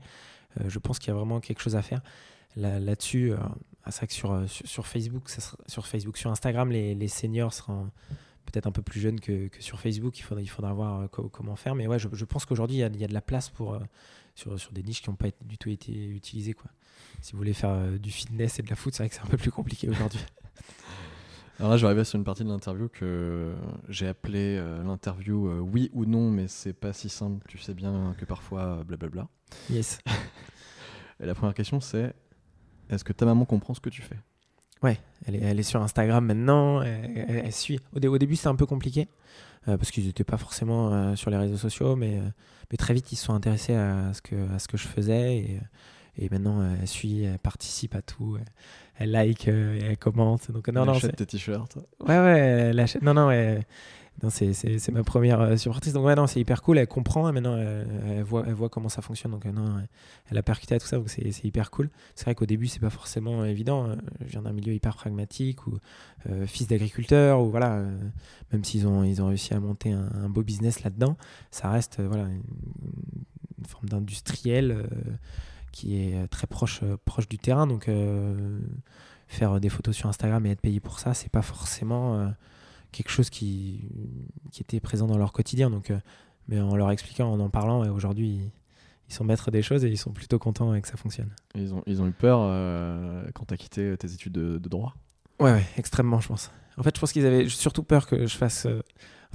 je 0.68 0.80
pense 0.80 1.00
qu'il 1.00 1.10
y 1.10 1.12
a 1.12 1.16
vraiment 1.16 1.40
quelque 1.40 1.62
chose 1.62 1.76
à 1.76 1.82
faire 1.82 2.02
là-dessus. 2.56 3.34
Ah, 3.84 3.92
c'est 3.92 4.00
vrai 4.00 4.08
que 4.08 4.14
sur, 4.14 4.44
sur, 4.48 4.86
Facebook, 4.86 5.30
sur 5.68 5.88
Facebook, 5.88 6.18
sur 6.18 6.32
Instagram, 6.32 6.72
les, 6.72 6.94
les 6.96 7.08
seniors 7.08 7.54
seront 7.54 7.90
peut-être 8.46 8.68
un 8.68 8.72
peu 8.72 8.82
plus 8.82 9.00
jeune 9.00 9.20
que, 9.20 9.50
sur 9.60 9.80
Facebook. 9.80 10.18
Il 10.20 10.24
faudra, 10.24 10.42
il 10.42 10.50
faudra 10.50 10.74
voir 10.74 11.02
euh, 11.02 11.08
comment 11.08 11.56
faire. 11.56 11.76
Mais 11.76 11.88
ouais, 11.88 12.00
je, 12.00 12.26
pense 12.26 12.46
qu'aujourd'hui, 12.46 12.78
il, 12.78 12.80
y, 12.80 12.84
a, 12.84 13.08
de 13.08 13.14
la 13.14 13.22
place 13.22 13.50
pour, 13.50 13.74
euh, 13.74 13.80
sur, 14.36 14.60
sur 14.60 14.72
des 14.72 14.84
niches 14.84 15.02
qui 15.02 15.10
n'ont 15.10 15.16
pas 15.16 15.30
du 15.42 15.58
tout 15.58 15.70
été 15.70 16.08
utilisées. 16.10 16.54
Quoi. 16.54 16.70
Si 17.22 17.34
vous 17.34 17.38
voulez 17.38 17.54
faire 17.54 17.72
euh, 17.72 17.98
du 17.98 18.12
fitness 18.12 18.60
et 18.60 18.64
de 18.64 18.70
la 18.70 18.76
foot, 18.76 18.94
c'est 18.94 19.04
vrai 19.04 19.10
que 19.10 19.16
c'est 19.16 19.22
un 19.22 19.30
peu 19.30 19.38
plus 19.38 19.52
compliqué 19.52 19.90
aujourd'hui. 19.90 20.22
Alors 21.60 21.72
là, 21.72 21.78
je 21.78 21.82
vais 21.82 21.88
arriver 21.88 22.04
sur 22.04 22.18
une 22.18 22.24
partie 22.24 22.44
de 22.44 22.50
l'interview 22.50 22.90
que 22.90 23.54
j'ai 23.88 24.08
appelé 24.08 24.60
l'interview 24.84 25.52
oui 25.62 25.92
ou 25.94 26.06
non, 26.06 26.32
mais 26.32 26.48
c'est 26.48 26.74
pas 26.74 26.94
si 26.94 27.08
simple. 27.10 27.46
Tu 27.48 27.58
sais 27.60 27.74
bien 27.74 28.16
que 28.18 28.26
parfois, 28.26 28.84
blablabla. 28.84 29.28
Yes. 29.70 30.00
et 31.20 31.26
la 31.26 31.36
première 31.36 31.54
question, 31.54 31.80
c'est 31.80 32.16
est-ce 32.90 33.04
que 33.04 33.14
ta 33.14 33.26
maman 33.26 33.46
comprend 33.46 33.74
ce 33.74 33.80
que 33.80 33.90
tu 33.90 34.02
fais? 34.02 34.18
Ouais, 34.84 35.00
elle 35.26 35.36
est, 35.36 35.40
elle 35.40 35.60
est, 35.60 35.64
sur 35.64 35.82
Instagram 35.82 36.26
maintenant. 36.26 36.82
Elle, 36.82 37.52
suit. 37.52 37.80
Au, 37.94 38.04
au 38.04 38.18
début, 38.18 38.36
c'était 38.36 38.48
un 38.48 38.56
peu 38.56 38.66
compliqué 38.66 39.08
euh, 39.68 39.78
parce 39.78 39.92
qu'ils 39.92 40.06
n'étaient 40.08 40.24
pas 40.24 40.38
forcément 40.38 40.92
euh, 40.92 41.16
sur 41.16 41.30
les 41.30 41.38
réseaux 41.38 41.58
sociaux, 41.58 41.96
mais, 41.96 42.18
euh, 42.18 42.24
mais 42.72 42.78
très 42.78 42.96
vite, 42.96 43.12
ils 43.12 43.16
se 43.16 43.26
sont 43.26 43.34
intéressés 43.34 43.76
à 43.76 44.12
ce 44.14 44.22
que, 44.22 44.36
à 44.54 44.60
ce 44.60 44.68
que 44.68 44.78
je 44.78 44.88
faisais. 44.88 45.38
Et, 45.38 45.60
et 46.18 46.30
maintenant, 46.30 46.62
elle 46.80 46.88
suit, 46.88 47.24
elle 47.24 47.40
participe 47.40 47.96
à 47.96 48.02
tout. 48.02 48.38
Elle, 48.96 49.12
like, 49.12 49.48
elle 49.48 49.98
commente. 49.98 50.52
Donc, 50.52 50.68
non, 50.68 50.82
elle 50.82 50.88
non, 50.88 50.94
achète 50.94 51.16
tes 51.16 51.26
t-shirts. 51.26 51.78
Ouais, 52.02 52.20
ouais, 52.20 52.40
elle 52.72 52.80
achète. 52.80 53.02
Non, 53.02 53.14
non, 53.14 53.28
ouais 53.28 53.66
c'est 54.30 54.92
ma 54.92 55.04
première 55.04 55.42
euh, 55.42 55.58
surprise. 55.58 55.94
Donc, 55.94 56.06
ouais, 56.06 56.16
non, 56.16 56.28
c'est 56.28 56.40
hyper 56.40 56.62
cool. 56.62 56.78
Elle 56.78 56.88
comprend 56.88 57.28
et 57.30 57.32
maintenant 57.32 57.58
elle, 57.58 58.24
voit, 58.24 58.44
elle 58.46 58.54
voit 58.54 58.70
comment 58.70 58.90
ça 58.90 59.02
fonctionne. 59.02 59.32
Donc, 59.32 59.46
euh, 59.46 59.52
non, 59.52 59.82
elle 60.30 60.38
a 60.38 60.44
percuté 60.44 60.76
à 60.76 60.80
tout 60.80 60.86
ça. 60.86 60.98
Donc, 60.98 61.10
c'est 61.10 61.44
hyper 61.44 61.72
cool. 61.72 61.90
C'est 62.16 62.26
vrai 62.26 62.36
qu'au 62.36 62.46
début, 62.46 62.68
c'est 62.68 62.80
pas 62.80 62.90
forcément 62.90 63.44
évident. 63.46 63.88
Euh, 63.88 63.96
je 64.22 64.28
viens 64.28 64.44
d'un 64.44 64.54
milieu 64.54 64.74
hyper 64.74 64.96
pragmatique 64.96 65.66
ou 65.68 65.78
fils 66.46 66.68
d'agriculteur 66.68 67.42
ou 67.42 67.50
voilà, 67.50 67.84
même 68.52 68.64
s'ils 68.64 68.88
ont, 68.88 69.04
ils 69.04 69.24
ont 69.24 69.28
réussi 69.28 69.56
à 69.56 69.60
monter 69.60 69.92
un, 69.92 70.30
beau 70.30 70.44
business 70.44 70.84
là-dedans, 70.84 71.18
ça 71.50 71.72
reste 71.72 72.00
voilà, 72.00 72.26
une, 72.26 73.66
forme 73.66 73.90
d'industriel 73.90 74.88
qui 75.72 75.98
est 75.98 76.28
très 76.28 76.48
proche, 76.48 76.82
proche 77.06 77.28
du 77.28 77.38
terrain. 77.38 77.68
Donc, 77.68 77.90
faire 79.28 79.60
des 79.60 79.70
photos 79.70 79.96
sur 79.96 80.10
Instagram 80.10 80.46
et 80.46 80.52
être 80.52 80.62
payé 80.62 80.80
pour 80.80 81.00
ça, 81.00 81.14
c'est 81.14 81.30
pas 81.30 81.42
forcément 81.42 82.34
quelque 82.92 83.10
chose 83.10 83.30
qui, 83.30 83.90
qui 84.52 84.62
était 84.62 84.80
présent 84.80 85.08
dans 85.08 85.18
leur 85.18 85.32
quotidien. 85.32 85.70
Donc, 85.70 85.92
euh, 85.92 86.00
mais 86.48 86.60
en 86.60 86.76
leur 86.76 86.92
expliquant, 86.92 87.32
en 87.32 87.40
en 87.40 87.50
parlant, 87.50 87.88
aujourd'hui, 87.90 88.52
ils, 89.10 89.14
sont 89.14 89.24
maîtres 89.24 89.52
des 89.52 89.62
choses 89.62 89.84
et 89.84 89.90
ils 89.90 89.98
sont 89.98 90.12
plutôt 90.12 90.40
contents 90.40 90.80
que 90.80 90.88
ça 90.88 90.98
fonctionne. 90.98 91.30
ils, 91.56 91.74
ont, 91.74 91.84
ils 91.86 92.02
ont 92.02 92.08
eu 92.08 92.12
peur 92.12 92.40
euh, 92.42 93.26
quand 93.34 93.46
tu 93.46 93.54
as 93.54 93.58
quitté 93.58 93.98
tes 93.98 94.14
études 94.14 94.34
de, 94.34 94.58
de 94.58 94.70
droit? 94.70 94.96
Ouais, 95.40 95.52
ouais, 95.52 95.66
extrêmement, 95.78 96.20
je 96.22 96.30
pense. 96.30 96.52
En 96.78 96.84
fait, 96.84 96.96
je 96.96 97.00
pense 97.02 97.12
qu'ils 97.12 97.26
avaient 97.26 97.50
surtout 97.50 97.84
peur 97.84 98.08
que 98.08 98.26
je 98.26 98.38
fasse 98.38 98.66
euh, 98.66 98.82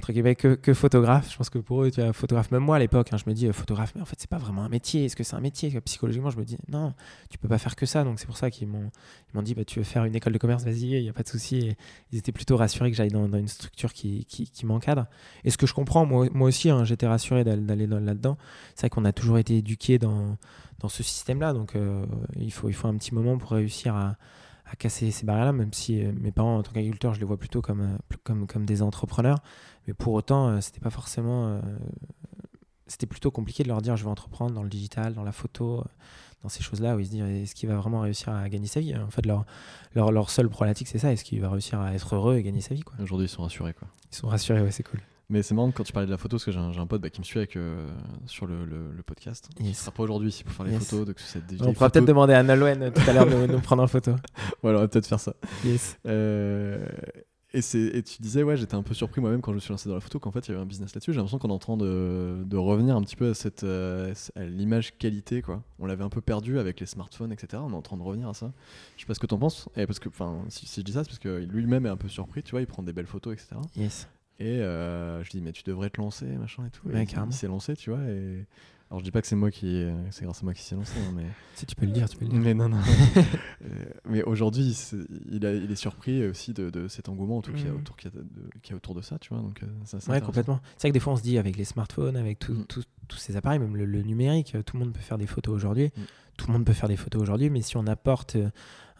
que, 0.05 0.55
que, 0.55 0.73
photographe. 0.73 1.31
Je 1.31 1.37
pense 1.37 1.49
que 1.49 1.59
pour 1.59 1.83
eux, 1.83 1.91
tu 1.91 2.01
vois, 2.01 2.13
photographe, 2.13 2.51
même 2.51 2.63
moi 2.63 2.77
à 2.77 2.79
l'époque, 2.79 3.09
hein, 3.11 3.17
je 3.17 3.29
me 3.29 3.33
dis 3.33 3.47
euh, 3.47 3.53
photographe, 3.53 3.93
mais 3.95 4.01
en 4.01 4.05
fait, 4.05 4.15
c'est 4.19 4.29
pas 4.29 4.37
vraiment 4.37 4.63
un 4.63 4.69
métier. 4.69 5.05
Est-ce 5.05 5.15
que 5.15 5.23
c'est 5.23 5.35
un 5.35 5.41
métier 5.41 5.69
Psychologiquement, 5.81 6.29
je 6.29 6.37
me 6.37 6.45
dis 6.45 6.57
non, 6.69 6.93
tu 7.29 7.37
peux 7.37 7.47
pas 7.47 7.57
faire 7.57 7.75
que 7.75 7.85
ça. 7.85 8.03
Donc, 8.03 8.19
c'est 8.19 8.25
pour 8.25 8.37
ça 8.37 8.49
qu'ils 8.49 8.67
m'ont 8.67 9.41
dit 9.41 9.53
bah, 9.53 9.65
tu 9.65 9.79
veux 9.79 9.85
faire 9.85 10.05
une 10.05 10.15
école 10.15 10.33
de 10.33 10.37
commerce, 10.37 10.63
vas-y, 10.63 10.91
il 10.91 11.01
n'y 11.01 11.09
a 11.09 11.13
pas 11.13 11.23
de 11.23 11.27
souci. 11.27 11.75
ils 12.11 12.17
étaient 12.17 12.31
plutôt 12.31 12.57
rassurés 12.57 12.91
que 12.91 12.97
j'aille 12.97 13.09
dans, 13.09 13.27
une 13.27 13.47
structure 13.47 13.93
qui, 13.93 14.25
qui, 14.25 14.65
m'encadre. 14.65 15.07
Et 15.43 15.49
ce 15.49 15.57
que 15.57 15.67
je 15.67 15.73
comprends, 15.73 16.05
moi, 16.05 16.27
moi 16.33 16.47
aussi, 16.47 16.69
hein, 16.69 16.83
j'étais 16.85 17.07
rassuré 17.07 17.43
d'aller 17.43 17.87
là-dedans. 17.87 18.37
C'est 18.75 18.81
vrai 18.81 18.89
qu'on 18.89 19.05
a 19.05 19.13
toujours 19.13 19.37
été 19.37 19.57
éduqué 19.57 19.99
dans, 19.99 20.37
dans 20.79 20.89
ce 20.89 21.03
système-là. 21.03 21.53
Donc, 21.53 21.75
euh, 21.75 22.05
il, 22.39 22.51
faut, 22.51 22.69
il 22.69 22.73
faut 22.73 22.87
un 22.87 22.95
petit 22.95 23.13
moment 23.13 23.37
pour 23.37 23.51
réussir 23.51 23.95
à 23.95 24.15
à 24.71 24.75
casser 24.75 25.11
ces 25.11 25.25
barrières-là, 25.25 25.53
même 25.53 25.73
si 25.73 26.03
euh, 26.03 26.11
mes 26.19 26.31
parents, 26.31 26.57
en 26.57 26.63
tant 26.63 26.71
qu'agriculteurs, 26.71 27.13
je 27.13 27.19
les 27.19 27.25
vois 27.25 27.37
plutôt 27.37 27.61
comme, 27.61 27.97
comme, 28.23 28.47
comme 28.47 28.65
des 28.65 28.81
entrepreneurs. 28.81 29.39
Mais 29.87 29.93
pour 29.93 30.13
autant, 30.13 30.49
euh, 30.49 30.61
c'était 30.61 30.79
pas 30.79 30.89
forcément. 30.89 31.59
c'était 32.87 33.07
plutôt 33.07 33.31
compliqué 33.31 33.63
de 33.63 33.69
leur 33.69 33.81
dire 33.81 33.97
je 33.97 34.03
vais 34.03 34.09
entreprendre 34.09 34.53
dans 34.53 34.63
le 34.63 34.69
digital, 34.69 35.13
dans 35.13 35.23
la 35.23 35.31
photo, 35.31 35.83
dans 36.43 36.49
ces 36.49 36.61
choses-là 36.63 36.95
où 36.95 36.99
ils 36.99 37.05
se 37.05 37.11
disent 37.11 37.23
est-ce 37.23 37.55
qu'il 37.55 37.69
va 37.69 37.75
vraiment 37.75 38.01
réussir 38.01 38.29
à 38.29 38.47
gagner 38.49 38.67
sa 38.67 38.79
vie? 38.79 38.95
En 38.95 39.09
fait, 39.09 39.25
leur, 39.25 39.45
leur, 39.95 40.11
leur 40.11 40.29
seule 40.29 40.49
problématique, 40.49 40.87
c'est 40.87 40.99
ça 40.99 41.11
est-ce 41.11 41.23
qu'il 41.23 41.41
va 41.41 41.49
réussir 41.49 41.79
à 41.79 41.93
être 41.93 42.15
heureux 42.15 42.35
et 42.35 42.43
gagner 42.43 42.61
sa 42.61 42.75
vie 42.75 42.83
Aujourd'hui, 43.01 43.27
ils 43.27 43.29
sont 43.29 43.43
rassurés. 43.43 43.73
Quoi. 43.73 43.87
Ils 44.11 44.15
sont 44.15 44.27
rassurés, 44.27 44.61
ouais, 44.61 44.71
c'est 44.71 44.83
cool. 44.83 44.99
Mais 45.29 45.43
c'est 45.43 45.53
marrant 45.53 45.71
quand 45.71 45.83
tu 45.83 45.91
parlais 45.91 46.05
de 46.05 46.11
la 46.11 46.17
photo, 46.17 46.37
parce 46.37 46.45
que 46.45 46.51
j'ai 46.51 46.57
un, 46.59 46.87
pote 46.87 47.01
bah, 47.01 47.09
qui 47.09 47.19
me 47.19 47.25
suit 47.25 47.39
avec, 47.39 47.57
euh, 47.57 47.85
sur 48.27 48.47
le, 48.47 48.63
le, 48.63 49.03
podcast. 49.03 49.49
Il 49.59 49.67
ne 49.67 49.73
sera 49.73 49.91
pas 49.91 50.03
aujourd'hui 50.03 50.29
ici 50.29 50.45
pour 50.45 50.53
faire 50.53 50.65
les 50.65 50.79
photos. 50.79 51.05
Donc 51.05 51.67
on 51.67 51.73
pourra 51.73 51.89
peut-être 51.89 52.05
demander 52.05 52.33
à 52.33 52.39
euh, 52.39 52.91
tout 52.91 53.09
à 53.09 53.13
l'heure 53.13 53.25
de 53.25 53.47
nous 53.47 53.59
prendre 53.59 53.83
en 53.83 53.87
photo. 53.87 54.15
voilà, 54.63 54.77
on 54.77 54.81
va 54.81 54.87
peut-être 54.87 55.05
faire 55.05 55.19
ça. 55.19 55.33
Yes. 55.65 55.97
Euh, 56.05 56.87
et, 57.53 57.59
et, 57.59 58.03
tu 58.03 58.21
disais, 58.21 58.43
ouais, 58.43 58.57
j'étais 58.57 58.75
un 58.75 58.83
peu 58.83 58.93
surpris 58.93 59.21
moi-même 59.21 59.41
quand 59.41 59.51
je 59.51 59.55
me 59.55 59.59
suis 59.61 59.71
lancé 59.71 59.87
dans 59.87 59.95
la 59.95 60.01
photo 60.01 60.19
qu'en 60.19 60.31
fait 60.31 60.47
il 60.47 60.51
y 60.51 60.53
avait 60.53 60.61
un 60.61 60.65
business 60.65 60.93
là-dessus. 60.93 61.13
J'ai 61.13 61.17
l'impression 61.17 61.39
qu'on 61.39 61.49
est 61.49 61.53
en 61.53 61.59
train 61.59 61.77
de, 61.77 62.43
de, 62.45 62.57
revenir 62.57 62.95
un 62.95 63.01
petit 63.01 63.15
peu 63.15 63.29
à, 63.29 63.33
cette, 63.33 63.65
l'image 64.35 64.97
qualité. 64.97 65.41
quoi. 65.41 65.63
On 65.79 65.85
l'avait 65.85 66.03
un 66.03 66.09
peu 66.09 66.21
perdu 66.21 66.59
avec 66.59 66.79
les 66.79 66.85
smartphones, 66.85 67.31
etc. 67.31 67.63
On 67.65 67.71
est 67.71 67.75
en 67.75 67.81
train 67.81 67.97
de 67.97 68.03
revenir 68.03 68.27
à 68.27 68.33
ça. 68.33 68.51
Je 68.95 69.01
sais 69.01 69.07
pas 69.07 69.13
ce 69.13 69.19
que 69.19 69.27
tu 69.27 69.33
en 69.33 69.39
penses. 69.39 69.69
Et 69.75 69.85
parce 69.85 69.99
que, 69.99 70.09
si, 70.49 70.67
si 70.67 70.81
je 70.81 70.85
dis 70.85 70.91
ça, 70.91 71.03
c'est 71.03 71.09
parce 71.09 71.19
que 71.19 71.37
lui-même 71.37 71.85
est 71.85 71.89
un 71.89 71.97
peu 71.97 72.09
surpris. 72.09 72.43
Tu 72.43 72.51
vois, 72.51 72.61
il 72.61 72.67
prend 72.67 72.83
des 72.83 72.93
belles 72.93 73.07
photos, 73.07 73.33
etc. 73.33 73.55
Yes. 73.75 74.07
Et 74.39 74.61
euh, 74.61 75.23
je 75.23 75.29
dis, 75.29 75.41
mais 75.41 75.51
tu 75.51 75.63
devrais 75.63 75.89
te 75.89 75.99
lancer, 75.99 76.25
machin 76.25 76.65
et 76.65 76.69
tout. 76.69 76.89
et 76.89 77.01
il 77.01 77.33
s'est 77.33 77.47
lancé, 77.47 77.75
tu 77.75 77.89
vois. 77.89 78.03
Et... 78.03 78.45
Alors 78.89 78.99
je 78.99 79.03
dis 79.03 79.11
pas 79.11 79.21
que 79.21 79.27
c'est 79.27 79.35
moi 79.35 79.51
qui, 79.51 79.85
c'est 80.11 80.23
grâce 80.23 80.41
à 80.41 80.43
moi 80.45 80.53
qui 80.53 80.61
s'est 80.61 80.75
lancé, 80.75 80.97
hein, 80.99 81.11
mais. 81.13 81.25
Si 81.55 81.65
tu 81.65 81.75
peux 81.75 81.85
le 81.85 81.91
dire, 81.91 82.09
tu 82.09 82.17
peux 82.17 82.25
le 82.25 82.31
dire. 82.31 82.39
Mais 82.39 82.53
non, 82.53 82.69
non. 82.69 82.77
Euh, 83.65 83.85
mais 84.05 84.21
aujourd'hui, 84.21 84.77
il, 85.31 85.43
il, 85.43 85.71
est 85.71 85.75
surpris 85.75 86.25
aussi 86.27 86.53
de, 86.53 86.69
de 86.69 86.87
cet 86.87 87.09
engouement 87.09 87.39
autour, 87.39 87.55
qu'il 87.55 87.65
y 87.65 87.69
a 87.69 87.71
mmh. 87.71 87.77
autour, 87.77 87.97
qu'il 87.97 88.11
y, 88.69 88.71
a 88.71 88.75
autour 88.75 88.93
de 88.93 89.01
ça, 89.01 89.17
tu 89.17 89.33
vois. 89.33 89.41
Donc, 89.41 89.63
euh, 89.63 89.67
ça, 89.83 89.97
ouais, 90.11 90.21
complètement. 90.21 90.61
C'est 90.77 90.83
vrai 90.83 90.89
que 90.91 90.93
des 90.93 90.99
fois, 90.99 91.13
on 91.13 91.15
se 91.17 91.23
dit 91.23 91.39
avec 91.39 91.57
les 91.57 91.65
smartphones, 91.65 92.15
avec 92.15 92.47
mmh. 92.47 92.65
tous 92.67 93.17
ces 93.17 93.35
appareils, 93.35 93.57
même 93.57 93.75
le, 93.75 94.03
numérique, 94.03 94.55
tout 94.65 94.77
le 94.77 94.83
monde 94.83 94.93
peut 94.93 95.01
faire 95.01 95.17
des 95.17 95.25
photos 95.25 95.55
aujourd'hui. 95.55 95.87
Mmh. 95.87 96.01
Tout 96.37 96.47
le 96.47 96.53
monde 96.53 96.65
peut 96.65 96.73
faire 96.73 96.87
des 96.87 96.97
photos 96.97 97.21
aujourd'hui, 97.21 97.49
mais 97.49 97.61
si 97.61 97.77
on 97.77 97.87
apporte 97.87 98.37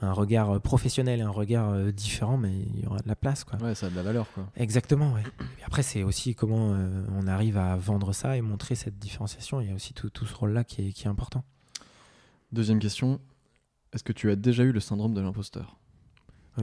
un 0.01 0.11
regard 0.11 0.51
euh, 0.51 0.59
professionnel 0.59 1.19
et 1.19 1.23
un 1.23 1.29
regard 1.29 1.71
euh, 1.71 1.91
différent, 1.91 2.37
mais 2.37 2.53
il 2.53 2.83
y 2.83 2.85
aura 2.85 2.99
de 2.99 3.07
la 3.07 3.15
place. 3.15 3.43
Quoi. 3.43 3.59
Ouais, 3.59 3.75
ça 3.75 3.87
a 3.87 3.89
de 3.89 3.95
la 3.95 4.03
valeur. 4.03 4.27
Quoi. 4.33 4.47
Exactement, 4.55 5.13
ouais. 5.13 5.23
après, 5.65 5.83
c'est 5.83 6.03
aussi 6.03 6.35
comment 6.35 6.73
euh, 6.73 7.05
on 7.15 7.27
arrive 7.27 7.57
à 7.57 7.75
vendre 7.75 8.13
ça 8.13 8.37
et 8.37 8.41
montrer 8.41 8.75
cette 8.75 8.99
différenciation. 8.99 9.61
Il 9.61 9.69
y 9.69 9.71
a 9.71 9.75
aussi 9.75 9.93
tout, 9.93 10.09
tout 10.09 10.25
ce 10.25 10.35
rôle-là 10.35 10.63
qui 10.63 10.87
est, 10.87 10.91
qui 10.91 11.05
est 11.05 11.09
important. 11.09 11.43
Deuxième 12.51 12.79
question, 12.79 13.19
est-ce 13.93 14.03
que 14.03 14.13
tu 14.13 14.29
as 14.29 14.35
déjà 14.35 14.63
eu 14.63 14.71
le 14.71 14.79
syndrome 14.79 15.13
de 15.13 15.21
l'imposteur? 15.21 15.77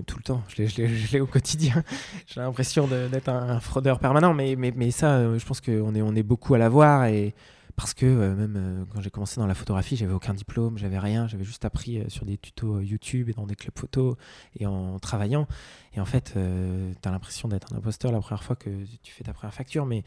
Tout 0.07 0.17
le 0.17 0.25
temps, 0.25 0.43
je 0.49 1.13
l'ai 1.13 1.21
au 1.21 1.27
quotidien. 1.27 1.85
J'ai 2.27 2.41
l'impression 2.41 2.89
d'être 2.89 3.29
un, 3.29 3.61
fraudeur 3.61 4.01
permanent, 4.01 4.35
mais, 4.35 4.57
mais, 4.57 4.73
mais 4.75 4.91
ça, 4.91 5.39
je 5.39 5.45
pense 5.47 5.61
qu'on 5.61 5.95
est, 5.95 6.03
on 6.03 6.17
est 6.17 6.25
beaucoup 6.25 6.55
à 6.55 6.59
l'avoir 6.59 7.05
et 7.05 7.33
parce 7.77 7.93
que 7.93 8.07
euh, 8.07 8.35
même 8.35 8.55
euh, 8.57 8.85
quand 8.93 9.01
j'ai 9.01 9.11
commencé 9.11 9.41
dans 9.41 9.47
la 9.47 9.55
photographie, 9.55 9.97
j'avais 9.97 10.13
aucun 10.13 10.33
diplôme, 10.33 10.79
j'avais 10.79 10.99
rien, 10.99 11.27
j'avais 11.27 11.45
juste 11.45 11.65
appris 11.65 11.99
euh, 11.99 12.09
sur 12.09 12.25
des 12.25 12.39
tutos 12.39 12.81
YouTube 12.81 13.29
et 13.29 13.33
dans 13.33 13.47
des 13.47 13.57
clubs 13.57 13.77
photo 13.77 14.17
et 14.57 14.67
en 14.67 14.99
travaillant. 15.01 15.49
Et 15.95 16.01
en 16.01 16.05
fait, 16.05 16.35
tu 16.35 17.09
as 17.09 17.11
l'impression 17.11 17.49
d'être 17.49 17.73
un 17.73 17.77
imposteur 17.77 18.13
la 18.13 18.21
première 18.21 18.45
fois 18.45 18.57
que 18.57 18.71
tu 19.03 19.13
fais 19.13 19.25
ta 19.25 19.33
première 19.33 19.55
facture, 19.55 19.87
mais 19.87 20.05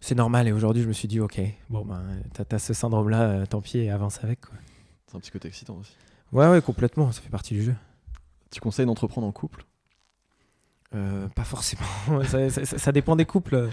c'est 0.00 0.14
normal. 0.14 0.46
Et 0.46 0.52
aujourd'hui, 0.52 0.82
je 0.82 0.88
me 0.88 0.92
suis 0.92 1.08
dit, 1.08 1.20
ok, 1.20 1.40
bon, 1.70 1.84
ben, 1.84 2.02
t'as 2.32 2.56
as 2.56 2.58
ce 2.58 2.74
syndrome-là, 2.74 3.46
tant 3.46 3.60
pis, 3.60 3.88
avance 3.88 4.22
avec. 4.22 4.40
C'est 5.06 5.16
un 5.16 5.20
petit 5.20 5.30
côté 5.30 5.48
excitant 5.48 5.76
aussi. 5.76 5.96
Ouais, 6.32 6.48
ouais, 6.48 6.62
complètement. 6.62 7.12
Ça 7.12 7.20
fait 7.20 7.30
partie 7.30 7.54
du 7.54 7.62
jeu. 7.62 7.74
Tu 8.50 8.60
conseilles 8.60 8.86
d'entreprendre 8.86 9.26
en 9.26 9.32
couple? 9.32 9.64
Pas 10.90 11.44
forcément. 11.44 11.82
ça, 12.24 12.48
ça, 12.50 12.92
dépend 12.92 13.16
des 13.16 13.24
couples. 13.24 13.68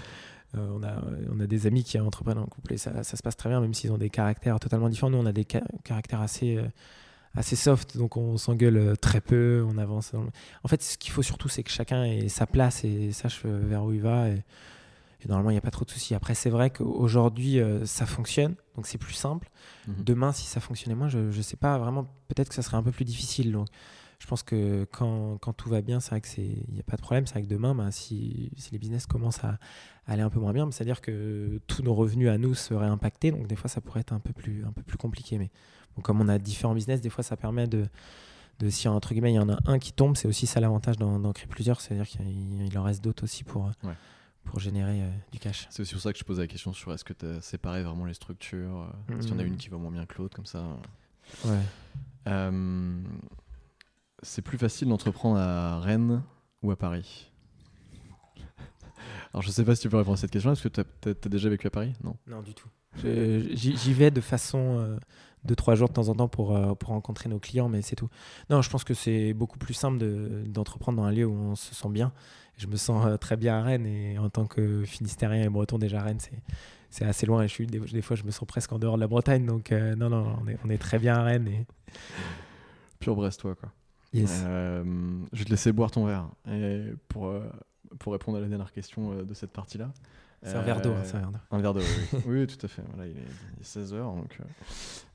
Euh, 0.56 0.68
on, 0.70 0.82
a, 0.82 1.02
on 1.34 1.40
a 1.40 1.46
des 1.46 1.66
amis 1.66 1.82
qui 1.82 1.98
entreprennent 1.98 2.38
en 2.38 2.46
couple 2.46 2.74
et 2.74 2.76
ça, 2.76 3.02
ça 3.02 3.16
se 3.16 3.22
passe 3.22 3.36
très 3.36 3.48
bien, 3.48 3.60
même 3.60 3.72
s'ils 3.74 3.90
ont 3.90 3.98
des 3.98 4.10
caractères 4.10 4.60
totalement 4.60 4.88
différents. 4.88 5.10
Nous, 5.10 5.18
on 5.18 5.26
a 5.26 5.32
des 5.32 5.46
caractères 5.46 6.20
assez, 6.20 6.56
euh, 6.56 6.68
assez 7.34 7.56
soft, 7.56 7.96
donc 7.96 8.16
on 8.16 8.36
s'engueule 8.36 8.76
euh, 8.76 8.96
très 8.96 9.20
peu, 9.20 9.66
on 9.66 9.78
avance. 9.78 10.12
En 10.62 10.68
fait, 10.68 10.82
ce 10.82 10.98
qu'il 10.98 11.12
faut 11.12 11.22
surtout, 11.22 11.48
c'est 11.48 11.62
que 11.62 11.70
chacun 11.70 12.04
ait 12.04 12.28
sa 12.28 12.46
place 12.46 12.84
et 12.84 13.12
sache 13.12 13.44
vers 13.44 13.84
où 13.84 13.92
il 13.92 14.02
va. 14.02 14.28
Et, 14.28 14.42
normalement, 15.28 15.50
il 15.50 15.54
n'y 15.54 15.58
a 15.58 15.62
pas 15.62 15.70
trop 15.70 15.84
de 15.84 15.90
soucis. 15.90 16.16
Après, 16.16 16.34
c'est 16.34 16.50
vrai 16.50 16.70
qu'aujourd'hui, 16.70 17.60
ça 17.84 18.06
fonctionne, 18.06 18.56
donc 18.74 18.88
c'est 18.88 18.98
plus 18.98 19.14
simple. 19.14 19.48
Mhm. 19.86 19.94
Demain, 20.00 20.32
si 20.32 20.46
ça 20.46 20.58
fonctionnait 20.58 20.96
moins, 20.96 21.08
je 21.08 21.18
ne 21.18 21.42
sais 21.42 21.56
pas 21.56 21.78
vraiment, 21.78 22.12
peut-être 22.26 22.48
que 22.48 22.56
ça 22.56 22.62
serait 22.62 22.76
un 22.76 22.82
peu 22.82 22.90
plus 22.90 23.04
difficile. 23.04 23.52
Donc, 23.52 23.68
je 24.22 24.26
pense 24.28 24.44
que 24.44 24.86
quand, 24.92 25.36
quand 25.38 25.52
tout 25.52 25.68
va 25.68 25.82
bien, 25.82 25.98
c'est 25.98 26.10
vrai 26.10 26.20
qu'il 26.20 26.64
n'y 26.72 26.78
a 26.78 26.84
pas 26.84 26.94
de 26.94 27.00
problème. 27.00 27.26
C'est 27.26 27.32
vrai 27.32 27.42
que 27.42 27.48
demain, 27.48 27.74
ben, 27.74 27.90
si, 27.90 28.52
si, 28.56 28.70
les 28.70 28.78
business 28.78 29.04
commencent 29.04 29.42
à, 29.42 29.58
aller 30.06 30.22
un 30.22 30.30
peu 30.30 30.38
moins 30.38 30.52
bien, 30.52 30.70
c'est-à-dire 30.70 31.00
que 31.00 31.60
tous 31.66 31.82
nos 31.82 31.92
revenus 31.92 32.28
à 32.28 32.38
nous 32.38 32.54
seraient 32.54 32.86
impactés. 32.86 33.32
Donc 33.32 33.48
des 33.48 33.56
fois, 33.56 33.68
ça 33.68 33.80
pourrait 33.80 33.98
être 33.98 34.12
un 34.12 34.20
peu 34.20 34.32
plus, 34.32 34.64
un 34.64 34.70
peu 34.70 34.84
plus 34.84 34.96
compliqué. 34.96 35.38
Mais 35.38 35.50
comme 36.02 36.20
on 36.20 36.28
a 36.28 36.38
différents 36.38 36.72
business, 36.72 37.00
des 37.00 37.10
fois, 37.10 37.24
ça 37.24 37.36
permet 37.36 37.66
de, 37.66 37.88
de 38.60 38.70
si 38.70 38.86
entre 38.86 39.12
guillemets 39.12 39.32
il 39.32 39.36
y 39.36 39.40
en 39.40 39.48
a 39.48 39.58
un 39.66 39.80
qui 39.80 39.92
tombe, 39.92 40.16
c'est 40.16 40.28
aussi 40.28 40.46
ça 40.46 40.60
l'avantage 40.60 40.98
d'en 40.98 41.32
créer 41.32 41.48
plusieurs, 41.48 41.80
c'est-à-dire 41.80 42.06
qu'il 42.06 42.78
en 42.78 42.84
reste 42.84 43.02
d'autres 43.02 43.24
aussi 43.24 43.42
pour, 43.42 43.72
pour 44.44 44.60
générer 44.60 45.02
euh, 45.02 45.10
du 45.32 45.40
cash. 45.40 45.66
C'est 45.70 45.82
aussi 45.82 45.94
pour 45.94 46.02
ça 46.02 46.12
que 46.12 46.18
je 46.20 46.24
posais 46.24 46.42
la 46.42 46.46
question 46.46 46.72
sur 46.72 46.92
est-ce 46.92 47.04
que 47.04 47.12
tu 47.12 47.26
as 47.26 47.40
séparé 47.40 47.82
vraiment 47.82 48.04
les 48.04 48.14
structures, 48.14 48.86
euh, 49.10 49.20
si 49.20 49.32
on 49.32 49.38
a 49.40 49.42
une 49.42 49.56
qui 49.56 49.68
va 49.68 49.78
moins 49.78 49.90
bien 49.90 50.06
que 50.06 50.16
l'autre, 50.18 50.36
comme 50.36 50.46
ça. 50.46 50.64
Ouais. 51.44 51.58
Euh, 52.28 53.02
c'est 54.22 54.42
plus 54.42 54.58
facile 54.58 54.88
d'entreprendre 54.88 55.38
à 55.38 55.80
Rennes 55.80 56.22
ou 56.62 56.70
à 56.70 56.76
Paris 56.76 57.28
alors, 59.32 59.42
je 59.42 59.50
sais 59.50 59.64
pas 59.64 59.74
si 59.74 59.82
tu 59.82 59.88
peux 59.88 59.96
répondre 59.96 60.14
à 60.14 60.16
cette 60.16 60.30
question. 60.30 60.52
Est-ce 60.52 60.66
que 60.66 60.68
tu 60.68 60.80
as, 60.80 61.28
déjà 61.28 61.48
vécu 61.48 61.66
à 61.66 61.70
Paris? 61.70 61.92
Non. 62.02 62.16
Non, 62.26 62.42
du 62.42 62.54
tout. 62.54 62.68
J'y 63.02 63.92
vais 63.92 64.10
de 64.10 64.20
façon 64.20 64.78
euh, 64.78 64.96
de 65.44 65.54
trois 65.54 65.74
jours 65.74 65.88
de 65.88 65.94
temps 65.94 66.08
en 66.08 66.14
temps 66.14 66.28
pour, 66.28 66.56
euh, 66.56 66.74
pour 66.74 66.90
rencontrer 66.90 67.28
nos 67.28 67.38
clients, 67.38 67.68
mais 67.68 67.82
c'est 67.82 67.96
tout. 67.96 68.08
Non, 68.50 68.62
je 68.62 68.70
pense 68.70 68.84
que 68.84 68.94
c'est 68.94 69.32
beaucoup 69.32 69.58
plus 69.58 69.74
simple 69.74 70.04
d'entreprendre 70.46 70.98
dans 70.98 71.04
un 71.04 71.12
lieu 71.12 71.26
où 71.26 71.32
on 71.32 71.54
se 71.54 71.74
sent 71.74 71.88
bien. 71.88 72.12
Je 72.58 72.66
me 72.66 72.76
sens 72.76 73.06
euh, 73.06 73.16
très 73.16 73.36
bien 73.36 73.58
à 73.58 73.62
Rennes 73.62 73.86
et 73.86 74.18
en 74.18 74.28
tant 74.28 74.46
que 74.46 74.84
Finistérien 74.84 75.44
et 75.44 75.48
Breton, 75.48 75.78
déjà 75.78 76.02
Rennes, 76.02 76.20
c'est 76.90 77.04
assez 77.04 77.24
loin 77.24 77.42
et 77.42 77.48
je 77.48 77.52
suis, 77.52 77.66
des, 77.66 78.02
fois 78.02 78.16
je 78.16 78.24
me 78.24 78.30
sens 78.30 78.46
presque 78.46 78.72
en 78.72 78.78
dehors 78.78 78.96
de 78.96 79.00
la 79.00 79.08
Bretagne. 79.08 79.46
Donc, 79.46 79.70
non, 79.70 80.10
non, 80.10 80.36
on 80.42 80.48
est, 80.48 80.58
on 80.64 80.70
est, 80.70 80.78
très 80.78 80.98
bien 80.98 81.16
à 81.16 81.22
Rennes. 81.22 81.48
Et... 81.48 81.66
Pur 82.98 83.16
Brestois, 83.16 83.54
quoi. 83.54 83.72
Yes. 84.12 84.42
je 84.44 85.38
vais 85.38 85.44
te 85.44 85.50
laisser 85.50 85.72
boire 85.72 85.90
ton 85.90 86.04
verre 86.04 86.28
et 86.46 86.92
pour 87.08 87.32
pour 87.98 88.12
répondre 88.12 88.38
à 88.38 88.40
la 88.40 88.48
dernière 88.48 88.72
question 88.72 89.12
euh, 89.12 89.22
de 89.24 89.34
cette 89.34 89.52
partie-là. 89.52 89.92
C'est 90.44 90.56
un 90.56 90.62
verre 90.62 90.80
d'eau, 90.80 90.90
hein, 90.90 91.30
un 91.52 91.58
verre 91.60 91.72
d'eau. 91.72 91.80
oui. 92.12 92.20
oui. 92.26 92.46
tout 92.48 92.66
à 92.66 92.68
fait. 92.68 92.82
Voilà, 92.92 93.08
il, 93.08 93.16
est, 93.16 93.62
16 93.64 93.94
h 93.94 93.98
donc. 93.98 94.36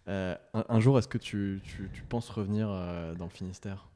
Euh, 0.08 0.34
euh, 0.56 0.64
un, 0.70 0.80
jour, 0.80 0.98
est-ce 0.98 1.10
que 1.10 1.18
tu, 1.18 1.60
tu, 1.66 1.90
tu, 1.92 2.02
penses 2.04 2.30
revenir 2.30 2.70
dans 2.70 3.26
le 3.26 3.30
Finistère? 3.30 3.90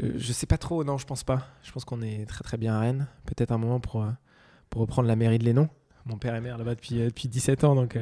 Je 0.00 0.32
sais 0.32 0.46
pas 0.46 0.56
trop. 0.56 0.82
Non, 0.82 0.96
je 0.96 1.04
pense 1.04 1.24
pas. 1.24 1.46
Je 1.62 1.70
pense 1.72 1.84
qu'on 1.84 2.00
est 2.00 2.24
très 2.24 2.42
très 2.42 2.56
bien 2.56 2.74
à 2.74 2.80
Rennes. 2.80 3.06
Peut-être 3.26 3.52
un 3.52 3.58
moment 3.58 3.80
pour 3.80 4.06
pour 4.70 4.80
reprendre 4.80 5.08
la 5.08 5.16
mairie 5.16 5.38
de 5.38 5.44
Lénon. 5.44 5.68
Mon 6.06 6.16
père 6.16 6.34
est 6.34 6.40
maire 6.40 6.58
là-bas 6.58 6.74
depuis, 6.74 6.96
depuis 6.96 7.28
17 7.28 7.64
ans, 7.64 7.74
donc 7.74 7.98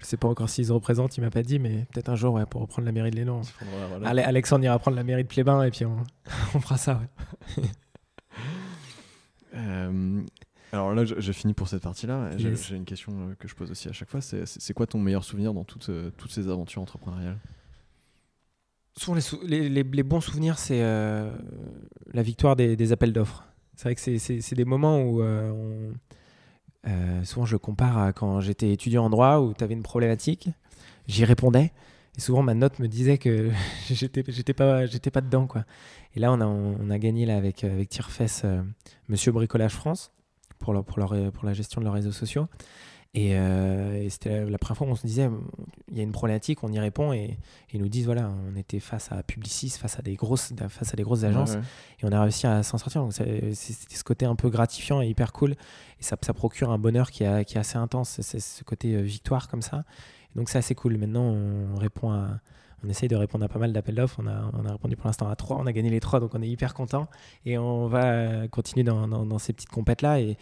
je 0.00 0.06
sais 0.06 0.16
pas 0.16 0.28
encore 0.28 0.48
s'ils 0.48 0.66
se 0.66 0.72
représentent, 0.72 1.16
il 1.16 1.20
m'a 1.20 1.30
pas 1.30 1.42
dit, 1.42 1.58
mais 1.58 1.86
peut-être 1.92 2.08
un 2.08 2.16
jour 2.16 2.34
ouais, 2.34 2.46
pour 2.46 2.60
reprendre 2.60 2.86
la 2.86 2.92
mairie 2.92 3.10
de 3.10 3.16
Lénon. 3.16 3.42
Alexandre 4.04 4.64
ira 4.64 4.78
prendre 4.78 4.96
la 4.96 5.04
mairie 5.04 5.22
de 5.22 5.28
Plébin 5.28 5.62
et 5.62 5.70
puis 5.70 5.84
on, 5.84 5.96
on 6.54 6.60
fera 6.60 6.76
ça. 6.76 7.00
Ouais. 7.56 7.62
Euh, 9.54 10.22
alors 10.72 10.94
là, 10.94 11.04
je, 11.04 11.32
finis 11.32 11.52
pour 11.52 11.68
cette 11.68 11.82
partie-là. 11.82 12.30
J'ai 12.38 12.74
une 12.74 12.86
question 12.86 13.12
euh, 13.12 13.34
que 13.38 13.46
je 13.46 13.54
pose 13.54 13.70
aussi 13.70 13.90
à 13.90 13.92
chaque 13.92 14.08
fois. 14.08 14.22
C'est 14.22 14.72
quoi 14.72 14.86
ton 14.86 14.98
meilleur 14.98 15.24
souvenir 15.24 15.52
dans 15.52 15.64
toutes, 15.64 15.90
euh, 15.90 16.10
toutes 16.16 16.30
ces 16.30 16.48
aventures 16.48 16.80
entrepreneuriales? 16.80 17.36
Souvent, 18.96 19.18
les, 19.42 19.68
les, 19.68 19.82
les, 19.82 20.02
bons 20.02 20.22
souvenirs, 20.22 20.58
c'est 20.58 20.80
la 20.80 22.22
victoire 22.22 22.56
des, 22.56 22.76
des 22.76 22.92
appels 22.92 23.12
d'offres. 23.12 23.44
C'est 23.76 23.88
vrai 23.88 23.94
que 23.94 24.18
c'est 24.18 24.54
des 24.54 24.64
moments 24.64 25.02
où 25.02 25.22
on, 25.22 25.92
souvent 27.24 27.46
je 27.46 27.56
compare 27.56 27.98
à 27.98 28.12
quand 28.12 28.40
j'étais 28.40 28.72
étudiant 28.72 29.04
en 29.04 29.10
droit 29.10 29.38
où 29.38 29.54
tu 29.54 29.62
avais 29.62 29.74
une 29.74 29.82
problématique, 29.82 30.48
j'y 31.06 31.24
répondais. 31.24 31.72
Et 32.16 32.20
souvent, 32.20 32.42
ma 32.42 32.54
note 32.54 32.78
me 32.78 32.88
disait 32.88 33.16
que 33.18 33.50
j'étais, 33.90 34.52
pas, 34.52 34.86
pas 34.86 35.20
dedans, 35.20 35.46
quoi. 35.46 35.64
Et 36.14 36.20
là, 36.20 36.32
on 36.32 36.40
a, 36.40 36.46
on 36.46 36.90
a 36.90 36.98
gagné 36.98 37.24
là 37.24 37.36
avec 37.36 37.64
avec 37.64 37.98
euh, 38.44 38.62
Monsieur 39.08 39.32
Bricolage 39.32 39.72
France 39.72 40.12
pour 40.58 40.74
leur, 40.74 40.84
pour 40.84 40.98
leur, 40.98 41.32
pour 41.32 41.46
la 41.46 41.54
gestion 41.54 41.80
de 41.80 41.86
leurs 41.86 41.94
réseaux 41.94 42.12
sociaux. 42.12 42.48
Et, 43.14 43.36
euh, 43.36 44.08
c'était 44.08 44.44
la 44.46 44.56
première 44.56 44.78
fois 44.78 44.86
où 44.86 44.90
on 44.90 44.96
se 44.96 45.06
disait, 45.06 45.28
il 45.90 45.96
y 45.98 46.00
a 46.00 46.02
une 46.02 46.12
problématique, 46.12 46.64
on 46.64 46.72
y 46.72 46.78
répond 46.78 47.12
et, 47.12 47.38
ils 47.72 47.80
nous 47.80 47.88
disent, 47.88 48.06
voilà, 48.06 48.30
on 48.50 48.56
était 48.56 48.80
face 48.80 49.12
à 49.12 49.22
Publicis, 49.22 49.70
face 49.70 49.98
à 49.98 50.02
des 50.02 50.14
grosses, 50.14 50.52
face 50.68 50.92
à 50.92 50.96
des 50.96 51.02
grosses 51.02 51.24
agences 51.24 51.54
et 52.00 52.04
on 52.04 52.12
a 52.12 52.22
réussi 52.22 52.46
à 52.46 52.62
s'en 52.62 52.78
sortir. 52.78 53.02
Donc 53.02 53.12
c'était 53.12 53.96
ce 53.96 54.04
côté 54.04 54.24
un 54.24 54.34
peu 54.34 54.48
gratifiant 54.48 55.02
et 55.02 55.08
hyper 55.08 55.32
cool 55.32 55.52
et 55.52 56.02
ça, 56.02 56.16
ça 56.20 56.32
procure 56.32 56.70
un 56.70 56.78
bonheur 56.78 57.10
qui, 57.10 57.24
a, 57.24 57.44
qui 57.44 57.56
est 57.56 57.60
assez 57.60 57.76
intense, 57.76 58.20
c'est 58.22 58.40
ce 58.40 58.64
côté 58.64 58.94
euh, 58.94 59.02
victoire 59.02 59.48
comme 59.48 59.62
ça. 59.62 59.84
Donc 60.34 60.48
c'est 60.48 60.58
assez 60.58 60.74
cool. 60.74 60.96
Maintenant, 60.96 61.24
on 61.24 61.76
répond 61.76 62.10
à, 62.10 62.40
on 62.84 62.88
essaye 62.88 63.08
de 63.08 63.16
répondre 63.16 63.44
à 63.44 63.48
pas 63.48 63.58
mal 63.58 63.72
d'appels 63.72 63.94
d'offres. 63.94 64.18
On 64.22 64.26
a, 64.26 64.50
on 64.54 64.64
a 64.64 64.72
répondu 64.72 64.96
pour 64.96 65.06
l'instant 65.06 65.28
à 65.28 65.36
trois. 65.36 65.58
On 65.58 65.66
a 65.66 65.72
gagné 65.72 65.90
les 65.90 66.00
trois, 66.00 66.20
donc 66.20 66.34
on 66.34 66.42
est 66.42 66.48
hyper 66.48 66.74
content. 66.74 67.08
Et 67.44 67.58
on 67.58 67.86
va 67.86 68.48
continuer 68.48 68.82
dans, 68.82 69.06
dans, 69.06 69.38
ces 69.38 69.52
petites 69.52 69.68
compètes-là. 69.70 70.20
Et, 70.20 70.36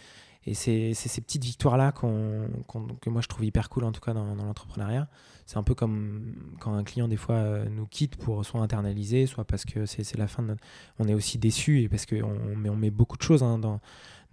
et 0.45 0.53
c'est 0.53 0.93
ces 0.93 1.21
petites 1.21 1.43
victoires-là 1.43 1.91
que 1.91 3.09
moi 3.09 3.21
je 3.21 3.27
trouve 3.27 3.45
hyper 3.45 3.69
cool, 3.69 3.83
en 3.83 3.91
tout 3.91 4.01
cas 4.01 4.13
dans, 4.13 4.35
l'entrepreneuriat. 4.35 5.07
C'est 5.45 5.57
un 5.57 5.63
peu 5.63 5.75
comme 5.75 6.55
quand 6.59 6.73
un 6.73 6.83
client, 6.83 7.07
des 7.07 7.17
fois, 7.17 7.35
euh, 7.35 7.65
nous 7.69 7.85
quitte 7.85 8.15
pour 8.15 8.45
soit 8.45 8.61
internaliser, 8.61 9.25
soit 9.25 9.43
parce 9.43 9.65
que 9.65 9.85
c'est 9.85 10.17
la 10.17 10.27
fin 10.27 10.41
de 10.43 10.49
notre... 10.49 10.63
On 10.97 11.07
est 11.07 11.13
aussi 11.13 11.37
déçu 11.37 11.81
et 11.81 11.89
parce 11.89 12.05
qu'on 12.05 12.37
on 12.65 12.75
met 12.75 12.89
beaucoup 12.89 13.17
de 13.17 13.21
choses 13.21 13.43
hein, 13.43 13.57
dans, 13.57 13.81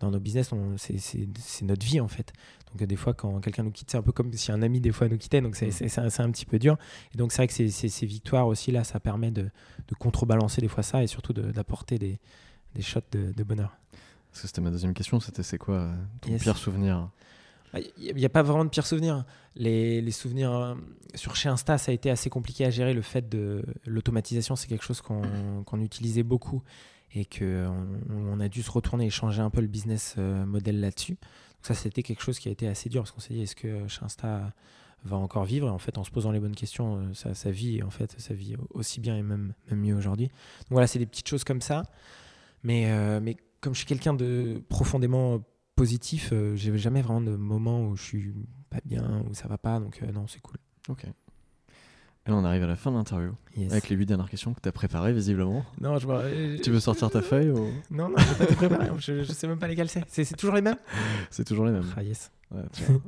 dans 0.00 0.10
nos 0.10 0.20
business, 0.20 0.50
c'est 0.76 1.64
notre 1.64 1.84
vie 1.84 2.00
en 2.00 2.08
fait. 2.08 2.32
Donc 2.72 2.86
des 2.86 2.96
fois, 2.96 3.14
quand 3.14 3.40
quelqu'un 3.40 3.62
nous 3.62 3.70
quitte, 3.70 3.90
c'est 3.90 3.96
un 3.96 4.02
peu 4.02 4.12
comme 4.12 4.32
si 4.32 4.52
un 4.52 4.62
ami 4.62 4.80
des 4.80 4.92
fois 4.92 5.08
nous 5.08 5.18
quittait, 5.18 5.40
donc 5.40 5.56
c'est 5.56 5.68
mm. 5.68 6.22
un, 6.22 6.30
petit 6.30 6.46
peu 6.46 6.58
dur. 6.58 6.76
Et 7.14 7.18
donc 7.18 7.32
c'est 7.32 7.38
vrai 7.38 7.48
que 7.48 7.68
ces 7.70 8.06
victoires 8.06 8.46
aussi, 8.46 8.70
là, 8.70 8.84
ça 8.84 9.00
permet 9.00 9.30
de, 9.30 9.50
contrebalancer 9.98 10.60
des 10.60 10.68
fois 10.68 10.82
ça 10.82 11.02
et 11.02 11.06
surtout 11.06 11.32
d'apporter 11.32 11.98
des, 11.98 12.18
des, 12.74 12.82
shots 12.82 13.00
de, 13.12 13.42
bonheur. 13.42 13.76
Parce 14.30 14.42
que 14.42 14.46
c'était 14.46 14.60
ma 14.60 14.70
deuxième 14.70 14.94
question, 14.94 15.20
c'était 15.20 15.42
c'est 15.42 15.58
quoi 15.58 15.76
euh, 15.76 15.94
ton 16.20 16.36
pire 16.36 16.56
souvenir? 16.56 17.10
Il 17.98 18.14
n'y 18.14 18.24
a 18.24 18.30
pas 18.30 18.42
vraiment 18.42 18.64
de 18.64 18.70
pire 18.70 18.86
souvenir. 18.86 19.24
Les, 19.54 20.00
les, 20.00 20.10
souvenirs 20.10 20.52
euh, 20.52 20.74
sur 21.14 21.36
chez 21.36 21.48
Insta, 21.48 21.76
ça 21.76 21.90
a 21.90 21.94
été 21.94 22.10
assez 22.10 22.30
compliqué 22.30 22.64
à 22.64 22.70
gérer. 22.70 22.94
Le 22.94 23.02
fait 23.02 23.28
de 23.28 23.64
l'automatisation, 23.84 24.56
c'est 24.56 24.68
quelque 24.68 24.84
chose 24.84 25.02
qu'on 25.02 25.80
utilisait 25.80 26.22
beaucoup 26.22 26.62
et 27.14 27.24
qu'on 27.24 27.86
on 28.10 28.40
a 28.40 28.48
dû 28.48 28.62
se 28.62 28.70
retourner 28.70 29.06
et 29.06 29.10
changer 29.10 29.42
un 29.42 29.50
peu 29.50 29.60
le 29.60 29.66
business 29.66 30.14
euh, 30.18 30.46
model 30.46 30.80
là-dessus. 30.80 31.12
Donc 31.12 31.62
ça, 31.62 31.74
c'était 31.74 32.02
quelque 32.02 32.22
chose 32.22 32.38
qui 32.38 32.48
a 32.48 32.52
été 32.52 32.68
assez 32.68 32.88
dur 32.88 33.02
parce 33.02 33.12
qu'on 33.12 33.20
s'est 33.20 33.34
dit, 33.34 33.42
est-ce 33.42 33.56
que 33.56 33.86
chez 33.88 34.04
Insta 34.04 34.52
va 35.04 35.16
encore 35.16 35.44
vivre? 35.44 35.66
Et 35.68 35.70
en 35.70 35.78
fait 35.78 35.98
en 35.98 36.04
se 36.04 36.10
posant 36.10 36.30
les 36.30 36.40
bonnes 36.40 36.56
questions 36.56 37.12
ça, 37.14 37.34
ça, 37.34 37.50
vit 37.50 37.82
en 37.82 37.90
fait 37.90 38.14
ça 38.18 38.34
vit 38.34 38.56
aussi 38.70 39.00
bien 39.00 39.16
et 39.16 39.22
même, 39.22 39.54
même 39.70 39.80
mieux 39.80 39.94
aujourd'hui 39.94 40.26
donc 40.26 40.72
voilà 40.72 40.88
c'est 40.88 40.98
des 40.98 41.06
petites 41.06 41.28
choses 41.28 41.44
comme 41.44 41.60
ça 41.60 41.84
mais, 42.62 42.90
euh, 42.90 43.20
mais 43.22 43.36
comme 43.60 43.74
je 43.74 43.78
suis 43.78 43.86
quelqu'un 43.86 44.14
de 44.14 44.62
profondément 44.68 45.42
positif 45.76 46.32
j'ai 46.54 46.76
jamais 46.78 47.02
vraiment 47.02 47.20
de 47.20 47.36
moment 47.36 47.86
où 47.86 47.96
je 47.96 48.02
suis 48.02 48.34
pas 48.70 48.80
bien 48.84 49.24
ou 49.28 49.34
ça 49.34 49.48
va 49.48 49.58
pas 49.58 49.80
donc 49.80 50.02
non 50.02 50.26
c'est 50.26 50.40
cool 50.40 50.56
ok 50.88 51.06
et 52.28 52.30
là, 52.30 52.36
on 52.36 52.44
arrive 52.44 52.62
à 52.62 52.66
la 52.66 52.76
fin 52.76 52.90
de 52.90 52.96
l'interview. 52.96 53.32
Avec 53.70 53.88
les 53.88 53.96
huit 53.96 54.04
dernières 54.04 54.28
questions 54.28 54.52
que 54.52 54.60
tu 54.60 54.68
as 54.68 54.72
préparées, 54.72 55.14
visiblement. 55.14 55.64
Non, 55.80 55.96
je 55.96 56.60
Tu 56.60 56.70
veux 56.70 56.78
sortir 56.78 57.10
ta 57.10 57.22
feuille 57.22 57.48
ou... 57.48 57.70
Non, 57.90 58.10
non, 58.10 58.16
je 58.18 58.44
pas 58.44 58.54
préparé. 58.54 58.90
je, 58.98 59.22
je 59.22 59.32
sais 59.32 59.48
même 59.48 59.58
pas 59.58 59.66
lesquelles 59.66 59.88
c'est. 59.88 60.04
C'est 60.08 60.36
toujours 60.36 60.54
les 60.54 60.60
mêmes? 60.60 60.76
C'est 61.30 61.44
toujours 61.44 61.64
les 61.64 61.72
mêmes. 61.72 61.86
Ah, 61.96 62.02
yes. 62.02 62.30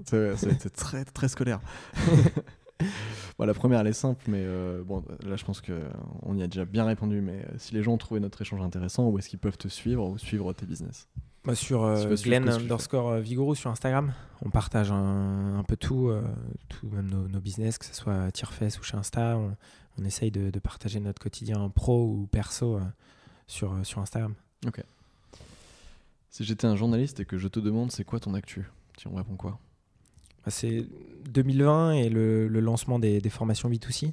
c'est 0.06 0.72
très, 0.74 1.04
très 1.04 1.28
scolaire. 1.28 1.60
bon, 3.40 3.46
la 3.46 3.54
première, 3.54 3.80
elle 3.80 3.86
est 3.86 3.92
simple, 3.92 4.22
mais 4.28 4.42
euh, 4.42 4.82
bon, 4.84 5.02
là, 5.26 5.36
je 5.36 5.44
pense 5.44 5.62
qu'on 5.62 6.36
y 6.36 6.42
a 6.42 6.46
déjà 6.46 6.64
bien 6.64 6.84
répondu. 6.84 7.20
Mais 7.20 7.42
euh, 7.42 7.54
si 7.56 7.74
les 7.74 7.82
gens 7.82 7.92
ont 7.92 7.98
trouvé 7.98 8.20
notre 8.20 8.40
échange 8.42 8.60
intéressant, 8.60 9.08
où 9.08 9.18
est-ce 9.18 9.28
qu'ils 9.28 9.38
peuvent 9.38 9.56
te 9.56 9.68
suivre 9.68 10.06
ou 10.06 10.18
suivre 10.18 10.52
tes 10.52 10.66
business? 10.66 11.08
Bah, 11.44 11.54
sur 11.54 11.84
euh, 11.84 12.14
Glenn 12.16 12.48
underscore 12.48 13.16
Vigoro 13.16 13.54
sur 13.54 13.70
Instagram. 13.70 14.12
On 14.44 14.50
partage 14.50 14.92
un, 14.92 15.64
peu 15.66 15.76
tout, 15.76 16.12
tout 16.68 16.88
même 16.88 17.08
nos, 17.08 17.40
business, 17.40 17.78
que 17.78 17.86
ce 17.86 17.94
soit 17.94 18.30
Tierfest 18.30 18.78
ou 18.78 18.82
chez 18.82 18.96
Insta. 18.96 19.38
On, 19.38 20.04
essaye 20.04 20.30
de, 20.30 20.58
partager 20.58 21.00
notre 21.00 21.20
quotidien 21.20 21.68
pro 21.70 22.04
ou 22.04 22.28
perso 22.30 22.80
sur, 23.46 23.74
sur 23.84 24.00
Instagram. 24.00 24.34
Ok. 24.66 24.82
Si 26.30 26.44
j'étais 26.44 26.66
un 26.66 26.76
journaliste 26.76 27.20
et 27.20 27.24
que 27.24 27.38
je 27.38 27.48
te 27.48 27.58
demande 27.58 27.90
c'est 27.90 28.04
quoi 28.04 28.20
ton 28.20 28.34
actu, 28.34 28.70
Tu 28.96 29.08
me 29.08 29.16
réponds 29.16 29.36
quoi? 29.36 29.50
bah, 29.52 29.69
C'est 30.50 30.86
2020 31.30 31.92
et 31.92 32.08
le, 32.08 32.48
lancement 32.48 32.98
des, 32.98 33.20
formations 33.28 33.70
B2C. 33.70 34.12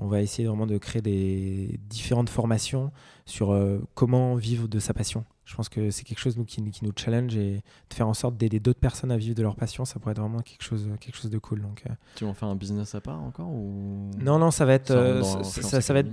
On 0.00 0.06
va 0.06 0.22
essayer 0.22 0.46
vraiment 0.46 0.66
de 0.66 0.78
créer 0.78 1.02
des 1.02 1.80
différentes 1.88 2.30
formations 2.30 2.92
sur 3.26 3.50
euh, 3.50 3.80
comment 3.94 4.36
vivre 4.36 4.68
de 4.68 4.78
sa 4.78 4.94
passion. 4.94 5.24
Je 5.44 5.56
pense 5.56 5.68
que 5.68 5.90
c'est 5.90 6.04
quelque 6.04 6.20
chose 6.20 6.36
nous, 6.36 6.44
qui, 6.44 6.62
nous 6.62 6.92
challenge 6.94 7.36
et 7.36 7.62
de 7.90 7.94
faire 7.94 8.06
en 8.06 8.14
sorte 8.14 8.36
d'aider 8.36 8.60
d'autres 8.60 8.78
personnes 8.78 9.10
à 9.10 9.16
vivre 9.16 9.34
de 9.34 9.42
leur 9.42 9.56
passion, 9.56 9.84
ça 9.84 9.98
pourrait 9.98 10.12
être 10.12 10.20
vraiment 10.20 10.40
quelque 10.40 10.62
chose, 10.62 10.88
quelque 11.00 11.16
chose 11.16 11.30
de 11.30 11.38
cool. 11.38 11.62
Donc, 11.62 11.82
euh. 11.88 11.94
Tu 12.14 12.24
vas 12.24 12.30
en 12.30 12.34
faire 12.34 12.48
un 12.48 12.54
business 12.54 12.94
à 12.94 13.00
part 13.00 13.20
encore 13.20 13.48
ou... 13.48 14.10
Non, 14.18 14.38
non, 14.38 14.52
ça 14.52 14.64
va 14.64 14.74
être. 14.74 14.92
Euh, 14.92 15.22
ça, 15.22 15.92
va 15.92 16.00
être 16.00 16.12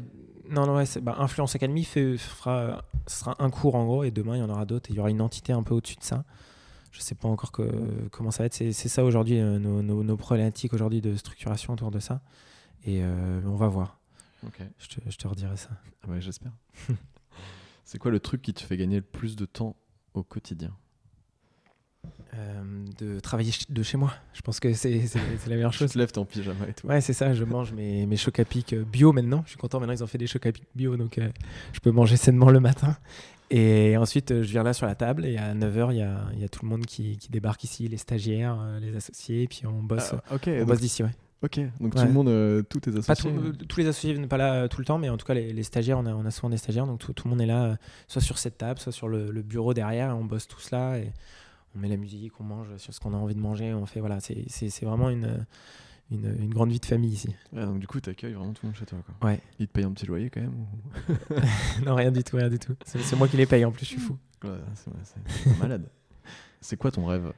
non, 0.49 0.65
non, 0.65 0.75
ouais, 0.75 0.85
bah, 1.01 1.17
Influence 1.19 1.55
Academy 1.55 1.83
fait, 1.83 2.17
fera, 2.17 2.83
sera 3.07 3.35
un 3.39 3.49
cours 3.49 3.75
en 3.75 3.85
gros, 3.85 4.03
et 4.03 4.11
demain 4.11 4.35
il 4.35 4.39
y 4.39 4.43
en 4.43 4.49
aura 4.49 4.65
d'autres, 4.65 4.89
il 4.89 4.95
y 4.95 4.99
aura 4.99 5.09
une 5.09 5.21
entité 5.21 5.53
un 5.53 5.63
peu 5.63 5.73
au-dessus 5.73 5.97
de 5.97 6.03
ça. 6.03 6.23
Je 6.95 7.01
sais 7.01 7.15
pas 7.15 7.27
encore 7.27 7.51
que, 7.51 7.69
comment 8.09 8.31
ça 8.31 8.43
va 8.43 8.45
être. 8.47 8.53
C'est 8.53 8.73
ça 8.73 9.03
aujourd'hui, 9.03 9.39
euh, 9.39 9.59
nos, 9.59 9.81
nos, 9.81 10.17
problématiques 10.17 10.73
aujourd'hui 10.73 11.01
de 11.01 11.15
structuration 11.17 11.73
autour 11.73 11.91
de 11.91 11.99
ça. 11.99 12.21
Et 12.85 13.03
on 13.03 13.55
va 13.55 13.67
voir. 13.67 13.99
Je, 14.77 14.87
te, 14.87 15.01
je, 15.09 15.17
te, 15.17 15.27
redirai 15.27 15.57
ça. 15.57 15.69
Ah 16.03 16.11
ouais, 16.11 16.21
j'espère. 16.21 16.51
C'est 17.83 17.97
quoi 17.97 18.11
le 18.11 18.19
truc 18.19 18.41
qui 18.43 18.53
te 18.53 18.61
fait 18.61 18.77
gagner 18.77 18.97
le 18.97 19.01
plus 19.01 19.35
de 19.35 19.45
temps 19.45 19.75
au 20.13 20.23
quotidien? 20.23 20.71
Euh, 22.37 22.85
de 22.99 23.19
travailler 23.21 23.53
de 23.69 23.83
chez 23.83 23.97
moi. 23.97 24.13
Je 24.33 24.41
pense 24.41 24.59
que 24.59 24.73
c'est 24.73 25.01
la 25.47 25.55
meilleure 25.55 25.71
chose. 25.73 25.89
Tu 25.89 25.93
te 25.93 25.99
lèves 25.99 26.11
ton 26.11 26.25
pyjama 26.25 26.67
et 26.67 26.73
tout. 26.73 26.85
Ouais, 26.85 26.99
c'est 26.99 27.13
ça. 27.13 27.33
Je 27.33 27.43
mange 27.45 27.71
mes, 27.71 28.05
mes 28.05 28.17
chocs 28.17 28.39
à 28.39 28.45
pic 28.45 28.73
euh, 28.73 28.83
bio 28.83 29.13
maintenant. 29.13 29.41
Je 29.45 29.51
suis 29.51 29.57
content. 29.57 29.79
Maintenant, 29.79 29.93
ils 29.93 30.03
ont 30.03 30.07
fait 30.07 30.17
des 30.17 30.27
chocs 30.27 30.45
à 30.45 30.51
pic 30.51 30.65
bio. 30.75 30.97
Donc, 30.97 31.17
euh, 31.17 31.29
je 31.71 31.79
peux 31.79 31.91
manger 31.91 32.17
sainement 32.17 32.49
le 32.49 32.59
matin. 32.59 32.97
Et 33.51 33.95
ensuite, 33.97 34.41
je 34.41 34.51
viens 34.51 34.63
là 34.63 34.73
sur 34.73 34.87
la 34.87 34.95
table. 34.95 35.25
Et 35.25 35.37
à 35.37 35.53
9h, 35.53 35.91
il 35.91 35.97
y 35.97 36.01
a, 36.01 36.21
y 36.35 36.43
a, 36.43 36.49
tout 36.49 36.63
le 36.63 36.69
monde 36.69 36.85
qui, 36.85 37.17
qui, 37.17 37.29
débarque 37.29 37.63
ici 37.63 37.87
les 37.87 37.97
stagiaires, 37.97 38.57
les 38.81 38.95
associés. 38.95 39.43
Et 39.43 39.47
puis, 39.47 39.65
on 39.65 39.83
bosse, 39.83 40.13
ah, 40.29 40.37
on 40.47 40.65
bosse 40.65 40.79
d'ici. 40.79 41.03
Ouais. 41.03 41.11
Ok, 41.45 41.59
donc 41.79 41.93
tout 41.93 42.03
le 42.03 42.11
monde, 42.11 42.29
euh, 42.29 42.63
tous 42.63 42.79
tes 42.79 42.97
associés 42.97 43.31
euh, 43.31 43.51
Tous 43.51 43.79
les 43.79 43.87
associés 43.87 44.17
ne 44.17 44.25
pas 44.25 44.37
là 44.37 44.53
euh, 44.53 44.67
tout 44.67 44.79
le 44.79 44.85
temps, 44.85 44.97
mais 44.97 45.09
en 45.09 45.17
tout 45.17 45.27
cas, 45.27 45.35
les, 45.35 45.63
stagiaires, 45.63 45.99
on 45.99 46.05
a, 46.07 46.13
on 46.13 46.25
a, 46.25 46.31
souvent 46.31 46.49
des 46.49 46.57
stagiaires, 46.57 46.87
donc 46.87 46.99
tout, 46.99 47.13
tout, 47.13 47.27
le 47.27 47.29
monde 47.29 47.41
est 47.41 47.45
là, 47.45 47.77
soit 48.07 48.21
sur 48.21 48.39
cette 48.39 48.57
table, 48.57 48.79
soit 48.79 48.91
sur 48.91 49.07
le, 49.07 49.29
bureau 49.43 49.75
derrière, 49.75 50.09
et 50.09 50.13
on 50.13 50.25
bosse 50.25 50.47
tous 50.47 50.71
là, 50.71 50.97
et 50.97 51.11
on 51.75 51.79
met 51.79 51.87
la 51.87 51.97
musique, 51.97 52.39
on 52.39 52.43
mange 52.43 52.75
sur 52.77 52.93
ce 52.95 52.99
qu'on 52.99 53.13
a 53.13 53.17
envie 53.17 53.35
de 53.35 53.39
manger, 53.39 53.75
on 53.75 53.85
fait, 53.85 53.99
voilà, 53.99 54.19
c'est 54.21 54.81
vraiment 54.81 55.09
une, 55.09 55.45
une, 56.11 56.35
une, 56.39 56.53
grande 56.53 56.71
vie 56.71 56.79
de 56.79 56.85
famille 56.85 57.11
ici. 57.11 57.35
donc 57.51 57.79
du 57.79 57.87
coup, 57.87 57.99
tu 57.99 58.09
accueilles 58.09 58.33
vraiment 58.33 58.53
tout 58.53 58.61
le 58.63 58.69
monde 58.69 58.77
chez 58.77 58.85
toi. 58.85 58.99
Quoi. 59.05 59.29
Ouais. 59.29 59.39
Ils 59.59 59.67
te 59.67 59.73
payent 59.73 59.85
un 59.85 59.91
petit 59.91 60.05
loyer 60.05 60.29
quand 60.29 60.41
même 60.41 60.65
Non, 61.85 61.95
rien 61.95 62.11
du 62.11 62.23
tout, 62.23 62.37
rien 62.37 62.49
du 62.49 62.59
tout. 62.59 62.75
C'est 62.85 63.15
moi 63.15 63.27
qui 63.27 63.37
les 63.37 63.45
paye 63.45 63.65
en 63.65 63.71
plus, 63.71 63.85
je 63.85 63.91
suis 63.91 63.99
fou. 63.99 64.17
Ouais, 64.43 64.59
c'est 64.75 65.57
malade. 65.59 65.89
c'est 66.61 66.77
quoi 66.77 66.91
ton 66.91 67.05
rêve? 67.05 67.33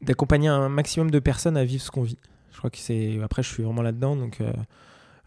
D'accompagner 0.00 0.48
un 0.48 0.68
maximum 0.68 1.10
de 1.10 1.18
personnes 1.20 1.56
à 1.56 1.64
vivre 1.64 1.82
ce 1.82 1.90
qu'on 1.90 2.02
vit. 2.02 2.18
Je 2.50 2.58
crois 2.58 2.70
que 2.70 2.78
c'est. 2.78 3.20
Après, 3.22 3.42
je 3.42 3.48
suis 3.48 3.62
vraiment 3.62 3.82
là-dedans, 3.82 4.16
donc 4.16 4.40
euh, 4.40 4.52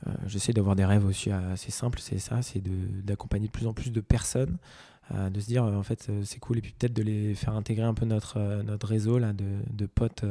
euh, 0.08 0.12
j'essaie 0.28 0.54
d'avoir 0.54 0.76
des 0.76 0.86
rêves 0.86 1.06
aussi 1.06 1.32
assez 1.32 1.72
simples. 1.72 2.00
C'est 2.00 2.20
ça, 2.20 2.42
c'est 2.42 2.62
d'accompagner 3.04 3.48
de, 3.48 3.52
plus 3.52 3.68
en 3.68 3.74
plus 3.74 3.92
de 3.92 4.02
personnes, 4.02 4.58
euh, 5.14 5.30
de 5.30 5.40
se 5.40 5.48
dire 5.48 5.64
en 5.64 5.84
fait 5.84 6.12
c'est 6.24 6.40
cool, 6.40 6.58
et 6.58 6.62
puis 6.62 6.74
peut-être 6.74 6.94
de 6.94 7.04
les 7.04 7.36
faire 7.36 7.54
intégrer 7.54 7.86
un 7.86 7.94
peu 7.94 8.06
notre 8.06 8.64
notre 8.64 8.88
réseau 8.88 9.20
là 9.20 9.34
de, 9.34 9.60
de 9.72 9.86
potes 9.86 10.26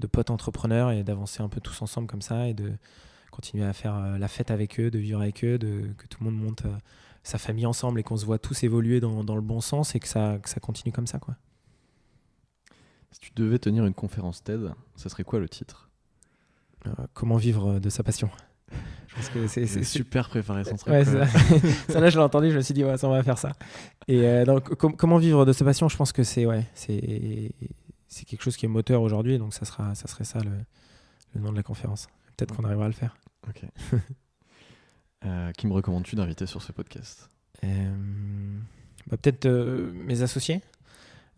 de 0.00 0.06
potes 0.06 0.30
entrepreneurs 0.30 0.90
et 0.90 1.02
d'avancer 1.02 1.42
un 1.42 1.48
peu 1.48 1.60
tous 1.60 1.80
ensemble 1.82 2.06
comme 2.06 2.22
ça 2.22 2.48
et 2.48 2.54
de 2.54 2.72
continuer 3.30 3.64
à 3.64 3.72
faire 3.72 4.18
la 4.18 4.28
fête 4.28 4.50
avec 4.50 4.80
eux, 4.80 4.90
de 4.90 4.98
vivre 4.98 5.20
avec 5.20 5.44
eux, 5.44 5.58
de 5.58 5.92
que 5.96 6.06
tout 6.06 6.22
le 6.24 6.30
monde 6.30 6.42
monte 6.42 6.62
sa 7.22 7.38
famille 7.38 7.66
ensemble 7.66 8.00
et 8.00 8.02
qu'on 8.02 8.16
se 8.16 8.24
voit 8.24 8.38
tous 8.38 8.62
évoluer 8.64 9.00
dans, 9.00 9.24
dans, 9.24 9.36
le 9.36 9.42
bon 9.42 9.60
sens 9.60 9.94
et 9.94 10.00
que 10.00 10.08
ça, 10.08 10.38
que 10.42 10.48
ça 10.48 10.58
continue 10.58 10.92
comme 10.92 11.06
ça 11.06 11.18
quoi. 11.18 11.36
Si 13.12 13.20
tu 13.20 13.30
devais 13.34 13.58
tenir 13.58 13.84
une 13.84 13.94
conférence 13.94 14.42
TED, 14.42 14.72
ça 14.96 15.08
serait 15.08 15.24
quoi 15.24 15.40
le 15.40 15.48
titre? 15.48 15.90
Euh, 16.86 16.92
Comment 17.12 17.36
vivre 17.36 17.80
de 17.80 17.90
sa 17.90 18.02
passion? 18.02 18.30
Je 19.08 19.14
pense 19.16 19.28
que 19.30 19.46
c'est 19.48 19.84
super 19.84 20.28
préparé 20.28 20.64
son 20.64 20.76
truc. 20.76 20.94
ça. 21.04 21.26
ça. 21.88 22.00
là, 22.00 22.10
je 22.10 22.16
l'ai 22.16 22.24
entendu, 22.24 22.50
je 22.50 22.56
me 22.56 22.62
suis 22.62 22.74
dit, 22.74 22.84
ouais, 22.84 22.96
ça, 22.96 23.08
on 23.08 23.12
va 23.12 23.22
faire 23.22 23.38
ça. 23.38 23.52
Et 24.06 24.24
euh, 24.24 24.44
donc, 24.44 24.74
comment 24.74 25.18
vivre 25.18 25.44
de 25.44 25.52
sa 25.52 25.64
passion 25.64 25.88
Je 25.88 25.96
pense 25.96 26.12
que 26.12 26.22
c'est 26.22 26.46
ouais, 26.46 26.64
c'est 26.74 28.24
quelque 28.24 28.42
chose 28.42 28.56
qui 28.56 28.66
est 28.66 28.68
moteur 28.68 29.02
aujourd'hui, 29.02 29.38
donc 29.38 29.52
ça, 29.52 29.64
sera, 29.64 29.94
ça 29.94 30.06
serait 30.06 30.24
ça 30.24 30.38
le, 30.40 30.52
le 31.34 31.40
nom 31.40 31.50
de 31.50 31.56
la 31.56 31.62
conférence. 31.62 32.06
Peut-être 32.36 32.54
qu'on 32.54 32.64
arrivera 32.64 32.84
à 32.84 32.88
le 32.88 32.94
faire. 32.94 33.16
Ok. 33.48 33.62
Euh, 35.26 35.52
qui 35.52 35.66
me 35.66 35.74
recommandes-tu 35.74 36.16
d'inviter 36.16 36.46
sur 36.46 36.62
ce 36.62 36.72
podcast? 36.72 37.28
Bah, 37.62 37.68
Peut-être 39.18 39.46
mes 39.46 40.22
associés. 40.22 40.62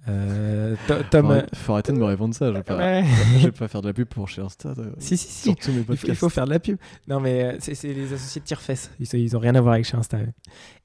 Euh, 0.08 0.74
Tom, 1.10 1.28
faut, 1.28 1.56
faut, 1.56 1.72
arrêter 1.74 1.92
de 1.92 1.98
me 1.98 2.04
répondre 2.04 2.34
ça. 2.34 2.48
Je 2.48 2.52
vais 2.52 2.62
pas, 2.62 3.02
vais 3.42 3.52
pas 3.52 3.68
faire 3.68 3.82
de 3.82 3.86
la 3.86 3.92
pub 3.92 4.08
pour 4.08 4.28
chez 4.28 4.42
Insta. 4.42 4.70
Euh, 4.76 4.90
si, 4.98 5.16
si, 5.16 5.28
si. 5.28 5.56
Il 6.04 6.16
faut, 6.16 6.28
faire 6.28 6.44
de 6.46 6.50
la 6.50 6.58
pub. 6.58 6.76
Non, 7.06 7.20
mais 7.20 7.44
euh, 7.44 7.56
c'est 7.60 7.92
les 7.92 8.12
associés 8.12 8.40
de 8.40 8.46
Tirefess. 8.46 8.90
Ils, 8.98 9.14
ils 9.14 9.36
ont 9.36 9.40
rien 9.40 9.54
à 9.54 9.60
voir 9.60 9.74
avec 9.74 9.86
chez 9.86 9.96
Insta. 9.96 10.18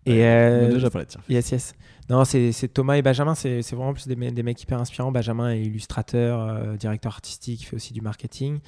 Et 0.06 0.24
euh, 0.24 0.72
déjà 0.72 0.90
parlé 0.92 1.06
de 1.06 1.12
Tirefess. 1.12 1.30
Yes, 1.30 1.52
yes. 1.52 1.74
Non, 2.10 2.26
c'est 2.26 2.68
Thomas 2.72 2.96
et 2.96 3.02
Benjamin. 3.02 3.34
C'est 3.34 3.62
vraiment 3.72 3.94
plus 3.94 4.08
des, 4.08 4.16
des, 4.16 4.44
mecs 4.44 4.62
hyper 4.62 4.80
inspirants. 4.80 5.12
Benjamin 5.12 5.52
est 5.52 5.62
illustrateur, 5.62 6.78
directeur 6.78 7.14
artistique, 7.14 7.62
il 7.62 7.66
fait 7.66 7.76
aussi 7.76 7.94
du 7.94 8.02
marketing. 8.02 8.60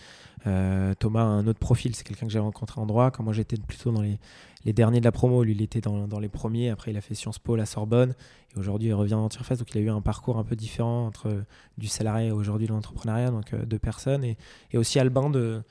Thomas 0.43 1.21
a 1.21 1.25
un 1.25 1.45
autre 1.47 1.59
profil. 1.59 1.95
C'est 1.95 2.03
quelqu'un 2.03 2.25
que 2.25 2.33
j'ai 2.33 2.39
rencontré 2.39 2.81
en 2.81 2.87
droit. 2.87 3.11
Quand 3.11 3.23
moi 3.23 3.33
j'étais 3.33 3.55
plutôt 3.55 3.91
dans 3.91 4.01
les, 4.01 4.19
les 4.65 4.73
derniers 4.73 4.99
de 4.99 5.05
la 5.05 5.11
promo. 5.11 5.43
Lui, 5.43 5.53
il 5.53 5.61
était 5.61 5.81
dans, 5.81 6.19
les 6.19 6.29
premiers. 6.29 6.69
Après, 6.69 6.91
il 6.91 6.97
a 6.97 7.01
fait 7.01 7.15
Sciences 7.15 7.39
Po, 7.39 7.55
la 7.55 7.65
Sorbonne. 7.65 8.13
Et 8.55 8.59
aujourd'hui, 8.59 8.89
il 8.89 8.93
revient 8.93 9.15
en 9.15 9.29
Tirefest. 9.29 9.59
Donc, 9.59 9.73
il 9.73 9.77
a 9.77 9.81
eu 9.81 9.89
un 9.89 10.01
parcours 10.01 10.37
un 10.37 10.43
peu 10.43 10.55
différent 10.55 11.07
entre 11.07 11.43
du 11.77 11.87
salarié 11.87 12.27
et 12.27 12.31
aujourd'hui 12.31 12.67
l'entrepreneuriat. 12.67 13.31
Donc, 13.31 13.53
euh, 13.53 13.65
deux 13.65 13.79
personnes. 13.79 14.23
Et, 14.23 14.37
aussi 14.73 14.99
Albin 14.99 15.29
de, 15.29 15.61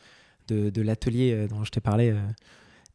de, 0.49 0.70
de 0.70 0.82
l'atelier 0.82 1.32
euh, 1.32 1.49
dont 1.49 1.64
je 1.64 1.70
t'ai 1.70 1.80
parlé. 1.80 2.14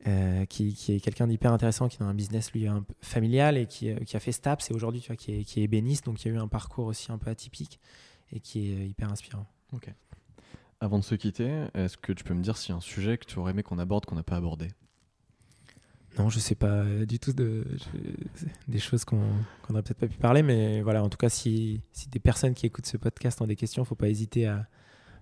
Euh, 0.05 0.45
qui, 0.47 0.73
qui, 0.73 0.95
est 0.95 0.99
quelqu'un 0.99 1.27
d'hyper 1.27 1.53
intéressant, 1.53 1.87
qui 1.87 2.03
a 2.03 2.05
un 2.05 2.13
business 2.13 2.51
lui 2.51 2.67
un 2.67 2.81
peu 2.81 2.93
familial 2.99 3.57
et 3.57 3.67
qui, 3.67 3.89
a 3.89 4.19
fait 4.19 4.33
STAPS 4.33 4.69
et 4.69 4.73
aujourd'hui 4.73 4.99
tu 4.99 5.07
vois, 5.07 5.15
qui, 5.15 5.31
est, 5.31 5.43
qui 5.45 5.61
ébéniste, 5.61 6.05
donc 6.05 6.21
il 6.21 6.27
y 6.27 6.31
a 6.31 6.33
eu 6.33 6.39
un 6.39 6.49
parcours 6.49 6.87
aussi 6.87 7.09
un 7.13 7.17
peu 7.17 7.29
atypique 7.29 7.79
et 8.33 8.41
qui 8.41 8.73
est 8.73 8.85
hyper 8.85 9.09
inspirant. 9.09 9.45
Avant 10.81 10.99
de 10.99 11.05
se 11.05 11.15
quitter, 11.15 11.67
est-ce 11.73 11.95
que 11.95 12.11
tu 12.11 12.25
peux 12.25 12.33
me 12.33 12.43
dire 12.43 12.57
s'il 12.57 12.71
y 12.71 12.73
a 12.73 12.75
un 12.75 12.81
sujet 12.81 13.17
que 13.17 13.25
tu 13.25 13.39
aurais 13.39 13.51
aimé 13.51 13.63
qu'on 13.63 13.79
aborde 13.79 14.05
qu'on 14.05 14.15
n'a 14.15 14.23
pas 14.23 14.35
abordé? 14.35 14.67
Non, 16.17 16.29
je 16.29 16.39
sais 16.39 16.55
pas 16.55 16.83
du 17.07 17.17
tout 17.19 17.33
de, 17.33 17.65
des 18.67 18.79
choses 18.79 19.03
qu'on 19.03 19.17
n'aurait 19.69 19.81
peut-être 19.81 19.97
pas 19.97 20.07
pu 20.07 20.17
parler, 20.17 20.43
mais 20.43 20.81
voilà, 20.81 21.03
en 21.03 21.09
tout 21.09 21.17
cas, 21.17 21.29
si, 21.29 21.81
si, 21.91 22.07
des 22.09 22.19
personnes 22.19 22.53
qui 22.53 22.67
écoutent 22.67 22.85
ce 22.85 22.97
podcast 22.97 23.41
ont 23.41 23.47
des 23.47 23.55
questions, 23.55 23.81
il 23.81 23.85
ne 23.85 23.87
faut 23.87 23.95
pas 23.95 24.09
hésiter 24.09 24.45
à, 24.45 24.67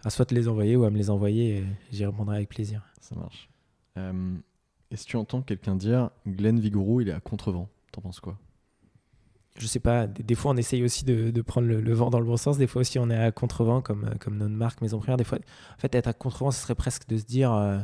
à, 0.03 0.09
soit 0.09 0.25
te 0.25 0.35
les 0.35 0.47
envoyer 0.49 0.75
ou 0.75 0.83
à 0.83 0.89
me 0.89 0.97
les 0.97 1.09
envoyer 1.09 1.59
et 1.59 1.65
j'y 1.91 2.05
répondrai 2.05 2.37
avec 2.37 2.49
plaisir. 2.49 2.83
Ça 2.99 3.15
marche. 3.15 3.49
Euh, 3.97 4.35
et 4.89 4.97
si 4.97 5.05
tu 5.05 5.15
entends 5.15 5.41
quelqu'un 5.41 5.75
dire 5.75 6.09
Glenn 6.27 6.59
Vigouroux, 6.59 7.01
il 7.01 7.09
est 7.09 7.13
à 7.13 7.21
contrevent, 7.21 7.69
t'en 7.93 8.01
penses 8.01 8.19
quoi? 8.19 8.37
Je 9.57 9.67
sais 9.67 9.79
pas, 9.79 10.07
des, 10.07 10.35
fois 10.35 10.51
on 10.51 10.57
essaye 10.57 10.83
aussi 10.83 11.05
de, 11.05 11.29
de 11.29 11.41
prendre 11.41 11.67
le, 11.67 11.93
vent 11.93 12.09
dans 12.09 12.19
le 12.19 12.25
bon 12.25 12.37
sens, 12.37 12.57
des 12.57 12.67
fois 12.67 12.81
aussi 12.81 12.99
on 12.99 13.09
est 13.09 13.17
à 13.17 13.31
contrevent 13.31 13.81
comme, 13.81 14.09
comme 14.19 14.37
notre 14.37 14.55
marque 14.55 14.81
Maison 14.81 14.99
Prière. 14.99 15.17
Des 15.17 15.25
fois, 15.25 15.37
en 15.37 15.79
fait, 15.79 15.93
être 15.95 16.07
à 16.07 16.13
contrevent, 16.13 16.51
ce 16.51 16.61
serait 16.61 16.75
presque 16.75 17.07
de 17.07 17.17
se 17.17 17.23
dire. 17.23 17.53
Euh, 17.53 17.79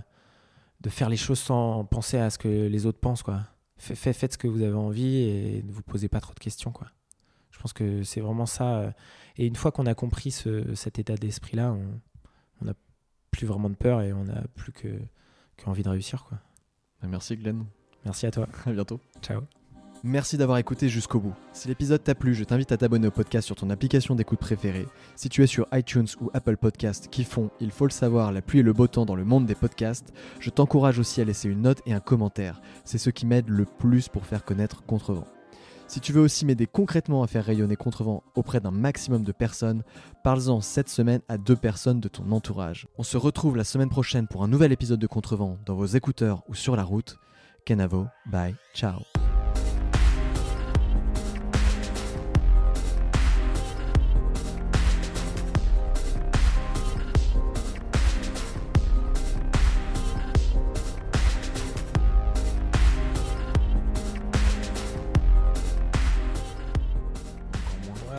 de 0.81 0.89
faire 0.89 1.09
les 1.09 1.17
choses 1.17 1.39
sans 1.39 1.85
penser 1.85 2.17
à 2.17 2.29
ce 2.29 2.37
que 2.37 2.47
les 2.47 2.85
autres 2.85 2.99
pensent 2.99 3.23
quoi. 3.23 3.41
Faites, 3.77 4.33
ce 4.33 4.37
que 4.37 4.47
vous 4.47 4.63
avez 4.63 4.73
envie 4.73 5.17
et 5.17 5.63
ne 5.63 5.71
vous 5.71 5.83
posez 5.83 6.09
pas 6.09 6.19
trop 6.19 6.33
de 6.33 6.39
questions 6.39 6.71
quoi. 6.71 6.87
Je 7.51 7.59
pense 7.59 7.73
que 7.73 8.03
c'est 8.03 8.21
vraiment 8.21 8.45
ça. 8.45 8.77
Euh, 8.77 8.91
et 9.37 9.45
une 9.45 9.55
fois 9.55 9.71
qu'on 9.71 9.85
a 9.85 9.93
compris 9.93 10.31
cet 10.31 10.99
état 10.99 11.15
d'esprit 11.15 11.57
là, 11.57 11.75
on 12.61 12.65
n'a 12.65 12.73
plus 13.31 13.45
vraiment 13.45 13.69
de 13.69 13.75
peur 13.75 14.01
et 14.01 14.13
on 14.13 14.25
n'a 14.25 14.43
plus 14.55 14.71
que 14.71 14.99
qu'envie 15.57 15.83
de 15.83 15.89
réussir 15.89 16.23
quoi. 16.25 16.39
Merci 17.03 17.37
Glenn. 17.37 17.65
Merci 18.05 18.25
à 18.25 18.31
toi. 18.31 18.47
À 18.65 18.71
bientôt. 18.71 18.99
Ciao. 19.21 19.41
Merci 20.07 20.37
d'avoir 20.37 20.57
écouté 20.57 20.87
jusqu'au 20.87 21.19
bout. 21.19 21.33
Si 21.51 21.67
l'épisode 21.67 22.01
t'a 22.01 22.15
plu, 22.15 22.33
je 22.33 22.45
t'invite 22.45 22.71
à 22.71 22.77
t'abonner 22.77 23.07
au 23.07 23.11
podcast 23.11 23.45
sur 23.45 23.57
ton 23.57 23.69
application 23.69 24.15
d'écoute 24.15 24.39
préférée. 24.39 24.87
Si 25.17 25.27
tu 25.27 25.43
es 25.43 25.47
sur 25.47 25.67
iTunes 25.73 26.07
ou 26.21 26.31
Apple 26.33 26.55
Podcast 26.55 27.09
qui 27.11 27.25
font, 27.25 27.49
il 27.59 27.71
faut 27.71 27.83
le 27.83 27.91
savoir, 27.91 28.31
la 28.31 28.41
pluie 28.41 28.59
et 28.59 28.63
le 28.63 28.71
beau 28.71 28.87
temps 28.87 29.05
dans 29.05 29.17
le 29.17 29.25
monde 29.25 29.45
des 29.45 29.53
podcasts, 29.53 30.13
je 30.39 30.49
t'encourage 30.49 30.97
aussi 30.97 31.19
à 31.19 31.25
laisser 31.25 31.49
une 31.49 31.63
note 31.63 31.81
et 31.85 31.91
un 31.91 31.99
commentaire. 31.99 32.61
C'est 32.85 32.99
ce 32.99 33.09
qui 33.09 33.25
m'aide 33.25 33.49
le 33.49 33.65
plus 33.65 34.07
pour 34.07 34.25
faire 34.25 34.45
connaître 34.45 34.85
Contrevent. 34.85 35.27
Si 35.89 35.99
tu 35.99 36.13
veux 36.13 36.21
aussi 36.21 36.45
m'aider 36.45 36.67
concrètement 36.67 37.21
à 37.21 37.27
faire 37.27 37.43
rayonner 37.43 37.75
Contrevent 37.75 38.23
auprès 38.33 38.61
d'un 38.61 38.71
maximum 38.71 39.25
de 39.25 39.33
personnes, 39.33 39.83
parle-en 40.23 40.61
cette 40.61 40.87
semaine 40.87 41.21
à 41.27 41.37
deux 41.37 41.57
personnes 41.57 41.99
de 41.99 42.07
ton 42.07 42.31
entourage. 42.31 42.87
On 42.97 43.03
se 43.03 43.17
retrouve 43.17 43.57
la 43.57 43.65
semaine 43.65 43.89
prochaine 43.89 44.29
pour 44.29 44.41
un 44.41 44.47
nouvel 44.47 44.71
épisode 44.71 45.01
de 45.01 45.07
Contrevent 45.07 45.57
dans 45.65 45.75
vos 45.75 45.85
écouteurs 45.85 46.43
ou 46.47 46.55
sur 46.55 46.77
la 46.77 46.85
route. 46.85 47.19
Kenavo, 47.65 48.07
bye, 48.25 48.55
ciao. 48.73 49.01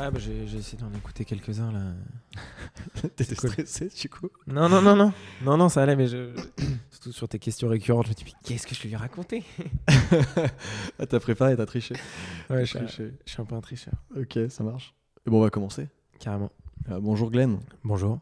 Ouais, 0.09 0.14
bah, 0.14 0.20
j'ai 0.20 0.56
essayé 0.56 0.78
d'en 0.78 0.90
écouter 0.96 1.26
quelques-uns 1.26 1.70
là. 1.70 1.92
T'étais 3.16 3.34
stressé 3.34 3.88
du 3.88 4.09
coup? 4.09 4.30
Non, 4.46 4.66
non, 4.66 4.80
non, 4.80 4.96
non. 4.96 5.12
Non, 5.44 5.59
non, 5.59 5.68
ça 5.68 5.82
allait, 5.82 5.96
mais 5.96 6.06
je... 6.06 6.34
surtout 6.90 7.12
sur 7.12 7.28
tes 7.28 7.38
questions 7.38 7.68
récurrentes, 7.68 8.06
je 8.06 8.11
me 8.12 8.14
dis, 8.14 8.24
qu'est-ce 8.42 8.66
que 8.66 8.74
je 8.74 8.82
lui 8.84 8.92
ai 8.92 8.96
raconté? 8.96 9.44
Ah, 10.98 11.06
T'as 11.06 11.20
préparé, 11.20 11.56
t'as 11.56 11.66
triché. 11.66 11.94
Ouais, 12.48 12.64
je, 12.64 12.78
je, 12.86 13.11
suis 13.26 13.42
un 13.42 13.44
peu 13.44 13.54
un 13.54 13.61
tricheur. 13.61 13.94
Ok, 14.16 14.38
ça 14.48 14.64
marche. 14.64 14.94
Et 15.26 15.30
bon, 15.30 15.38
on 15.38 15.42
va 15.42 15.50
commencer. 15.50 15.88
Carrément. 16.18 16.50
Euh, 16.90 17.00
bonjour 17.00 17.30
Glenn. 17.30 17.61
Bonjour. 17.84 18.18